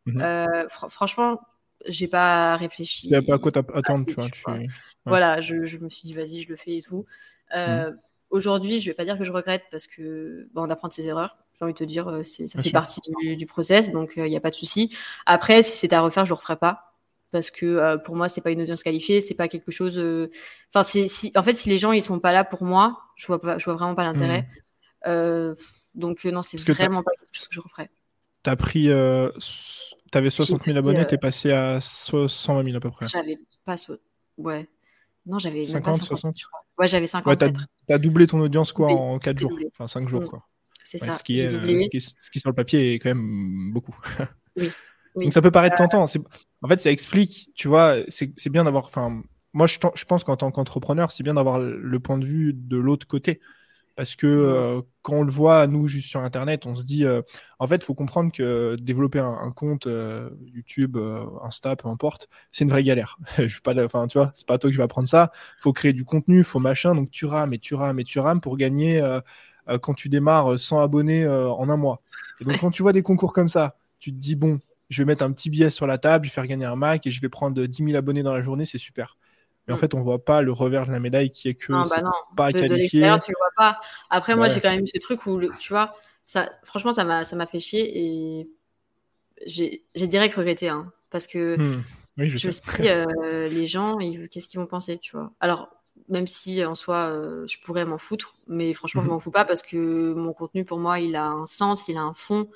mmh 0.05 0.21
euh, 0.21 0.67
franchement, 0.69 1.39
j'ai 1.87 2.07
pas 2.07 2.55
réfléchi. 2.57 3.07
Il 3.07 3.11
n'y 3.11 3.15
a 3.17 3.21
pas 3.21 3.35
à 3.35 3.37
quoi 3.37 3.51
t'attendre, 3.51 4.05
tu 4.05 4.13
vois. 4.13 4.57
Voilà, 5.05 5.41
je, 5.41 5.55
me 5.55 5.89
suis 5.89 6.07
dit 6.07 6.13
vas-y, 6.13 6.41
je 6.43 6.49
le 6.49 6.55
fais 6.55 6.77
et 6.77 6.81
tout. 6.81 7.05
Euh, 7.55 7.91
mmh. 7.91 7.97
Aujourd'hui, 8.29 8.79
je 8.79 8.89
vais 8.89 8.93
pas 8.93 9.03
dire 9.03 9.17
que 9.17 9.25
je 9.25 9.31
regrette 9.31 9.63
parce 9.71 9.87
que 9.87 10.47
bon, 10.53 10.65
on 10.65 10.69
apprend 10.69 10.87
de 10.87 10.93
ses 10.93 11.07
erreurs. 11.07 11.37
J'ai 11.57 11.65
envie 11.65 11.73
de 11.73 11.77
te 11.77 11.83
dire, 11.83 12.07
euh, 12.07 12.23
ça 12.23 12.61
fait 12.61 12.71
partie 12.71 13.01
du, 13.37 13.45
process, 13.45 13.91
donc 13.91 14.13
il 14.15 14.23
n'y 14.23 14.37
a 14.37 14.41
pas 14.41 14.49
de 14.49 14.55
souci. 14.55 14.95
Après, 15.25 15.61
si 15.61 15.77
c'était 15.77 15.95
à 15.95 16.01
refaire, 16.01 16.25
je 16.25 16.29
le 16.31 16.35
referais 16.35 16.55
pas 16.55 16.90
parce 17.31 17.49
que 17.49 17.65
euh, 17.65 17.97
pour 17.97 18.15
moi 18.15 18.29
c'est 18.29 18.41
pas 18.41 18.51
une 18.51 18.61
audience 18.61 18.83
qualifiée 18.83 19.21
c'est 19.21 19.35
pas 19.35 19.47
quelque 19.47 19.71
chose 19.71 19.97
euh, 19.97 20.29
enfin 20.73 20.83
si 20.83 21.31
en 21.35 21.43
fait 21.43 21.53
si 21.53 21.69
les 21.69 21.77
gens 21.77 21.91
ils 21.91 22.03
sont 22.03 22.19
pas 22.19 22.31
là 22.31 22.43
pour 22.43 22.63
moi 22.63 22.99
je 23.15 23.25
vois 23.27 23.41
pas 23.41 23.57
je 23.57 23.65
vois 23.65 23.75
vraiment 23.75 23.95
pas 23.95 24.03
l'intérêt. 24.03 24.41
Mmh. 24.41 25.07
euh, 25.07 25.55
donc 25.95 26.25
non 26.25 26.41
c'est 26.41 26.59
vraiment 26.69 27.03
pas 27.03 27.11
quelque 27.19 27.33
chose 27.33 27.47
que 27.47 27.55
je 27.55 27.59
referais 27.61 27.89
t'as 28.43 28.55
pris 28.55 28.89
t'avais 30.11 30.29
60 30.29 30.65
000 30.65 30.77
abonnés 30.77 31.07
t'es 31.07 31.17
passé 31.17 31.51
à 31.51 31.79
120 31.81 32.63
000 32.63 32.75
à 32.75 32.79
peu 32.79 32.91
près. 32.91 33.07
j'avais 33.07 33.37
pas 33.65 33.75
ouais. 34.37 34.67
Non 35.25 35.37
j'avais 35.37 35.65
50, 35.65 36.03
60 36.03 36.35
ouais 36.79 36.87
j'avais 36.87 37.07
50 37.07 37.27
ouais, 37.27 37.37
t'as 37.37 37.93
as 37.93 37.97
doublé 37.97 38.27
ton 38.27 38.39
audience 38.39 38.71
quoi 38.71 38.87
en 38.87 39.19
4 39.19 39.37
jours 39.37 39.57
enfin 39.71 39.87
5 39.87 40.09
jours 40.09 40.23
mmh. 40.23 40.27
quoi. 40.27 40.47
C'est 40.83 40.97
ça 40.97 41.13
ce 41.13 41.23
qui, 41.23 41.39
est, 41.39 41.51
ce 41.51 41.87
qui, 41.87 42.01
ce 42.01 42.31
qui 42.31 42.39
sur 42.39 42.49
le 42.49 42.55
papier 42.55 42.93
est 42.93 42.99
quand 42.99 43.09
même 43.09 43.71
beaucoup. 43.71 43.95
Oui 44.57 44.69
donc 45.15 45.33
ça 45.33 45.41
peut 45.41 45.51
paraître 45.51 45.75
euh, 45.75 45.87
tentant. 45.87 46.05
En 46.61 46.67
fait, 46.67 46.81
ça 46.81 46.91
explique, 46.91 47.51
tu 47.55 47.67
vois, 47.67 47.97
c'est 48.07 48.49
bien 48.49 48.63
d'avoir. 48.63 48.85
Enfin, 48.85 49.21
moi, 49.53 49.67
je, 49.67 49.77
je 49.95 50.05
pense 50.05 50.23
qu'en 50.23 50.37
tant 50.37 50.51
qu'entrepreneur, 50.51 51.11
c'est 51.11 51.23
bien 51.23 51.33
d'avoir 51.33 51.59
le 51.59 51.99
point 51.99 52.17
de 52.17 52.25
vue 52.25 52.53
de 52.53 52.77
l'autre 52.77 53.07
côté. 53.07 53.41
Parce 53.97 54.15
que 54.15 54.25
euh, 54.25 54.81
quand 55.01 55.15
on 55.15 55.23
le 55.23 55.31
voit, 55.31 55.67
nous, 55.67 55.85
juste 55.87 56.07
sur 56.07 56.21
Internet, 56.21 56.65
on 56.65 56.75
se 56.75 56.85
dit, 56.85 57.05
euh, 57.05 57.21
en 57.59 57.67
fait, 57.67 57.75
il 57.75 57.83
faut 57.83 57.93
comprendre 57.93 58.31
que 58.31 58.75
développer 58.75 59.19
un, 59.19 59.51
compte 59.51 59.87
YouTube, 60.45 60.97
Insta, 61.43 61.75
peu 61.75 61.89
importe, 61.89 62.29
c'est 62.51 62.63
une 62.63 62.69
vraie 62.69 62.83
galère. 62.83 63.17
je 63.37 63.59
pas, 63.59 63.75
enfin, 63.83 64.07
tu 64.07 64.17
vois, 64.17 64.31
c'est 64.33 64.47
pas 64.47 64.57
toi 64.57 64.71
qui 64.71 64.77
vas 64.77 64.87
prendre 64.87 65.09
ça. 65.09 65.31
Il 65.59 65.63
faut 65.63 65.73
créer 65.73 65.93
du 65.93 66.05
contenu, 66.05 66.43
faut 66.43 66.59
machin. 66.59 66.95
Donc, 66.95 67.11
tu 67.11 67.25
rames 67.25 67.53
et 67.53 67.59
tu 67.59 67.75
rames 67.75 67.99
et 67.99 68.05
tu 68.05 68.19
rames 68.19 68.39
pour 68.39 68.55
gagner, 68.55 69.03
quand 69.81 69.93
tu 69.93 70.07
démarres, 70.07 70.57
100 70.57 70.79
abonnés 70.79 71.27
en 71.27 71.69
un 71.69 71.77
mois. 71.77 72.01
Et 72.39 72.45
donc, 72.45 72.59
quand 72.59 72.71
tu 72.71 72.81
vois 72.81 72.93
des 72.93 73.03
concours 73.03 73.33
comme 73.33 73.49
ça, 73.49 73.75
tu 73.99 74.11
te 74.11 74.17
dis, 74.17 74.35
bon, 74.35 74.57
je 74.91 75.01
vais 75.01 75.05
mettre 75.05 75.23
un 75.23 75.31
petit 75.31 75.49
billet 75.49 75.69
sur 75.69 75.87
la 75.87 75.97
table, 75.97 76.25
je 76.25 76.29
vais 76.29 76.33
faire 76.33 76.45
gagner 76.45 76.65
un 76.65 76.75
Mac 76.75 77.07
et 77.07 77.11
je 77.11 77.21
vais 77.21 77.29
prendre 77.29 77.65
10 77.65 77.83
000 77.83 77.97
abonnés 77.97 78.23
dans 78.23 78.33
la 78.33 78.41
journée, 78.41 78.65
c'est 78.65 78.77
super. 78.77 79.17
Mais 79.65 79.73
en 79.73 79.77
mm. 79.77 79.79
fait, 79.79 79.93
on 79.93 80.01
voit 80.01 80.23
pas 80.23 80.41
le 80.41 80.51
revers 80.51 80.85
de 80.85 80.91
la 80.91 80.99
médaille 80.99 81.31
qui 81.31 81.47
est 81.47 81.55
que 81.55 81.71
non, 81.71 81.83
bah 81.89 82.01
non. 82.01 82.11
pas 82.35 82.51
de, 82.51 82.59
qualifié. 82.59 83.01
De 83.01 83.23
tu 83.23 83.31
vois 83.31 83.49
pas. 83.55 83.79
Après, 84.09 84.35
moi, 84.35 84.49
j'ai 84.49 84.59
quand 84.59 84.69
même 84.69 84.85
ce 84.85 84.99
truc 84.99 85.25
où, 85.25 85.39
tu 85.59 85.71
vois, 85.71 85.93
ça, 86.25 86.51
franchement, 86.63 86.91
ça 86.91 87.05
m'a, 87.05 87.23
ça 87.23 87.37
m'a 87.37 87.47
fait 87.47 87.61
chier 87.61 88.39
et 88.39 88.49
j'ai, 89.45 89.81
direct 89.95 90.35
regretté, 90.35 90.67
hein, 90.67 90.91
parce 91.09 91.25
que 91.25 91.57
hmm. 91.57 91.83
oui, 92.17 92.29
je, 92.29 92.37
je 92.37 92.51
sais. 92.51 92.61
Euh, 92.81 93.47
les 93.47 93.67
gens, 93.67 93.97
qu'est-ce 93.97 94.47
qu'ils 94.47 94.59
vont 94.59 94.67
penser, 94.67 94.97
tu 94.97 95.15
vois? 95.15 95.31
Alors, 95.39 95.69
même 96.09 96.27
si 96.27 96.65
en 96.65 96.75
soi, 96.75 97.17
je 97.47 97.57
pourrais 97.63 97.85
m'en 97.85 97.97
foutre. 97.97 98.35
Mais 98.47 98.73
franchement, 98.73 99.03
je 99.03 99.07
Mhm. 99.07 99.13
m'en 99.13 99.19
fous 99.19 99.31
pas 99.31 99.45
parce 99.45 99.61
que 99.61 100.13
mon 100.13 100.33
contenu, 100.33 100.65
pour 100.65 100.79
moi, 100.79 100.99
il 100.99 101.15
a 101.15 101.27
un 101.27 101.45
sens, 101.45 101.87
il 101.87 101.95
a 101.95 102.01
un 102.01 102.13
fond. 102.13 102.49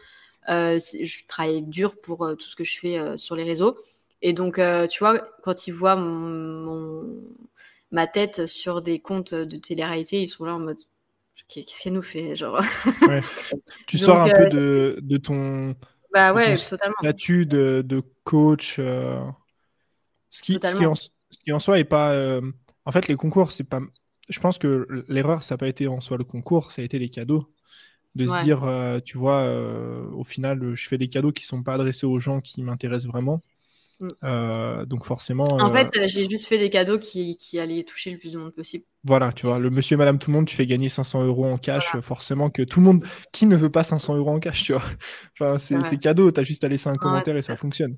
Euh, 0.50 0.80
je 0.80 1.26
travaille 1.28 1.62
dur 1.64 2.00
pour 2.02 2.24
euh, 2.26 2.36
tout 2.36 2.48
ce 2.48 2.56
que 2.56 2.64
je 2.64 2.80
fais 2.80 3.00
euh, 3.00 3.18
sur 3.18 3.36
les 3.36 3.44
réseaux. 3.44 3.78
Et 4.22 4.34
donc, 4.34 4.60
tu 4.90 5.00
vois, 5.00 5.20
quand 5.44 5.68
ils 5.68 5.74
voient 5.74 5.96
mon, 5.96 6.20
mon- 6.66 7.24
ma 7.92 8.08
tête 8.08 8.46
sur 8.48 8.82
des 8.82 9.00
comptes 9.00 9.34
de 9.36 9.58
télé-réalité, 9.58 10.22
ils 10.22 10.28
sont 10.28 10.46
là 10.46 10.56
en 10.56 10.60
mode 10.60 10.80
qu'est-ce 11.48 11.84
qu'elle 11.84 11.94
nous 11.94 12.02
fait? 12.02 12.36
Genre 12.36 12.60
Ouais. 13.06 13.22
Tu 13.88 13.98
Donc, 13.98 14.04
sors 14.06 14.22
un 14.22 14.30
euh, 14.30 14.32
peu 14.32 14.48
de, 14.48 15.00
de 15.02 15.18
ton 15.18 15.76
bah 16.14 16.34
de 16.34 16.40
ouais 16.40 16.58
ton 16.58 16.68
totalement 16.70 16.96
statut 17.00 17.46
de, 17.46 17.84
de 17.86 18.04
coach. 18.24 18.78
euh, 18.80 19.22
ce, 20.30 20.42
qui, 20.42 20.60
ce, 20.64 20.74
qui 20.76 20.86
Totalement. 20.86 20.86
en, 20.86 20.96
ce 20.96 21.10
qui 21.44 21.52
en 21.52 21.60
soi 21.60 21.80
est 21.80 21.84
pas. 21.86 22.14
euh, 22.14 22.42
En 22.86 22.92
fait, 22.92 23.08
les 23.08 23.16
concours, 23.16 23.52
c'est 23.52 23.64
pas. 23.64 23.82
Je 24.30 24.40
pense 24.40 24.58
que 24.58 24.88
l'erreur, 25.08 25.44
ça 25.44 25.54
n'a 25.56 25.58
pas 25.60 25.68
été 25.68 25.88
en 25.88 26.02
soi 26.02 26.18
le 26.18 26.24
concours, 26.24 26.72
ça 26.72 26.82
a 26.82 26.86
été 26.86 26.98
les 27.00 27.10
cadeaux. 27.10 27.54
De 28.16 28.28
se 28.28 28.38
dire, 28.38 28.64
euh, 28.64 29.00
tu 29.04 29.18
vois, 29.18 29.42
euh, 29.42 30.08
au 30.12 30.24
final, 30.24 30.74
je 30.74 30.88
fais 30.88 30.98
des 30.98 31.10
cadeaux 31.10 31.34
qui 31.34 31.46
sont 31.46 31.62
pas 31.64 31.74
adressés 31.74 32.06
aux 32.06 32.20
gens 32.20 32.40
qui 32.40 32.64
m'intéressent 32.64 33.12
vraiment. 33.12 33.42
Mm. 34.00 34.08
Euh, 34.24 34.86
donc 34.86 35.06
forcément, 35.06 35.46
en 35.46 35.66
euh, 35.68 35.72
fait 35.72 35.98
euh, 35.98 36.08
j'ai 36.08 36.30
juste 36.30 36.48
fait 36.48 36.58
des 36.58 36.70
cadeaux 36.70 37.00
qui, 37.00 37.38
qui 37.38 37.60
allaient 37.60 37.84
toucher 37.84 38.12
le 38.12 38.18
plus 38.18 38.34
de 38.34 38.38
monde 38.38 38.52
possible 38.52 38.84
voilà, 39.06 39.32
tu 39.32 39.46
vois, 39.46 39.60
le 39.60 39.70
monsieur 39.70 39.94
et 39.94 39.98
madame 39.98 40.18
tout 40.18 40.32
le 40.32 40.36
monde, 40.36 40.48
tu 40.48 40.56
fais 40.56 40.66
gagner 40.66 40.90
500 40.90 41.24
euros 41.26 41.46
en 41.46 41.60
cash, 41.60 41.96
forcément 42.02 42.50
que 42.50 42.64
tout 42.64 42.80
le 42.80 42.88
monde, 42.88 43.06
qui 43.32 43.46
ne 43.46 43.56
veut 43.56 43.70
pas 43.70 43.84
500 43.84 44.16
euros 44.16 44.32
en 44.32 44.40
cash, 44.40 44.64
tu 44.64 44.74
vois 44.74 44.82
Enfin, 45.40 45.60
c'est 45.60 45.76
Ouais. 45.76 45.98
cadeau, 46.00 46.32
t'as 46.32 46.44
juste 46.44 46.64
à 46.64 46.70
laisser 46.70 46.90
un 46.90 46.96
commentaire 46.96 47.38
et 47.38 47.44
ça 47.44 47.56
fonctionne. 47.56 47.98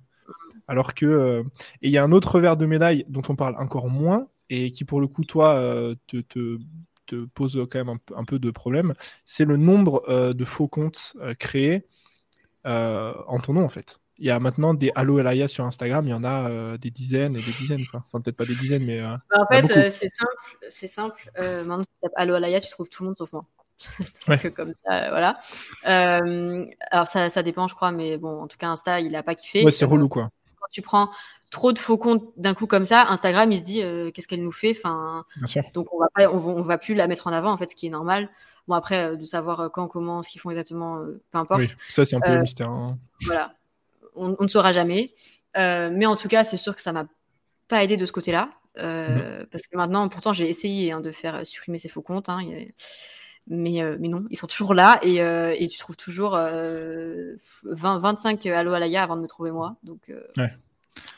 Alors 0.67 0.93
que, 0.93 1.05
euh, 1.05 1.43
et 1.81 1.87
il 1.87 1.91
y 1.91 1.97
a 1.97 2.03
un 2.03 2.11
autre 2.11 2.35
revers 2.35 2.57
de 2.57 2.65
médaille 2.65 3.05
dont 3.07 3.21
on 3.29 3.37
parle 3.37 3.55
encore 3.57 3.87
moins 3.87 4.27
et 4.49 4.73
qui 4.73 4.83
pour 4.83 4.99
le 4.99 5.07
coup, 5.07 5.23
toi, 5.23 5.55
euh, 5.55 5.95
te, 6.07 6.17
te, 6.17 6.57
te 7.07 7.25
pose 7.25 7.59
quand 7.71 7.79
même 7.79 7.89
un, 7.89 7.97
peu- 7.97 8.15
un 8.15 8.23
peu 8.23 8.39
de 8.39 8.51
problème, 8.51 8.93
c'est 9.25 9.45
le 9.45 9.57
nombre 9.57 10.03
euh, 10.09 10.33
de 10.33 10.45
faux 10.45 10.67
comptes 10.67 11.13
euh, 11.21 11.33
créés 11.33 11.85
euh, 12.65 13.13
en 13.27 13.39
ton 13.39 13.53
nom 13.53 13.63
en 13.63 13.69
fait. 13.69 13.99
Il 14.19 14.25
y 14.25 14.31
a 14.31 14.39
maintenant 14.39 14.73
des 14.73 14.91
Allo 14.95 15.19
Elaya 15.19 15.47
sur 15.47 15.63
Instagram, 15.65 16.07
il 16.07 16.09
y 16.09 16.13
en 16.13 16.23
a 16.23 16.77
des 16.77 16.89
dizaines 16.89 17.33
et 17.35 17.41
des 17.41 17.51
dizaines, 17.51 17.85
quoi. 17.91 18.01
Enfin, 18.05 18.19
peut-être 18.19 18.35
pas 18.37 18.45
des 18.45 18.55
dizaines, 18.55 18.83
mais 18.83 18.99
Bah, 18.99 19.19
en 19.35 19.45
fait 19.45 19.67
c'est 19.91 20.09
simple 20.09 20.31
c'est 20.69 20.87
simple 20.87 21.31
maintenant 21.37 21.81
tu 21.83 21.87
tapes 22.01 22.13
Allo 22.15 22.35
tu 22.59 22.69
trouves 22.71 22.89
tout 22.89 23.03
le 23.03 23.09
monde 23.09 23.17
sauf 23.17 23.31
moi 23.31 23.45
Ouais. 24.27 24.39
que 24.39 24.47
comme 24.47 24.73
ça 24.83 25.09
voilà 25.09 25.39
alors 26.91 27.05
ça, 27.07 27.29
ça 27.29 27.43
dépend 27.43 27.67
je 27.67 27.75
crois 27.75 27.91
mais 27.91 28.17
bon 28.17 28.41
en 28.41 28.47
tout 28.47 28.57
cas 28.57 28.69
Insta 28.69 28.99
il 28.99 29.15
a 29.15 29.21
pas 29.21 29.35
kiffé 29.35 29.63
ouais, 29.63 29.71
c'est 29.71 29.85
relou 29.85 30.09
quoi. 30.09 30.29
quand 30.59 30.67
tu 30.71 30.81
prends 30.81 31.11
trop 31.49 31.71
de 31.71 31.79
faux 31.79 31.97
comptes 31.97 32.25
d'un 32.37 32.53
coup 32.53 32.67
comme 32.67 32.85
ça 32.85 33.05
Instagram 33.09 33.51
il 33.51 33.57
se 33.59 33.63
dit 33.63 33.81
euh, 33.81 34.11
qu'est-ce 34.11 34.27
qu'elle 34.27 34.43
nous 34.43 34.51
fait 34.51 34.71
enfin. 34.77 35.25
Donc 35.73 35.93
on 35.93 35.99
va 35.99 36.07
pas, 36.13 36.29
on 36.31 36.39
va, 36.39 36.51
on 36.51 36.61
va 36.61 36.77
plus 36.77 36.93
la 36.93 37.07
mettre 37.07 37.27
en 37.27 37.31
avant 37.33 37.51
en 37.51 37.57
fait, 37.57 37.69
ce 37.69 37.75
qui 37.75 37.87
est 37.87 37.91
normal. 37.91 38.29
Bon 38.67 38.75
après 38.75 39.11
euh, 39.11 39.15
de 39.15 39.23
savoir 39.23 39.59
euh, 39.61 39.69
quand, 39.69 39.87
comment, 39.87 40.21
ce 40.23 40.29
qu'ils 40.29 40.41
font 40.41 40.49
exactement, 40.49 40.97
euh, 40.99 41.21
peu 41.31 41.37
importe. 41.37 41.61
Oui, 41.61 41.67
ça 41.89 42.03
c'est 42.05 42.15
un 42.17 42.19
peu 42.19 42.31
Euh, 42.31 42.35
le 42.35 42.41
mystère. 42.41 42.69
hein. 42.69 42.97
Voilà, 43.25 43.53
on, 44.15 44.35
on 44.39 44.43
ne 44.43 44.47
saura 44.49 44.73
jamais. 44.73 45.13
Euh, 45.55 45.89
mais 45.93 46.05
en 46.05 46.15
tout 46.15 46.27
cas, 46.27 46.43
c'est 46.43 46.57
sûr 46.57 46.75
que 46.75 46.81
ça 46.81 46.91
m'a 46.91 47.05
pas 47.67 47.83
aidé 47.83 47.97
de 47.97 48.05
ce 48.05 48.11
côté-là, 48.11 48.51
euh, 48.77 49.43
parce 49.51 49.63
que 49.67 49.75
maintenant, 49.77 50.07
pourtant, 50.09 50.33
j'ai 50.33 50.49
essayé 50.49 50.91
hein, 50.91 50.99
de 51.01 51.11
faire 51.11 51.45
supprimer 51.47 51.77
ces 51.79 51.89
faux 51.89 52.01
comptes, 52.01 52.29
hein, 52.29 52.39
et- 52.41 52.75
mais 53.49 53.81
euh, 53.81 53.95
mais 53.99 54.09
non, 54.09 54.25
ils 54.29 54.37
sont 54.37 54.45
toujours 54.47 54.73
là 54.73 54.99
et, 55.03 55.21
euh, 55.21 55.55
et 55.57 55.67
tu 55.69 55.77
trouves 55.79 55.95
toujours 55.95 56.35
euh, 56.35 57.35
20, 57.63 57.99
25 57.99 58.45
Allo 58.47 58.73
Alaya 58.73 59.01
avant 59.03 59.15
de 59.15 59.21
me 59.21 59.27
trouver 59.27 59.51
moi. 59.51 59.77
Donc 59.83 60.09
euh, 60.09 60.21
Ouais. 60.37 60.51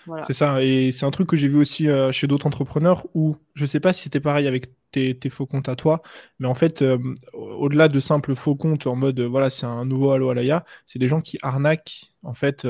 Voilà. 0.05 0.23
C'est 0.23 0.33
ça, 0.33 0.63
et 0.63 0.91
c'est 0.91 1.05
un 1.05 1.11
truc 1.11 1.27
que 1.27 1.37
j'ai 1.37 1.47
vu 1.47 1.57
aussi 1.57 1.87
euh, 1.87 2.11
chez 2.11 2.27
d'autres 2.27 2.47
entrepreneurs 2.47 3.05
où 3.13 3.37
je 3.53 3.65
sais 3.65 3.79
pas 3.79 3.93
si 3.93 4.03
c'était 4.03 4.19
pareil 4.19 4.47
avec 4.47 4.71
tes, 4.91 5.17
tes 5.17 5.29
faux 5.29 5.45
comptes 5.45 5.69
à 5.69 5.75
toi, 5.75 6.01
mais 6.39 6.47
en 6.47 6.55
fait, 6.55 6.81
euh, 6.81 6.97
au-delà 7.33 7.87
de 7.87 7.99
simples 7.99 8.35
faux 8.35 8.55
comptes 8.55 8.87
en 8.87 8.95
mode 8.95 9.19
euh, 9.19 9.27
voilà, 9.27 9.49
c'est 9.49 9.65
un 9.65 9.85
nouveau 9.85 10.11
Allo 10.11 10.29
Alaya, 10.29 10.65
c'est 10.85 10.99
des 10.99 11.07
gens 11.07 11.21
qui 11.21 11.37
arnaquent 11.41 12.11
en 12.23 12.33
fait 12.33 12.67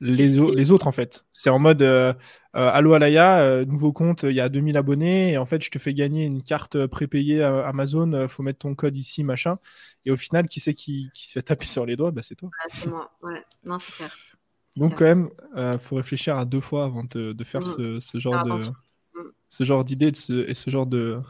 les, 0.00 0.70
autres 0.70 0.86
en 0.86 0.92
fait. 0.92 1.24
C'est 1.32 1.50
en 1.50 1.58
mode 1.58 1.82
Allo 2.52 2.92
Alaya, 2.94 3.64
nouveau 3.64 3.92
compte, 3.92 4.22
il 4.22 4.34
y 4.34 4.40
a 4.40 4.48
2000 4.48 4.76
abonnés, 4.76 5.32
et 5.32 5.38
en 5.38 5.46
fait, 5.46 5.62
je 5.62 5.70
te 5.70 5.78
fais 5.78 5.94
gagner 5.94 6.24
une 6.24 6.42
carte 6.42 6.86
prépayée 6.86 7.42
à 7.42 7.66
Amazon, 7.66 8.28
faut 8.28 8.42
mettre 8.42 8.60
ton 8.60 8.74
code 8.74 8.96
ici, 8.96 9.24
machin, 9.24 9.52
et 10.06 10.10
au 10.10 10.16
final, 10.16 10.48
qui 10.48 10.60
c'est 10.60 10.74
qui, 10.74 11.10
qui 11.14 11.26
se 11.28 11.32
fait 11.32 11.42
taper 11.42 11.66
sur 11.66 11.86
les 11.86 11.96
doigts? 11.96 12.10
Bah, 12.10 12.22
C'est 12.22 12.34
toi. 12.34 12.50
Ah, 12.60 12.66
c'est 12.68 12.88
moi. 12.88 13.10
Ouais. 13.22 13.42
Non, 13.64 13.78
c'est 13.78 13.92
clair. 13.92 14.14
Donc 14.76 14.96
quand 14.98 15.04
même, 15.04 15.30
euh, 15.56 15.78
faut 15.78 15.96
réfléchir 15.96 16.36
à 16.36 16.44
deux 16.44 16.60
fois 16.60 16.84
avant 16.84 17.04
de, 17.04 17.32
de 17.32 17.44
faire 17.44 17.60
Mm. 17.62 17.66
ce, 17.66 18.00
ce 18.00 18.18
genre 18.18 18.42
de. 18.44 18.50
Mm. 19.18 19.30
ce 19.48 19.64
genre 19.64 19.84
d'idée 19.84 20.12
et 20.48 20.54
ce 20.54 20.70
genre 20.70 20.86
de, 20.86 21.20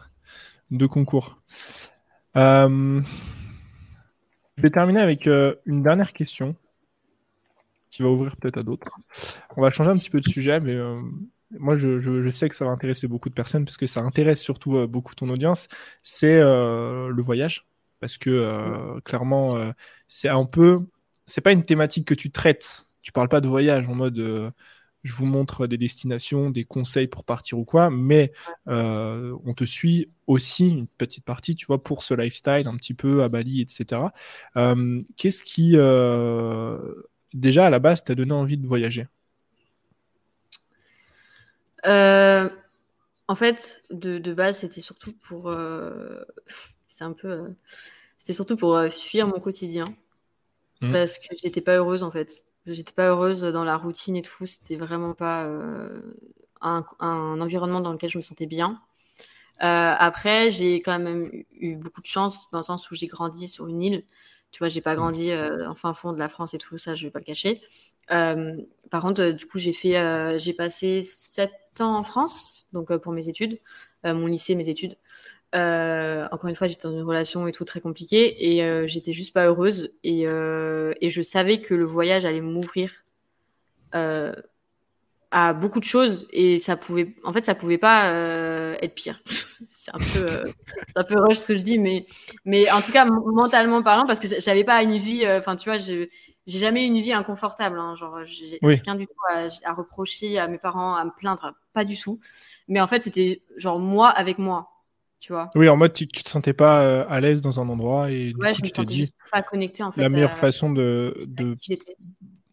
de 0.70 0.86
concours. 0.86 1.42
Euh, 2.36 3.01
je 4.57 4.62
vais 4.62 4.70
terminer 4.70 5.01
avec 5.01 5.26
euh, 5.26 5.55
une 5.66 5.82
dernière 5.82 6.12
question 6.12 6.57
qui 7.90 8.03
va 8.03 8.09
ouvrir 8.09 8.34
peut-être 8.36 8.59
à 8.59 8.62
d'autres. 8.62 8.90
On 9.57 9.62
va 9.62 9.70
changer 9.70 9.90
un 9.90 9.97
petit 9.99 10.11
peu 10.11 10.20
de 10.20 10.28
sujet, 10.28 10.59
mais 10.61 10.76
moi 11.51 11.76
je, 11.76 12.01
je- 12.01 12.24
je 12.24 12.30
sais 12.30 12.49
que 12.49 12.57
ça 12.57 12.64
va 12.64 12.72
intéresser 12.72 13.07
beaucoup 13.07 13.28
de 13.28 13.34
personnes 13.34 13.64
parce 13.64 13.76
que 13.76 13.86
ça 13.86 14.01
intéresse 14.01 14.40
surtout 14.40 14.88
beaucoup 14.88 15.14
ton 15.14 15.28
audience. 15.28 15.68
C'est 16.03 16.40
le 16.40 17.22
voyage 17.22 17.66
parce 18.01 18.16
que 18.18 18.30
euh, 18.30 19.01
clairement 19.05 19.57
c'est 20.09 20.28
un 20.28 20.45
peu, 20.45 20.80
c'est 21.26 21.40
pas 21.40 21.53
une 21.53 21.64
thématique 21.64 22.07
que 22.09 22.14
tu 22.14 22.30
traites. 22.32 22.86
Tu 23.05 23.12
parles 23.12 23.28
pas 23.28 23.42
de 23.42 23.48
voyage 23.48 23.86
en 23.86 23.94
mode 23.94 24.18
euh, 24.18 24.50
je 25.02 25.12
vous 25.12 25.26
montre 25.26 25.66
des 25.66 25.76
destinations, 25.76 26.48
des 26.48 26.64
conseils 26.64 27.07
pour 27.07 27.22
partir 27.22 27.59
ou 27.59 27.66
quoi, 27.66 27.90
mais 27.90 28.32
euh, 28.66 29.36
on 29.44 29.52
te 29.52 29.64
suit 29.64 30.09
aussi 30.26 30.70
une 30.70 30.88
petite 30.88 31.22
partie, 31.22 31.55
tu 31.55 31.66
vois, 31.66 31.84
pour 31.84 32.02
ce 32.02 32.14
lifestyle 32.14 32.66
un 32.66 32.74
petit 32.76 32.94
peu 32.94 33.22
à 33.22 33.28
Bali, 33.28 33.61
etc. 33.61 34.11
Euh, 34.57 34.98
Qu'est-ce 35.18 35.42
qui, 35.42 35.72
déjà 37.34 37.66
à 37.66 37.70
la 37.70 37.78
base, 37.78 38.02
t'a 38.05 38.14
donné 38.14 38.32
envie 38.32 38.57
de 38.57 38.66
voyager? 38.66 39.07
En 43.26 43.34
fait, 43.36 43.82
de, 43.90 44.16
de 44.16 44.32
base, 44.32 44.59
c'était 44.59 44.80
surtout 44.80 45.12
pour. 45.12 45.55
c'est 46.88 47.05
un 47.05 47.12
peu. 47.12 47.55
c'était 48.16 48.32
surtout 48.32 48.57
pour 48.57 48.82
fuir 48.90 49.26
mon 49.26 49.40
quotidien. 49.40 49.84
Mhm. 50.80 50.92
Parce 50.92 51.18
que 51.18 51.36
j'étais 51.42 51.61
pas 51.61 51.76
heureuse, 51.76 52.02
en 52.02 52.11
fait. 52.11 52.46
J'étais 52.66 52.92
pas 52.92 53.08
heureuse 53.10 53.42
dans 53.42 53.64
la 53.64 53.76
routine 53.76 54.16
et 54.16 54.22
tout. 54.22 54.46
C'était 54.46 54.76
vraiment 54.76 55.14
pas 55.14 55.44
euh, 55.46 56.00
un, 56.62 56.84
un 57.00 57.40
environnement 57.40 57.80
dans 57.80 57.92
lequel 57.92 58.10
je 58.10 58.18
me 58.18 58.22
sentais 58.22 58.46
bien. 58.46 58.80
Euh, 59.62 59.94
après, 59.98 60.50
j'ai 60.50 60.82
quand 60.82 60.98
même 60.98 61.30
eu- 61.52 61.76
beaucoup 61.76 62.00
de 62.00 62.06
chance 62.06 62.50
dans 62.52 62.58
le 62.58 62.64
sens 62.64 62.90
où 62.90 62.94
j'ai 62.96 63.06
grandi 63.06 63.48
sur 63.48 63.68
une 63.68 63.82
île. 63.82 64.04
Tu 64.52 64.58
vois, 64.60 64.68
j'ai 64.68 64.80
pas 64.80 64.96
grandi 64.96 65.30
euh, 65.32 65.68
en 65.68 65.74
fin 65.74 65.94
fond 65.94 66.12
de 66.12 66.18
la 66.18 66.28
France 66.28 66.54
et 66.54 66.58
tout 66.58 66.78
ça, 66.78 66.94
je 66.94 67.04
vais 67.06 67.10
pas 67.10 67.20
le 67.20 67.24
cacher. 67.24 67.62
Euh, 68.12 68.56
par 68.90 69.02
contre, 69.02 69.20
euh, 69.22 69.32
du 69.32 69.46
coup, 69.46 69.58
j'ai 69.58 69.72
fait, 69.72 69.98
euh, 69.98 70.38
j'ai 70.38 70.52
passé 70.54 71.02
sept 71.02 71.52
ans 71.80 71.96
en 71.98 72.04
France, 72.04 72.66
donc 72.72 72.94
pour 72.98 73.12
mes 73.12 73.28
études, 73.28 73.60
mon 74.04 74.26
lycée, 74.26 74.54
mes 74.54 74.68
études. 74.68 74.96
Euh, 75.55 76.26
encore 76.32 76.48
une 76.48 76.57
fois, 76.57 76.66
j'étais 76.66 76.88
dans 76.88 76.92
une 76.94 77.02
relation 77.02 77.46
et 77.46 77.52
tout 77.52 77.64
très 77.64 77.80
compliquée 77.80 78.52
et 78.55 78.64
euh, 78.64 78.86
j'étais 78.88 79.12
juste 79.12 79.32
pas 79.32 79.46
heureuse 79.46 79.92
et, 80.02 80.26
euh, 80.26 80.92
et 81.00 81.11
je 81.11 81.22
savais 81.22 81.61
que 81.61 81.74
le 81.74 81.84
voyage 81.84 82.24
allait 82.24 82.40
m'ouvrir 82.40 82.90
à 85.30 85.52
beaucoup 85.52 85.80
de 85.80 85.84
choses 85.84 86.26
et 86.30 86.59
ça 86.61 86.76
pouvait, 86.76 87.14
en 87.24 87.32
fait, 87.32 87.44
ça 87.44 87.55
pouvait 87.55 87.78
pas 87.78 88.09
être 88.80 88.94
pire. 88.94 89.20
c'est 89.70 89.94
un 89.94 89.98
peu, 89.98 90.52
un 90.96 91.05
peu 91.05 91.18
rush 91.20 91.38
ce 91.38 91.48
que 91.48 91.55
je 91.57 91.61
dis, 91.61 91.78
mais, 91.78 92.07
mais 92.44 92.70
en 92.70 92.80
tout 92.80 92.92
cas 92.92 93.05
mentalement 93.05 93.82
parlant, 93.82 94.07
parce 94.07 94.20
que 94.20 94.28
j'avais 94.40 94.64
pas 94.64 94.82
une 94.82 94.96
vie, 94.96 95.24
enfin 95.28 95.57
tu 95.57 95.68
vois, 95.68 95.78
j'ai 95.78 96.09
jamais 96.46 96.84
eu 96.84 96.86
une 96.86 97.00
vie 97.00 97.12
inconfortable, 97.12 97.78
hein, 97.78 97.94
genre 97.96 98.24
j'ai 98.24 98.59
Oui. 98.62 98.80
rien 98.84 98.94
du 98.96 99.07
tout 99.07 99.12
à, 99.30 99.48
à 99.64 99.72
reprocher 99.72 100.38
à 100.38 100.46
mes 100.48 100.59
parents, 100.59 100.94
à 100.96 101.05
me 101.05 101.11
plaindre, 101.16 101.55
pas 101.72 101.84
du 101.84 101.98
tout. 101.98 102.20
Mais 102.68 102.80
en 102.80 102.86
fait, 102.86 103.00
c'était 103.02 103.42
genre 103.57 103.78
moi 103.78 104.09
avec 104.11 104.38
moi, 104.38 104.74
tu 105.20 105.32
vois. 105.32 105.50
Oui, 105.54 105.68
en 105.68 105.76
mode 105.76 105.92
tu, 105.92 106.08
tu 106.08 106.22
te 106.22 106.28
sentais 106.28 106.52
pas 106.52 106.82
euh, 106.82 107.06
à 107.08 107.20
l'aise 107.20 107.40
dans 107.40 107.60
un 107.60 107.68
endroit 107.68 108.10
et 108.10 108.32
du 108.32 108.38
Ouais, 108.38 108.54
coup 108.54 108.62
je 108.62 108.62
tu 108.62 108.72
t'es 108.72 108.84
dit 108.84 109.12
pas 109.30 109.42
en 109.80 109.92
fait. 109.92 110.02
la 110.02 110.08
meilleure 110.08 110.32
à- 110.32 110.38
façon 110.38 110.72
de, 110.72 111.14
de, 111.26 111.56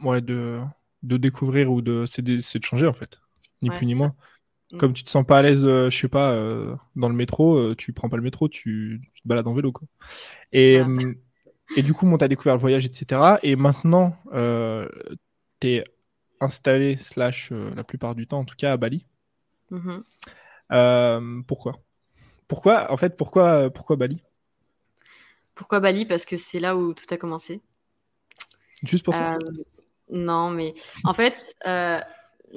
ouais, 0.04 0.22
de, 0.22 0.60
de 1.04 1.18
découvrir 1.18 1.72
ou 1.72 1.82
de, 1.82 2.06
c'est 2.08 2.22
de, 2.22 2.40
c'est 2.40 2.60
de 2.60 2.64
changer 2.66 2.88
en 2.88 2.94
fait, 2.94 3.20
ni 3.62 3.70
Ouais, 3.70 3.76
plus 3.76 3.86
ni 3.86 3.96
moins. 3.96 4.16
Mm. 4.72 4.78
Comme 4.80 4.94
tu 4.94 5.04
te 5.04 5.10
sens 5.12 5.26
pas 5.26 5.40
à 5.40 5.42
l'aise, 5.44 5.64
euh, 5.64 5.90
je 5.92 5.98
sais 6.00 6.10
pas, 6.10 6.32
euh, 6.34 6.76
dans 6.96 7.10
le 7.10 7.16
métro, 7.16 7.58
euh, 7.58 7.76
tu 7.76 7.94
prends 7.94 8.10
pas 8.10 8.18
le 8.18 8.24
métro, 8.24 8.50
tu, 8.50 9.02
tu 9.14 9.22
te 9.24 9.28
balades 9.28 9.48
en 9.48 9.54
vélo 9.54 9.72
quoi. 9.72 9.88
Et, 10.54 10.82
Voilà. 10.82 10.90
et 11.76 11.84
du 11.84 11.94
coup, 11.94 12.08
bon, 12.10 12.18
t'as 12.18 12.28
découvert 12.28 12.56
le 12.56 12.62
voyage, 12.62 12.86
etc. 12.86 13.40
Et 13.44 13.56
maintenant, 13.56 14.16
euh, 14.34 14.90
t'es 15.60 15.84
installé 16.42 16.98
slash 16.98 17.52
euh, 17.52 17.74
la 17.76 17.84
plupart 17.84 18.16
du 18.16 18.28
temps, 18.28 18.40
en 18.40 18.46
tout 18.46 18.56
cas 18.58 18.74
à 18.74 18.78
Bali. 18.78 19.08
Mhm. 19.70 20.04
Euh, 20.72 21.42
pourquoi? 21.48 21.82
Pourquoi, 22.52 22.92
en 22.92 22.98
fait, 22.98 23.16
pourquoi, 23.16 23.70
pourquoi 23.70 23.96
Bali? 23.96 24.22
Pourquoi 25.56 25.80
Bali? 25.80 26.06
Parce 26.06 26.26
que 26.26 26.36
c'est 26.36 26.60
là 26.60 26.76
où 26.76 26.94
tout 26.94 27.06
a 27.10 27.16
commencé. 27.16 27.62
Juste 28.84 29.06
pour 29.06 29.16
ça 29.16 29.36
Euh, 29.36 29.40
non, 30.10 30.50
mais 30.50 30.74
en 31.06 31.14
fait, 31.14 31.56
euh, 31.66 32.02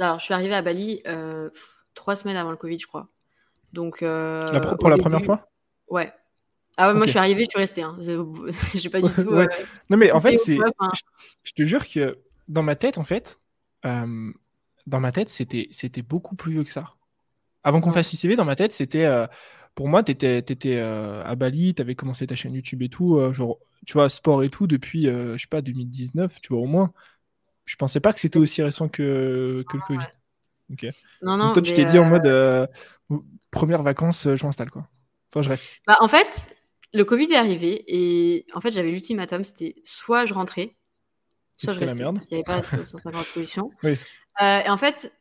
alors 0.00 0.18
je 0.18 0.24
suis 0.24 0.34
arrivée 0.34 0.56
à 0.56 0.62
Bali 0.62 1.00
euh, 1.06 1.48
trois 1.94 2.16
semaines 2.16 2.36
avant 2.36 2.50
le 2.50 2.56
Covid, 2.56 2.76
je 2.80 2.88
crois. 2.88 3.06
Donc, 3.72 3.98
pour 4.00 4.90
la 4.90 4.96
première 4.98 5.22
fois? 5.22 5.48
Ouais. 5.86 6.12
Ah 6.76 6.88
ouais, 6.88 6.94
moi 6.94 7.06
je 7.06 7.10
suis 7.10 7.18
arrivée, 7.20 7.44
je 7.44 7.50
suis 7.50 7.60
restée. 7.60 7.82
Hein. 7.82 7.96
J'ai 8.74 8.90
pas 8.90 9.00
du 9.00 9.14
tout. 9.14 9.30
ouais. 9.30 9.46
Non 9.90 9.96
mais 9.96 10.10
en 10.10 10.20
fait, 10.20 10.36
c'est. 10.38 10.58
Je, 11.44 11.52
te 11.52 11.62
jure 11.62 11.88
que 11.88 12.18
dans 12.48 12.64
ma 12.64 12.74
tête, 12.74 12.98
en 12.98 13.04
fait, 13.04 13.38
dans 13.84 15.00
ma 15.00 15.12
tête, 15.12 15.28
c'était 15.28 15.68
c'était 15.70 16.02
beaucoup 16.02 16.34
plus 16.34 16.50
vieux 16.50 16.64
que 16.64 16.70
ça. 16.70 16.94
Avant 17.62 17.80
qu'on 17.80 17.92
fasse 17.92 18.12
ICV, 18.12 18.34
dans 18.34 18.44
ma 18.44 18.56
tête, 18.56 18.72
c'était. 18.72 19.06
Euh, 19.74 19.76
pour 19.76 19.88
moi, 19.88 20.02
tu 20.02 20.12
étais, 20.12 20.38
étais 20.38 20.78
à 20.78 21.34
Bali, 21.34 21.74
tu 21.74 21.82
avais 21.82 21.94
commencé 21.94 22.26
ta 22.26 22.34
chaîne 22.34 22.54
YouTube 22.54 22.82
et 22.82 22.88
tout, 22.88 23.20
genre, 23.32 23.58
tu 23.86 23.94
vois, 23.94 24.08
sport 24.08 24.42
et 24.42 24.50
tout, 24.50 24.66
depuis, 24.66 25.04
je 25.04 25.36
sais 25.36 25.48
pas, 25.48 25.62
2019, 25.62 26.40
tu 26.40 26.52
vois, 26.52 26.62
au 26.62 26.66
moins. 26.66 26.92
Je 27.64 27.76
pensais 27.76 28.00
pas 28.00 28.12
que 28.12 28.20
c'était 28.20 28.38
aussi 28.38 28.62
récent 28.62 28.88
que, 28.88 29.64
que 29.68 29.76
le 29.76 29.82
Covid. 29.86 30.06
Ok. 30.72 30.86
Non, 31.22 31.36
non, 31.36 31.46
Donc 31.46 31.54
toi, 31.54 31.62
tu 31.62 31.72
t'es 31.72 31.84
dit 31.84 31.98
en 31.98 32.04
mode 32.06 32.68
première 33.50 33.82
vacances, 33.82 34.28
je 34.34 34.44
m'installe, 34.44 34.70
quoi. 34.70 34.88
Enfin, 35.30 35.42
je 35.42 35.48
reste. 35.48 35.64
Bah, 35.86 35.96
en 36.00 36.08
fait, 36.08 36.54
le 36.94 37.04
Covid 37.04 37.32
est 37.32 37.36
arrivé 37.36 37.84
et 37.88 38.46
en 38.54 38.60
fait, 38.60 38.70
j'avais 38.70 38.90
l'ultimatum 38.90 39.42
c'était 39.42 39.74
soit 39.84 40.26
je 40.26 40.32
rentrais, 40.32 40.76
soit 41.56 41.74
je 41.74 41.80
restais. 41.80 41.86
la 41.86 41.94
merde. 41.94 42.20
Il 42.30 42.36
n'y 42.36 42.44
avait 42.46 42.62
pas 42.62 42.62
150 42.62 43.26
pollution. 43.34 43.70
Oui. 43.82 43.96
Euh, 44.42 44.60
et 44.60 44.68
en 44.68 44.76
fait, 44.78 45.12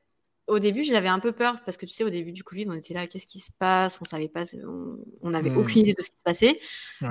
au 0.48 0.60
début, 0.60 0.84
j'avais 0.84 1.08
un 1.08 1.20
peu 1.20 1.32
peur 1.32 1.62
parce 1.66 1.78
que 1.78 1.86
tu 1.86 1.94
sais, 1.94 2.04
au 2.04 2.10
début 2.10 2.32
du 2.32 2.44
Covid, 2.44 2.68
on 2.70 2.74
était 2.74 2.94
là, 2.94 3.08
qu'est-ce 3.08 3.26
qui 3.26 3.40
se 3.40 3.52
passe? 3.58 4.00
On 4.02 4.06
savait 4.06 4.28
pas, 4.28 4.44
on 5.22 5.30
n'avait 5.30 5.50
hmm. 5.50 5.58
aucune 5.58 5.82
idée 5.82 5.94
de 5.94 6.02
ce 6.02 6.10
qui 6.10 6.18
se 6.18 6.24
passait. 6.24 6.60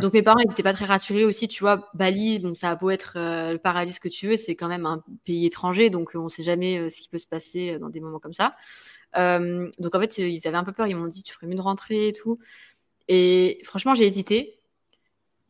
Donc 0.01 0.13
mes 0.13 0.23
parents, 0.23 0.41
ils 0.41 0.49
n'étaient 0.49 0.63
pas 0.63 0.75
très 0.75 0.85
rassurés 0.85 1.25
aussi. 1.25 1.49
Tu 1.49 1.63
vois, 1.63 1.91
Bali, 1.95 2.39
bon, 2.39 2.55
ça 2.55 2.71
a 2.71 2.77
beau 2.77 2.91
être 2.91 3.15
euh, 3.17 3.53
le 3.53 3.59
paradis 3.59 3.99
que 3.99 4.09
tu 4.09 4.29
veux, 4.29 4.37
c'est 4.37 4.55
quand 4.55 4.69
même 4.69 4.87
un 4.87 5.03
pays 5.25 5.47
étranger, 5.47 5.91
donc 5.91 6.13
on 6.15 6.25
ne 6.25 6.29
sait 6.29 6.43
jamais 6.43 6.79
euh, 6.79 6.89
ce 6.89 7.01
qui 7.01 7.09
peut 7.09 7.19
se 7.19 7.27
passer 7.27 7.79
dans 7.79 7.89
des 7.89 8.01
moments 8.01 8.21
comme 8.21 8.35
ça. 8.35 8.55
donc 9.15 9.95
en 9.95 10.01
fait, 10.01 10.19
ils 10.19 10.47
avaient 10.47 10.57
un 10.57 10.65
peu 10.65 10.73
peur. 10.73 10.87
Ils 10.87 10.97
m'ont 10.97 11.09
dit, 11.09 11.23
tu 11.23 11.33
ferais 11.33 11.47
mieux 11.47 11.57
de 11.57 11.61
rentrer 11.61 12.09
et 12.09 12.13
tout. 12.13 12.39
Et 13.09 13.61
franchement, 13.65 13.95
j'ai 13.95 14.07
hésité. 14.07 14.59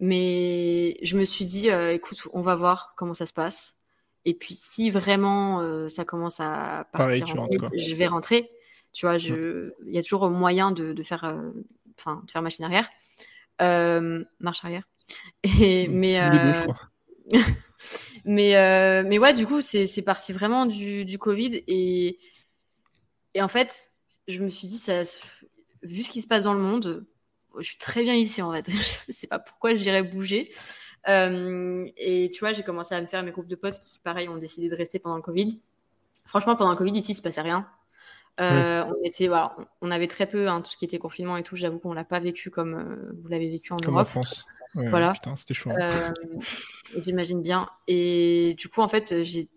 Mais 0.01 0.97
je 1.03 1.17
me 1.17 1.25
suis 1.25 1.45
dit, 1.45 1.71
euh, 1.71 1.93
écoute, 1.95 2.27
on 2.33 2.43
va 2.43 2.57
voir 2.57 2.95
comment 2.97 3.15
ça 3.15 3.25
se 3.25 3.33
passe. 3.33 3.77
Et 4.25 4.35
puis, 4.35 4.55
si 4.57 4.91
vraiment 4.91 5.61
euh, 5.61 5.89
ça 5.89 6.05
commence 6.05 6.39
à 6.41 6.89
partir, 6.93 7.27
je 7.27 7.95
vais 7.95 8.07
rentrer. 8.07 8.51
Tu 8.93 9.07
vois, 9.07 9.17
il 9.17 9.73
y 9.87 9.99
a 9.99 10.03
toujours 10.03 10.29
moyen 10.31 10.71
de, 10.71 11.03
faire, 11.03 11.25
euh, 11.25 11.51
de 11.51 12.31
faire 12.31 12.43
machine 12.43 12.65
arrière, 12.65 12.89
marche 14.41 14.65
arrière. 14.65 14.89
Et, 15.61 15.89
mais, 15.89 16.21
mais, 18.25 19.03
mais 19.05 19.19
ouais, 19.19 19.35
du 19.35 19.47
coup, 19.47 19.61
c'est 19.61 20.03
parti 20.03 20.33
vraiment 20.33 20.67
du, 20.67 21.05
du 21.05 21.19
Covid. 21.19 21.63
Et, 21.67 22.19
et 23.35 23.43
en 23.43 23.49
fait, 23.49 23.93
je 24.29 24.41
me 24.41 24.49
suis 24.49 24.69
dit, 24.69 24.79
ça, 24.79 25.03
vu 25.83 26.03
ce 26.03 26.11
qui 26.11 26.23
se 26.23 26.29
passe 26.29 26.43
dans 26.43 26.55
le 26.55 26.61
monde, 26.61 27.07
je 27.59 27.65
suis 27.65 27.79
très 27.79 28.03
bien 28.03 28.15
ici 28.15 28.43
en 28.43 28.53
fait. 28.53 28.71
je 29.09 29.13
sais 29.13 29.27
pas 29.27 29.39
pourquoi 29.39 29.75
j'irais 29.75 30.03
bouger. 30.03 30.53
Euh, 31.09 31.87
et 31.97 32.29
tu 32.33 32.41
vois, 32.41 32.53
j'ai 32.53 32.63
commencé 32.63 32.95
à 32.95 33.01
me 33.01 33.07
faire 33.07 33.23
mes 33.23 33.33
groupes 33.33 33.49
de 33.49 33.57
potes 33.57 33.79
qui, 33.79 33.99
pareil, 33.99 34.29
ont 34.29 34.37
décidé 34.37 34.69
de 34.69 34.77
rester 34.77 34.99
pendant 34.99 35.17
le 35.17 35.23
Covid. 35.23 35.61
Franchement, 36.25 36.57
pendant 36.57 36.71
le 36.71 36.77
Covid, 36.77 36.93
ici, 36.93 37.13
il 37.13 37.15
se 37.15 37.23
passait 37.23 37.41
rien. 37.41 37.67
Euh, 38.41 38.85
on, 38.85 39.05
était, 39.05 39.29
voilà, 39.29 39.57
on 39.83 39.91
avait 39.91 40.07
très 40.07 40.27
peu, 40.27 40.49
hein, 40.49 40.63
tout 40.63 40.71
ce 40.71 40.77
qui 40.77 40.85
était 40.85 40.99
confinement 40.99 41.37
et 41.37 41.43
tout. 41.43 41.57
J'avoue 41.57 41.79
qu'on 41.79 41.93
l'a 41.93 42.05
pas 42.05 42.21
vécu 42.21 42.51
comme 42.51 42.75
euh, 42.75 43.13
vous 43.21 43.29
l'avez 43.29 43.51
vécu 43.51 43.73
en 43.73 43.77
comme 43.77 43.95
Europe. 43.95 44.07
en 44.07 44.11
France. 44.11 44.47
voilà. 44.75 45.13
c'était 45.37 45.55
chaud. 45.55 45.71
Hein. 45.71 46.15
J'imagine 46.97 47.43
bien. 47.43 47.69
Et 47.89 48.55
du 48.57 48.69
coup, 48.69 48.81
en 48.81 48.89
fait, 48.89 49.23
j'ai, 49.23 49.51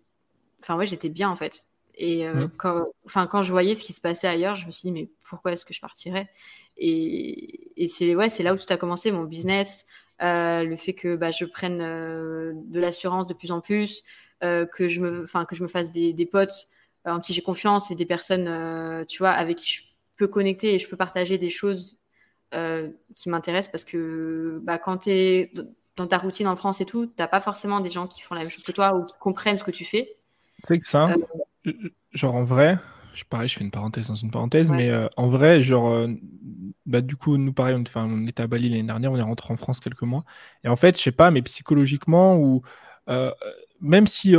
enfin 0.62 0.76
ouais, 0.76 0.86
j'étais 0.86 1.08
bien 1.08 1.30
en 1.30 1.36
fait. 1.36 1.64
Et 1.98 2.26
quand, 2.58 2.84
enfin, 3.06 3.26
quand 3.26 3.40
je 3.40 3.50
voyais 3.50 3.74
ce 3.74 3.82
qui 3.82 3.94
se 3.94 4.02
passait 4.02 4.28
ailleurs, 4.28 4.54
je 4.54 4.66
me 4.66 4.70
suis 4.70 4.90
dit 4.90 4.92
mais 4.92 5.08
pourquoi 5.26 5.52
est-ce 5.52 5.64
que 5.64 5.72
je 5.72 5.80
partirais? 5.80 6.28
Et, 6.76 7.86
c'est 7.88 8.14
ouais, 8.14 8.28
c'est 8.28 8.42
là 8.42 8.54
où 8.54 8.56
tout 8.56 8.70
a 8.72 8.76
commencé, 8.76 9.10
mon 9.12 9.24
business, 9.24 9.86
le 10.20 10.76
fait 10.76 10.94
que 10.94 11.16
bah, 11.16 11.30
je 11.30 11.44
prenne 11.44 11.80
euh, 11.80 12.52
de 12.54 12.80
l'assurance 12.80 13.26
de 13.26 13.34
plus 13.34 13.52
en 13.52 13.60
plus, 13.60 14.02
euh, 14.42 14.66
que 14.66 14.88
je 14.88 15.00
me, 15.00 15.24
enfin 15.24 15.44
que 15.44 15.54
je 15.54 15.62
me 15.62 15.68
fasse 15.68 15.92
des, 15.92 16.12
des 16.12 16.26
potes 16.26 16.68
en 17.04 17.20
qui 17.20 17.32
j'ai 17.32 17.42
confiance 17.42 17.90
et 17.90 17.94
des 17.94 18.06
personnes, 18.06 18.46
tu 19.06 19.18
vois, 19.18 19.30
avec 19.30 19.58
qui 19.58 19.72
je 19.72 19.82
peux 20.16 20.26
connecter 20.26 20.74
et 20.74 20.78
je 20.80 20.88
peux 20.88 20.96
partager 20.96 21.38
des 21.38 21.50
choses 21.50 21.98
qui 23.14 23.28
m'intéressent 23.28 23.70
parce 23.70 23.84
que 23.84 24.60
bah, 24.64 24.78
quand 24.78 24.98
tu 24.98 25.10
es 25.10 25.52
dans 25.94 26.08
ta 26.08 26.18
routine 26.18 26.48
en 26.48 26.56
France 26.56 26.80
et 26.80 26.84
tout, 26.84 27.06
t'as 27.06 27.28
pas 27.28 27.40
forcément 27.40 27.78
des 27.78 27.90
gens 27.90 28.08
qui 28.08 28.22
font 28.22 28.34
la 28.34 28.40
même 28.40 28.50
chose 28.50 28.64
que 28.64 28.72
toi 28.72 28.96
ou 28.96 29.04
qui 29.04 29.16
comprennent 29.18 29.56
ce 29.56 29.62
que 29.62 29.70
tu 29.70 29.84
fais. 29.84 30.16
C'est 30.64 30.80
que 30.80 30.84
ça, 30.84 31.14
genre 32.12 32.34
en 32.34 32.44
vrai, 32.44 32.78
je, 33.16 33.24
pareil, 33.24 33.48
je 33.48 33.56
fais 33.56 33.64
une 33.64 33.70
parenthèse 33.70 34.08
dans 34.08 34.14
une 34.14 34.30
parenthèse, 34.30 34.70
mais 34.70 34.90
euh, 34.90 35.08
en 35.16 35.28
vrai, 35.28 35.62
genre, 35.62 35.88
euh, 35.88 36.08
bah, 36.86 37.00
du 37.00 37.16
coup, 37.16 37.36
nous, 37.36 37.52
pareil, 37.52 37.74
on, 37.74 37.84
on 38.00 38.26
était 38.26 38.42
à 38.42 38.46
Bali 38.46 38.68
l'année 38.68 38.82
dernière, 38.82 39.12
on 39.12 39.16
est 39.16 39.22
rentré 39.22 39.52
en 39.52 39.56
France 39.56 39.80
quelques 39.80 40.02
mois. 40.02 40.22
Et 40.64 40.68
en 40.68 40.76
fait, 40.76 40.96
je 40.96 41.02
sais 41.02 41.12
pas, 41.12 41.30
mais 41.30 41.42
psychologiquement, 41.42 42.36
ou 42.38 42.62
euh, 43.08 43.30
même 43.80 44.06
si 44.06 44.34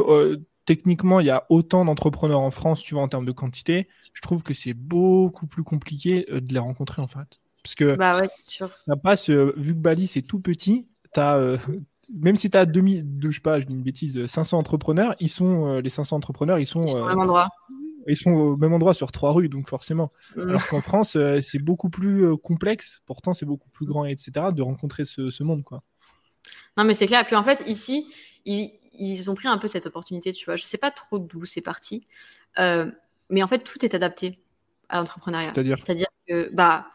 techniquement, 0.65 1.19
il 1.19 1.27
y 1.27 1.29
a 1.29 1.45
autant 1.49 1.85
d'entrepreneurs 1.85 2.41
en 2.41 2.51
France, 2.51 2.81
tu 2.81 2.93
vois, 2.93 3.03
en 3.03 3.07
termes 3.07 3.25
de 3.25 3.31
quantité, 3.31 3.87
je 4.13 4.21
trouve 4.21 4.43
que 4.43 4.53
c'est 4.53 4.73
beaucoup 4.73 5.47
plus 5.47 5.63
compliqué 5.63 6.25
de 6.29 6.53
les 6.53 6.59
rencontrer, 6.59 7.01
en 7.01 7.07
fait. 7.07 7.39
Parce 7.63 7.75
que, 7.75 7.95
bah 7.95 8.19
ouais, 8.19 8.29
sûr. 8.47 8.69
Pas 9.03 9.15
vu 9.57 9.73
que 9.73 9.79
Bali, 9.79 10.07
c'est 10.07 10.21
tout 10.21 10.39
petit, 10.39 10.87
as 11.15 11.57
même 12.13 12.37
si 12.37 12.49
tu 12.49 12.57
as 12.57 12.65
demi, 12.65 13.03
je 13.21 13.31
sais 13.31 13.41
pas, 13.41 13.59
je 13.59 13.65
dis 13.65 13.73
une 13.73 13.83
bêtise, 13.83 14.25
500 14.25 14.57
entrepreneurs, 14.57 15.15
ils 15.19 15.29
sont 15.29 15.79
les 15.79 15.89
500 15.89 16.15
entrepreneurs, 16.15 16.57
ils 16.59 16.65
sont, 16.65 16.85
ils 16.85 17.17
endroit 17.17 17.49
ils 18.07 18.17
sont 18.17 18.31
au 18.31 18.57
même 18.57 18.73
endroit 18.73 18.93
sur 18.93 19.11
trois 19.11 19.33
rues, 19.33 19.49
donc 19.49 19.69
forcément. 19.69 20.09
Mm. 20.35 20.49
Alors 20.49 20.67
qu'en 20.67 20.81
France, 20.81 21.15
euh, 21.15 21.41
c'est 21.41 21.59
beaucoup 21.59 21.89
plus 21.89 22.25
euh, 22.25 22.37
complexe, 22.37 23.01
pourtant 23.05 23.33
c'est 23.33 23.45
beaucoup 23.45 23.69
plus 23.69 23.85
grand, 23.85 24.05
etc., 24.05 24.31
de 24.53 24.61
rencontrer 24.61 25.03
ce, 25.05 25.43
monde, 25.43 25.63
quoi. 25.63 25.81
Non, 26.77 26.83
mais 26.83 26.93
c'est 26.93 27.07
clair. 27.07 27.25
Puis 27.25 27.35
en 27.35 27.43
fait, 27.43 27.63
ici, 27.67 28.07
ils, 28.45 29.29
ont 29.29 29.35
pris 29.35 29.47
un 29.47 29.57
peu 29.57 29.67
cette 29.67 29.85
opportunité, 29.85 30.31
tu 30.31 30.45
vois. 30.45 30.55
Je 30.55 30.63
sais 30.63 30.77
pas 30.77 30.91
trop 30.91 31.19
d'où 31.19 31.45
c'est 31.45 31.61
parti, 31.61 32.07
euh, 32.59 32.89
mais 33.29 33.43
en 33.43 33.47
fait, 33.47 33.59
tout 33.59 33.83
est 33.83 33.93
adapté 33.93 34.39
à 34.89 34.97
l'entrepreneuriat. 34.97 35.51
C'est-à-dire 35.53 35.77
C'est-à-dire 35.77 36.07
que, 36.27 36.49
bah, 36.53 36.87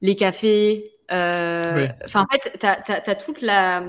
les 0.00 0.16
cafés, 0.16 0.92
enfin, 1.08 2.22
en 2.22 2.26
fait, 2.26 2.58
tu 2.58 2.66
as, 2.66 3.14
toute 3.14 3.42
la, 3.42 3.82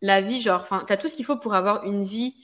la 0.00 0.20
vie, 0.20 0.40
genre, 0.40 0.60
enfin, 0.60 0.84
tu 0.86 0.92
as 0.92 0.96
tout 0.96 1.08
ce 1.08 1.14
qu'il 1.14 1.24
faut 1.24 1.36
pour 1.36 1.54
avoir 1.54 1.84
une 1.84 2.04
vie 2.04 2.34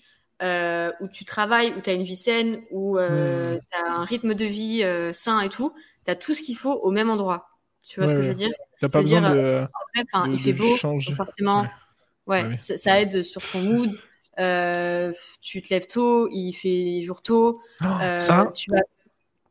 euh, 0.42 0.92
où 1.00 1.08
tu 1.08 1.24
travailles, 1.24 1.72
où 1.76 1.80
tu 1.80 1.88
as 1.88 1.94
une 1.94 2.02
vie 2.02 2.16
saine, 2.16 2.60
où 2.70 2.98
euh, 2.98 3.56
hmm. 3.56 3.60
tu 3.60 3.78
as 3.78 3.90
un 3.90 4.04
rythme 4.04 4.34
de 4.34 4.44
vie 4.44 4.82
euh, 4.82 5.10
sain 5.12 5.40
et 5.40 5.48
tout, 5.48 5.72
tu 6.04 6.10
as 6.10 6.14
tout 6.14 6.34
ce 6.34 6.42
qu'il 6.42 6.56
faut 6.56 6.74
au 6.74 6.90
même 6.90 7.08
endroit. 7.08 7.48
Tu 7.82 8.00
vois 8.00 8.08
ce 8.08 8.14
que 8.14 8.20
je 8.20 8.28
veux 8.28 8.34
dire? 8.34 8.50
Tu 8.78 8.88
pas 8.88 9.00
besoin 9.00 9.32
de, 9.32 9.66
Il 10.30 10.40
fait 10.40 10.52
beau, 10.52 10.76
forcément. 10.76 11.66
Ouais, 12.26 12.56
Ça, 12.58 13.00
aide 13.00 13.22
sur 13.22 13.40
ton 13.50 13.60
mood. 13.60 13.90
tu 15.40 15.62
te 15.62 15.68
lèves 15.72 15.86
tôt, 15.86 16.28
il 16.30 16.52
fait 16.52 17.00
jour 17.02 17.22
tôt. 17.22 17.62
Oh, 17.80 17.86
ça, 18.18 18.50
tu 18.54 18.70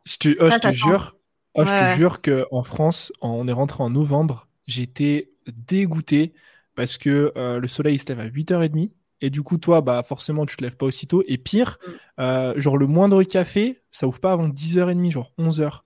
je 0.03 0.17
te, 0.17 0.36
oh, 0.39 0.51
je 0.51 0.59
te 0.59 0.71
jure, 0.71 1.15
oh, 1.55 1.65
je 1.65 1.71
te 1.71 1.97
jure 1.97 2.21
qu'en 2.21 2.61
France, 2.61 3.11
on 3.21 3.47
est 3.47 3.53
rentré 3.53 3.81
en 3.81 3.89
novembre, 3.89 4.47
j'étais 4.67 5.31
dégoûté 5.47 6.33
parce 6.75 6.97
que 6.97 7.33
le 7.36 7.67
soleil 7.67 7.97
se 7.97 8.05
lève 8.09 8.19
à 8.19 8.27
8h30 8.27 8.91
et 9.22 9.30
du 9.30 9.43
coup, 9.43 9.57
toi, 9.57 9.82
bah, 9.82 10.03
forcément, 10.03 10.45
tu 10.45 10.57
te 10.57 10.63
lèves 10.63 10.76
pas 10.76 10.86
aussitôt. 10.86 11.24
Et 11.28 11.38
pire, 11.38 11.78
mm. 11.88 11.91
euh, 12.22 12.61
genre, 12.61 12.78
le 12.78 12.88
moindre 12.88 13.24
café, 13.24 13.82
ça 13.91 14.07
ouvre 14.07 14.20
pas 14.20 14.34
avant 14.34 14.47
10h30, 14.47 15.11
genre 15.11 15.32
11h. 15.38 15.82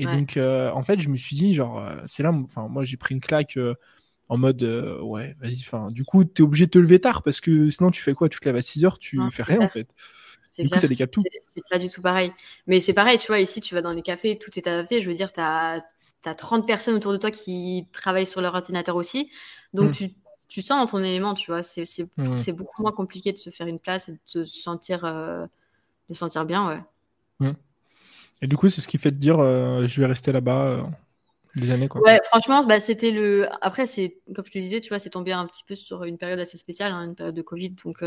Et 0.00 0.04
donc, 0.04 0.36
euh, 0.36 0.70
en 0.70 0.84
fait, 0.84 1.00
je 1.00 1.08
me 1.08 1.16
suis 1.16 1.34
dit, 1.34 1.54
genre, 1.54 1.84
euh, 1.84 1.96
c'est 2.06 2.22
là, 2.22 2.30
enfin, 2.30 2.68
moi, 2.68 2.84
j'ai 2.84 2.96
pris 2.96 3.16
une 3.16 3.20
claque 3.20 3.58
en 4.28 4.38
mode, 4.38 4.62
ouais, 5.02 5.34
vas-y, 5.40 5.60
enfin, 5.60 5.90
du 5.90 6.04
coup, 6.04 6.24
tu 6.24 6.42
es 6.42 6.44
obligé 6.44 6.66
de 6.66 6.70
te 6.70 6.78
lever 6.78 7.00
tard 7.00 7.24
parce 7.24 7.40
que 7.40 7.70
sinon, 7.70 7.90
tu 7.90 8.00
fais 8.00 8.14
quoi? 8.14 8.28
Tu 8.28 8.38
te 8.38 8.44
lèves 8.44 8.56
à 8.56 8.60
6h, 8.60 8.98
tu 8.98 9.20
fais 9.32 9.42
rien, 9.42 9.60
en 9.60 9.68
fait. 9.68 9.88
Du 10.56 10.68
coup, 10.68 10.78
ça 10.78 10.88
décale 10.88 11.08
tout. 11.08 11.22
C'est 11.54 11.62
pas 11.68 11.78
du 11.78 11.88
tout 11.88 12.02
pareil. 12.02 12.32
Mais 12.68 12.80
c'est 12.80 12.92
pareil, 12.92 13.18
tu 13.18 13.26
vois, 13.26 13.40
ici, 13.40 13.60
tu 13.60 13.74
vas 13.74 13.82
dans 13.82 13.92
les 13.92 14.02
cafés, 14.02 14.38
tout 14.38 14.56
est 14.56 14.66
adapté. 14.68 15.02
Je 15.02 15.08
veux 15.08 15.14
dire, 15.14 15.32
tu 15.32 15.40
as, 15.40 15.82
30 16.22 16.66
personnes 16.66 16.94
autour 16.94 17.12
de 17.12 17.16
toi 17.16 17.30
qui 17.30 17.86
travaillent 17.92 18.26
sur 18.26 18.40
leur 18.40 18.54
ordinateur 18.54 18.94
aussi. 18.96 19.30
Donc, 19.72 19.90
mm. 19.90 19.92
tu 19.92 20.10
tu 20.48 20.62
sens 20.62 20.78
dans 20.78 20.98
ton 20.98 21.04
élément, 21.04 21.34
tu 21.34 21.50
vois. 21.50 21.62
C'est 21.62 21.84
mmh. 22.16 22.52
beaucoup 22.52 22.82
moins 22.82 22.92
compliqué 22.92 23.32
de 23.32 23.38
se 23.38 23.50
faire 23.50 23.66
une 23.66 23.78
place 23.78 24.08
et 24.08 24.12
de 24.12 24.44
se 24.44 24.46
sentir, 24.46 25.04
euh, 25.04 25.46
de 26.08 26.14
sentir 26.14 26.44
bien, 26.46 26.66
ouais. 26.66 26.80
Mmh. 27.40 27.52
Et 28.42 28.46
du 28.46 28.56
coup, 28.56 28.68
c'est 28.68 28.80
ce 28.80 28.88
qui 28.88 28.98
fait 28.98 29.10
te 29.10 29.16
dire, 29.16 29.38
euh, 29.38 29.86
je 29.86 30.00
vais 30.00 30.06
rester 30.06 30.32
là-bas 30.32 30.64
euh, 30.64 30.82
des 31.54 31.70
années, 31.70 31.88
quoi. 31.88 32.00
Ouais, 32.00 32.18
franchement, 32.24 32.64
bah, 32.64 32.80
c'était 32.80 33.10
le. 33.10 33.46
Après, 33.60 33.86
c'est 33.86 34.18
comme 34.34 34.44
je 34.46 34.50
te 34.50 34.58
disais, 34.58 34.80
tu 34.80 34.88
vois, 34.88 34.98
c'est 34.98 35.10
tombé 35.10 35.32
un 35.32 35.46
petit 35.46 35.64
peu 35.64 35.74
sur 35.74 36.04
une 36.04 36.16
période 36.16 36.40
assez 36.40 36.56
spéciale, 36.56 36.92
hein, 36.92 37.04
une 37.04 37.14
période 37.14 37.34
de 37.34 37.42
Covid, 37.42 37.70
donc 37.84 38.02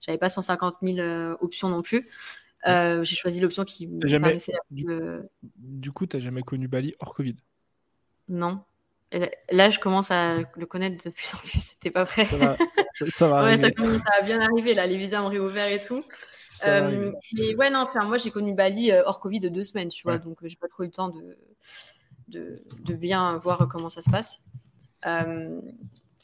j'avais 0.00 0.18
pas 0.18 0.28
150 0.28 0.76
000 0.82 1.36
options 1.40 1.68
non 1.68 1.82
plus. 1.82 2.08
J'ai 2.66 3.16
choisi 3.16 3.40
l'option 3.40 3.64
qui 3.64 3.86
me 3.86 4.06
jamais... 4.08 4.38
Du, 4.70 4.86
du 5.42 5.92
coup, 5.92 6.06
tu 6.06 6.16
n'as 6.16 6.22
jamais 6.22 6.42
connu 6.42 6.66
Bali 6.66 6.94
hors 6.98 7.14
Covid? 7.14 7.36
Non. 8.28 8.64
Là, 9.50 9.70
je 9.70 9.78
commence 9.78 10.10
à 10.10 10.38
le 10.56 10.66
connaître 10.66 11.04
de 11.04 11.10
plus 11.10 11.34
en 11.34 11.38
plus. 11.38 11.50
C'était 11.60 11.90
pas 11.90 12.04
prêt. 12.06 12.26
Ça 12.26 12.36
va, 12.36 12.56
ça 13.06 13.28
va 13.28 13.44
ouais, 13.44 13.56
ça 13.56 13.64
arriver. 13.64 13.72
commence 13.74 14.02
à 14.18 14.22
bien 14.22 14.40
arriver. 14.40 14.74
Là, 14.74 14.86
les 14.86 14.96
visas 14.96 15.22
ont 15.22 15.28
réouvert 15.28 15.68
et 15.68 15.80
tout. 15.80 16.02
Euh, 16.66 17.12
mais 17.36 17.54
ouais, 17.56 17.70
non, 17.70 17.80
enfin, 17.80 18.04
moi, 18.04 18.16
j'ai 18.16 18.30
connu 18.30 18.54
Bali 18.54 18.92
euh, 18.92 19.02
hors 19.06 19.20
Covid 19.20 19.40
de 19.40 19.48
deux 19.48 19.64
semaines, 19.64 19.88
tu 19.88 20.02
vois. 20.04 20.14
Ouais. 20.14 20.18
Donc, 20.20 20.42
euh, 20.42 20.48
j'ai 20.48 20.56
pas 20.56 20.68
trop 20.68 20.82
eu 20.84 20.86
le 20.86 20.92
temps 20.92 21.08
de, 21.08 21.36
de, 22.28 22.62
de 22.84 22.94
bien 22.94 23.36
voir 23.38 23.68
comment 23.68 23.90
ça 23.90 24.02
se 24.02 24.10
passe. 24.10 24.40
Euh, 25.06 25.60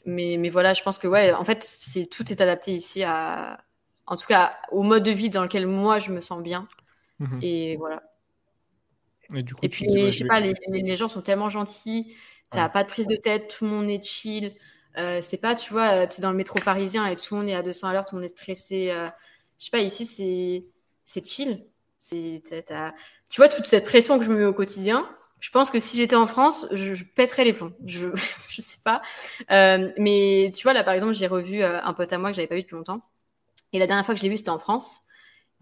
mais, 0.05 0.37
mais 0.39 0.49
voilà, 0.49 0.73
je 0.73 0.81
pense 0.81 0.97
que, 0.97 1.07
ouais, 1.07 1.33
en 1.33 1.43
fait, 1.43 1.63
c'est, 1.63 2.05
tout 2.05 2.31
est 2.31 2.41
adapté 2.41 2.73
ici 2.73 3.03
à, 3.03 3.63
en 4.07 4.15
tout 4.15 4.25
cas, 4.25 4.57
au 4.71 4.83
mode 4.83 5.03
de 5.03 5.11
vie 5.11 5.29
dans 5.29 5.43
lequel 5.43 5.67
moi, 5.67 5.99
je 5.99 6.11
me 6.11 6.21
sens 6.21 6.41
bien. 6.41 6.67
Mhm. 7.19 7.39
Et 7.41 7.75
voilà. 7.77 8.01
Et 9.35 9.43
du 9.43 9.53
coup, 9.53 9.59
Et 9.63 9.69
puis, 9.69 9.87
ouais, 9.89 10.11
je 10.11 10.17
sais 10.19 10.25
pas, 10.25 10.39
les 10.39 10.95
gens 10.95 11.07
sont 11.07 11.21
tellement 11.21 11.49
gentils, 11.49 12.15
t'as 12.51 12.67
Ouais. 12.67 12.69
pas 12.69 12.83
de 12.83 12.89
prise 12.89 13.07
de 13.07 13.15
tête, 13.17 13.49
tout 13.57 13.65
le 13.65 13.71
monde 13.71 13.89
est 13.89 14.03
chill. 14.03 14.55
Euh, 14.97 15.21
c'est 15.21 15.37
pas, 15.37 15.55
tu 15.55 15.71
vois, 15.73 16.07
tu 16.07 16.19
es 16.19 16.21
dans 16.21 16.31
le 16.31 16.37
métro 16.37 16.59
parisien 16.59 17.05
et 17.07 17.15
tout 17.15 17.33
le 17.35 17.41
monde 17.41 17.49
est 17.49 17.55
à 17.55 17.63
200 17.63 17.87
à 17.89 17.93
l'heure, 17.93 18.05
tout 18.05 18.15
le 18.15 18.21
monde 18.21 18.29
est 18.31 18.37
stressé. 18.37 18.91
euh, 18.91 19.07
je 19.59 19.65
sais 19.65 19.71
pas, 19.71 19.79
ici, 19.79 20.05
c'est, 20.05 20.65
c'est 21.05 21.25
chill. 21.25 21.65
C'est, 21.99 22.41
Tu 23.29 23.39
vois, 23.41 23.49
toute 23.49 23.65
cette 23.65 23.85
pression 23.85 24.19
que 24.19 24.25
je 24.25 24.29
me 24.29 24.37
mets 24.37 24.45
au 24.45 24.53
quotidien, 24.53 25.07
je 25.39 25.49
pense 25.51 25.71
que 25.71 25.79
si 25.79 25.97
j'étais 25.97 26.15
en 26.15 26.27
France, 26.27 26.67
je, 26.71 26.93
je 26.93 27.03
pèterais 27.03 27.43
les 27.45 27.53
plombs. 27.53 27.73
Je, 27.85 28.07
je 28.49 28.61
sais 28.61 28.77
pas. 28.83 29.01
Euh, 29.51 29.91
mais 29.97 30.51
tu 30.55 30.63
vois, 30.63 30.73
là, 30.73 30.83
par 30.83 30.93
exemple, 30.93 31.13
j'ai 31.13 31.27
revu 31.27 31.63
euh, 31.63 31.81
un 31.83 31.93
pote 31.93 32.11
à 32.13 32.17
moi 32.17 32.29
que 32.31 32.35
j'avais 32.35 32.47
pas 32.47 32.55
vu 32.55 32.61
depuis 32.63 32.75
longtemps. 32.75 33.01
Et 33.73 33.79
la 33.79 33.87
dernière 33.87 34.05
fois 34.05 34.15
que 34.15 34.19
je 34.19 34.23
l'ai 34.25 34.29
vu, 34.31 34.37
c'était 34.37 34.49
en 34.51 34.59
France. 34.59 35.01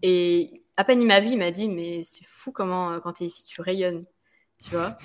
Et 0.02 0.64
à 0.76 0.84
peine 0.84 1.02
il 1.02 1.06
m'a 1.08 1.20
vu, 1.20 1.28
il 1.30 1.38
m'a 1.38 1.50
dit 1.52 1.68
Mais 1.68 2.02
c'est 2.04 2.24
fou 2.26 2.52
comment, 2.52 2.92
euh, 2.92 3.00
quand 3.00 3.14
tu 3.14 3.24
es 3.24 3.26
ici, 3.28 3.44
tu 3.44 3.60
rayonnes. 3.62 4.04
Tu 4.62 4.70
vois 4.70 4.98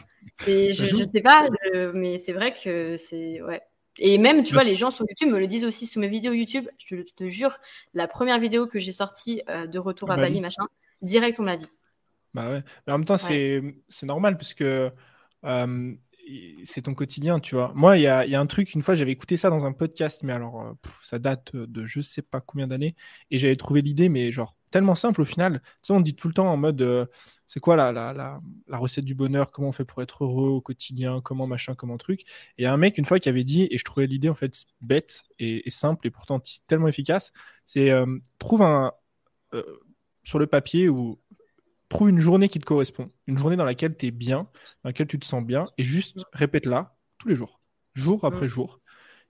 Et 0.47 0.74
je, 0.74 0.86
je 0.86 1.03
sais 1.03 1.22
pas, 1.22 1.45
je- 1.74 1.91
mais 1.91 2.18
c'est 2.18 2.34
vrai 2.34 2.53
que 2.53 2.97
c'est. 2.97 3.41
Ouais. 3.41 3.62
Et 3.97 4.18
même, 4.18 4.43
tu 4.43 4.53
vois, 4.53 4.64
les 4.64 4.76
gens 4.76 4.91
sur 4.91 5.06
YouTube 5.10 5.30
me 5.34 5.39
le 5.39 5.47
disent 5.47 5.64
aussi 5.66 5.88
sous 5.88 5.99
mes 5.99 6.10
vidéos 6.10 6.34
YouTube. 6.34 6.68
Je 6.78 6.97
te, 6.97 7.01
te 7.16 7.28
jure, 7.28 7.58
la 7.93 8.08
première 8.08 8.39
vidéo 8.39 8.68
que 8.68 8.80
j'ai 8.80 8.91
sortie 8.91 9.41
euh, 9.49 9.68
de 9.68 9.80
retour 9.80 10.12
à 10.12 10.18
Bali. 10.18 10.34
Bali, 10.34 10.41
machin, 10.41 10.68
direct, 11.01 11.39
on 11.39 11.43
me 11.43 11.47
l'a 11.47 11.56
dit. 11.58 11.68
Bah 12.34 12.49
ouais. 12.49 12.64
Mais 12.86 12.93
en 12.93 12.97
même 12.97 13.06
temps, 13.06 13.18
c'est 13.18 13.62
c'est 13.88 14.06
normal 14.06 14.36
parce 14.36 14.53
que 14.53 14.91
euh, 15.45 15.93
c'est 16.64 16.84
ton 16.84 16.94
quotidien, 16.94 17.40
tu 17.40 17.56
vois. 17.56 17.72
Moi, 17.76 17.98
il 17.98 18.02
y 18.04 18.08
a, 18.08 18.26
y 18.26 18.36
a 18.36 18.40
un 18.40 18.46
truc, 18.46 18.74
une 18.74 18.82
fois, 18.82 18.96
j'avais 18.96 19.12
écouté 19.12 19.38
ça 19.38 19.50
dans 19.50 19.66
un 19.66 19.74
podcast, 19.74 20.24
mais 20.24 20.34
alors, 20.34 20.62
euh, 20.62 20.74
ça 21.04 21.20
date 21.20 21.56
de 21.56 21.86
je 21.86 22.02
sais 22.02 22.22
pas 22.22 22.42
combien 22.42 22.68
d'années, 22.68 22.96
et 23.32 23.38
j'avais 23.38 23.56
trouvé 23.56 23.82
l'idée, 23.82 24.10
mais 24.10 24.32
genre, 24.32 24.56
tellement 24.76 24.96
simple 24.96 25.22
au 25.22 25.26
final. 25.26 25.62
Tu 25.64 25.70
sais, 25.84 25.94
on 25.94 26.02
dit 26.02 26.16
tout 26.16 26.28
le 26.28 26.34
temps 26.34 26.48
en 26.52 26.58
mode, 26.58 26.82
euh, 26.82 27.06
c'est 27.48 27.62
quoi 27.62 27.78
la, 27.78 27.92
la, 27.94 28.14
la, 28.14 28.78
recette 28.78 29.06
du 29.06 29.16
bonheur, 29.16 29.52
comment 29.52 29.70
on 29.70 29.72
fait 29.72 29.86
pour 29.86 30.02
être 30.02 30.26
heureux 30.26 30.50
au 30.50 30.60
quotidien, 30.60 31.22
comment 31.24 31.48
machin, 31.48 31.76
comment 31.76 31.98
truc. 31.98 32.22
Et 32.22 32.26
il 32.60 32.64
y 32.64 32.66
a 32.66 32.74
un 32.74 32.78
mec, 32.78 32.98
une 32.98 33.06
fois, 33.06 33.20
qui 33.20 33.30
avait 33.30 33.46
dit, 33.46 33.68
et 33.72 33.78
je 33.78 33.84
trouvais 33.86 34.06
l'idée, 34.06 34.28
en 34.28 34.36
fait, 34.36 34.66
bête 34.82 35.24
et, 35.40 35.64
simple, 35.70 36.08
et 36.08 36.12
pourtant 36.12 36.42
tellement 36.68 36.90
efficace, 36.90 37.32
c'est 37.64 37.92
euh, 37.92 38.06
trouve 38.38 38.64
un, 38.64 38.90
euh, 39.54 39.64
sur 40.26 40.40
le 40.40 40.48
papier 40.48 40.90
ou 40.90 41.20
trouve 41.90 42.10
une 42.10 42.20
journée 42.20 42.50
qui 42.50 42.60
te 42.60 42.66
correspond, 42.66 43.12
une 43.28 43.38
journée 43.38 43.56
dans 43.56 43.66
laquelle 43.66 43.96
tu 43.96 44.08
es 44.08 44.12
bien, 44.12 44.48
dans 44.84 44.90
laquelle 44.90 45.08
tu 45.08 45.20
te 45.20 45.26
sens 45.26 45.44
bien, 45.44 45.66
et 45.78 45.84
juste 45.84 46.26
répète-la 46.34 46.96
tous 47.18 47.28
les 47.28 47.36
jours, 47.36 47.60
jour 47.94 48.24
après 48.26 48.46
Mm. 48.46 48.50
jour. 48.50 48.78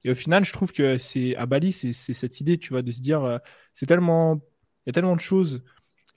Et 0.03 0.11
au 0.11 0.15
final, 0.15 0.45
je 0.45 0.53
trouve 0.53 0.71
que 0.71 0.97
c'est 0.97 1.35
à 1.35 1.45
Bali, 1.45 1.71
c'est 1.71 1.93
cette 1.93 2.39
idée, 2.41 2.57
tu 2.57 2.69
vois, 2.69 2.81
de 2.81 2.91
se 2.91 3.01
dire, 3.01 3.23
euh, 3.23 3.37
c'est 3.73 3.85
tellement, 3.87 4.35
il 4.35 4.87
y 4.87 4.89
a 4.89 4.93
tellement 4.93 5.15
de 5.15 5.21
choses 5.21 5.63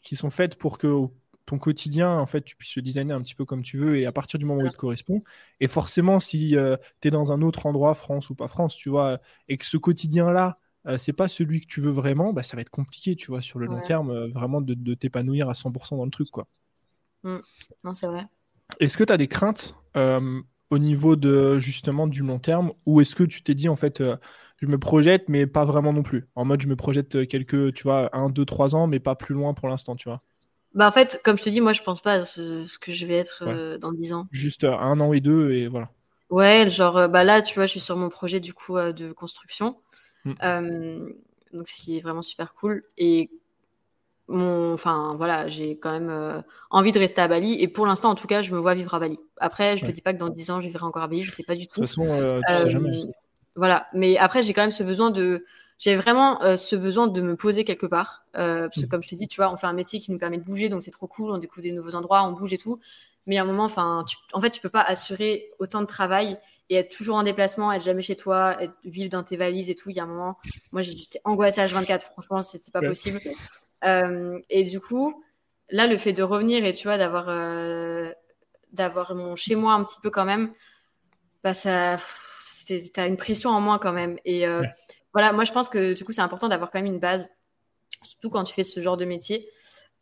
qui 0.03 0.17
sont 0.17 0.31
faites 0.31 0.57
pour 0.59 0.79
que 0.79 1.07
ton 1.47 1.59
quotidien, 1.59 2.11
en 2.19 2.27
fait, 2.27 2.43
tu 2.43 2.57
puisses 2.57 2.77
le 2.77 2.83
designer 2.83 3.17
un 3.17 3.23
petit 3.23 3.35
peu 3.35 3.47
comme 3.47 3.63
tu 3.63 3.79
veux, 3.79 3.99
et 3.99 4.07
à 4.07 4.13
partir 4.13 4.39
du 4.39 4.45
moment 4.45 4.63
où 4.63 4.67
il 4.67 4.71
te 4.71 4.77
correspond. 4.77 5.23
Et 5.61 5.69
forcément, 5.69 6.21
si 6.21 6.57
tu 7.01 7.09
es 7.09 7.11
dans 7.11 7.33
un 7.33 7.41
autre 7.41 7.65
endroit, 7.65 7.95
France 7.95 8.29
ou 8.29 8.35
pas 8.35 8.49
France, 8.49 8.77
tu 8.77 8.91
vois, 8.91 9.21
et 9.49 9.57
que 9.57 9.65
ce 9.65 9.79
quotidien-là, 9.79 10.53
euh, 10.89 10.99
c'est 10.99 11.13
pas 11.13 11.29
celui 11.29 11.61
que 11.61 11.67
tu 11.67 11.81
veux 11.81 11.91
vraiment, 11.91 12.33
bah, 12.33 12.43
ça 12.43 12.57
va 12.57 12.63
être 12.63 12.71
compliqué, 12.71 13.17
tu 13.17 13.29
vois, 13.29 13.43
sur 13.43 13.59
le 13.59 13.67
long 13.67 13.81
terme, 13.81 14.11
euh, 14.11 14.29
vraiment 14.29 14.61
de, 14.61 14.75
de 14.75 14.95
t'épanouir 14.95 15.49
à 15.51 15.55
100% 15.55 15.97
dans 15.97 16.05
le 16.05 16.11
truc, 16.11 16.31
quoi. 16.31 16.49
Non, 17.85 17.95
c'est 17.95 18.07
vrai. 18.07 18.27
Est-ce 18.81 18.97
que 18.97 19.05
tu 19.05 19.13
as 19.13 19.17
des 19.17 19.29
craintes 19.29 19.75
euh, 19.97 20.41
au 20.71 20.79
niveau 20.79 21.17
de 21.17 21.59
justement 21.59 22.07
du 22.07 22.23
long 22.23 22.39
terme 22.39 22.73
ou 22.87 23.01
est-ce 23.01 23.15
que 23.15 23.25
tu 23.25 23.43
t'es 23.43 23.55
dit 23.55 23.69
en 23.69 23.77
fait 23.77 24.03
je 24.61 24.67
me 24.67 24.79
projette 24.79 25.29
mais 25.29 25.47
pas 25.47 25.65
vraiment 25.65 25.93
non 25.93 26.03
plus? 26.03 26.29
En 26.35 26.45
mode 26.45 26.61
je 26.63 26.69
me 26.69 26.77
projette 26.77 27.27
quelques 27.29 27.73
tu 27.75 27.83
vois 27.85 28.15
un 28.17 28.29
deux 28.31 28.45
trois 28.45 28.75
ans 28.77 28.87
mais 28.87 29.01
pas 29.01 29.15
plus 29.17 29.35
loin 29.35 29.55
pour 29.55 29.69
l'instant 29.69 29.97
tu 29.97 30.09
vois? 30.09 30.19
Bah, 30.75 30.89
en 30.89 30.93
fait, 30.93 31.21
comme 31.25 31.39
je 31.39 31.45
te 31.45 31.51
dis, 31.51 31.61
moi, 31.61 31.73
je 31.73 31.83
pense 31.83 32.01
pas 32.01 32.15
à 32.15 32.25
ce, 32.25 32.65
ce 32.65 32.79
que 32.79 32.93
je 32.93 33.07
vais 33.07 33.15
être 33.17 33.77
dans 33.81 33.93
10 33.93 34.13
ans. 34.13 34.27
juste 34.31 34.65
un 34.65 35.01
an 35.01 35.13
et 35.13 35.21
deux 35.21 35.53
et 35.53 35.69
voilà 35.69 35.91
Ouais, 36.31 36.69
genre, 36.71 37.09
bah 37.09 37.25
là, 37.25 37.41
tu 37.43 37.55
vois, 37.55 37.65
je 37.67 37.71
suis 37.73 37.81
sur 37.81 37.97
mon 37.97 38.09
projet 38.11 38.41
du 38.41 38.53
coup 38.55 38.77
de 38.79 39.13
construction. 39.13 39.81
Mm. 40.29 40.39
Euh, 40.45 41.09
donc, 41.53 41.69
ce 41.69 41.77
qui 41.83 41.99
est 41.99 42.01
vraiment 42.01 42.23
super 42.23 42.55
cool. 42.55 42.85
Et 42.99 43.31
mon, 44.29 44.75
enfin, 44.75 45.15
voilà, 45.17 45.49
j'ai 45.49 45.79
quand 45.79 45.93
même 45.93 46.11
euh, 46.11 46.43
envie 46.71 46.93
de 46.93 46.99
rester 46.99 47.21
à 47.21 47.29
Bali. 47.29 47.55
Et 47.61 47.69
pour 47.69 47.87
l'instant, 47.87 48.11
en 48.11 48.15
tout 48.15 48.27
cas, 48.27 48.43
je 48.43 48.53
me 48.53 48.59
vois 48.59 48.75
vivre 48.75 48.93
à 48.95 48.99
Bali. 48.99 49.19
Après, 49.39 49.77
je 49.79 49.85
Ouais. 49.85 49.89
te 49.89 49.95
dis 49.95 50.03
pas 50.03 50.13
que 50.13 50.19
dans 50.19 50.29
10 50.29 50.51
ans, 50.51 50.61
je 50.61 50.67
vivrai 50.69 50.85
encore 50.85 51.03
à 51.03 51.09
Bali, 51.09 51.23
je 51.23 51.31
sais 51.31 51.43
pas 51.45 51.55
du 51.57 51.67
de 51.67 51.71
tout. 51.71 51.81
toute 51.81 51.89
façon 51.89 52.05
euh, 52.13 52.41
tu 52.47 52.55
Euh, 52.55 52.65
sais 52.65 52.71
jamais 52.71 52.91
Voilà, 53.57 53.89
mais 53.95 54.17
après 54.19 54.43
j'ai 54.43 54.53
quand 54.53 54.63
même 54.63 54.71
ce 54.71 54.83
besoin 54.85 55.11
de, 55.11 55.45
j'ai 55.79 55.97
vraiment 55.97 56.43
euh, 56.43 56.57
ce 56.57 56.77
besoin 56.77 57.09
de 57.09 57.21
me 57.23 57.37
poser 57.37 57.65
quelque 57.65 57.87
part, 57.87 58.25
Euh, 58.37 58.69
parce 58.69 58.77
que 58.77 58.83
Mhm. 58.83 58.89
comme 58.91 59.03
je 59.03 59.09
te 59.09 59.15
dis, 59.17 59.27
tu 59.29 59.37
vois, 59.41 59.53
on 59.53 59.57
fait 59.57 59.67
un 59.67 59.73
métier 59.73 59.99
qui 60.01 60.13
nous 60.13 60.19
permet 60.19 60.39
de 60.39 60.45
bouger, 60.45 60.69
donc 60.69 60.83
c'est 60.83 60.91
trop 60.93 61.07
cool, 61.09 61.31
on 61.33 61.39
découvre 61.39 61.63
des 61.63 61.73
nouveaux 61.73 61.95
endroits, 61.95 62.23
on 62.25 62.33
bouge 62.33 62.53
et 62.53 62.59
tout. 62.59 62.79
Mais 63.27 63.39
à 63.39 63.43
un 63.43 63.45
moment, 63.47 63.65
enfin, 63.65 64.05
tu- 64.07 64.17
en 64.33 64.41
fait, 64.41 64.51
tu 64.51 64.61
peux 64.61 64.69
pas 64.71 64.83
assurer 64.83 65.51
autant 65.59 65.81
de 65.81 65.87
travail 65.87 66.39
et 66.71 66.77
être 66.77 66.95
toujours 66.95 67.17
en 67.17 67.23
déplacement, 67.23 67.73
être 67.73 67.83
jamais 67.85 68.03
chez 68.03 68.17
toi, 68.17 68.57
être, 68.63 68.75
vivre 68.85 69.11
dans 69.11 69.23
tes 69.23 69.37
valises 69.37 69.71
et 69.71 69.75
tout. 69.75 69.91
Il 69.91 69.97
y 69.97 70.01
a 70.01 70.05
un 70.05 70.07
moment, 70.07 70.39
moi 70.73 70.83
j'étais 70.83 71.21
angoissée 71.25 71.61
à 71.61 71.67
H24, 71.67 72.01
franchement, 72.01 72.43
c'était 72.43 72.71
pas 72.71 72.81
Ouais. 72.81 72.89
possible. 72.89 73.21
Euh, 73.85 74.39
et 74.51 74.65
du 74.65 74.81
coup, 74.81 75.23
là, 75.71 75.87
le 75.87 75.97
fait 75.97 76.13
de 76.13 76.23
revenir 76.23 76.65
et 76.65 76.73
tu 76.73 76.89
vois, 76.89 76.99
d'avoir 76.99 77.29
euh, 77.29 78.13
d'avoir 78.73 79.15
mon 79.15 79.35
chez 79.37 79.55
moi 79.55 79.73
un 79.73 79.85
petit 79.85 79.99
peu 80.03 80.11
quand 80.11 80.25
même, 80.27 80.53
bah 81.43 81.55
ça, 81.55 81.97
t'as 82.93 83.07
une 83.07 83.17
pression 83.17 83.51
en 83.51 83.61
moins 83.61 83.79
quand 83.79 83.93
même. 83.93 84.19
Et 84.25 84.47
euh, 84.47 84.61
Ouais. 84.61 84.71
voilà, 85.15 85.33
moi 85.33 85.45
je 85.45 85.53
pense 85.53 85.69
que 85.69 85.95
du 85.95 86.05
coup, 86.05 86.13
c'est 86.13 86.21
important 86.21 86.49
d'avoir 86.49 86.71
quand 86.71 86.81
même 86.81 86.93
une 86.93 87.01
base, 87.01 87.31
surtout 88.03 88.29
quand 88.29 88.45
tu 88.45 88.53
fais 88.53 88.65
ce 88.65 88.81
genre 88.81 88.97
de 88.97 89.07
métier. 89.07 89.49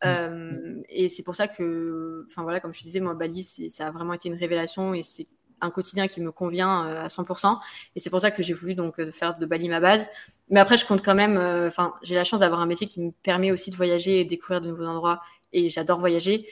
Mm. 0.04 0.82
Et 0.88 1.08
c'est 1.08 1.22
pour 1.22 1.36
ça 1.36 1.48
que, 1.48 2.26
enfin 2.30 2.42
voilà, 2.42 2.60
comme 2.60 2.72
je 2.74 2.80
te 2.80 2.84
disais, 2.84 3.00
moi, 3.00 3.14
Bali, 3.14 3.44
ça 3.44 3.86
a 3.86 3.90
vraiment 3.90 4.12
été 4.12 4.28
une 4.28 4.34
révélation 4.34 4.94
et 4.94 5.02
c'est 5.02 5.26
un 5.60 5.70
quotidien 5.70 6.06
qui 6.06 6.20
me 6.20 6.32
convient 6.32 6.86
euh, 6.86 7.04
à 7.04 7.08
100%. 7.08 7.58
Et 7.94 8.00
c'est 8.00 8.10
pour 8.10 8.20
ça 8.20 8.30
que 8.30 8.42
j'ai 8.42 8.54
voulu 8.54 8.74
donc 8.74 8.98
euh, 8.98 9.12
faire 9.12 9.38
de 9.38 9.46
Bali 9.46 9.68
ma 9.68 9.80
base. 9.80 10.08
Mais 10.50 10.60
après, 10.60 10.76
je 10.76 10.86
compte 10.86 11.02
quand 11.04 11.14
même, 11.14 11.36
euh, 11.36 11.68
enfin, 11.68 11.94
j'ai 12.02 12.14
la 12.14 12.24
chance 12.24 12.40
d'avoir 12.40 12.60
un 12.60 12.66
métier 12.66 12.86
qui 12.86 13.00
me 13.00 13.10
permet 13.22 13.50
aussi 13.50 13.70
de 13.70 13.76
voyager 13.76 14.20
et 14.20 14.24
découvrir 14.24 14.60
de 14.60 14.68
nouveaux 14.68 14.86
endroits. 14.86 15.22
Et 15.52 15.70
j'adore 15.70 16.00
voyager. 16.00 16.46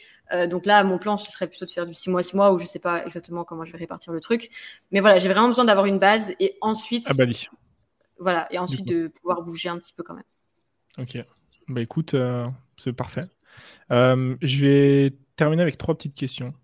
Donc 0.48 0.64
là, 0.64 0.82
mon 0.84 0.98
plan, 0.98 1.18
ce 1.18 1.30
serait 1.30 1.46
plutôt 1.46 1.66
de 1.66 1.70
faire 1.70 1.86
du 1.86 1.92
6 1.94 2.09
mois, 2.09 2.22
6 2.22 2.34
mois, 2.34 2.52
où 2.52 2.59
je 2.59 2.64
sais 2.64 2.78
pas 2.78 3.05
exactement 3.05 3.44
comment 3.44 3.64
je 3.64 3.70
vais 3.70 3.78
répartir 3.78 4.11
le 4.12 4.20
truc. 4.20 4.48
Mais 4.90 5.00
voilà, 5.00 5.18
j'ai 5.18 5.28
vraiment 5.28 5.48
besoin 5.48 5.66
d'avoir 5.66 5.84
une 5.84 5.98
base 5.98 6.32
et 6.40 6.57
ensuite, 6.62 7.09
à 7.09 7.14
Bali 7.14 7.48
voilà, 8.18 8.48
et 8.50 8.59
ensuite 8.59 8.86
de 8.86 9.09
pouvoir 9.09 9.42
bouger 9.42 9.68
un 9.68 9.78
petit 9.78 9.92
peu 9.92 10.02
quand 10.02 10.14
même. 10.14 10.24
ok 10.98 11.18
bah 11.68 11.82
écoute 11.82 12.16
c'est 12.78 12.94
parfait 12.94 13.22
je 13.90 14.64
vais 14.64 15.12
terminer 15.36 15.62
avec 15.62 15.76
trois 15.76 15.94
petites 15.94 16.14
questions 16.14 16.55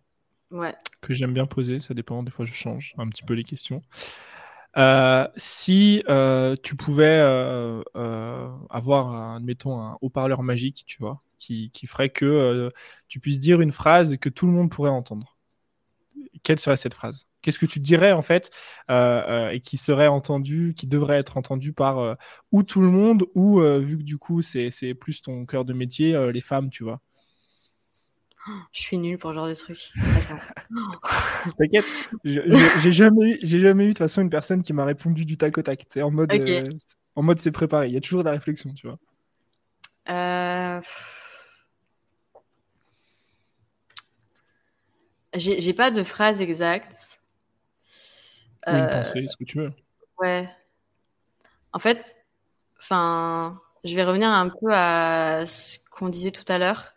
Que 1.00 1.14
j'aime 1.14 1.32
bien 1.32 1.46
poser. 1.46 1.80
Ça 1.80 1.94
dépend, 1.94 2.22
des 2.22 2.30
fois 2.30 2.44
je 2.44 2.52
change 2.52 2.94
un 2.98 3.06
petit 3.08 3.22
peu 3.22 3.34
les 3.34 3.44
questions. 3.44 3.82
Euh, 4.76 5.26
si 5.36 6.02
euh, 6.08 6.54
tu 6.62 6.76
pouvais 6.76 7.18
euh, 7.20 7.82
avoir, 8.68 9.34
admettons, 9.34 9.80
un 9.80 9.98
haut-parleur 10.00 10.42
magique, 10.42 10.84
tu 10.86 10.98
vois, 11.00 11.18
qui, 11.38 11.70
qui 11.72 11.86
ferait 11.86 12.10
que 12.10 12.70
tu 13.08 13.20
puisses 13.20 13.40
dire 13.40 13.60
une 13.60 13.72
phrase 13.72 14.16
que 14.18 14.28
tout 14.28 14.46
le 14.46 14.52
monde 14.52 14.70
pourrait 14.70 14.90
entendre, 14.90 15.36
quelle 16.42 16.58
serait 16.58 16.76
cette 16.76 16.94
phrase? 16.94 17.26
Qu'est-ce 17.42 17.58
que 17.58 17.66
tu 17.66 17.80
dirais 17.80 18.12
en 18.12 18.22
fait 18.22 18.50
et 18.88 19.60
qui 19.64 19.76
serait 19.76 20.08
entendu, 20.08 20.74
qui 20.76 20.86
devrait 20.86 21.18
être 21.18 21.36
entendu 21.36 21.72
par 21.72 22.16
ou 22.52 22.62
tout 22.62 22.80
le 22.80 22.90
monde 22.90 23.24
ou 23.34 23.60
vu 23.60 23.98
que 23.98 24.02
du 24.02 24.18
coup 24.18 24.42
c'est 24.42 24.94
plus 24.94 25.22
ton 25.22 25.46
cœur 25.46 25.64
de 25.64 25.72
métier, 25.72 26.30
les 26.32 26.40
femmes, 26.40 26.70
tu 26.70 26.84
vois? 26.84 27.00
Je 28.72 28.80
suis 28.80 28.98
nulle 28.98 29.18
pour 29.18 29.30
ce 29.30 29.34
genre 29.34 29.48
de 29.48 29.54
truc. 29.54 29.78
T'inquiète, 31.58 31.84
j'ai 32.24 32.92
jamais, 32.92 33.38
jamais 33.42 33.84
eu 33.84 33.88
de 33.88 33.92
toute 33.92 33.98
façon 33.98 34.22
une 34.22 34.30
personne 34.30 34.62
qui 34.62 34.72
m'a 34.72 34.84
répondu 34.84 35.24
du 35.24 35.36
tac 35.36 35.56
au 35.58 35.62
tac. 35.62 35.84
C'est 35.88 36.02
en 36.02 36.10
mode, 36.10 36.32
euh, 36.32 36.68
en 37.16 37.22
mode 37.22 37.38
c'est 37.40 37.50
préparé. 37.50 37.88
Il 37.88 37.94
y 37.94 37.96
a 37.96 38.00
toujours 38.00 38.20
de 38.20 38.26
la 38.26 38.32
réflexion, 38.32 38.72
tu 38.74 38.86
vois. 38.86 38.98
Euh, 40.08 40.80
J'ai 45.34 45.60
j'ai 45.60 45.72
pas 45.72 45.90
de 45.90 46.02
phrase 46.02 46.40
exacte. 46.40 47.20
Ou 48.66 48.70
une 48.70 48.76
Euh, 48.76 48.88
pensée, 49.02 49.26
ce 49.26 49.36
que 49.36 49.44
tu 49.44 49.58
veux. 49.58 49.72
Ouais. 50.18 50.48
En 51.72 51.78
fait, 51.78 52.16
enfin, 52.80 53.60
je 53.84 53.94
vais 53.94 54.02
revenir 54.02 54.28
un 54.28 54.48
peu 54.48 54.68
à 54.72 55.44
ce 55.46 55.78
qu'on 55.90 56.08
disait 56.08 56.32
tout 56.32 56.44
à 56.48 56.58
l'heure, 56.58 56.92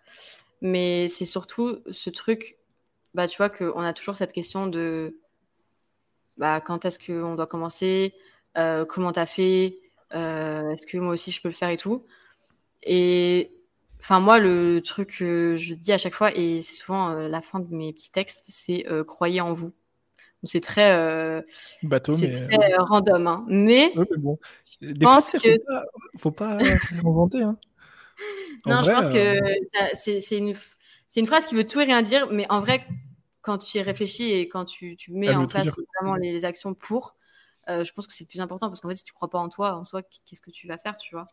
mais 0.64 1.10
c'est 1.10 1.26
surtout 1.26 1.80
ce 1.92 2.10
truc, 2.10 2.58
bah, 3.14 3.28
tu 3.28 3.38
vois, 3.38 3.50
qu'on 3.50 3.82
a 3.82 3.94
toujours 3.94 4.16
cette 4.16 4.32
question 4.32 4.66
de 4.66 5.20
bah, 6.38 6.62
quand 6.62 6.86
est-ce 6.86 6.98
qu'on 6.98 7.36
doit 7.36 7.48
commencer, 7.48 8.16
euh, 8.58 8.86
comment 8.86 9.12
t'as 9.12 9.26
fait, 9.26 9.78
euh, 10.16 10.72
est-ce 10.72 10.88
que 10.88 10.98
moi 10.98 11.14
aussi 11.14 11.32
je 11.32 11.42
peux 11.42 11.50
le 11.50 11.54
faire 11.54 11.70
et 11.70 11.78
tout. 11.78 12.06
Et 12.82 13.52
enfin 14.00 14.22
moi 14.22 14.40
le 14.40 14.82
truc 14.82 15.18
que 15.20 15.58
je 15.58 15.74
dis 15.74 15.92
à 15.92 15.98
chaque 15.98 16.16
fois 16.16 16.36
et 16.36 16.62
c'est 16.62 16.76
souvent 16.76 17.12
euh, 17.12 17.28
la 17.28 17.42
fin 17.42 17.60
de 17.60 17.74
mes 17.76 17.92
petits 17.94 18.12
textes, 18.12 18.46
c'est 18.48 18.86
croyez 19.06 19.42
en 19.42 19.52
vous. 19.54 19.74
C'est 20.46 20.62
très, 20.62 20.92
Bateau, 21.84 22.14
c'est 22.14 22.32
très 22.32 22.76
random, 22.78 23.28
hein. 23.28 23.46
mais, 23.48 23.94
mais 23.96 24.06
bon. 24.18 24.40
Des 24.82 25.06
fois, 25.06 25.22
que... 25.22 25.38
faut 26.18 26.32
pas, 26.32 26.60
faut 26.60 26.66
pas 26.66 27.00
inventer. 27.06 27.42
Hein. 27.44 27.58
Non, 28.66 28.84
je 28.84 28.92
pense 28.92 29.08
que 29.08 29.40
c'est 29.96 30.38
une, 30.38 30.54
une 31.16 31.28
phrase 31.28 31.46
qui 31.46 31.56
veut 31.56 31.68
tout 31.68 31.80
et 31.80 31.86
rien 31.86 32.02
dire, 32.02 32.28
mais 32.32 32.46
en 32.50 32.62
vrai, 32.62 32.86
quand 33.42 33.58
tu 33.58 33.78
y 33.78 33.82
réfléchis 33.82 34.32
et 34.32 34.48
quand 34.48 34.66
tu, 34.66 34.96
tu 34.96 35.12
mets 35.12 35.36
en 35.36 35.48
place 35.48 35.80
vraiment 36.00 36.16
les, 36.16 36.46
actions 36.46 36.74
pour, 36.74 37.16
euh, 37.70 37.84
je 37.84 37.94
pense 37.94 38.08
que 38.08 38.14
c'est 38.14 38.24
le 38.24 38.30
plus 38.30 38.42
important 38.42 38.70
parce 38.70 38.82
qu'en 38.82 38.90
fait, 38.90 38.96
si 38.96 39.04
tu 39.04 39.14
crois 39.14 39.30
pas 39.30 39.40
en 39.40 39.50
toi, 39.50 39.76
en 39.76 39.84
soi, 39.84 40.02
qu'est-ce 40.02 40.42
que 40.42 40.52
tu 40.52 40.68
vas 40.68 40.78
faire, 40.78 40.98
tu 40.98 41.16
vois? 41.16 41.28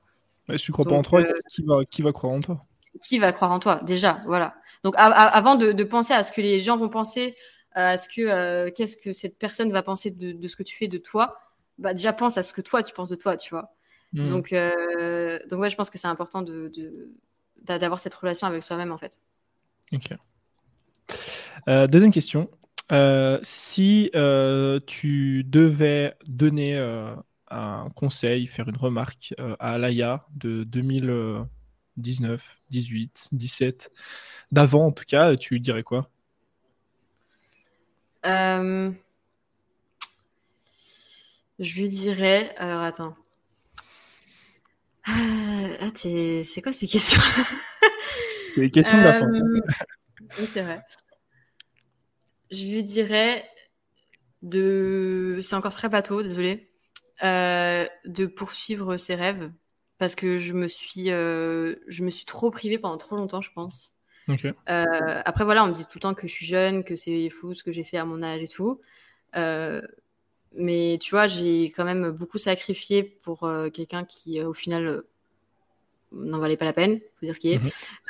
Si 0.57 0.65
tu 0.65 0.73
crois 0.73 0.85
pas 0.85 0.97
en 0.97 1.03
toi, 1.03 1.21
euh, 1.21 1.33
qui, 1.49 1.63
va, 1.63 1.85
qui 1.85 2.03
va 2.03 2.13
croire 2.13 2.33
en 2.33 2.41
toi? 2.41 2.67
Qui 3.01 3.19
va 3.19 3.33
croire 3.33 3.53
en 3.53 3.61
toi, 3.61 3.81
déjà, 3.85 4.21
voilà. 4.27 4.55
Donc, 4.83 4.95
avant 4.97 5.55
de, 5.55 5.73
de, 5.73 5.85
penser 5.85 6.13
à 6.13 6.25
ce 6.25 6.33
que 6.33 6.41
les 6.41 6.59
gens 6.59 6.77
vont 6.77 6.89
penser, 6.89 7.37
à 7.73 7.99
ce 7.99 8.09
que 8.09 8.23
euh, 8.23 8.71
qu'est-ce 8.75 8.97
que 8.97 9.13
cette 9.13 9.39
personne 9.39 9.71
va 9.71 9.83
penser 9.83 10.11
de, 10.11 10.33
de, 10.33 10.49
ce 10.49 10.57
que 10.57 10.63
tu 10.63 10.77
fais 10.77 10.89
de 10.89 10.99
toi, 10.99 11.37
bah 11.79 11.95
déjà 11.95 12.13
pense 12.13 12.37
à 12.37 12.43
ce 12.43 12.53
que 12.53 12.61
toi 12.61 12.83
tu 12.83 12.93
penses 12.93 13.09
de 13.09 13.15
toi, 13.15 13.37
tu 13.37 13.51
vois? 13.51 13.73
Hmm. 14.13 14.27
Donc, 14.27 14.53
donc 14.53 15.61
ouais, 15.61 15.71
je 15.71 15.77
pense 15.77 15.91
que 15.91 15.99
c'est 15.99 16.09
important 16.09 16.43
de 16.43 16.73
d'avoir 17.63 18.01
cette 18.01 18.15
relation 18.15 18.47
avec 18.47 18.63
soi-même 18.63 18.93
en 18.93 18.99
fait. 18.99 19.21
Ok. 19.93 20.13
Euh, 21.69 21.87
deuxième 21.87 22.13
question. 22.13 22.51
Euh, 22.93 23.39
si 23.43 24.11
euh, 24.15 24.81
tu 24.87 25.45
devais 25.45 26.15
donner 26.27 26.79
un 27.51 27.89
conseil, 27.95 28.47
faire 28.47 28.69
une 28.69 28.77
remarque 28.77 29.35
à 29.59 29.79
Laïa 29.79 30.27
de 30.35 30.65
2019, 30.65 32.57
18, 32.71 33.29
17, 33.33 33.91
d'avant 34.53 34.87
en 34.87 34.93
tout 34.93 35.05
cas, 35.07 35.37
tu 35.37 35.55
lui 35.55 35.61
dirais 35.61 35.83
quoi? 35.83 36.09
Je 38.25 38.93
lui 41.59 41.89
dirais. 41.89 42.55
Alors 42.57 42.81
attends. 42.81 43.17
Ah, 45.07 45.91
c'est 45.95 46.63
quoi 46.63 46.73
ces 46.73 46.87
questions 46.87 47.21
C'est 48.55 48.61
les 48.61 48.71
questions 48.71 48.99
de 48.99 49.03
la 49.03 49.13
fin. 49.15 49.31
Oui, 50.39 50.49
c'est 50.53 50.63
vrai 50.63 50.83
je 52.51 52.65
lui 52.67 52.83
dirais 52.83 53.49
de. 54.43 55.39
C'est 55.43 55.55
encore 55.55 55.75
très 55.75 55.89
bateau, 55.89 56.23
désolé. 56.23 56.71
Euh, 57.23 57.87
de 58.07 58.25
poursuivre 58.27 58.97
ses 58.97 59.15
rêves 59.15 59.53
parce 59.99 60.15
que 60.15 60.39
je 60.39 60.55
me 60.55 60.69
suis, 60.69 61.11
euh, 61.11 61.75
je 61.87 62.03
me 62.03 62.09
suis 62.09 62.25
trop 62.25 62.51
privée 62.51 62.79
pendant 62.79 62.97
trop 62.97 63.17
longtemps, 63.17 63.43
je 63.43 63.53
pense. 63.53 63.95
Euh, 64.29 65.23
après, 65.25 65.45
voilà, 65.45 65.65
on 65.65 65.69
me 65.69 65.75
dit 65.75 65.85
tout 65.85 65.97
le 65.99 66.01
temps 66.01 66.15
que 66.15 66.27
je 66.27 66.33
suis 66.33 66.47
jeune, 66.47 66.85
que 66.85 66.95
c'est 66.97 67.29
fou 67.29 67.53
ce 67.53 67.65
que 67.65 67.73
j'ai 67.73 67.83
fait 67.83 67.99
à 67.99 68.05
mon 68.05 68.23
âge 68.23 68.41
et 68.41 68.49
tout. 68.49 68.81
Mais 70.55 70.99
tu 71.01 71.11
vois, 71.11 71.27
j'ai 71.27 71.65
quand 71.67 71.85
même 71.85 72.11
beaucoup 72.11 72.39
sacrifié 72.39 73.03
pour 73.03 73.49
quelqu'un 73.73 74.05
qui, 74.05 74.43
au 74.43 74.53
final, 74.53 75.03
n'en 76.13 76.39
valait 76.39 76.57
pas 76.57 76.65
la 76.65 76.73
peine, 76.73 77.01
faut 77.19 77.27
dire 77.27 77.35
ce 77.35 77.41
qui 77.41 77.53
est. 77.53 77.61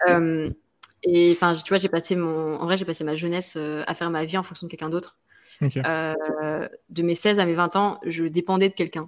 Mhm. 0.09 0.55
Et 1.03 1.33
enfin, 1.33 1.55
tu 1.55 1.69
vois, 1.69 1.79
j'ai 1.79 1.89
passé 1.89 2.15
mon, 2.15 2.57
en 2.57 2.65
vrai, 2.65 2.77
j'ai 2.77 2.85
passé 2.85 3.05
ma 3.05 3.15
jeunesse 3.15 3.55
euh, 3.57 3.83
à 3.87 3.95
faire 3.95 4.11
ma 4.11 4.25
vie 4.25 4.37
en 4.37 4.43
fonction 4.43 4.67
de 4.67 4.71
quelqu'un 4.71 4.91
d'autre. 4.91 5.17
Euh, 5.63 6.69
de 6.91 7.03
mes 7.03 7.15
16 7.15 7.39
à 7.39 7.45
mes 7.45 7.55
20 7.55 7.77
ans, 7.77 7.99
je 8.05 8.25
dépendais 8.25 8.69
de 8.69 8.75
quelqu'un. 8.75 9.07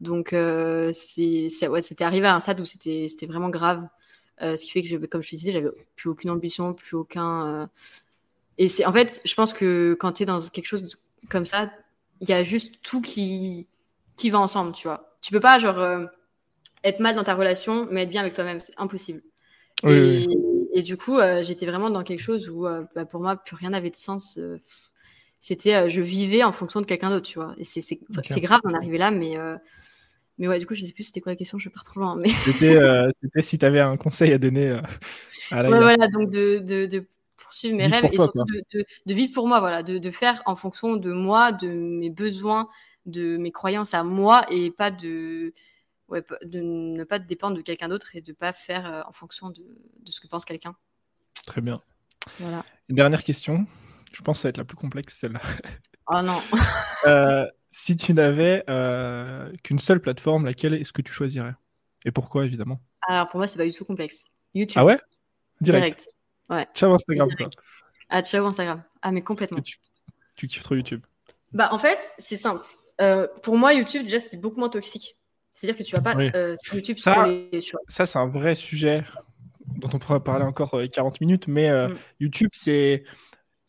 Donc, 0.00 0.32
euh, 0.32 0.92
c'est, 0.92 1.50
ouais, 1.66 1.82
c'était 1.82 2.04
arrivé 2.04 2.26
à 2.26 2.34
un 2.34 2.40
stade 2.40 2.60
où 2.60 2.64
c'était, 2.64 3.06
c'était 3.08 3.26
vraiment 3.26 3.48
grave. 3.48 3.86
ce 4.40 4.56
qui 4.56 4.70
fait 4.70 4.82
que, 4.82 5.06
comme 5.06 5.22
je 5.22 5.30
te 5.30 5.36
disais, 5.36 5.52
j'avais 5.52 5.70
plus 5.96 6.10
aucune 6.10 6.30
ambition, 6.30 6.74
plus 6.74 6.96
aucun. 6.96 7.68
Et 8.58 8.68
c'est, 8.68 8.84
en 8.84 8.92
fait, 8.92 9.20
je 9.24 9.34
pense 9.34 9.52
que 9.52 9.96
quand 9.98 10.12
tu 10.12 10.22
es 10.22 10.26
dans 10.26 10.40
quelque 10.40 10.66
chose 10.66 10.86
comme 11.28 11.44
ça, 11.44 11.70
il 12.20 12.28
y 12.28 12.32
a 12.32 12.42
juste 12.42 12.76
tout 12.82 13.00
qui, 13.00 13.66
qui 14.16 14.30
va 14.30 14.40
ensemble, 14.40 14.72
tu 14.72 14.86
vois. 14.88 15.16
Tu 15.20 15.32
peux 15.32 15.40
pas, 15.40 15.58
genre, 15.58 16.08
être 16.84 17.00
mal 17.00 17.16
dans 17.16 17.24
ta 17.24 17.34
relation, 17.34 17.88
mais 17.90 18.02
être 18.02 18.10
bien 18.10 18.20
avec 18.20 18.34
toi-même. 18.34 18.60
C'est 18.60 18.74
impossible. 18.76 19.22
et, 19.82 20.26
et 20.74 20.82
du 20.82 20.96
coup, 20.96 21.18
euh, 21.18 21.42
j'étais 21.42 21.66
vraiment 21.66 21.88
dans 21.88 22.02
quelque 22.02 22.20
chose 22.20 22.50
où, 22.50 22.66
euh, 22.66 22.84
bah, 22.94 23.04
pour 23.04 23.20
moi, 23.20 23.36
plus 23.36 23.56
rien 23.56 23.70
n'avait 23.70 23.90
de 23.90 23.96
sens. 23.96 24.38
Euh, 24.38 24.58
c'était, 25.40 25.88
je 25.88 26.00
vivais 26.00 26.42
en 26.42 26.52
fonction 26.52 26.80
de 26.80 26.86
quelqu'un 26.86 27.10
d'autre, 27.10 27.26
tu 27.26 27.38
vois. 27.38 27.54
Et 27.58 27.64
c'est 27.64 28.00
grave 28.40 28.60
d'en 28.64 28.74
arriver 28.74 28.98
là, 28.98 29.10
mais, 29.10 29.36
mais 30.38 30.48
ouais, 30.48 30.58
du 30.58 30.66
coup, 30.66 30.74
je 30.74 30.84
sais 30.84 30.92
plus 30.92 31.04
c'était 31.04 31.20
quoi 31.20 31.32
la 31.32 31.36
question, 31.36 31.58
je 31.58 31.68
pars 31.68 31.84
trop 31.84 32.00
loin. 32.00 32.16
Mais... 32.16 32.30
C'était 32.30 32.80
si 33.42 33.58
tu 33.58 33.64
avais 33.64 33.80
un 33.80 33.96
conseil 33.96 34.32
à 34.32 34.38
donner 34.38 34.70
à 35.50 35.62
la 35.62 35.70
ouais, 35.70 35.78
voilà, 35.78 36.08
donc 36.08 36.30
de, 36.30 36.58
de, 36.60 36.86
de 36.86 37.04
poursuivre 37.54 37.76
mes 37.76 37.86
rêves 37.86 38.04
et 38.06 38.16
surtout 38.16 38.44
de, 38.44 38.84
de, 39.06 39.14
vivre 39.14 39.32
pour 39.32 39.46
moi, 39.46 39.60
voilà, 39.60 39.82
de, 39.82 40.10
faire 40.10 40.42
en 40.46 40.56
fonction 40.56 40.96
de 40.96 41.12
moi, 41.12 41.52
de 41.52 41.68
mes 41.68 42.10
besoins, 42.10 42.68
de 43.06 43.36
mes 43.36 43.52
croyances 43.52 43.94
à 43.94 44.02
moi 44.02 44.44
et 44.50 44.70
pas 44.70 44.90
de 44.90 45.54
ouais, 46.08 46.24
de 46.44 46.60
ne 46.60 47.04
pas 47.04 47.18
dépendre 47.18 47.56
de 47.56 47.62
quelqu'un 47.62 47.88
d'autre 47.88 48.16
et 48.16 48.20
de 48.20 48.32
ne 48.32 48.34
pas 48.34 48.52
faire 48.52 48.92
euh, 48.92 49.02
en 49.06 49.12
fonction 49.12 49.50
de, 49.50 49.62
de, 50.00 50.10
ce 50.10 50.20
que 50.20 50.26
pense 50.26 50.44
quelqu'un. 50.44 50.74
Très 51.46 51.60
bien. 51.60 51.80
Voilà. 52.38 52.64
Une 52.88 52.96
dernière 52.96 53.22
question. 53.22 53.66
Je 54.12 54.22
pense 54.22 54.38
que 54.38 54.42
ça 54.42 54.48
va 54.48 54.50
être 54.50 54.58
la 54.58 54.64
plus 54.64 54.76
complexe, 54.76 55.16
celle-là. 55.18 55.40
Oh 56.08 56.20
non. 56.22 56.40
Euh, 57.06 57.46
si 57.68 57.96
tu 57.96 58.14
n'avais 58.14 58.64
euh, 58.70 59.52
qu'une 59.62 59.78
seule 59.78 60.00
plateforme, 60.00 60.46
laquelle 60.46 60.72
est-ce 60.72 60.90
que 60.90 61.02
tu 61.02 61.12
choisirais? 61.12 61.52
Et 62.06 62.12
pourquoi, 62.12 62.46
évidemment? 62.46 62.80
Alors, 63.06 63.28
pour 63.28 63.36
moi, 63.36 63.46
c'est 63.46 63.58
pas 63.58 63.66
du 63.66 63.74
tout 63.74 63.84
complexe. 63.84 64.24
YouTube. 64.54 64.78
Ah 64.80 64.86
ouais? 64.86 64.98
Direct. 65.60 66.06
Ouais. 66.50 66.66
Ciao 66.74 66.92
Instagram, 66.92 67.28
quoi. 67.36 67.50
Ah, 68.08 68.22
ciao 68.22 68.44
Instagram. 68.46 68.82
Ah, 69.02 69.12
mais 69.12 69.22
complètement. 69.22 69.60
Tu, 69.60 69.78
tu, 70.36 70.46
kiffes 70.46 70.62
trop 70.62 70.74
YouTube 70.74 71.04
Bah, 71.52 71.68
en 71.72 71.78
fait, 71.78 71.98
c'est 72.18 72.36
simple. 72.36 72.64
pour 73.42 73.56
moi, 73.56 73.74
YouTube, 73.74 74.02
déjà, 74.02 74.20
c'est 74.20 74.36
beaucoup 74.36 74.60
moins 74.60 74.68
toxique. 74.68 75.16
C'est-à-dire 75.54 75.78
que 75.78 75.88
tu 75.88 75.94
vas 75.94 76.02
pas 76.02 76.16
euh, 76.18 76.56
sur 76.62 76.74
YouTube 76.74 76.98
ça, 76.98 77.26
ça 77.88 78.06
c'est 78.06 78.18
un 78.18 78.26
vrai 78.26 78.56
sujet 78.56 79.04
dont 79.76 79.88
on 79.92 79.98
pourra 79.98 80.22
parler 80.22 80.44
encore 80.44 80.76
40 80.92 81.14
euh, 81.14 81.16
minutes, 81.20 81.48
mais 81.48 81.70
euh, 81.70 81.88
mm. 81.88 81.96
YouTube, 82.20 82.50
c'est. 82.52 83.04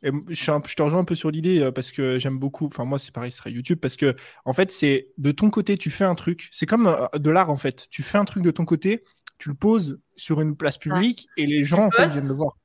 Je, 0.04 0.12
je, 0.30 0.76
te 0.76 0.84
rejoins 0.84 1.00
un 1.00 1.06
peu 1.06 1.16
sur 1.16 1.32
l'idée 1.32 1.72
parce 1.74 1.92
que 1.92 2.20
j'aime 2.20 2.38
beaucoup. 2.38 2.68
Enfin, 2.68 2.86
moi, 2.86 3.00
c'est 3.00 3.12
pareil, 3.12 3.32
ce 3.32 3.38
serait 3.38 3.52
YouTube 3.52 3.80
parce 3.80 3.96
que, 3.96 4.16
en 4.44 4.54
fait, 4.54 4.70
c'est 4.70 5.08
de 5.18 5.32
ton 5.32 5.50
côté, 5.50 5.78
tu 5.78 5.90
fais 5.90 6.04
un 6.04 6.14
truc. 6.14 6.48
C'est 6.52 6.66
comme 6.66 7.08
de 7.14 7.30
l'art, 7.32 7.50
en 7.50 7.58
fait. 7.58 7.88
Tu 7.90 8.04
fais 8.04 8.18
un 8.18 8.26
truc 8.26 8.44
de 8.44 8.52
ton 8.52 8.66
côté, 8.66 9.04
tu 9.40 9.50
le 9.50 9.56
poses 9.56 10.00
sur 10.16 10.42
une 10.42 10.56
place 10.56 10.78
publique 10.78 11.28
et 11.38 11.48
les 11.48 11.64
gens, 11.64 11.86
en 11.86 11.92
fait, 11.92 12.08
viennent 12.08 12.28
le 12.28 12.36
voir. 12.36 12.58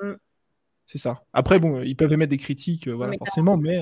Mm. 0.00 0.14
C'est 0.86 0.98
ça. 0.98 1.22
Après, 1.32 1.58
bon, 1.58 1.82
ils 1.82 1.96
peuvent 1.96 2.12
émettre 2.12 2.30
des 2.30 2.36
critiques, 2.36 2.88
voilà, 2.88 3.16
forcément, 3.18 3.56
mais. 3.56 3.80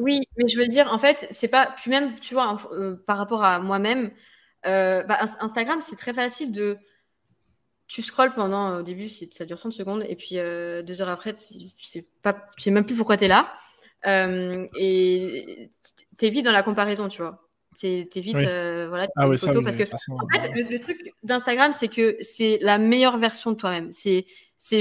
Oui, 0.00 0.22
mais 0.36 0.48
je 0.48 0.58
veux 0.58 0.66
dire, 0.66 0.92
en 0.92 0.98
fait, 0.98 1.28
c'est 1.30 1.48
pas. 1.48 1.74
Puis 1.76 1.90
même, 1.90 2.18
tu 2.18 2.34
vois, 2.34 2.58
euh, 2.72 2.96
par 3.06 3.18
rapport 3.18 3.44
à 3.44 3.58
moi-même, 3.60 4.10
euh, 4.66 5.02
bah, 5.02 5.18
Instagram, 5.40 5.80
c'est 5.80 5.96
très 5.96 6.14
facile 6.14 6.52
de. 6.52 6.78
Tu 7.86 8.02
scrolles 8.02 8.34
pendant, 8.34 8.78
au 8.78 8.82
début, 8.82 9.08
ça 9.08 9.44
dure 9.44 9.58
30 9.58 9.72
secondes, 9.72 10.04
et 10.08 10.14
puis 10.14 10.38
euh, 10.38 10.82
deux 10.82 11.02
heures 11.02 11.08
après, 11.08 11.34
tu 11.34 11.70
sais, 11.76 12.06
pas, 12.22 12.34
tu 12.56 12.62
sais 12.62 12.70
même 12.70 12.86
plus 12.86 12.94
pourquoi 12.94 13.16
tu 13.16 13.24
es 13.24 13.28
là. 13.28 13.52
et 14.06 15.70
tu 16.16 16.26
es 16.26 16.30
vite 16.30 16.44
dans 16.44 16.52
la 16.52 16.62
comparaison, 16.62 17.08
tu 17.08 17.20
vois. 17.20 17.48
Tu 17.78 17.86
es, 17.86 18.20
vite, 18.20 18.36
voilà, 18.36 19.08
ah 19.16 19.26
parce 19.26 19.44
que, 19.44 19.58
en 19.58 20.28
fait, 20.28 20.52
le, 20.54 20.78
truc 20.78 21.12
d'Instagram, 21.24 21.72
c'est 21.72 21.88
que 21.88 22.16
c'est 22.20 22.58
la 22.62 22.78
meilleure 22.78 23.18
version 23.18 23.50
de 23.50 23.56
toi-même. 23.56 23.92
C'est 23.92 24.24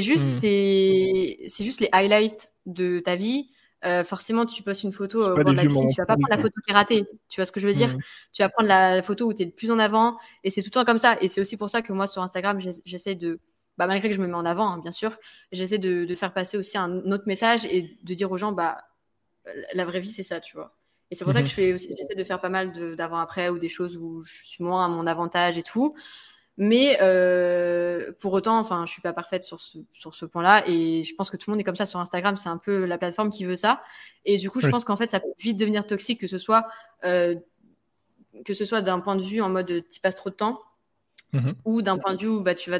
juste, 0.02 0.26
mmh. 0.26 0.38
c'est 0.40 1.64
juste 1.64 1.82
les 1.82 1.90
highlights 1.92 2.54
de 2.66 3.00
ta 3.00 3.16
vie 3.16 3.50
euh, 3.86 4.04
forcément, 4.04 4.46
tu 4.46 4.62
postes 4.62 4.84
une 4.84 4.92
photo 4.92 5.22
au 5.22 5.36
bord 5.36 5.46
de 5.46 5.56
la 5.56 5.64
piscine, 5.64 5.90
tu 5.90 6.02
vas 6.02 6.06
pas 6.06 6.18
prendre 6.18 6.30
la 6.30 6.38
photo 6.38 6.54
qui 6.66 6.72
est 6.72 6.74
ratée. 6.74 7.06
Tu 7.30 7.40
vois 7.40 7.46
ce 7.46 7.52
que 7.52 7.62
je 7.62 7.68
veux 7.68 7.74
dire? 7.74 7.96
Mmh. 7.96 8.02
Tu 8.34 8.42
vas 8.42 8.50
prendre 8.50 8.68
la 8.68 9.02
photo 9.02 9.28
où 9.28 9.34
tu 9.34 9.44
es 9.44 9.46
le 9.46 9.52
plus 9.52 9.72
en 9.72 9.80
avant 9.80 10.18
et 10.44 10.50
c'est 10.50 10.62
tout 10.62 10.68
le 10.68 10.72
temps 10.72 10.86
comme 10.86 10.98
ça. 10.98 11.18
Et 11.22 11.30
c'est 11.30 11.40
aussi 11.40 11.56
pour 11.56 11.70
ça 11.70 11.82
que 11.82 11.94
moi, 11.94 12.06
sur 12.06 12.22
Instagram, 12.22 12.60
j'essaie 12.86 13.16
de, 13.16 13.40
bah, 13.78 13.88
malgré 13.88 14.10
que 14.10 14.16
je 14.16 14.22
me 14.22 14.28
mets 14.28 14.34
en 14.34 14.46
avant, 14.46 14.70
hein, 14.70 14.80
bien 14.80 14.92
sûr, 14.92 15.18
j'essaie 15.54 15.78
de, 15.78 16.04
de, 16.04 16.16
faire 16.16 16.34
passer 16.34 16.58
aussi 16.58 16.78
un 16.78 17.10
autre 17.12 17.24
message 17.26 17.66
et 17.66 17.98
de 18.04 18.14
dire 18.14 18.30
aux 18.32 18.38
gens, 18.38 18.52
bah, 18.52 18.78
la 19.74 19.86
vraie 19.86 20.02
vie, 20.02 20.12
c'est 20.12 20.24
ça, 20.24 20.42
tu 20.42 20.58
vois. 20.58 20.76
Et 21.12 21.16
c'est 21.16 21.24
pour 21.24 21.34
ça 21.34 21.40
que 21.40 21.48
mmh 21.48 21.50
je 21.50 21.54
fais 21.54 21.78
j'essaie 21.78 22.16
de 22.16 22.24
faire 22.24 22.40
pas 22.40 22.50
mal 22.50 22.96
d'avant-après 22.96 23.50
ou 23.50 23.58
des 23.58 23.70
choses 23.70 23.98
où 23.98 24.22
je 24.24 24.44
suis 24.44 24.64
moins 24.64 24.86
à 24.86 24.88
mon 24.90 25.08
avantage 25.08 25.58
et 25.58 25.64
tout. 25.64 25.96
Mais 26.62 26.98
euh, 27.02 28.12
pour 28.20 28.34
autant, 28.34 28.60
enfin, 28.60 28.86
je 28.86 28.92
suis 28.92 29.02
pas 29.02 29.14
parfaite 29.14 29.46
sur 29.46 29.62
ce, 29.62 29.78
sur 29.94 30.14
ce 30.14 30.26
point-là. 30.26 30.62
Et 30.68 31.06
je 31.06 31.16
pense 31.16 31.30
que 31.30 31.38
tout 31.38 31.50
le 31.50 31.54
monde 31.54 31.62
est 31.62 31.64
comme 31.64 31.78
ça 31.78 31.86
sur 31.86 32.02
Instagram. 32.02 32.36
C'est 32.36 32.50
un 32.50 32.58
peu 32.58 32.84
la 32.84 32.98
plateforme 32.98 33.30
qui 33.30 33.46
veut 33.46 33.56
ça. 33.56 33.82
Et 34.26 34.36
du 34.36 34.50
coup, 34.50 34.60
je 34.60 34.68
pense 34.68 34.84
qu'en 34.84 34.98
fait, 34.98 35.10
ça 35.10 35.22
peut 35.22 35.30
vite 35.40 35.56
devenir 35.56 35.88
toxique, 35.88 36.20
que 36.20 36.28
ce 36.28 36.38
soit, 36.38 36.68
euh, 37.06 37.34
que 38.44 38.54
ce 38.54 38.66
soit 38.66 38.82
d'un 38.82 39.00
point 39.00 39.16
de 39.16 39.24
vue 39.24 39.40
en 39.40 39.48
mode 39.48 39.86
tu 39.90 40.02
passes 40.02 40.16
trop 40.16 40.30
de 40.30 40.36
temps, 40.36 40.60
mmh 41.32 41.52
ou 41.64 41.82
d'un 41.82 41.98
point 41.98 42.14
de 42.14 42.20
vue 42.20 42.28
où 42.28 42.42
bah, 42.42 42.56
tu 42.56 42.70
vas 42.70 42.80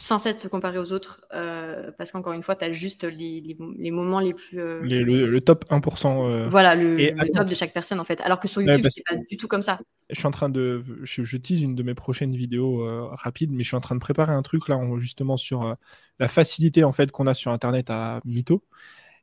sans 0.00 0.18
cesse 0.18 0.38
te 0.38 0.48
comparer 0.48 0.78
aux 0.78 0.92
autres, 0.92 1.20
euh, 1.34 1.92
parce 1.98 2.10
qu'encore 2.10 2.32
une 2.32 2.42
fois, 2.42 2.56
tu 2.56 2.64
as 2.64 2.72
juste 2.72 3.04
les, 3.04 3.42
les, 3.78 3.90
moments 3.90 4.18
les 4.18 4.32
plus. 4.32 4.58
Euh, 4.58 4.80
le, 4.82 5.40
top 5.40 5.70
1%. 5.70 6.26
Euh, 6.26 6.48
voilà, 6.48 6.74
le, 6.74 7.12
top 7.34 7.46
de 7.46 7.54
chaque 7.54 7.74
personne, 7.74 8.00
en 8.00 8.04
fait. 8.04 8.18
Alors 8.22 8.40
que 8.40 8.48
sur 8.48 8.62
YouTube, 8.62 8.86
c'est 8.88 9.04
pas 9.06 9.16
du 9.16 9.36
tout 9.36 9.46
comme 9.46 9.60
ça. 9.60 9.78
Je 10.08 10.18
suis 10.18 10.26
en 10.26 10.30
train 10.30 10.48
de. 10.48 10.82
Je, 11.02 11.36
tease 11.36 11.60
une 11.60 11.74
de 11.74 11.82
mes 11.82 11.92
prochaines 11.92 12.34
vidéos 12.34 12.82
rapides, 13.12 13.52
mais 13.52 13.62
je 13.62 13.68
suis 13.68 13.76
en 13.76 13.82
train 13.82 13.94
de 13.94 14.00
préparer 14.00 14.32
un 14.32 14.40
truc, 14.40 14.68
là, 14.68 14.80
justement, 14.96 15.36
sur 15.36 15.76
la 16.18 16.28
facilité, 16.28 16.82
en 16.82 16.92
fait, 16.92 17.10
qu'on 17.10 17.26
a 17.26 17.34
sur 17.34 17.52
Internet 17.52 17.90
à 17.90 18.20
Mytho. 18.24 18.64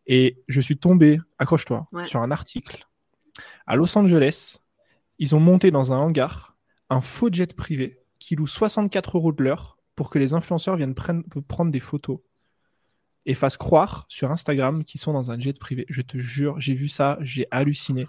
Et 0.05 0.37
je 0.47 0.61
suis 0.61 0.77
tombé, 0.77 1.19
accroche-toi, 1.39 1.87
sur 2.05 2.21
un 2.21 2.29
article. 2.29 2.85
À 3.65 3.75
Los 3.75 3.97
Angeles, 3.97 4.59
ils 5.17 5.35
ont 5.35 5.39
monté 5.39 5.71
dans 5.71 5.91
un 5.91 5.97
hangar 5.97 6.55
un 6.89 7.01
faux 7.01 7.29
jet 7.31 7.53
privé 7.53 7.99
qui 8.19 8.35
loue 8.35 8.47
64 8.47 9.17
euros 9.17 9.31
de 9.31 9.43
l'heure 9.43 9.76
pour 9.97 10.09
que 10.09 10.19
les 10.19 10.33
influenceurs 10.33 10.77
viennent 10.77 10.93
prendre 10.93 11.71
des 11.71 11.79
photos 11.81 12.19
et 13.25 13.33
fassent 13.33 13.57
croire 13.57 14.05
sur 14.07 14.31
Instagram 14.31 14.85
qu'ils 14.85 15.01
sont 15.01 15.11
dans 15.11 15.31
un 15.31 15.39
jet 15.39 15.57
privé. 15.59 15.85
Je 15.89 16.01
te 16.01 16.17
jure, 16.17 16.61
j'ai 16.61 16.75
vu 16.75 16.87
ça, 16.87 17.17
j'ai 17.21 17.47
halluciné. 17.51 18.05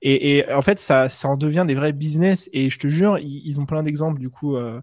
Et, 0.00 0.44
en 0.50 0.62
fait, 0.62 0.78
ça, 0.78 1.08
ça 1.08 1.28
en 1.28 1.36
devient 1.36 1.64
des 1.66 1.74
vrais 1.74 1.92
business. 1.92 2.48
Et 2.52 2.70
je 2.70 2.78
te 2.78 2.86
jure, 2.86 3.18
ils, 3.18 3.60
ont 3.60 3.66
plein 3.66 3.82
d'exemples 3.82 4.20
du 4.20 4.30
coup 4.30 4.56
euh, 4.56 4.80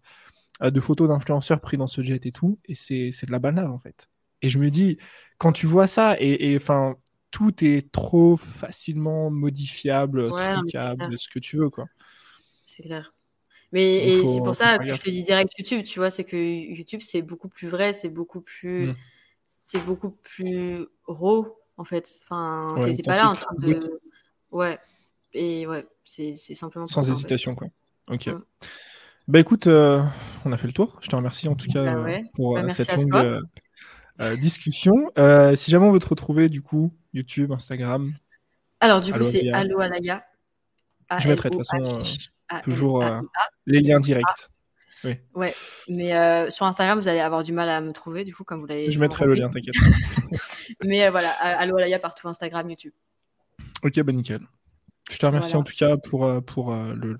de 0.61 0.79
photos 0.81 1.07
d'influenceurs 1.07 1.61
pris 1.61 1.77
dans 1.77 1.87
ce 1.87 2.03
jet 2.03 2.25
et 2.25 2.31
tout. 2.31 2.59
Et 2.65 2.75
c'est 2.75 3.09
de 3.09 3.31
la 3.31 3.39
banane 3.39 3.71
en 3.71 3.79
fait. 3.79 4.09
Et 4.41 4.49
je 4.49 4.59
me 4.59 4.69
dis, 4.69 4.97
quand 5.37 5.53
tu 5.53 5.67
vois 5.67 5.87
ça, 5.87 6.17
et 6.19 6.55
enfin, 6.57 6.97
tout 7.31 7.63
est 7.63 7.91
trop 7.93 8.35
facilement 8.35 9.31
modifiable, 9.31 10.25
ouais, 10.25 10.55
de 11.09 11.15
ce 11.15 11.29
que 11.29 11.39
tu 11.39 11.57
veux, 11.57 11.69
quoi. 11.69 11.85
C'est 12.65 12.83
clair. 12.83 13.14
Mais 13.71 14.21
c'est 14.25 14.41
pour 14.41 14.55
ça 14.55 14.77
que 14.77 14.93
je 14.93 14.99
te 14.99 15.09
dis 15.09 15.23
direct 15.23 15.51
YouTube, 15.57 15.83
tu 15.83 15.99
vois, 15.99 16.09
c'est 16.09 16.23
que 16.23 16.37
YouTube, 16.37 17.01
c'est 17.03 17.21
beaucoup 17.21 17.49
plus 17.49 17.67
vrai, 17.67 17.93
c'est 17.93 18.09
beaucoup 18.09 18.41
plus. 18.41 18.87
Mmh. 18.87 18.95
C'est 19.67 19.83
beaucoup 19.83 20.11
plus 20.11 20.85
raw, 21.05 21.57
en 21.77 21.83
fait. 21.83 22.19
Enfin, 22.23 22.75
t'es 22.83 23.01
pas 23.01 23.15
là 23.15 23.29
en 23.29 23.35
train 23.35 23.55
de. 23.57 23.79
Ouais. 24.51 24.77
Et 25.33 25.67
ouais, 25.67 25.85
c'est 26.03 26.35
simplement. 26.35 26.87
Sans 26.87 27.09
hésitation, 27.09 27.55
quoi. 27.55 27.67
Ok. 28.07 28.27
Mmh. 28.27 28.41
Bah 29.27 29.39
écoute, 29.39 29.65
euh, 29.65 30.03
on 30.45 30.51
a 30.51 30.57
fait 30.57 30.67
le 30.67 30.73
tour. 30.73 30.99
Je 31.01 31.07
te 31.07 31.15
remercie 31.15 31.47
en 31.47 31.55
tout 31.55 31.67
cas 31.67 31.83
bah 31.83 32.09
euh, 32.09 32.19
pour 32.35 32.53
bah, 32.53 32.63
euh, 32.63 32.69
cette 32.69 32.91
longue 32.91 33.41
discussion. 34.39 35.11
si 35.55 35.71
jamais 35.71 35.85
on 35.85 35.91
veut 35.91 35.99
te 35.99 36.07
retrouver, 36.07 36.47
du 36.47 36.61
coup, 36.61 36.93
YouTube, 37.13 37.51
Instagram. 37.51 38.07
Alors, 38.79 39.01
du 39.01 39.11
coup, 39.11 39.23
c'est 39.23 39.51
Allo 39.51 39.79
Alaya. 39.79 40.23
Je 41.19 41.27
mettrai 41.27 41.49
de 41.49 41.55
toute 41.55 41.67
façon. 41.67 41.99
Toujours 42.63 43.03
euh, 43.03 43.21
les 43.65 43.81
liens 43.81 43.99
directs. 43.99 44.49
Oui. 45.03 45.17
Ouais, 45.35 45.53
mais 45.87 46.15
euh, 46.15 46.49
sur 46.49 46.65
Instagram, 46.65 46.99
vous 46.99 47.07
allez 47.07 47.19
avoir 47.19 47.43
du 47.43 47.53
mal 47.53 47.69
à 47.69 47.79
me 47.79 47.91
trouver, 47.91 48.23
du 48.23 48.33
coup, 48.33 48.43
comme 48.43 48.61
vous 48.61 48.65
l'avez. 48.65 48.89
Je 48.89 48.99
mettrai 48.99 49.25
le 49.25 49.35
lien, 49.35 49.49
t'inquiète. 49.49 49.75
mais 50.83 51.05
euh, 51.05 51.11
voilà, 51.11 51.31
allo 51.31 51.77
Alaya 51.77 51.99
partout, 51.99 52.27
Instagram, 52.27 52.69
YouTube. 52.69 52.93
Ok, 53.83 53.99
bah 54.01 54.13
nickel. 54.13 54.41
Je 55.11 55.17
te 55.17 55.25
remercie 55.25 55.55
en 55.55 55.63
tout 55.63 55.75
cas 55.77 55.97
pour, 55.97 56.43
pour 56.45 56.73
le, 56.73 57.15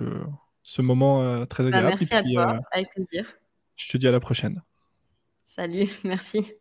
ce 0.64 0.82
moment 0.82 1.46
très 1.46 1.70
bah, 1.70 1.78
agréable. 1.78 1.98
merci 2.00 2.16
à 2.16 2.24
toi, 2.24 2.60
avec 2.72 2.90
plaisir. 2.90 3.26
Je 3.76 3.90
te 3.90 3.98
dis 3.98 4.08
à 4.08 4.12
la 4.12 4.20
prochaine. 4.20 4.64
Salut, 5.44 5.88
merci. 6.04 6.56